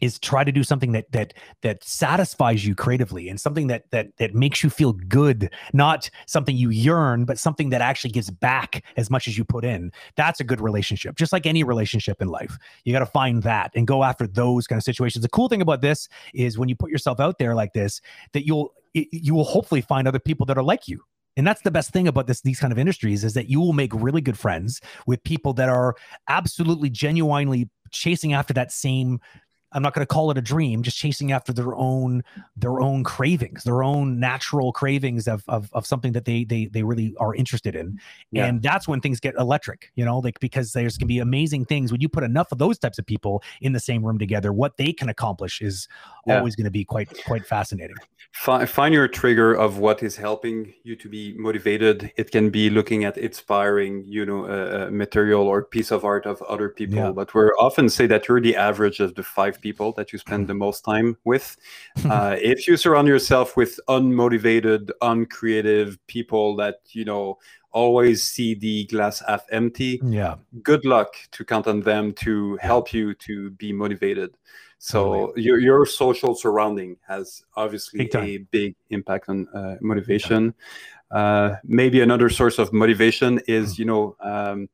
is 0.00 0.18
try 0.18 0.44
to 0.44 0.52
do 0.52 0.62
something 0.62 0.92
that 0.92 1.10
that 1.12 1.34
that 1.62 1.82
satisfies 1.84 2.64
you 2.66 2.74
creatively 2.74 3.28
and 3.28 3.40
something 3.40 3.66
that 3.68 3.90
that 3.90 4.08
that 4.18 4.34
makes 4.34 4.62
you 4.62 4.70
feel 4.70 4.92
good 4.92 5.50
not 5.72 6.10
something 6.26 6.56
you 6.56 6.70
yearn 6.70 7.24
but 7.24 7.38
something 7.38 7.70
that 7.70 7.80
actually 7.80 8.10
gives 8.10 8.30
back 8.30 8.84
as 8.96 9.10
much 9.10 9.28
as 9.28 9.36
you 9.38 9.44
put 9.44 9.64
in. 9.64 9.92
That's 10.16 10.40
a 10.40 10.44
good 10.44 10.60
relationship 10.60 11.16
just 11.16 11.32
like 11.32 11.46
any 11.46 11.64
relationship 11.64 12.20
in 12.20 12.28
life. 12.28 12.56
You 12.84 12.92
got 12.92 13.00
to 13.00 13.06
find 13.06 13.42
that 13.42 13.70
and 13.74 13.86
go 13.86 14.04
after 14.04 14.26
those 14.26 14.66
kind 14.66 14.78
of 14.78 14.84
situations. 14.84 15.22
The 15.22 15.28
cool 15.28 15.48
thing 15.48 15.62
about 15.62 15.80
this 15.80 16.08
is 16.32 16.58
when 16.58 16.68
you 16.68 16.76
put 16.76 16.90
yourself 16.90 17.20
out 17.20 17.38
there 17.38 17.54
like 17.54 17.72
this 17.72 18.00
that 18.32 18.46
you'll 18.46 18.74
you 18.94 19.34
will 19.34 19.44
hopefully 19.44 19.80
find 19.80 20.06
other 20.06 20.20
people 20.20 20.46
that 20.46 20.56
are 20.56 20.62
like 20.62 20.86
you. 20.86 21.02
And 21.36 21.46
that's 21.46 21.62
the 21.62 21.70
best 21.70 21.90
thing 21.90 22.06
about 22.06 22.26
this 22.26 22.42
these 22.42 22.60
kind 22.60 22.72
of 22.72 22.78
industries 22.78 23.24
is 23.24 23.34
that 23.34 23.48
you 23.48 23.60
will 23.60 23.72
make 23.72 23.92
really 23.92 24.20
good 24.20 24.38
friends 24.38 24.80
with 25.06 25.22
people 25.24 25.52
that 25.54 25.68
are 25.68 25.96
absolutely 26.28 26.90
genuinely 26.90 27.68
chasing 27.90 28.32
after 28.32 28.52
that 28.54 28.72
same 28.72 29.20
I'm 29.74 29.82
not 29.82 29.92
going 29.92 30.06
to 30.06 30.12
call 30.12 30.30
it 30.30 30.38
a 30.38 30.42
dream, 30.42 30.82
just 30.82 30.96
chasing 30.96 31.32
after 31.32 31.52
their 31.52 31.74
own 31.74 32.22
their 32.56 32.80
own 32.80 33.04
cravings, 33.04 33.64
their 33.64 33.82
own 33.82 34.18
natural 34.20 34.72
cravings 34.72 35.28
of 35.28 35.44
of, 35.48 35.70
of 35.72 35.86
something 35.86 36.12
that 36.12 36.24
they 36.24 36.44
they 36.44 36.66
they 36.66 36.82
really 36.82 37.14
are 37.18 37.34
interested 37.34 37.74
in. 37.74 37.98
Yeah. 38.30 38.46
And 38.46 38.62
that's 38.62 38.88
when 38.88 39.00
things 39.00 39.20
get 39.20 39.34
electric, 39.36 39.90
you 39.96 40.04
know, 40.04 40.18
like 40.18 40.40
because 40.40 40.72
there's 40.72 40.96
going 40.96 41.06
to 41.06 41.12
be 41.12 41.18
amazing 41.18 41.64
things 41.66 41.92
when 41.92 42.00
you 42.00 42.08
put 42.08 42.24
enough 42.24 42.52
of 42.52 42.58
those 42.58 42.78
types 42.78 42.98
of 42.98 43.06
people 43.06 43.42
in 43.60 43.72
the 43.72 43.80
same 43.80 44.04
room 44.04 44.18
together, 44.18 44.52
what 44.52 44.76
they 44.76 44.92
can 44.92 45.08
accomplish 45.08 45.60
is 45.60 45.88
yeah. 46.26 46.38
always 46.38 46.56
going 46.56 46.64
to 46.64 46.70
be 46.70 46.84
quite 46.84 47.08
quite 47.24 47.44
fascinating. 47.46 47.96
Find, 48.32 48.68
find 48.68 48.92
your 48.92 49.06
trigger 49.06 49.54
of 49.54 49.78
what 49.78 50.02
is 50.02 50.16
helping 50.16 50.74
you 50.82 50.96
to 50.96 51.08
be 51.08 51.34
motivated. 51.38 52.12
It 52.16 52.32
can 52.32 52.50
be 52.50 52.68
looking 52.68 53.04
at 53.04 53.16
inspiring, 53.16 54.04
you 54.06 54.26
know, 54.26 54.46
uh, 54.46 54.90
material 54.90 55.46
or 55.46 55.64
piece 55.64 55.92
of 55.92 56.04
art 56.04 56.26
of 56.26 56.42
other 56.42 56.68
people. 56.68 56.96
Yeah. 56.96 57.12
But 57.12 57.32
we 57.32 57.42
often 57.60 57.88
say 57.88 58.06
that 58.08 58.26
you're 58.26 58.40
the 58.40 58.56
average 58.56 58.98
of 58.98 59.14
the 59.14 59.22
five 59.22 59.60
people 59.64 59.90
that 59.92 60.12
you 60.12 60.18
spend 60.18 60.46
the 60.46 60.54
most 60.54 60.84
time 60.84 61.16
with. 61.24 61.56
Uh, 62.04 62.36
if 62.38 62.68
you 62.68 62.76
surround 62.76 63.08
yourself 63.08 63.56
with 63.56 63.80
unmotivated, 63.88 64.90
uncreative 65.00 65.98
people 66.06 66.54
that 66.54 66.76
you 66.90 67.04
know 67.04 67.38
always 67.72 68.22
see 68.22 68.54
the 68.54 68.84
glass 68.86 69.22
half 69.26 69.44
empty, 69.50 70.00
yeah, 70.04 70.34
good 70.62 70.84
luck 70.84 71.14
to 71.32 71.44
count 71.44 71.66
on 71.66 71.80
them 71.80 72.12
to 72.12 72.56
help 72.60 72.92
you 72.92 73.14
to 73.14 73.50
be 73.62 73.72
motivated. 73.72 74.36
So 74.78 75.32
your 75.34 75.58
your 75.58 75.86
social 75.86 76.34
surrounding 76.34 76.98
has 77.08 77.42
obviously 77.56 78.10
a 78.14 78.36
big 78.52 78.76
impact 78.90 79.30
on 79.30 79.48
uh, 79.48 79.76
motivation. 79.80 80.52
Uh, 81.10 81.56
maybe 81.64 82.02
another 82.02 82.28
source 82.28 82.58
of 82.58 82.72
motivation 82.72 83.40
is 83.46 83.74
mm. 83.74 83.78
you 83.78 83.84
know 83.86 84.16
um, 84.20 84.68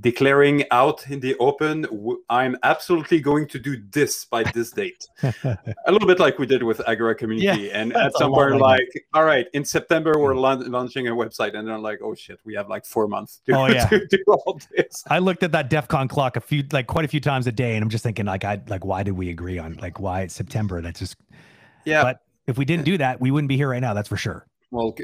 declaring 0.00 0.64
out 0.70 1.08
in 1.10 1.20
the 1.20 1.36
open 1.38 1.86
i'm 2.30 2.56
absolutely 2.62 3.20
going 3.20 3.46
to 3.46 3.58
do 3.58 3.82
this 3.90 4.24
by 4.24 4.42
this 4.52 4.70
date. 4.70 5.06
A 5.22 5.58
little 5.88 6.08
bit 6.08 6.18
like 6.18 6.38
we 6.38 6.46
did 6.46 6.62
with 6.62 6.80
agora 6.88 7.14
community 7.14 7.62
yeah, 7.62 7.78
and 7.80 7.94
at 7.94 8.12
some 8.16 8.32
point 8.32 8.56
like 8.56 8.88
all 9.14 9.24
right 9.24 9.46
in 9.52 9.64
september 9.64 10.18
we're 10.18 10.34
la- 10.34 10.54
launching 10.54 11.08
a 11.08 11.10
website 11.10 11.54
and 11.54 11.68
then 11.68 11.82
like 11.82 12.00
oh 12.02 12.14
shit 12.14 12.38
we 12.44 12.54
have 12.54 12.68
like 12.68 12.84
four 12.84 13.08
months 13.08 13.40
to, 13.46 13.52
oh, 13.52 13.66
yeah. 13.68 13.86
to 13.86 14.06
do 14.06 14.22
all 14.28 14.58
this. 14.76 15.04
I 15.08 15.18
looked 15.18 15.42
at 15.42 15.52
that 15.52 15.70
def 15.70 15.88
con 15.88 16.08
clock 16.08 16.36
a 16.36 16.40
few 16.40 16.64
like 16.72 16.86
quite 16.86 17.04
a 17.04 17.08
few 17.08 17.20
times 17.20 17.46
a 17.46 17.52
day 17.52 17.74
and 17.74 17.82
i'm 17.82 17.90
just 17.90 18.04
thinking 18.04 18.26
like 18.26 18.44
i 18.44 18.60
like 18.68 18.84
why 18.84 19.02
did 19.02 19.12
we 19.12 19.28
agree 19.28 19.58
on 19.58 19.74
like 19.74 20.00
why 20.00 20.22
it's 20.22 20.34
september? 20.34 20.80
That's 20.80 21.00
just 21.00 21.16
yeah. 21.84 22.02
but 22.02 22.20
if 22.46 22.56
we 22.56 22.64
didn't 22.64 22.84
do 22.84 22.96
that 22.98 23.20
we 23.20 23.30
wouldn't 23.30 23.48
be 23.48 23.56
here 23.56 23.70
right 23.70 23.80
now 23.80 23.94
that's 23.94 24.08
for 24.08 24.16
sure. 24.16 24.46
Well 24.70 24.94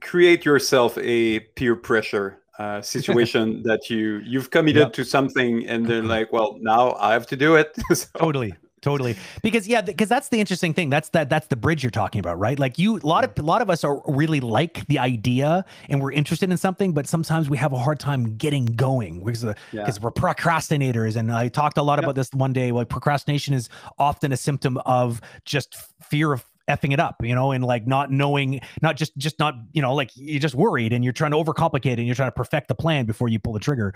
create 0.00 0.44
yourself 0.44 0.96
a 0.98 1.40
peer 1.40 1.74
pressure 1.76 2.40
uh, 2.60 2.82
situation 2.82 3.62
that 3.68 3.88
you 3.88 4.20
you've 4.22 4.50
committed 4.50 4.82
yep. 4.82 4.92
to 4.92 5.02
something 5.02 5.66
and 5.66 5.86
they're 5.86 6.02
like 6.16 6.30
well 6.30 6.58
now 6.60 6.92
i 7.00 7.12
have 7.12 7.26
to 7.26 7.36
do 7.36 7.56
it 7.56 7.74
so. 7.94 8.06
totally 8.18 8.52
totally 8.82 9.16
because 9.42 9.66
yeah 9.66 9.80
because 9.80 10.08
that's 10.08 10.28
the 10.28 10.38
interesting 10.38 10.74
thing 10.74 10.90
that's 10.90 11.08
that 11.10 11.30
that's 11.30 11.46
the 11.46 11.56
bridge 11.56 11.82
you're 11.82 11.90
talking 11.90 12.18
about 12.18 12.38
right 12.38 12.58
like 12.58 12.78
you 12.78 12.98
a 12.98 13.06
lot 13.06 13.24
of 13.24 13.38
a 13.38 13.42
lot 13.42 13.62
of 13.62 13.70
us 13.70 13.82
are 13.82 14.02
really 14.06 14.40
like 14.40 14.86
the 14.88 14.98
idea 14.98 15.64
and 15.88 16.02
we're 16.02 16.12
interested 16.12 16.50
in 16.50 16.56
something 16.56 16.92
but 16.92 17.06
sometimes 17.06 17.48
we 17.48 17.56
have 17.56 17.72
a 17.72 17.78
hard 17.78 17.98
time 17.98 18.36
getting 18.36 18.66
going 18.66 19.24
because 19.24 19.42
because 19.42 19.56
yeah. 19.72 19.88
we're 20.02 20.10
procrastinators 20.10 21.16
and 21.16 21.32
i 21.32 21.48
talked 21.48 21.78
a 21.78 21.82
lot 21.82 21.98
about 21.98 22.14
this 22.14 22.30
one 22.32 22.52
day 22.52 22.72
like 22.72 22.88
procrastination 22.88 23.54
is 23.54 23.70
often 23.98 24.32
a 24.32 24.36
symptom 24.36 24.78
of 24.84 25.20
just 25.44 25.76
fear 26.02 26.32
of 26.32 26.44
effing 26.70 26.92
it 26.92 27.00
up, 27.00 27.16
you 27.22 27.34
know, 27.34 27.52
and 27.52 27.64
like 27.64 27.86
not 27.86 28.10
knowing, 28.10 28.60
not 28.82 28.96
just, 28.96 29.16
just 29.16 29.38
not, 29.38 29.54
you 29.72 29.82
know, 29.82 29.94
like 29.94 30.10
you're 30.14 30.40
just 30.40 30.54
worried 30.54 30.92
and 30.92 31.04
you're 31.04 31.12
trying 31.12 31.32
to 31.32 31.36
overcomplicate 31.36 31.98
and 31.98 32.06
you're 32.06 32.14
trying 32.14 32.28
to 32.28 32.34
perfect 32.34 32.68
the 32.68 32.74
plan 32.74 33.04
before 33.04 33.28
you 33.28 33.38
pull 33.38 33.52
the 33.52 33.60
trigger. 33.60 33.94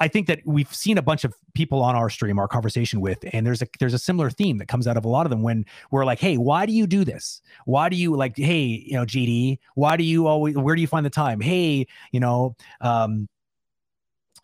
I 0.00 0.08
think 0.08 0.28
that 0.28 0.40
we've 0.44 0.72
seen 0.72 0.96
a 0.96 1.02
bunch 1.02 1.24
of 1.24 1.34
people 1.54 1.82
on 1.82 1.96
our 1.96 2.08
stream, 2.08 2.38
our 2.38 2.46
conversation 2.46 3.00
with, 3.00 3.18
and 3.32 3.44
there's 3.44 3.62
a 3.62 3.66
there's 3.80 3.94
a 3.94 3.98
similar 3.98 4.30
theme 4.30 4.58
that 4.58 4.68
comes 4.68 4.86
out 4.86 4.96
of 4.96 5.04
a 5.04 5.08
lot 5.08 5.26
of 5.26 5.30
them 5.30 5.42
when 5.42 5.64
we're 5.90 6.04
like, 6.04 6.20
hey, 6.20 6.36
why 6.36 6.66
do 6.66 6.72
you 6.72 6.86
do 6.86 7.04
this? 7.04 7.42
Why 7.64 7.88
do 7.88 7.96
you 7.96 8.14
like, 8.14 8.36
hey, 8.36 8.84
you 8.86 8.94
know, 8.94 9.04
JD, 9.04 9.58
why 9.74 9.96
do 9.96 10.04
you 10.04 10.28
always 10.28 10.56
where 10.56 10.76
do 10.76 10.80
you 10.80 10.86
find 10.86 11.04
the 11.04 11.10
time? 11.10 11.40
Hey, 11.40 11.86
you 12.12 12.20
know, 12.20 12.54
um, 12.80 13.28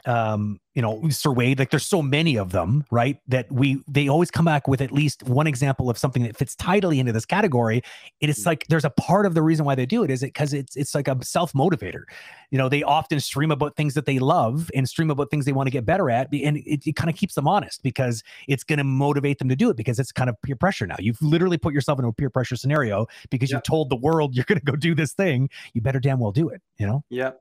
um, 0.07 0.61
you 0.75 0.83
know, 0.83 1.09
Sir 1.09 1.31
Wade, 1.31 1.59
like 1.61 1.71
there's 1.71 1.87
so 1.87 2.03
many 2.03 2.37
of 2.37 2.51
them, 2.51 2.85
right? 2.91 3.19
That 3.29 3.51
we 3.51 3.83
they 3.87 4.09
always 4.09 4.31
come 4.31 4.45
back 4.45 4.67
with 4.67 4.81
at 4.81 4.91
least 4.91 5.23
one 5.23 5.47
example 5.47 5.89
of 5.89 5.97
something 5.97 6.25
that 6.25 6.37
fits 6.37 6.57
tidily 6.57 6.99
into 6.99 7.13
this 7.13 7.25
category. 7.25 7.83
It's 8.21 8.43
mm. 8.43 8.47
like 8.47 8.67
there's 8.69 8.85
a 8.85 8.91
part 8.91 9.25
of 9.25 9.35
the 9.35 9.43
reason 9.43 9.65
why 9.65 9.77
they 9.77 9.87
do 9.87 10.03
it 10.03 10.11
is 10.11 10.23
it 10.23 10.29
because 10.29 10.53
it's 10.53 10.77
it's 10.77 10.95
like 10.95 11.07
a 11.07 11.17
self-motivator. 11.25 12.03
You 12.51 12.59
know, 12.59 12.69
they 12.69 12.83
often 12.83 13.21
stream 13.21 13.51
about 13.51 13.77
things 13.77 13.95
that 13.95 14.07
they 14.07 14.19
love 14.19 14.71
and 14.75 14.89
stream 14.89 15.11
about 15.11 15.31
things 15.31 15.45
they 15.45 15.53
want 15.53 15.69
to 15.69 15.71
get 15.71 15.87
better 15.87 16.11
at. 16.11 16.29
And 16.33 16.57
it, 16.59 16.87
it 16.87 16.97
kind 16.97 17.09
of 17.09 17.17
keeps 17.17 17.35
them 17.35 17.47
honest 17.47 17.83
because 17.83 18.23
it's 18.49 18.65
going 18.65 18.79
to 18.79 18.85
motivate 18.85 19.39
them 19.39 19.49
to 19.49 19.57
do 19.57 19.71
it 19.71 19.77
because 19.77 19.99
it's 19.99 20.13
kind 20.13 20.29
of 20.29 20.41
peer 20.43 20.57
pressure 20.57 20.87
now. 20.87 20.97
You've 20.99 21.21
literally 21.23 21.59
put 21.59 21.73
yourself 21.73 21.99
into 21.99 22.09
a 22.09 22.13
peer 22.13 22.31
pressure 22.31 22.57
scenario 22.57 23.07
because 23.31 23.51
yeah. 23.51 23.59
you 23.59 23.63
told 23.63 23.91
the 23.91 23.97
world 23.97 24.35
you're 24.37 24.45
going 24.45 24.59
to 24.59 24.65
go 24.65 24.77
do 24.77 24.95
this 24.95 25.13
thing. 25.13 25.51
You 25.73 25.81
better 25.81 26.01
damn 26.01 26.19
well 26.19 26.33
do 26.33 26.49
it, 26.49 26.63
you 26.79 26.87
know? 26.87 27.05
Yeah. 27.11 27.33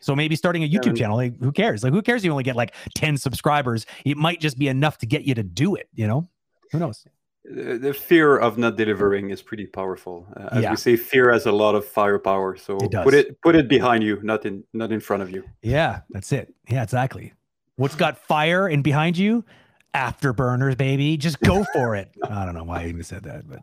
So 0.00 0.14
maybe 0.14 0.36
starting 0.36 0.62
a 0.64 0.68
YouTube 0.68 0.98
channel, 0.98 1.16
like 1.16 1.38
who 1.40 1.50
cares? 1.50 1.82
Like 1.82 1.92
who 1.92 2.02
cares 2.02 2.20
if 2.20 2.26
you 2.26 2.30
only 2.30 2.44
get 2.44 2.56
like 2.56 2.74
10 2.94 3.16
subscribers? 3.16 3.86
It 4.04 4.18
might 4.18 4.38
just 4.38 4.58
be 4.58 4.68
enough 4.68 4.98
to 4.98 5.06
get 5.06 5.22
you 5.22 5.34
to 5.34 5.42
do 5.42 5.76
it, 5.76 5.88
you 5.94 6.06
know? 6.06 6.28
Who 6.72 6.78
knows? 6.78 7.06
The 7.46 7.92
fear 7.92 8.38
of 8.38 8.56
not 8.56 8.76
delivering 8.76 9.30
is 9.30 9.42
pretty 9.42 9.66
powerful. 9.66 10.26
Uh, 10.34 10.48
as 10.52 10.62
yeah. 10.62 10.70
we 10.70 10.76
say, 10.76 10.96
fear 10.96 11.30
has 11.30 11.44
a 11.44 11.52
lot 11.52 11.74
of 11.74 11.86
firepower. 11.86 12.56
So 12.56 12.78
it 12.78 12.90
put 12.90 13.12
it 13.12 13.40
put 13.42 13.54
it 13.54 13.68
behind 13.68 14.02
you, 14.02 14.18
not 14.22 14.46
in 14.46 14.64
not 14.72 14.92
in 14.92 15.00
front 15.00 15.22
of 15.22 15.30
you. 15.30 15.44
Yeah, 15.62 16.00
that's 16.08 16.32
it. 16.32 16.54
Yeah, 16.70 16.82
exactly. 16.82 17.34
What's 17.76 17.96
got 17.96 18.16
fire 18.16 18.66
and 18.66 18.82
behind 18.82 19.18
you? 19.18 19.44
Afterburners, 19.94 20.76
baby. 20.76 21.16
Just 21.16 21.40
go 21.40 21.64
for 21.72 21.94
it. 21.94 22.10
I 22.28 22.44
don't 22.44 22.54
know 22.54 22.64
why 22.64 22.82
I 22.82 22.86
even 22.88 23.04
said 23.04 23.22
that, 23.24 23.48
but 23.48 23.60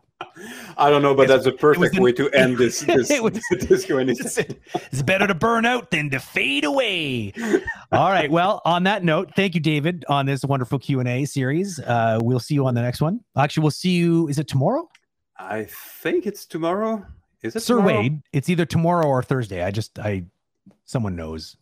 I 0.76 0.90
don't 0.90 1.02
know, 1.02 1.14
but 1.14 1.28
that's 1.28 1.46
a 1.46 1.52
perfect 1.52 1.98
way 1.98 2.12
to 2.12 2.30
end 2.30 2.56
this 2.56 2.80
this, 2.80 3.10
it 3.10 3.22
was, 3.22 3.34
this 3.50 4.38
It's 4.38 5.02
better 5.02 5.26
to 5.26 5.34
burn 5.34 5.66
out 5.66 5.90
than 5.90 6.10
to 6.10 6.18
fade 6.18 6.64
away. 6.64 7.32
All 7.92 8.10
right. 8.10 8.30
Well, 8.30 8.62
on 8.64 8.84
that 8.84 9.04
note, 9.04 9.32
thank 9.36 9.54
you, 9.54 9.60
David, 9.60 10.04
on 10.08 10.26
this 10.26 10.44
wonderful 10.44 10.78
Q 10.78 11.00
and 11.00 11.08
A 11.08 11.24
series. 11.26 11.78
Uh, 11.78 12.18
we'll 12.22 12.40
see 12.40 12.54
you 12.54 12.66
on 12.66 12.74
the 12.74 12.82
next 12.82 13.00
one. 13.00 13.20
Actually, 13.36 13.62
we'll 13.62 13.70
see 13.70 13.90
you. 13.90 14.28
Is 14.28 14.38
it 14.38 14.48
tomorrow? 14.48 14.88
I 15.38 15.64
think 15.64 16.26
it's 16.26 16.46
tomorrow. 16.46 17.04
Is 17.42 17.56
it 17.56 17.60
Sir 17.60 17.76
tomorrow? 17.76 17.98
Wade? 17.98 18.22
It's 18.32 18.48
either 18.48 18.64
tomorrow 18.64 19.06
or 19.06 19.22
Thursday. 19.22 19.62
I 19.62 19.70
just 19.70 19.98
I 19.98 20.24
someone 20.84 21.16
knows. 21.16 21.56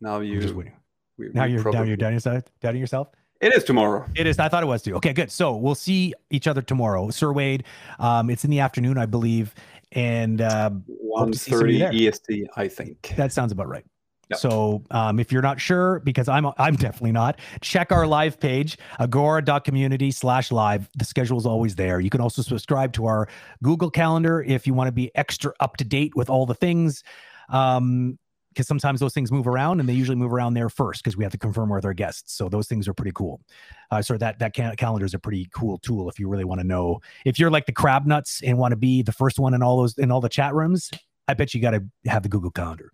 Now 0.00 0.20
you. 0.20 0.40
just 0.40 0.54
waiting. 0.54 0.72
We, 1.18 1.30
now 1.32 1.44
you're 1.44 1.62
now 1.70 1.82
you're 1.82 1.96
doubting 1.96 2.16
yourself. 2.16 2.44
Doubting 2.60 2.80
yourself. 2.80 3.08
It 3.40 3.54
is 3.54 3.64
tomorrow. 3.64 4.06
It 4.14 4.26
is. 4.26 4.38
I 4.38 4.48
thought 4.48 4.62
it 4.62 4.66
was 4.66 4.82
too. 4.82 4.96
Okay, 4.96 5.12
good. 5.12 5.30
So 5.30 5.56
we'll 5.56 5.74
see 5.74 6.14
each 6.30 6.46
other 6.46 6.62
tomorrow. 6.62 7.10
Sir 7.10 7.32
Wade, 7.32 7.64
um, 7.98 8.30
it's 8.30 8.44
in 8.44 8.50
the 8.50 8.60
afternoon, 8.60 8.96
I 8.98 9.06
believe, 9.06 9.54
and 9.92 10.40
uh, 10.40 10.70
one 10.86 11.32
thirty 11.32 11.82
EST, 11.82 12.48
I 12.56 12.68
think. 12.68 13.14
That 13.16 13.32
sounds 13.32 13.52
about 13.52 13.68
right. 13.68 13.84
Yep. 14.30 14.40
So 14.40 14.82
um, 14.90 15.20
if 15.20 15.30
you're 15.30 15.42
not 15.42 15.60
sure, 15.60 16.00
because 16.00 16.28
I'm 16.28 16.46
I'm 16.58 16.74
definitely 16.76 17.12
not, 17.12 17.38
check 17.60 17.92
our 17.92 18.06
live 18.06 18.40
page, 18.40 18.76
agora.community 18.98 20.10
slash 20.10 20.50
live. 20.50 20.88
The 20.96 21.04
schedule 21.04 21.38
is 21.38 21.46
always 21.46 21.76
there. 21.76 22.00
You 22.00 22.10
can 22.10 22.20
also 22.20 22.42
subscribe 22.42 22.92
to 22.94 23.06
our 23.06 23.28
Google 23.62 23.90
Calendar 23.90 24.42
if 24.42 24.66
you 24.66 24.74
want 24.74 24.88
to 24.88 24.92
be 24.92 25.14
extra 25.14 25.52
up 25.60 25.76
to 25.76 25.84
date 25.84 26.16
with 26.16 26.28
all 26.28 26.46
the 26.46 26.54
things. 26.54 27.04
Um, 27.50 28.18
because 28.56 28.66
sometimes 28.66 29.00
those 29.00 29.12
things 29.12 29.30
move 29.30 29.46
around 29.46 29.80
and 29.80 29.88
they 29.88 29.92
usually 29.92 30.16
move 30.16 30.32
around 30.32 30.54
there 30.54 30.70
first 30.70 31.04
because 31.04 31.14
we 31.14 31.22
have 31.22 31.32
to 31.32 31.38
confirm 31.38 31.68
with 31.68 31.84
our 31.84 31.92
guests. 31.92 32.32
So 32.32 32.48
those 32.48 32.66
things 32.66 32.88
are 32.88 32.94
pretty 32.94 33.12
cool. 33.12 33.42
Uh, 33.90 34.00
so 34.00 34.16
that 34.16 34.38
that 34.38 34.54
calendar 34.54 35.04
is 35.04 35.12
a 35.12 35.18
pretty 35.18 35.46
cool 35.52 35.76
tool 35.78 36.08
if 36.08 36.18
you 36.18 36.26
really 36.26 36.44
want 36.44 36.62
to 36.62 36.66
know. 36.66 37.00
If 37.26 37.38
you're 37.38 37.50
like 37.50 37.66
the 37.66 37.72
crab 37.72 38.06
nuts 38.06 38.40
and 38.42 38.56
want 38.56 38.72
to 38.72 38.76
be 38.76 39.02
the 39.02 39.12
first 39.12 39.38
one 39.38 39.52
in 39.52 39.62
all 39.62 39.76
those 39.78 39.98
in 39.98 40.10
all 40.10 40.22
the 40.22 40.30
chat 40.30 40.54
rooms, 40.54 40.90
I 41.28 41.34
bet 41.34 41.52
you 41.52 41.60
got 41.60 41.72
to 41.72 41.84
have 42.06 42.22
the 42.22 42.30
Google 42.30 42.50
Calendar. 42.50 42.92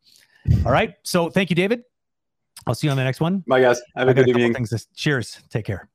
All 0.67 0.73
right. 0.73 0.95
So 1.05 1.31
thank 1.31 1.51
you, 1.51 1.57
David. 1.57 1.85
I'll 2.67 2.75
see 2.75 2.89
you 2.89 2.91
on 2.91 2.97
the 2.97 3.05
next 3.05 3.21
one. 3.21 3.45
Bye, 3.47 3.61
guys. 3.61 3.81
Have 3.95 4.09
a 4.09 4.15
good 4.15 4.29
evening. 4.29 4.55
Things 4.55 4.71
to, 4.71 4.85
cheers. 4.95 5.41
Take 5.49 5.65
care. 5.65 5.92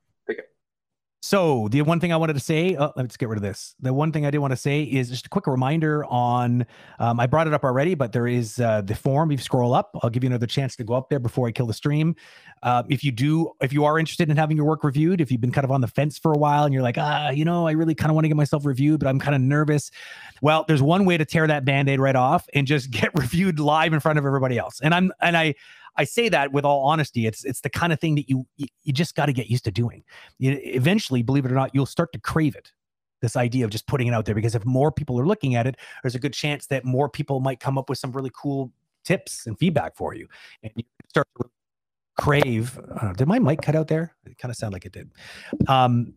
So 1.27 1.67
the 1.69 1.81
one 1.81 1.99
thing 1.99 2.13
I 2.13 2.15
wanted 2.15 2.35
to 2.35 2.39
say, 2.39 2.77
oh, 2.77 2.93
let's 2.95 3.17
get 3.17 3.27
rid 3.27 3.35
of 3.35 3.43
this. 3.43 3.75
The 3.81 3.93
one 3.93 4.13
thing 4.13 4.25
I 4.25 4.31
did 4.31 4.37
want 4.37 4.51
to 4.51 4.57
say 4.57 4.83
is 4.83 5.09
just 5.09 5.25
a 5.25 5.29
quick 5.29 5.45
reminder 5.45 6.05
on. 6.05 6.65
Um, 6.99 7.19
I 7.19 7.27
brought 7.27 7.47
it 7.47 7.53
up 7.53 7.65
already, 7.65 7.95
but 7.95 8.13
there 8.13 8.27
is 8.27 8.61
uh, 8.61 8.79
the 8.79 8.95
form. 8.95 9.29
If 9.33 9.41
you 9.41 9.43
scroll 9.43 9.73
up, 9.73 9.91
I'll 10.01 10.09
give 10.09 10.23
you 10.23 10.29
another 10.29 10.47
chance 10.47 10.77
to 10.77 10.85
go 10.85 10.93
up 10.93 11.09
there 11.09 11.19
before 11.19 11.45
I 11.45 11.51
kill 11.51 11.65
the 11.65 11.73
stream. 11.73 12.15
Uh, 12.63 12.83
if 12.87 13.03
you 13.03 13.11
do, 13.11 13.51
if 13.59 13.73
you 13.73 13.83
are 13.83 13.99
interested 13.99 14.29
in 14.29 14.37
having 14.37 14.55
your 14.55 14.65
work 14.65 14.85
reviewed, 14.85 15.19
if 15.19 15.29
you've 15.29 15.41
been 15.41 15.51
kind 15.51 15.65
of 15.65 15.71
on 15.71 15.81
the 15.81 15.89
fence 15.89 16.17
for 16.17 16.31
a 16.31 16.37
while 16.37 16.63
and 16.63 16.73
you're 16.73 16.81
like, 16.81 16.97
ah, 16.97 17.31
you 17.31 17.43
know, 17.43 17.67
I 17.67 17.71
really 17.71 17.93
kind 17.93 18.09
of 18.09 18.15
want 18.15 18.23
to 18.23 18.29
get 18.29 18.37
myself 18.37 18.65
reviewed, 18.65 19.01
but 19.01 19.09
I'm 19.09 19.19
kind 19.19 19.35
of 19.35 19.41
nervous. 19.41 19.91
Well, 20.41 20.63
there's 20.65 20.81
one 20.81 21.03
way 21.03 21.17
to 21.17 21.25
tear 21.25 21.45
that 21.45 21.65
band-aid 21.65 21.99
right 21.99 22.15
off 22.15 22.47
and 22.53 22.65
just 22.65 22.89
get 22.89 23.11
reviewed 23.13 23.59
live 23.59 23.91
in 23.91 23.99
front 23.99 24.17
of 24.17 24.25
everybody 24.25 24.57
else. 24.57 24.79
And 24.79 24.95
I'm 24.95 25.11
and 25.19 25.35
I 25.35 25.55
I 25.98 26.03
say 26.03 26.30
that 26.30 26.52
with 26.52 26.65
all 26.65 26.86
honesty. 26.86 27.26
It's 27.26 27.44
it's 27.44 27.61
the 27.61 27.69
kind 27.69 27.91
of 27.91 27.99
thing 27.99 28.15
that 28.15 28.30
you 28.30 28.45
you, 28.56 28.94
just 28.94 29.15
got 29.15 29.26
to 29.26 29.34
get 29.34 29.49
used 29.49 29.65
to 29.65 29.72
doing. 29.72 30.03
You, 30.38 30.60
eventually, 30.61 31.24
believe 31.24 31.45
it 31.45 31.52
or 31.52 31.56
not, 31.56 31.74
you'll 31.74 31.86
start 31.86 32.14
to 32.14 32.19
crave 32.19 32.56
it. 32.56 32.72
This 33.22 33.36
idea 33.36 33.65
of 33.65 33.72
just 33.72 33.88
putting 33.88 34.07
it 34.07 34.14
out 34.14 34.26
there 34.26 34.36
because 34.36 34.53
if 34.53 34.64
more 34.64 34.91
people 34.91 35.19
are 35.19 35.26
looking 35.26 35.56
at 35.56 35.65
it, 35.65 35.76
there's 36.03 36.14
a 36.14 36.19
good 36.19 36.34
chance 36.34 36.68
that 36.68 36.86
more 36.86 37.10
people 37.10 37.40
might 37.40 37.60
come 37.60 37.78
up 37.78 37.90
with 37.90 37.98
some 37.98 38.11
really 38.11 38.32
cool 38.40 38.72
tips 39.03 39.48
and 39.48 39.57
feedback 39.57 39.95
for 39.95 40.14
you, 40.14 40.28
and 40.61 40.72
you 40.76 40.84
start 41.10 41.28
to 41.40 41.49
crave. 42.18 42.80
Uh, 43.02 43.14
did 43.14 43.28
my 43.28 43.40
mic 43.40 43.61
cut 43.61 43.76
out 43.76 43.88
there? 43.88 44.15
It 44.26 44.38
kind 44.38 44.52
of 44.52 44.56
sounded 44.56 44.76
like 44.76 44.86
it 44.86 44.91
did. 44.91 45.10
Um, 45.68 46.14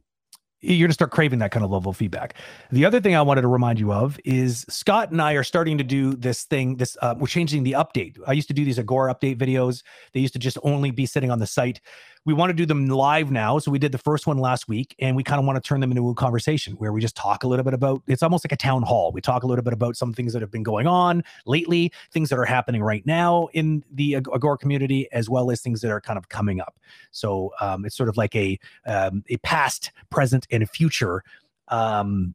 you're 0.61 0.79
going 0.79 0.91
to 0.91 0.95
start 0.95 1.11
craving 1.11 1.39
that 1.39 1.51
kind 1.51 1.65
of 1.65 1.71
level 1.71 1.91
of 1.91 1.97
feedback. 1.97 2.35
The 2.71 2.85
other 2.85 3.01
thing 3.01 3.15
I 3.15 3.23
wanted 3.23 3.43
to 3.43 3.49
remind 3.49 3.81
you 3.81 3.93
of 3.93 4.19
is 4.25 4.67
Scott 4.69 5.11
and 5.11 5.21
I 5.21 5.33
are 5.33 5.43
starting 5.43 5.79
to 5.79 5.85
do 5.85 6.15
this 6.15 6.45
thing. 6.45 6.77
This 6.77 6.97
uh, 7.01 7.15
we're 7.19 7.27
changing 7.27 7.63
the 7.63 7.73
update. 7.73 8.19
I 8.27 8.33
used 8.33 8.49
to 8.49 8.55
do 8.55 8.65
these 8.65 8.79
Agora 8.79 9.15
update 9.15 9.37
videos. 9.39 9.83
They 10.13 10.21
used 10.21 10.35
to 10.35 10.39
just 10.39 10.59
only 10.63 10.91
be 10.91 11.07
sitting 11.07 11.31
on 11.31 11.39
the 11.39 11.47
site 11.47 11.81
we 12.27 12.35
want 12.35 12.51
to 12.51 12.55
do 12.55 12.67
them 12.67 12.87
live 12.87 13.31
now. 13.31 13.59
So 13.59 13.71
we 13.71 13.79
did 13.79 13.93
the 13.93 13.99
first 13.99 14.27
one 14.27 14.37
last 14.37 14.69
week, 14.69 14.95
and 14.99 15.17
we 15.17 15.25
kind 15.25 15.39
of 15.39 15.47
want 15.47 15.63
to 15.63 15.67
turn 15.67 15.81
them 15.81 15.91
into 15.91 16.09
a 16.11 16.15
conversation 16.15 16.75
where 16.75 16.93
we 16.93 17.01
just 17.01 17.17
talk 17.17 17.45
a 17.45 17.49
little 17.49 17.65
bit 17.65 17.73
about. 17.73 18.03
It's 18.07 18.23
almost 18.23 18.45
like 18.45 18.53
a 18.53 18.57
town 18.57 18.83
hall. 18.83 19.11
We 19.13 19.23
talk 19.23 19.43
a 19.43 19.47
little 19.47 19.63
bit 19.63 19.73
about 19.73 19.97
some 19.97 20.13
things 20.13 20.33
that 20.35 20.43
have 20.43 20.51
been 20.51 20.63
going 20.63 20.87
on 20.87 21.25
lately, 21.47 21.93
things 22.13 22.29
that 22.29 22.39
are 22.39 22.45
happening 22.45 22.83
right 22.83 23.05
now 23.07 23.49
in 23.55 23.83
the 23.91 24.17
Agora 24.17 24.59
community, 24.59 25.09
as 25.13 25.31
well 25.31 25.51
as 25.51 25.63
things 25.63 25.81
that 25.81 25.91
are 25.91 26.01
kind 26.01 26.19
of 26.19 26.29
coming 26.29 26.61
up. 26.61 26.79
So 27.11 27.53
um, 27.61 27.87
it's 27.87 27.97
sort 27.97 28.11
of 28.11 28.17
like 28.19 28.37
a 28.37 28.59
um, 28.87 29.25
a 29.31 29.39
past, 29.39 29.93
present, 30.11 30.47
and 30.51 30.69
future. 30.69 31.23
Um, 31.69 32.35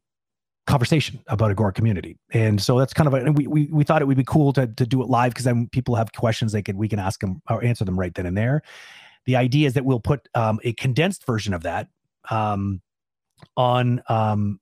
conversation 0.66 1.20
about 1.28 1.52
Agora 1.52 1.72
community. 1.72 2.18
And 2.32 2.60
so 2.60 2.76
that's 2.76 2.92
kind 2.92 3.06
of 3.06 3.14
a, 3.14 3.30
we, 3.30 3.46
we, 3.46 3.66
we 3.70 3.84
thought 3.84 4.02
it 4.02 4.06
would 4.06 4.16
be 4.16 4.24
cool 4.24 4.52
to, 4.54 4.66
to 4.66 4.84
do 4.84 5.00
it 5.00 5.08
live 5.08 5.30
because 5.30 5.44
then 5.44 5.68
people 5.68 5.94
have 5.94 6.12
questions 6.12 6.50
they 6.50 6.60
can, 6.60 6.76
we 6.76 6.88
can 6.88 6.98
ask 6.98 7.20
them 7.20 7.40
or 7.48 7.62
answer 7.62 7.84
them 7.84 7.96
right 7.96 8.12
then 8.12 8.26
and 8.26 8.36
there 8.36 8.62
the 9.26 9.36
idea 9.36 9.66
is 9.66 9.74
that 9.74 9.84
we'll 9.84 10.00
put 10.00 10.28
um, 10.34 10.58
a 10.64 10.72
condensed 10.74 11.26
version 11.26 11.52
of 11.52 11.62
that 11.64 11.88
um, 12.30 12.80
on 13.56 14.02
um, 14.08 14.60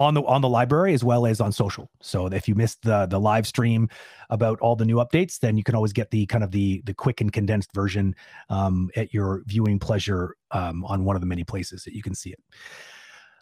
on 0.00 0.14
the 0.14 0.22
on 0.22 0.40
the 0.40 0.48
library 0.48 0.94
as 0.94 1.04
well 1.04 1.26
as 1.26 1.40
on 1.40 1.52
social. 1.52 1.90
So 2.00 2.26
if 2.26 2.48
you 2.48 2.54
missed 2.54 2.82
the 2.82 3.06
the 3.06 3.20
live 3.20 3.46
stream 3.46 3.88
about 4.30 4.58
all 4.60 4.74
the 4.74 4.84
new 4.84 4.96
updates, 4.96 5.38
then 5.38 5.56
you 5.56 5.62
can 5.62 5.74
always 5.74 5.92
get 5.92 6.10
the 6.10 6.26
kind 6.26 6.42
of 6.42 6.50
the 6.50 6.82
the 6.86 6.94
quick 6.94 7.20
and 7.20 7.32
condensed 7.32 7.72
version 7.74 8.14
um, 8.48 8.90
at 8.96 9.14
your 9.14 9.42
viewing 9.46 9.78
pleasure 9.78 10.36
um, 10.50 10.84
on 10.86 11.04
one 11.04 11.16
of 11.16 11.20
the 11.20 11.26
many 11.26 11.44
places 11.44 11.84
that 11.84 11.94
you 11.94 12.02
can 12.02 12.14
see 12.14 12.30
it. 12.30 12.40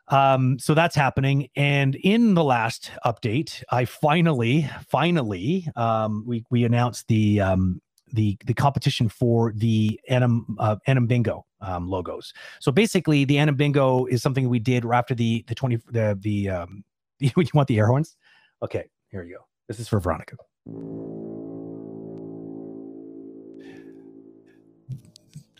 Um, 0.08 0.58
so 0.58 0.74
that's 0.74 0.96
happening. 0.96 1.48
And 1.54 1.94
in 1.96 2.34
the 2.34 2.44
last 2.44 2.90
update, 3.04 3.62
I 3.70 3.84
finally, 3.84 4.68
finally, 4.88 5.68
um, 5.76 6.24
we 6.26 6.44
we 6.50 6.64
announced 6.64 7.06
the 7.08 7.40
um, 7.40 7.80
the 8.12 8.36
the 8.44 8.54
competition 8.54 9.08
for 9.08 9.52
the 9.54 10.00
Anim 10.08 10.56
uh, 10.58 10.76
Anim 10.86 11.06
Bingo 11.06 11.44
um, 11.60 11.88
logos. 11.88 12.32
So 12.60 12.72
basically, 12.72 13.24
the 13.24 13.38
Anim 13.38 13.56
Bingo 13.56 14.06
is 14.06 14.22
something 14.22 14.48
we 14.48 14.58
did 14.58 14.84
right 14.84 14.98
after 14.98 15.14
the 15.14 15.44
the 15.48 15.54
twenty 15.54 15.76
the 15.90 16.18
the 16.20 16.50
um. 16.50 16.84
You 17.20 17.32
want 17.52 17.66
the 17.66 17.76
air 17.78 17.88
horns? 17.88 18.16
Okay, 18.62 18.84
here 19.10 19.24
you 19.24 19.38
go. 19.38 19.44
This 19.66 19.80
is 19.80 19.88
for 19.88 19.98
Veronica. 19.98 20.36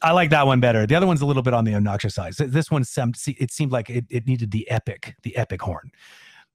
I 0.01 0.13
like 0.13 0.31
that 0.31 0.47
one 0.47 0.61
better. 0.61 0.87
The 0.87 0.95
other 0.95 1.09
one's 1.09 1.21
a 1.21 1.27
little 1.27 1.43
bit 1.43 1.55
on 1.55 1.65
the 1.65 1.75
obnoxious 1.75 2.15
side. 2.15 2.35
This 2.35 2.71
one, 2.71 2.85
seemed 2.85 3.17
it 3.27 3.51
seemed 3.51 3.73
like 3.73 3.91
it, 3.91 4.05
it 4.09 4.29
needed 4.29 4.53
the 4.53 4.71
epic, 4.71 5.17
the 5.25 5.37
epic 5.37 5.61
horn 5.61 5.91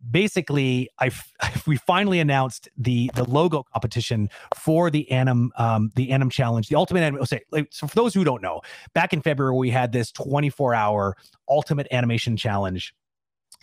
basically 0.10 0.90
I 1.00 1.12
we 1.68 1.78
finally 1.78 2.20
announced 2.20 2.70
the 2.78 3.12
the 3.16 3.24
logo 3.24 3.64
competition 3.74 4.30
for 4.56 4.90
the 4.90 5.10
Anim 5.12 5.52
um, 5.58 5.92
the 5.96 6.12
Anim 6.12 6.30
challenge, 6.30 6.70
the 6.70 6.76
ultimate 6.76 7.02
anim. 7.02 7.26
Say, 7.26 7.42
like, 7.52 7.68
so 7.72 7.88
for 7.88 7.96
those 7.96 8.14
who 8.14 8.24
don't 8.24 8.42
know, 8.42 8.62
back 8.94 9.14
in 9.14 9.22
February 9.22 9.56
we 9.56 9.70
had 9.70 9.92
this 9.92 10.12
24 10.12 10.74
hour 10.74 11.16
ultimate 11.50 11.88
animation 11.92 12.38
challenge, 12.38 12.94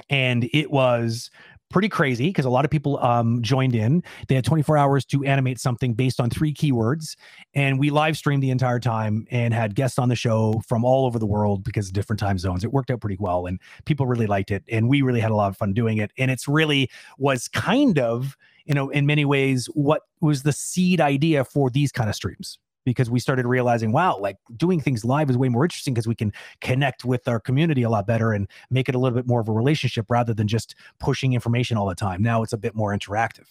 and 0.08 0.48
it 0.52 0.70
was 0.70 1.30
pretty 1.70 1.88
crazy 1.88 2.26
because 2.26 2.44
a 2.44 2.50
lot 2.50 2.64
of 2.64 2.70
people 2.70 2.98
um, 2.98 3.40
joined 3.42 3.74
in. 3.74 4.02
They 4.28 4.34
had 4.34 4.44
24 4.44 4.76
hours 4.76 5.04
to 5.06 5.24
animate 5.24 5.58
something 5.58 5.94
based 5.94 6.20
on 6.20 6.28
three 6.28 6.52
keywords, 6.52 7.16
and 7.54 7.78
we 7.78 7.90
live 7.90 8.16
streamed 8.16 8.42
the 8.42 8.50
entire 8.50 8.80
time 8.80 9.26
and 9.30 9.54
had 9.54 9.74
guests 9.74 9.98
on 9.98 10.08
the 10.08 10.16
show 10.16 10.60
from 10.66 10.84
all 10.84 11.06
over 11.06 11.18
the 11.18 11.26
world 11.26 11.64
because 11.64 11.86
of 11.86 11.92
different 11.94 12.20
time 12.20 12.38
zones. 12.38 12.64
It 12.64 12.72
worked 12.72 12.90
out 12.90 13.00
pretty 13.00 13.16
well, 13.18 13.46
and 13.46 13.58
people 13.86 14.06
really 14.06 14.26
liked 14.26 14.50
it, 14.50 14.64
and 14.68 14.88
we 14.88 15.02
really 15.02 15.20
had 15.20 15.30
a 15.30 15.36
lot 15.36 15.48
of 15.48 15.56
fun 15.56 15.72
doing 15.72 15.98
it. 15.98 16.12
And 16.18 16.30
it's 16.30 16.46
really 16.46 16.90
was 17.18 17.48
kind 17.48 17.98
of 17.98 18.36
you 18.66 18.74
know 18.74 18.90
in 18.90 19.06
many 19.06 19.24
ways 19.24 19.66
what 19.74 20.02
was 20.20 20.42
the 20.42 20.52
seed 20.52 21.00
idea 21.00 21.44
for 21.44 21.70
these 21.70 21.92
kind 21.92 22.10
of 22.10 22.16
streams 22.16 22.58
because 22.84 23.10
we 23.10 23.20
started 23.20 23.46
realizing, 23.46 23.92
wow, 23.92 24.18
like 24.18 24.36
doing 24.56 24.80
things 24.80 25.04
live 25.04 25.30
is 25.30 25.36
way 25.36 25.48
more 25.48 25.64
interesting 25.64 25.94
because 25.94 26.08
we 26.08 26.14
can 26.14 26.32
connect 26.60 27.04
with 27.04 27.26
our 27.28 27.40
community 27.40 27.82
a 27.82 27.90
lot 27.90 28.06
better 28.06 28.32
and 28.32 28.48
make 28.70 28.88
it 28.88 28.94
a 28.94 28.98
little 28.98 29.16
bit 29.16 29.26
more 29.26 29.40
of 29.40 29.48
a 29.48 29.52
relationship 29.52 30.06
rather 30.08 30.34
than 30.34 30.48
just 30.48 30.74
pushing 30.98 31.32
information 31.32 31.76
all 31.76 31.86
the 31.86 31.94
time. 31.94 32.22
Now 32.22 32.42
it's 32.42 32.52
a 32.52 32.58
bit 32.58 32.74
more 32.74 32.96
interactive. 32.96 33.46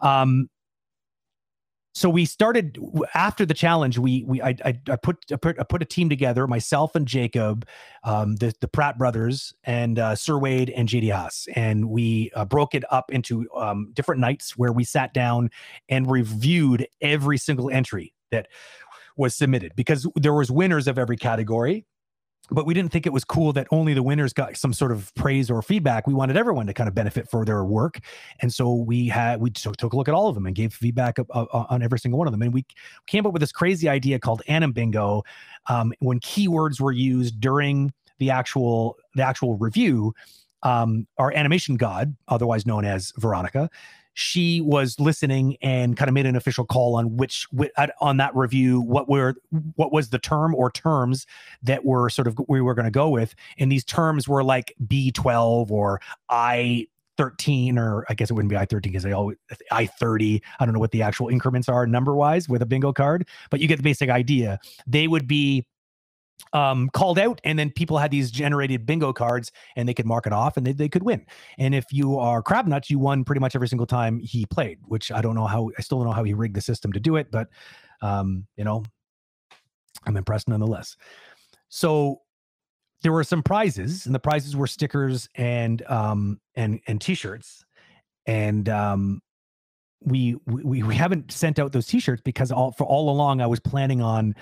Um, 0.00 0.48
so 1.94 2.08
we 2.08 2.24
started 2.24 2.78
after 3.14 3.44
the 3.44 3.52
challenge. 3.52 3.98
We 3.98 4.24
we 4.24 4.40
I 4.40 4.56
I, 4.64 4.80
I, 4.88 4.96
put, 4.96 5.24
I 5.30 5.36
put 5.36 5.60
I 5.60 5.62
put 5.62 5.82
a 5.82 5.84
team 5.84 6.08
together. 6.08 6.46
Myself 6.46 6.94
and 6.94 7.06
Jacob, 7.06 7.66
um, 8.02 8.36
the 8.36 8.54
the 8.60 8.68
Pratt 8.68 8.96
brothers, 8.96 9.52
and 9.64 9.98
uh, 9.98 10.16
Sir 10.16 10.38
Wade 10.38 10.70
and 10.70 10.88
JD 10.88 11.12
Haas, 11.12 11.48
and 11.54 11.90
we 11.90 12.30
uh, 12.34 12.46
broke 12.46 12.74
it 12.74 12.84
up 12.90 13.10
into 13.12 13.46
um, 13.54 13.90
different 13.92 14.22
nights 14.22 14.56
where 14.56 14.72
we 14.72 14.84
sat 14.84 15.12
down 15.12 15.50
and 15.90 16.10
reviewed 16.10 16.86
every 17.02 17.36
single 17.36 17.70
entry 17.70 18.14
that 18.32 18.48
was 19.16 19.36
submitted 19.36 19.72
because 19.76 20.08
there 20.16 20.34
was 20.34 20.50
winners 20.50 20.88
of 20.88 20.98
every 20.98 21.16
category 21.16 21.86
but 22.50 22.66
we 22.66 22.74
didn't 22.74 22.92
think 22.92 23.06
it 23.06 23.12
was 23.12 23.24
cool 23.24 23.52
that 23.52 23.66
only 23.70 23.94
the 23.94 24.02
winners 24.02 24.32
got 24.32 24.56
some 24.56 24.72
sort 24.72 24.92
of 24.92 25.14
praise 25.14 25.50
or 25.50 25.62
feedback. 25.62 26.06
We 26.06 26.14
wanted 26.14 26.36
everyone 26.36 26.66
to 26.66 26.74
kind 26.74 26.88
of 26.88 26.94
benefit 26.94 27.30
for 27.30 27.44
their 27.44 27.64
work, 27.64 28.00
and 28.40 28.52
so 28.52 28.74
we 28.74 29.08
had 29.08 29.40
we 29.40 29.50
took, 29.50 29.76
took 29.76 29.92
a 29.92 29.96
look 29.96 30.08
at 30.08 30.14
all 30.14 30.28
of 30.28 30.34
them 30.34 30.46
and 30.46 30.54
gave 30.54 30.74
feedback 30.74 31.18
on 31.30 31.82
every 31.82 31.98
single 31.98 32.18
one 32.18 32.26
of 32.26 32.32
them. 32.32 32.42
And 32.42 32.52
we 32.52 32.66
came 33.06 33.26
up 33.26 33.32
with 33.32 33.40
this 33.40 33.52
crazy 33.52 33.88
idea 33.88 34.18
called 34.18 34.42
Anim 34.48 34.72
Bingo. 34.72 35.22
Um, 35.68 35.92
when 36.00 36.20
keywords 36.20 36.80
were 36.80 36.92
used 36.92 37.40
during 37.40 37.92
the 38.18 38.30
actual 38.30 38.96
the 39.14 39.22
actual 39.22 39.56
review, 39.56 40.12
um, 40.62 41.06
our 41.18 41.32
animation 41.32 41.76
god, 41.76 42.14
otherwise 42.28 42.66
known 42.66 42.84
as 42.84 43.12
Veronica, 43.18 43.70
she 44.14 44.60
was 44.60 44.98
listening 45.00 45.56
and 45.62 45.96
kind 45.96 46.08
of 46.08 46.14
made 46.14 46.26
an 46.26 46.36
official 46.36 46.64
call 46.64 46.96
on 46.96 47.16
which 47.16 47.46
uh, 47.76 47.86
on 48.00 48.16
that 48.18 48.34
review 48.34 48.80
what 48.80 49.08
were 49.08 49.34
what 49.76 49.92
was 49.92 50.10
the 50.10 50.18
term 50.18 50.54
or 50.54 50.70
terms 50.70 51.26
that 51.62 51.84
were 51.84 52.10
sort 52.10 52.26
of 52.26 52.38
we 52.48 52.60
were 52.60 52.74
going 52.74 52.84
to 52.84 52.90
go 52.90 53.08
with 53.08 53.34
and 53.58 53.70
these 53.72 53.84
terms 53.84 54.28
were 54.28 54.44
like 54.44 54.74
b12 54.86 55.70
or 55.70 56.00
i 56.28 56.86
13 57.18 57.78
or 57.78 58.04
I 58.08 58.14
guess 58.14 58.30
it 58.30 58.34
wouldn't 58.34 58.50
be 58.50 58.56
I 58.56 58.64
13 58.64 58.90
because 58.90 59.02
they 59.02 59.12
always 59.12 59.36
I 59.70 59.86
30. 59.86 60.42
I 60.58 60.64
don't 60.64 60.74
know 60.74 60.80
what 60.80 60.92
the 60.92 61.02
actual 61.02 61.28
increments 61.28 61.68
are 61.68 61.86
number 61.86 62.14
wise 62.14 62.48
with 62.48 62.62
a 62.62 62.66
bingo 62.66 62.92
card, 62.92 63.28
but 63.50 63.60
you 63.60 63.68
get 63.68 63.76
the 63.76 63.82
basic 63.82 64.10
idea. 64.10 64.58
They 64.86 65.08
would 65.08 65.28
be 65.28 65.66
um, 66.52 66.90
called 66.90 67.18
out, 67.18 67.40
and 67.44 67.58
then 67.58 67.70
people 67.70 67.98
had 67.98 68.10
these 68.10 68.30
generated 68.30 68.84
bingo 68.86 69.12
cards, 69.12 69.50
and 69.76 69.88
they 69.88 69.94
could 69.94 70.06
mark 70.06 70.26
it 70.26 70.32
off, 70.32 70.56
and 70.56 70.66
they, 70.66 70.72
they 70.72 70.88
could 70.88 71.02
win. 71.02 71.24
And 71.58 71.74
if 71.74 71.86
you 71.90 72.18
are 72.18 72.42
crab 72.42 72.66
nuts, 72.66 72.90
you 72.90 72.98
won 72.98 73.24
pretty 73.24 73.40
much 73.40 73.54
every 73.54 73.68
single 73.68 73.86
time 73.86 74.18
he 74.18 74.46
played. 74.46 74.78
Which 74.84 75.10
I 75.10 75.22
don't 75.22 75.34
know 75.34 75.46
how 75.46 75.70
I 75.78 75.82
still 75.82 75.98
don't 75.98 76.06
know 76.06 76.12
how 76.12 76.24
he 76.24 76.34
rigged 76.34 76.56
the 76.56 76.60
system 76.60 76.92
to 76.92 77.00
do 77.00 77.16
it, 77.16 77.30
but 77.30 77.48
um, 78.02 78.46
you 78.56 78.64
know, 78.64 78.84
I'm 80.06 80.16
impressed 80.16 80.48
nonetheless. 80.48 80.96
So 81.68 82.20
there 83.02 83.12
were 83.12 83.24
some 83.24 83.42
prizes, 83.42 84.06
and 84.06 84.14
the 84.14 84.20
prizes 84.20 84.56
were 84.56 84.66
stickers 84.66 85.28
and 85.34 85.82
um, 85.88 86.40
and 86.54 86.80
and 86.86 87.00
t-shirts, 87.00 87.64
and 88.26 88.68
um, 88.68 89.20
we 90.04 90.36
we 90.46 90.82
we 90.82 90.94
haven't 90.94 91.32
sent 91.32 91.58
out 91.58 91.72
those 91.72 91.86
t-shirts 91.86 92.22
because 92.24 92.52
all 92.52 92.72
for 92.72 92.84
all 92.84 93.10
along 93.10 93.40
I 93.40 93.46
was 93.46 93.60
planning 93.60 94.00
on 94.00 94.34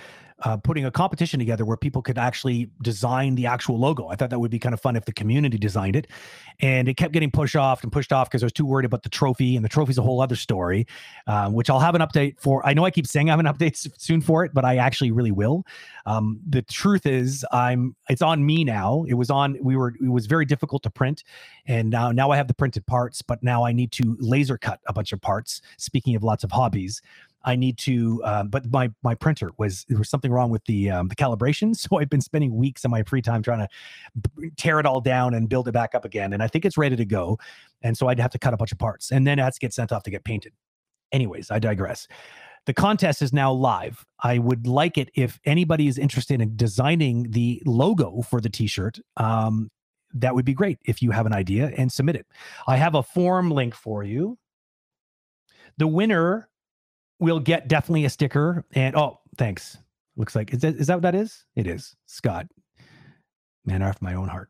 uh, 0.43 0.57
putting 0.57 0.85
a 0.85 0.91
competition 0.91 1.39
together 1.39 1.65
where 1.65 1.77
people 1.77 2.03
could 2.03 2.19
actually 2.19 2.71
design 2.83 3.35
the 3.35 3.47
actual 3.47 3.79
logo. 3.79 4.09
I 4.09 4.17
thought 4.17 4.31
that 4.31 4.39
would 4.39 4.51
be 4.51 4.59
kind 4.59 4.73
of 4.73 4.81
fun 4.81 4.97
if 4.97 5.05
the 5.05 5.13
community 5.13 5.59
designed 5.59 5.97
it. 5.97 6.07
And 6.61 6.89
it 6.89 6.97
kept 6.97 7.13
getting 7.13 7.31
pushed 7.31 7.57
off 7.57 7.83
and 7.83 7.93
pushed 7.93 8.13
off 8.13 8.29
because 8.29 8.43
I 8.43 8.47
was 8.47 8.53
too 8.53 8.67
worried 8.67 8.85
about 8.85 9.03
the 9.03 9.09
trophy. 9.09 9.57
And 9.57 9.65
the 9.65 9.69
trophy's 9.69 9.99
a 9.99 10.03
whole 10.03 10.21
other 10.21 10.37
story, 10.37 10.87
uh, 11.27 11.51
which 11.51 11.71
I'll 11.71 11.81
have 11.81 11.95
an 11.95 12.03
update 12.03 12.39
for. 12.39 12.67
I 12.67 12.75
know 12.75 12.85
I 12.85 12.91
keep 12.91 13.07
saying 13.07 13.31
I 13.31 13.33
have 13.33 13.41
an 13.41 13.47
update 13.47 13.77
soon 13.99 14.21
for 14.21 14.45
it, 14.45 14.53
but 14.55 14.65
I 14.65 14.77
actually 14.77 15.11
really 15.11 15.33
will. 15.33 15.65
Um, 16.07 16.41
the 16.49 16.63
truth 16.63 17.07
is, 17.07 17.45
I'm 17.53 17.95
it's 18.09 18.23
on 18.23 18.45
me 18.45 18.65
now. 18.65 19.05
It 19.09 19.15
was 19.15 19.31
on. 19.31 19.57
We 19.63 19.77
were. 19.77 19.95
It 20.01 20.09
was 20.09 20.27
very 20.27 20.45
difficult 20.45 20.83
to 20.85 20.91
print, 20.91 21.25
and 21.67 21.91
now 21.91 22.13
now 22.13 22.31
I 22.31 22.37
have 22.37 22.49
the 22.49 22.55
printed 22.55 22.87
parts, 22.87 23.23
but 23.23 23.43
now 23.43 23.65
I 23.65 23.73
need 23.73 23.93
to 23.93 24.17
laser 24.19 24.59
cut 24.59 24.81
a 24.87 24.93
bunch 24.93 25.13
of 25.13 25.21
parts. 25.21 25.63
Speaking 25.79 26.17
of 26.17 26.23
lots 26.23 26.45
of 26.45 26.51
hobbies, 26.51 27.03
I 27.43 27.57
need 27.57 27.79
to, 27.79 28.23
um, 28.25 28.49
but 28.49 28.71
my 28.71 28.91
my 29.03 29.15
printer 29.15 29.51
was 29.57 29.85
there 29.89 29.99
was 29.99 30.11
something 30.11 30.31
wrong 30.31 30.51
with 30.51 30.65
the 30.67 30.91
um, 30.91 31.09
the 31.09 31.17
calibration, 31.17 31.75
so 31.77 31.99
I've 31.99 32.11
been 32.11 32.21
spending 32.21 32.55
weeks 32.55 32.85
in 32.85 32.91
my 32.91 33.03
free 33.03 33.23
time 33.23 33.43
trying 33.43 33.67
to 33.67 34.51
tear 34.57 34.79
it 34.81 34.87
all 34.87 35.01
down 35.01 35.35
and 35.35 35.49
build 35.49 35.69
it 35.69 35.73
back 35.73 35.95
up 35.95 36.05
again, 36.05 36.33
and 36.33 36.43
I 36.43 36.49
think 36.49 36.65
it's 36.65 36.77
ready 36.77 36.97
to 36.97 37.05
go. 37.05 37.39
And 37.83 37.97
so 37.97 38.09
I'd 38.09 38.21
have 38.21 38.31
to 38.33 38.39
cut 38.39 38.53
a 38.53 38.57
bunch 38.57 38.73
of 38.73 38.79
parts, 38.79 39.11
and 39.11 39.27
then 39.27 39.39
it 39.39 39.43
has 39.43 39.55
to 39.55 39.61
get 39.61 39.73
sent 39.73 39.93
off 39.93 40.03
to 40.05 40.11
get 40.11 40.25
painted. 40.25 40.53
Anyways, 41.13 41.51
I 41.51 41.59
digress. 41.59 42.07
The 42.67 42.75
contest 42.75 43.23
is 43.23 43.33
now 43.33 43.53
live. 43.53 44.05
I 44.23 44.39
would 44.39 44.67
like 44.67 44.99
it 44.99 45.11
if 45.15 45.41
anybody 45.47 45.89
is 45.89 45.97
interested 45.97 46.43
in 46.43 46.57
designing 46.57 47.31
the 47.31 47.63
logo 47.65 48.21
for 48.21 48.41
the 48.41 48.51
T-shirt. 48.51 49.01
Um, 49.17 49.71
that 50.13 50.35
would 50.35 50.45
be 50.45 50.53
great 50.53 50.79
if 50.85 51.01
you 51.01 51.11
have 51.11 51.25
an 51.25 51.33
idea 51.33 51.73
and 51.77 51.91
submit 51.91 52.17
it. 52.17 52.27
I 52.67 52.77
have 52.77 52.95
a 52.95 53.03
form 53.03 53.51
link 53.51 53.75
for 53.75 54.05
you. 54.05 54.39
The 55.79 55.87
winner 55.87 56.50
we'll 57.21 57.41
get 57.41 57.69
definitely 57.69 58.05
a 58.05 58.11
sticker. 58.11 58.65
And 58.73 58.97
oh, 58.97 59.21
thanks. 59.37 59.79
Looks 60.17 60.35
like 60.35 60.53
is 60.53 60.61
that 60.61 60.77
is 60.77 60.89
that 60.89 60.97
what 60.97 61.03
that 61.03 61.15
is? 61.15 61.45
It 61.55 61.67
is. 61.67 61.95
Scott. 62.07 62.47
Man 63.65 63.83
after 63.83 64.05
my 64.05 64.15
own 64.15 64.29
heart. 64.29 64.49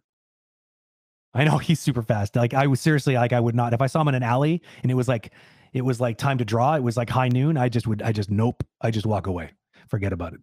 I 1.34 1.44
know 1.44 1.58
he's 1.58 1.80
super 1.80 2.02
fast. 2.02 2.36
Like 2.36 2.54
I 2.54 2.66
was 2.66 2.80
seriously 2.80 3.14
like 3.14 3.32
I 3.32 3.40
would 3.40 3.54
not 3.54 3.74
if 3.74 3.82
I 3.82 3.86
saw 3.86 4.00
him 4.00 4.08
in 4.08 4.14
an 4.14 4.22
alley 4.22 4.62
and 4.82 4.90
it 4.90 4.94
was 4.94 5.08
like 5.08 5.32
it 5.72 5.82
was 5.82 6.00
like 6.00 6.16
time 6.16 6.38
to 6.38 6.44
draw. 6.44 6.74
It 6.74 6.82
was 6.82 6.96
like 6.96 7.10
high 7.10 7.28
noon. 7.28 7.56
I 7.56 7.68
just 7.68 7.86
would 7.86 8.02
I 8.02 8.12
just 8.12 8.30
nope. 8.30 8.64
I 8.80 8.90
just 8.90 9.06
walk 9.06 9.26
away. 9.26 9.50
Forget 9.88 10.12
about 10.12 10.34
it. 10.34 10.40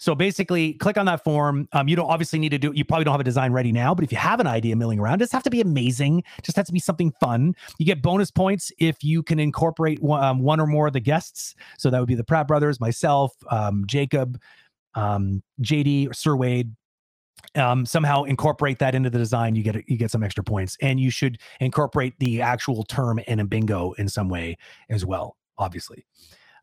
So 0.00 0.14
basically, 0.14 0.72
click 0.72 0.96
on 0.96 1.04
that 1.06 1.22
form. 1.22 1.68
Um, 1.72 1.86
you 1.86 1.94
don't 1.94 2.08
obviously 2.08 2.38
need 2.38 2.48
to 2.48 2.58
do. 2.58 2.72
You 2.74 2.86
probably 2.86 3.04
don't 3.04 3.12
have 3.12 3.20
a 3.20 3.24
design 3.24 3.52
ready 3.52 3.70
now, 3.70 3.94
but 3.94 4.02
if 4.02 4.10
you 4.10 4.16
have 4.16 4.40
an 4.40 4.46
idea 4.46 4.74
milling 4.74 4.98
around, 4.98 5.16
it 5.16 5.18
doesn't 5.18 5.36
have 5.36 5.42
to 5.42 5.50
be 5.50 5.60
amazing. 5.60 6.20
It 6.38 6.44
just 6.44 6.56
has 6.56 6.66
to 6.68 6.72
be 6.72 6.78
something 6.78 7.12
fun. 7.20 7.54
You 7.78 7.84
get 7.84 8.00
bonus 8.00 8.30
points 8.30 8.72
if 8.78 9.04
you 9.04 9.22
can 9.22 9.38
incorporate 9.38 10.02
one, 10.02 10.24
um, 10.24 10.40
one 10.40 10.58
or 10.58 10.66
more 10.66 10.86
of 10.86 10.94
the 10.94 11.00
guests. 11.00 11.54
So 11.76 11.90
that 11.90 11.98
would 11.98 12.08
be 12.08 12.14
the 12.14 12.24
Pratt 12.24 12.48
brothers, 12.48 12.80
myself, 12.80 13.34
um, 13.50 13.84
Jacob, 13.86 14.40
um, 14.94 15.42
JD, 15.60 16.08
or 16.08 16.14
Sir 16.14 16.34
Wade. 16.34 16.74
Um, 17.54 17.84
somehow 17.84 18.22
incorporate 18.22 18.78
that 18.78 18.94
into 18.94 19.10
the 19.10 19.18
design. 19.18 19.54
You 19.54 19.62
get 19.62 19.86
you 19.86 19.98
get 19.98 20.10
some 20.10 20.22
extra 20.22 20.42
points, 20.42 20.78
and 20.80 20.98
you 20.98 21.10
should 21.10 21.36
incorporate 21.60 22.14
the 22.20 22.40
actual 22.40 22.84
term 22.84 23.18
in 23.18 23.38
a 23.38 23.44
bingo 23.44 23.92
in 23.92 24.08
some 24.08 24.30
way 24.30 24.56
as 24.88 25.04
well. 25.04 25.36
Obviously. 25.58 26.06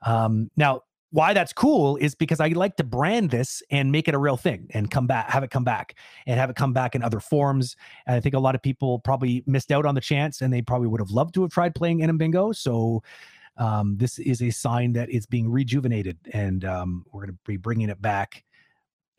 Um, 0.06 0.50
now, 0.58 0.82
why 1.12 1.34
that's 1.34 1.54
cool 1.54 1.96
is 1.98 2.16
because 2.16 2.40
I 2.40 2.48
like 2.50 2.76
to 2.78 2.84
brand 2.84 3.30
this 3.30 3.64
and 3.72 3.92
make 3.92 4.08
it 4.08 4.14
a 4.14 4.18
real 4.18 4.38
thing 4.38 4.68
and 4.72 4.92
come 4.92 5.08
back, 5.08 5.30
have 5.30 5.44
it 5.44 5.52
come 5.52 5.64
back 5.64 5.96
and 6.26 6.40
have 6.40 6.50
it 6.50 6.56
come 6.56 6.74
back 6.74 6.96
in 6.96 7.04
other 7.04 7.20
forms. 7.20 7.76
And 8.06 8.16
I 8.16 8.20
think 8.20 8.36
a 8.36 8.40
lot 8.40 8.56
of 8.56 8.62
people 8.62 9.00
probably 9.00 9.44
missed 9.48 9.72
out 9.72 9.86
on 9.86 9.96
the 9.96 10.02
chance 10.02 10.42
and 10.42 10.54
they 10.54 10.62
probably 10.62 10.88
would 10.88 11.00
have 11.00 11.12
loved 11.12 11.34
to 11.36 11.44
have 11.44 11.52
tried 11.52 11.76
playing 11.76 12.04
Anim 12.04 12.18
Bingo. 12.18 12.52
So 12.52 13.04
um, 13.58 13.98
this 13.98 14.20
is 14.20 14.42
a 14.42 14.50
sign 14.50 14.94
that 14.94 15.10
it's 15.10 15.26
being 15.26 15.50
rejuvenated 15.50 16.18
and 16.34 16.66
um, 16.66 17.06
we're 17.12 17.22
going 17.22 17.34
to 17.34 17.40
be 17.46 17.58
bringing 17.58 17.90
it 17.90 18.02
back 18.02 18.44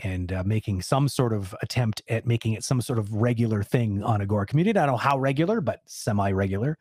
and 0.00 0.32
uh, 0.32 0.44
making 0.44 0.82
some 0.82 1.08
sort 1.08 1.32
of 1.32 1.54
attempt 1.62 2.02
at 2.08 2.26
making 2.26 2.52
it 2.52 2.62
some 2.62 2.80
sort 2.80 2.98
of 2.98 3.12
regular 3.14 3.62
thing 3.62 4.02
on 4.04 4.20
Agora 4.20 4.46
community. 4.46 4.78
I 4.78 4.86
don't 4.86 4.94
know 4.94 4.98
how 4.98 5.18
regular, 5.18 5.60
but 5.60 5.80
semi 5.86 6.30
regular. 6.30 6.78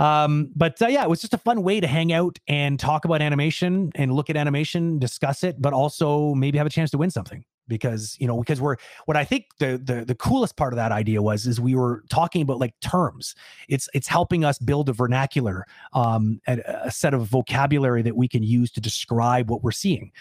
Um, 0.00 0.50
but 0.56 0.80
uh, 0.80 0.86
yeah, 0.86 1.02
it 1.02 1.10
was 1.10 1.20
just 1.20 1.34
a 1.34 1.38
fun 1.38 1.62
way 1.62 1.78
to 1.78 1.86
hang 1.86 2.10
out 2.10 2.38
and 2.48 2.80
talk 2.80 3.04
about 3.04 3.20
animation 3.20 3.92
and 3.94 4.12
look 4.12 4.30
at 4.30 4.36
animation, 4.36 4.98
discuss 4.98 5.44
it, 5.44 5.60
but 5.60 5.74
also 5.74 6.34
maybe 6.34 6.56
have 6.56 6.66
a 6.66 6.70
chance 6.70 6.90
to 6.92 6.98
win 6.98 7.10
something 7.10 7.44
because 7.68 8.16
you 8.18 8.26
know 8.26 8.38
because 8.38 8.60
we're 8.62 8.76
what 9.04 9.16
I 9.18 9.24
think 9.24 9.44
the 9.58 9.78
the 9.82 10.06
the 10.06 10.14
coolest 10.14 10.56
part 10.56 10.72
of 10.72 10.78
that 10.78 10.90
idea 10.90 11.20
was 11.20 11.46
is 11.46 11.60
we 11.60 11.74
were 11.74 12.02
talking 12.08 12.40
about 12.40 12.58
like 12.58 12.72
terms. 12.80 13.34
It's 13.68 13.90
it's 13.92 14.08
helping 14.08 14.42
us 14.42 14.58
build 14.58 14.88
a 14.88 14.94
vernacular, 14.94 15.66
um, 15.92 16.40
a, 16.48 16.58
a 16.84 16.90
set 16.90 17.12
of 17.12 17.26
vocabulary 17.26 18.00
that 18.00 18.16
we 18.16 18.26
can 18.26 18.42
use 18.42 18.72
to 18.72 18.80
describe 18.80 19.50
what 19.50 19.62
we're 19.62 19.70
seeing 19.70 20.12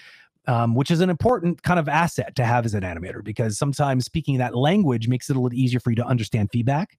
um, 0.49 0.73
which 0.73 0.89
is 0.89 0.99
an 0.99 1.11
important 1.11 1.61
kind 1.61 1.79
of 1.79 1.87
asset 1.87 2.35
to 2.35 2.43
have 2.43 2.65
as 2.65 2.73
an 2.73 2.81
animator 2.81 3.23
because 3.23 3.59
sometimes 3.59 4.05
speaking 4.05 4.39
that 4.39 4.55
language 4.55 5.07
makes 5.07 5.29
it 5.29 5.35
a 5.35 5.39
little 5.39 5.57
easier 5.57 5.79
for 5.79 5.91
you 5.91 5.95
to 5.97 6.05
understand 6.05 6.49
feedback. 6.51 6.97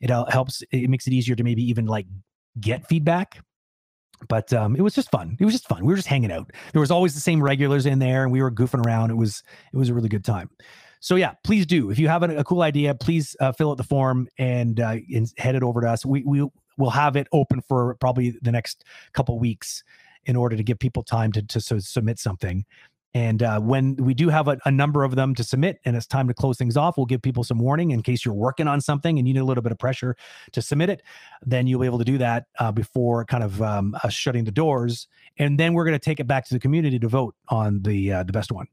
It 0.00 0.10
helps, 0.10 0.62
it 0.70 0.88
makes 0.88 1.08
it 1.08 1.12
easier 1.12 1.34
to 1.34 1.42
maybe 1.42 1.68
even 1.68 1.86
like 1.86 2.06
get 2.60 2.86
feedback. 2.86 3.40
But 4.28 4.52
um, 4.52 4.76
it 4.76 4.82
was 4.82 4.94
just 4.94 5.10
fun. 5.10 5.36
It 5.40 5.44
was 5.44 5.52
just 5.52 5.66
fun. 5.66 5.84
We 5.84 5.92
were 5.92 5.96
just 5.96 6.06
hanging 6.06 6.30
out. 6.30 6.52
There 6.70 6.80
was 6.80 6.92
always 6.92 7.12
the 7.12 7.20
same 7.20 7.42
regulars 7.42 7.86
in 7.86 7.98
there, 7.98 8.22
and 8.22 8.30
we 8.30 8.40
were 8.40 8.52
goofing 8.52 8.86
around. 8.86 9.10
It 9.10 9.16
was 9.16 9.42
it 9.72 9.76
was 9.76 9.88
a 9.88 9.94
really 9.94 10.08
good 10.08 10.24
time. 10.24 10.48
So 11.00 11.16
yeah, 11.16 11.32
please 11.42 11.66
do. 11.66 11.90
If 11.90 11.98
you 11.98 12.06
have 12.06 12.22
a, 12.22 12.36
a 12.36 12.44
cool 12.44 12.62
idea, 12.62 12.94
please 12.94 13.34
uh, 13.40 13.50
fill 13.50 13.72
out 13.72 13.78
the 13.78 13.82
form 13.82 14.28
and, 14.38 14.78
uh, 14.78 14.98
and 15.12 15.28
head 15.38 15.56
it 15.56 15.64
over 15.64 15.80
to 15.80 15.90
us. 15.90 16.06
We 16.06 16.22
we 16.22 16.46
will 16.78 16.90
have 16.90 17.16
it 17.16 17.26
open 17.32 17.62
for 17.62 17.96
probably 17.96 18.38
the 18.42 18.52
next 18.52 18.84
couple 19.12 19.40
weeks 19.40 19.82
in 20.24 20.36
order 20.36 20.56
to 20.56 20.62
give 20.62 20.78
people 20.78 21.02
time 21.02 21.32
to 21.32 21.42
to 21.42 21.60
so 21.60 21.80
submit 21.80 22.20
something. 22.20 22.64
And 23.14 23.42
uh, 23.42 23.60
when 23.60 23.96
we 23.96 24.14
do 24.14 24.30
have 24.30 24.48
a, 24.48 24.58
a, 24.64 24.70
number 24.70 25.04
of 25.04 25.16
them 25.16 25.34
to 25.34 25.44
submit 25.44 25.80
and 25.84 25.94
it's 25.94 26.06
time 26.06 26.28
to 26.28 26.34
close 26.34 26.56
things 26.56 26.78
off, 26.78 26.96
we'll 26.96 27.04
give 27.04 27.20
people 27.20 27.44
some 27.44 27.58
warning 27.58 27.90
in 27.90 28.02
case 28.02 28.24
you're 28.24 28.32
working 28.32 28.66
on 28.66 28.80
something 28.80 29.18
and 29.18 29.28
you 29.28 29.34
need 29.34 29.40
a 29.40 29.44
little 29.44 29.62
bit 29.62 29.70
of 29.70 29.78
pressure 29.78 30.16
to 30.52 30.62
submit 30.62 30.88
it. 30.88 31.02
Then 31.44 31.66
you'll 31.66 31.80
be 31.80 31.86
able 31.86 31.98
to 31.98 32.04
do 32.04 32.16
that 32.18 32.46
uh, 32.58 32.72
before 32.72 33.26
kind 33.26 33.44
of 33.44 33.60
um, 33.60 33.94
us 34.02 34.14
shutting 34.14 34.44
the 34.44 34.50
doors. 34.50 35.08
And 35.38 35.60
then 35.60 35.74
we're 35.74 35.84
going 35.84 35.98
to 35.98 36.04
take 36.04 36.20
it 36.20 36.26
back 36.26 36.46
to 36.46 36.54
the 36.54 36.60
community 36.60 36.98
to 36.98 37.08
vote 37.08 37.34
on 37.48 37.82
the 37.82 38.12
uh, 38.12 38.22
the 38.22 38.32
best 38.32 38.50
one. 38.50 38.66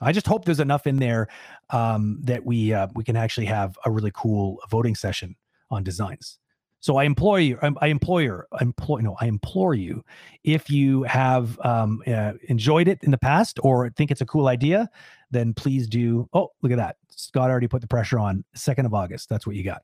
I 0.00 0.12
just 0.12 0.26
hope 0.26 0.44
there's 0.44 0.60
enough 0.60 0.86
in 0.86 0.96
there 0.96 1.28
um, 1.70 2.18
that 2.22 2.44
we 2.44 2.74
uh, 2.74 2.88
we 2.94 3.04
can 3.04 3.16
actually 3.16 3.46
have 3.46 3.78
a 3.84 3.90
really 3.90 4.12
cool 4.12 4.60
voting 4.68 4.94
session 4.94 5.36
on 5.70 5.84
designs. 5.84 6.38
So 6.80 6.98
I 6.98 7.04
implore 7.04 7.40
you, 7.40 7.58
I 7.80 7.88
implore 7.88 8.22
you, 8.22 8.42
I 8.52 8.62
implore, 8.62 9.02
no, 9.02 9.16
I 9.20 9.26
implore 9.26 9.74
you, 9.74 10.04
if 10.44 10.70
you 10.70 11.02
have 11.04 11.58
um, 11.64 12.02
uh, 12.06 12.34
enjoyed 12.48 12.86
it 12.86 12.98
in 13.02 13.10
the 13.10 13.18
past 13.18 13.58
or 13.62 13.90
think 13.90 14.10
it's 14.10 14.20
a 14.20 14.26
cool 14.26 14.46
idea, 14.48 14.88
then 15.30 15.52
please 15.54 15.88
do. 15.88 16.28
Oh, 16.32 16.50
look 16.62 16.72
at 16.72 16.78
that! 16.78 16.96
Scott 17.10 17.50
already 17.50 17.66
put 17.66 17.80
the 17.80 17.88
pressure 17.88 18.18
on. 18.18 18.44
Second 18.54 18.86
of 18.86 18.94
August, 18.94 19.28
that's 19.28 19.46
what 19.46 19.56
you 19.56 19.64
got. 19.64 19.82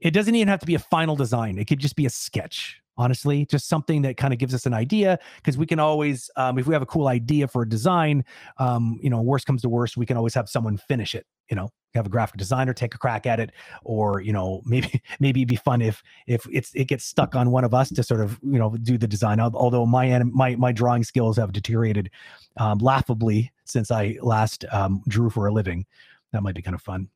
It 0.00 0.10
doesn't 0.10 0.34
even 0.34 0.48
have 0.48 0.60
to 0.60 0.66
be 0.66 0.74
a 0.74 0.78
final 0.78 1.16
design. 1.16 1.58
It 1.58 1.66
could 1.66 1.78
just 1.78 1.96
be 1.96 2.06
a 2.06 2.10
sketch 2.10 2.80
honestly 2.98 3.46
just 3.46 3.68
something 3.68 4.02
that 4.02 4.16
kind 4.16 4.32
of 4.32 4.38
gives 4.38 4.52
us 4.52 4.66
an 4.66 4.74
idea 4.74 5.18
because 5.36 5.56
we 5.56 5.64
can 5.64 5.78
always 5.78 6.28
um, 6.36 6.58
if 6.58 6.66
we 6.66 6.74
have 6.74 6.82
a 6.82 6.86
cool 6.86 7.06
idea 7.06 7.46
for 7.46 7.62
a 7.62 7.68
design 7.68 8.24
um, 8.58 8.98
you 9.00 9.08
know 9.08 9.22
worst 9.22 9.46
comes 9.46 9.62
to 9.62 9.68
worst 9.68 9.96
we 9.96 10.04
can 10.04 10.16
always 10.16 10.34
have 10.34 10.48
someone 10.48 10.76
finish 10.76 11.14
it 11.14 11.24
you 11.48 11.56
know 11.56 11.70
have 11.94 12.06
a 12.06 12.10
graphic 12.10 12.36
designer 12.36 12.72
take 12.72 12.94
a 12.94 12.98
crack 12.98 13.26
at 13.26 13.40
it 13.40 13.50
or 13.82 14.20
you 14.20 14.32
know 14.32 14.62
maybe 14.66 15.02
maybe 15.20 15.40
it'd 15.40 15.48
be 15.48 15.56
fun 15.56 15.80
if 15.80 16.02
if 16.26 16.46
it's 16.52 16.70
it 16.74 16.84
gets 16.84 17.04
stuck 17.04 17.34
on 17.34 17.50
one 17.50 17.64
of 17.64 17.74
us 17.74 17.90
to 17.90 18.02
sort 18.02 18.20
of 18.20 18.38
you 18.42 18.58
know 18.58 18.76
do 18.82 18.98
the 18.98 19.08
design 19.08 19.40
although 19.40 19.86
my 19.86 20.22
my 20.24 20.54
my 20.56 20.72
drawing 20.72 21.02
skills 21.02 21.36
have 21.36 21.52
deteriorated 21.52 22.10
um, 22.58 22.78
laughably 22.78 23.50
since 23.64 23.90
i 23.90 24.16
last 24.20 24.64
um, 24.70 25.02
drew 25.08 25.30
for 25.30 25.46
a 25.46 25.52
living 25.52 25.86
that 26.32 26.42
might 26.42 26.54
be 26.54 26.62
kind 26.62 26.74
of 26.74 26.82
fun 26.82 27.08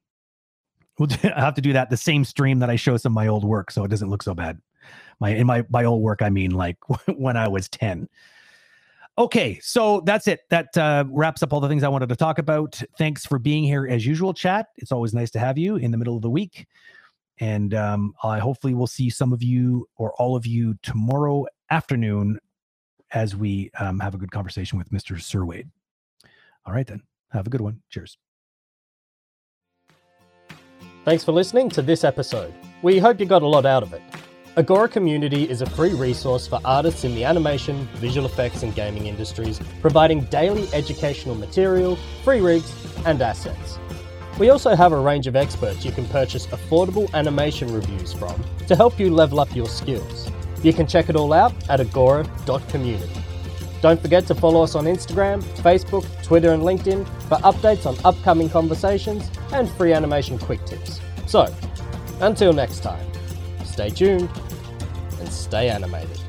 we'll 0.99 1.09
I 1.25 1.41
have 1.41 1.55
to 1.55 1.61
do 1.61 1.73
that 1.73 1.91
the 1.91 1.97
same 1.97 2.25
stream 2.25 2.59
that 2.61 2.71
I 2.71 2.77
show 2.77 2.97
some 2.97 3.13
of 3.13 3.15
my 3.15 3.27
old 3.27 3.45
work, 3.45 3.71
so 3.71 3.85
it 3.85 3.89
doesn't 3.89 4.11
look 4.11 4.23
so 4.23 4.35
bad. 4.35 4.61
My 5.21 5.31
in 5.31 5.47
my 5.47 5.65
my 5.71 5.85
old 5.85 6.03
work, 6.03 6.23
I 6.23 6.31
mean 6.31 6.53
like 6.53 6.77
when 7.17 7.37
I 7.37 7.49
was 7.49 7.69
10. 7.69 8.09
Okay, 9.19 9.59
so 9.61 10.01
that's 10.07 10.27
it. 10.27 10.41
That 10.49 10.75
uh, 10.77 11.05
wraps 11.09 11.43
up 11.43 11.53
all 11.53 11.61
the 11.61 11.69
things 11.69 11.83
I 11.83 11.89
wanted 11.89 12.09
to 12.09 12.17
talk 12.17 12.39
about. 12.39 12.81
Thanks 12.97 13.27
for 13.27 13.39
being 13.39 13.63
here 13.63 13.87
as 13.87 14.07
usual, 14.07 14.33
chat. 14.33 14.69
It's 14.77 14.91
always 14.91 15.13
nice 15.13 15.31
to 15.33 15.39
have 15.39 15.59
you 15.59 15.77
in 15.77 15.91
the 15.91 15.99
middle 15.99 16.17
of 16.17 16.23
the 16.23 16.31
week. 16.31 16.67
And 17.39 17.75
um, 17.75 18.15
I 18.23 18.39
hopefully 18.39 18.73
will 18.73 18.87
see 18.87 19.11
some 19.11 19.33
of 19.33 19.43
you 19.43 19.87
or 19.97 20.13
all 20.15 20.35
of 20.35 20.47
you 20.47 20.75
tomorrow 20.83 21.45
afternoon 21.71 22.39
as 23.13 23.37
we 23.37 23.71
um, 23.79 24.01
have 24.01 24.15
a 24.15 24.19
good 24.19 24.31
conversation 24.31 24.79
with 24.79 24.91
Mr. 24.91 25.21
Sir 25.21 25.45
Wade. 25.45 25.69
All 26.65 26.73
right, 26.73 26.87
then. 26.87 27.03
Have 27.33 27.47
a 27.47 27.51
good 27.51 27.61
one. 27.61 27.83
Cheers. 27.91 28.17
Thanks 31.05 31.25
for 31.25 31.33
listening 31.33 31.69
to 31.71 31.83
this 31.83 32.05
episode. 32.05 32.55
We 32.83 32.99
hope 32.99 33.19
you 33.19 33.27
got 33.27 33.43
a 33.43 33.47
lot 33.47 33.67
out 33.67 33.83
of 33.83 33.93
it. 33.93 34.03
Agora 34.59 34.87
Community 34.87 35.49
is 35.49 35.63
a 35.63 35.67
free 35.67 35.95
resource 35.95 36.47
for 36.47 36.61
artists 36.63 37.05
in 37.05 37.15
the 37.15 37.25
animation, 37.25 37.89
visual 37.95 38.27
effects, 38.27 38.63
and 38.63 38.75
gaming 38.75 39.07
industries, 39.07 39.59
providing 39.81 40.25
daily 40.25 40.69
educational 40.75 41.35
material, 41.35 41.97
free 42.23 42.43
rigs, 42.43 42.71
and 43.07 43.23
assets. 43.23 43.79
We 44.39 44.51
also 44.51 44.75
have 44.75 44.93
a 44.93 45.01
range 45.01 45.27
of 45.27 45.37
experts 45.37 45.87
you 45.87 45.93
can 45.93 46.05
purchase 46.09 46.47
affordable 46.49 47.11
animation 47.15 47.73
reviews 47.73 48.13
from 48.13 48.45
to 48.67 48.77
help 48.77 49.01
you 49.01 49.11
level 49.11 49.41
up 49.41 49.57
your 49.57 49.69
skills. 49.69 50.31
You 50.63 50.75
can 50.75 50.87
check 50.87 51.09
it 51.09 51.17
all 51.17 51.33
out 51.33 51.55
at 51.71 51.81
agora.community. 51.81 53.23
Don't 53.81 54.03
forget 54.03 54.27
to 54.27 54.35
follow 54.35 54.63
us 54.63 54.75
on 54.75 54.85
Instagram, 54.85 55.43
Facebook, 55.63 56.05
Twitter, 56.23 56.53
and 56.53 56.63
LinkedIn 56.63 57.07
for 57.23 57.37
updates 57.39 57.87
on 57.87 57.97
upcoming 58.05 58.51
conversations 58.51 59.31
and 59.55 59.71
free 59.71 59.95
animation 59.95 60.39
quick 60.39 60.63
tips. 60.67 61.01
So, 61.27 61.53
until 62.21 62.53
next 62.53 62.81
time, 62.81 63.12
stay 63.73 63.89
tuned 63.89 64.29
and 65.19 65.29
stay 65.29 65.71
animated. 65.71 66.22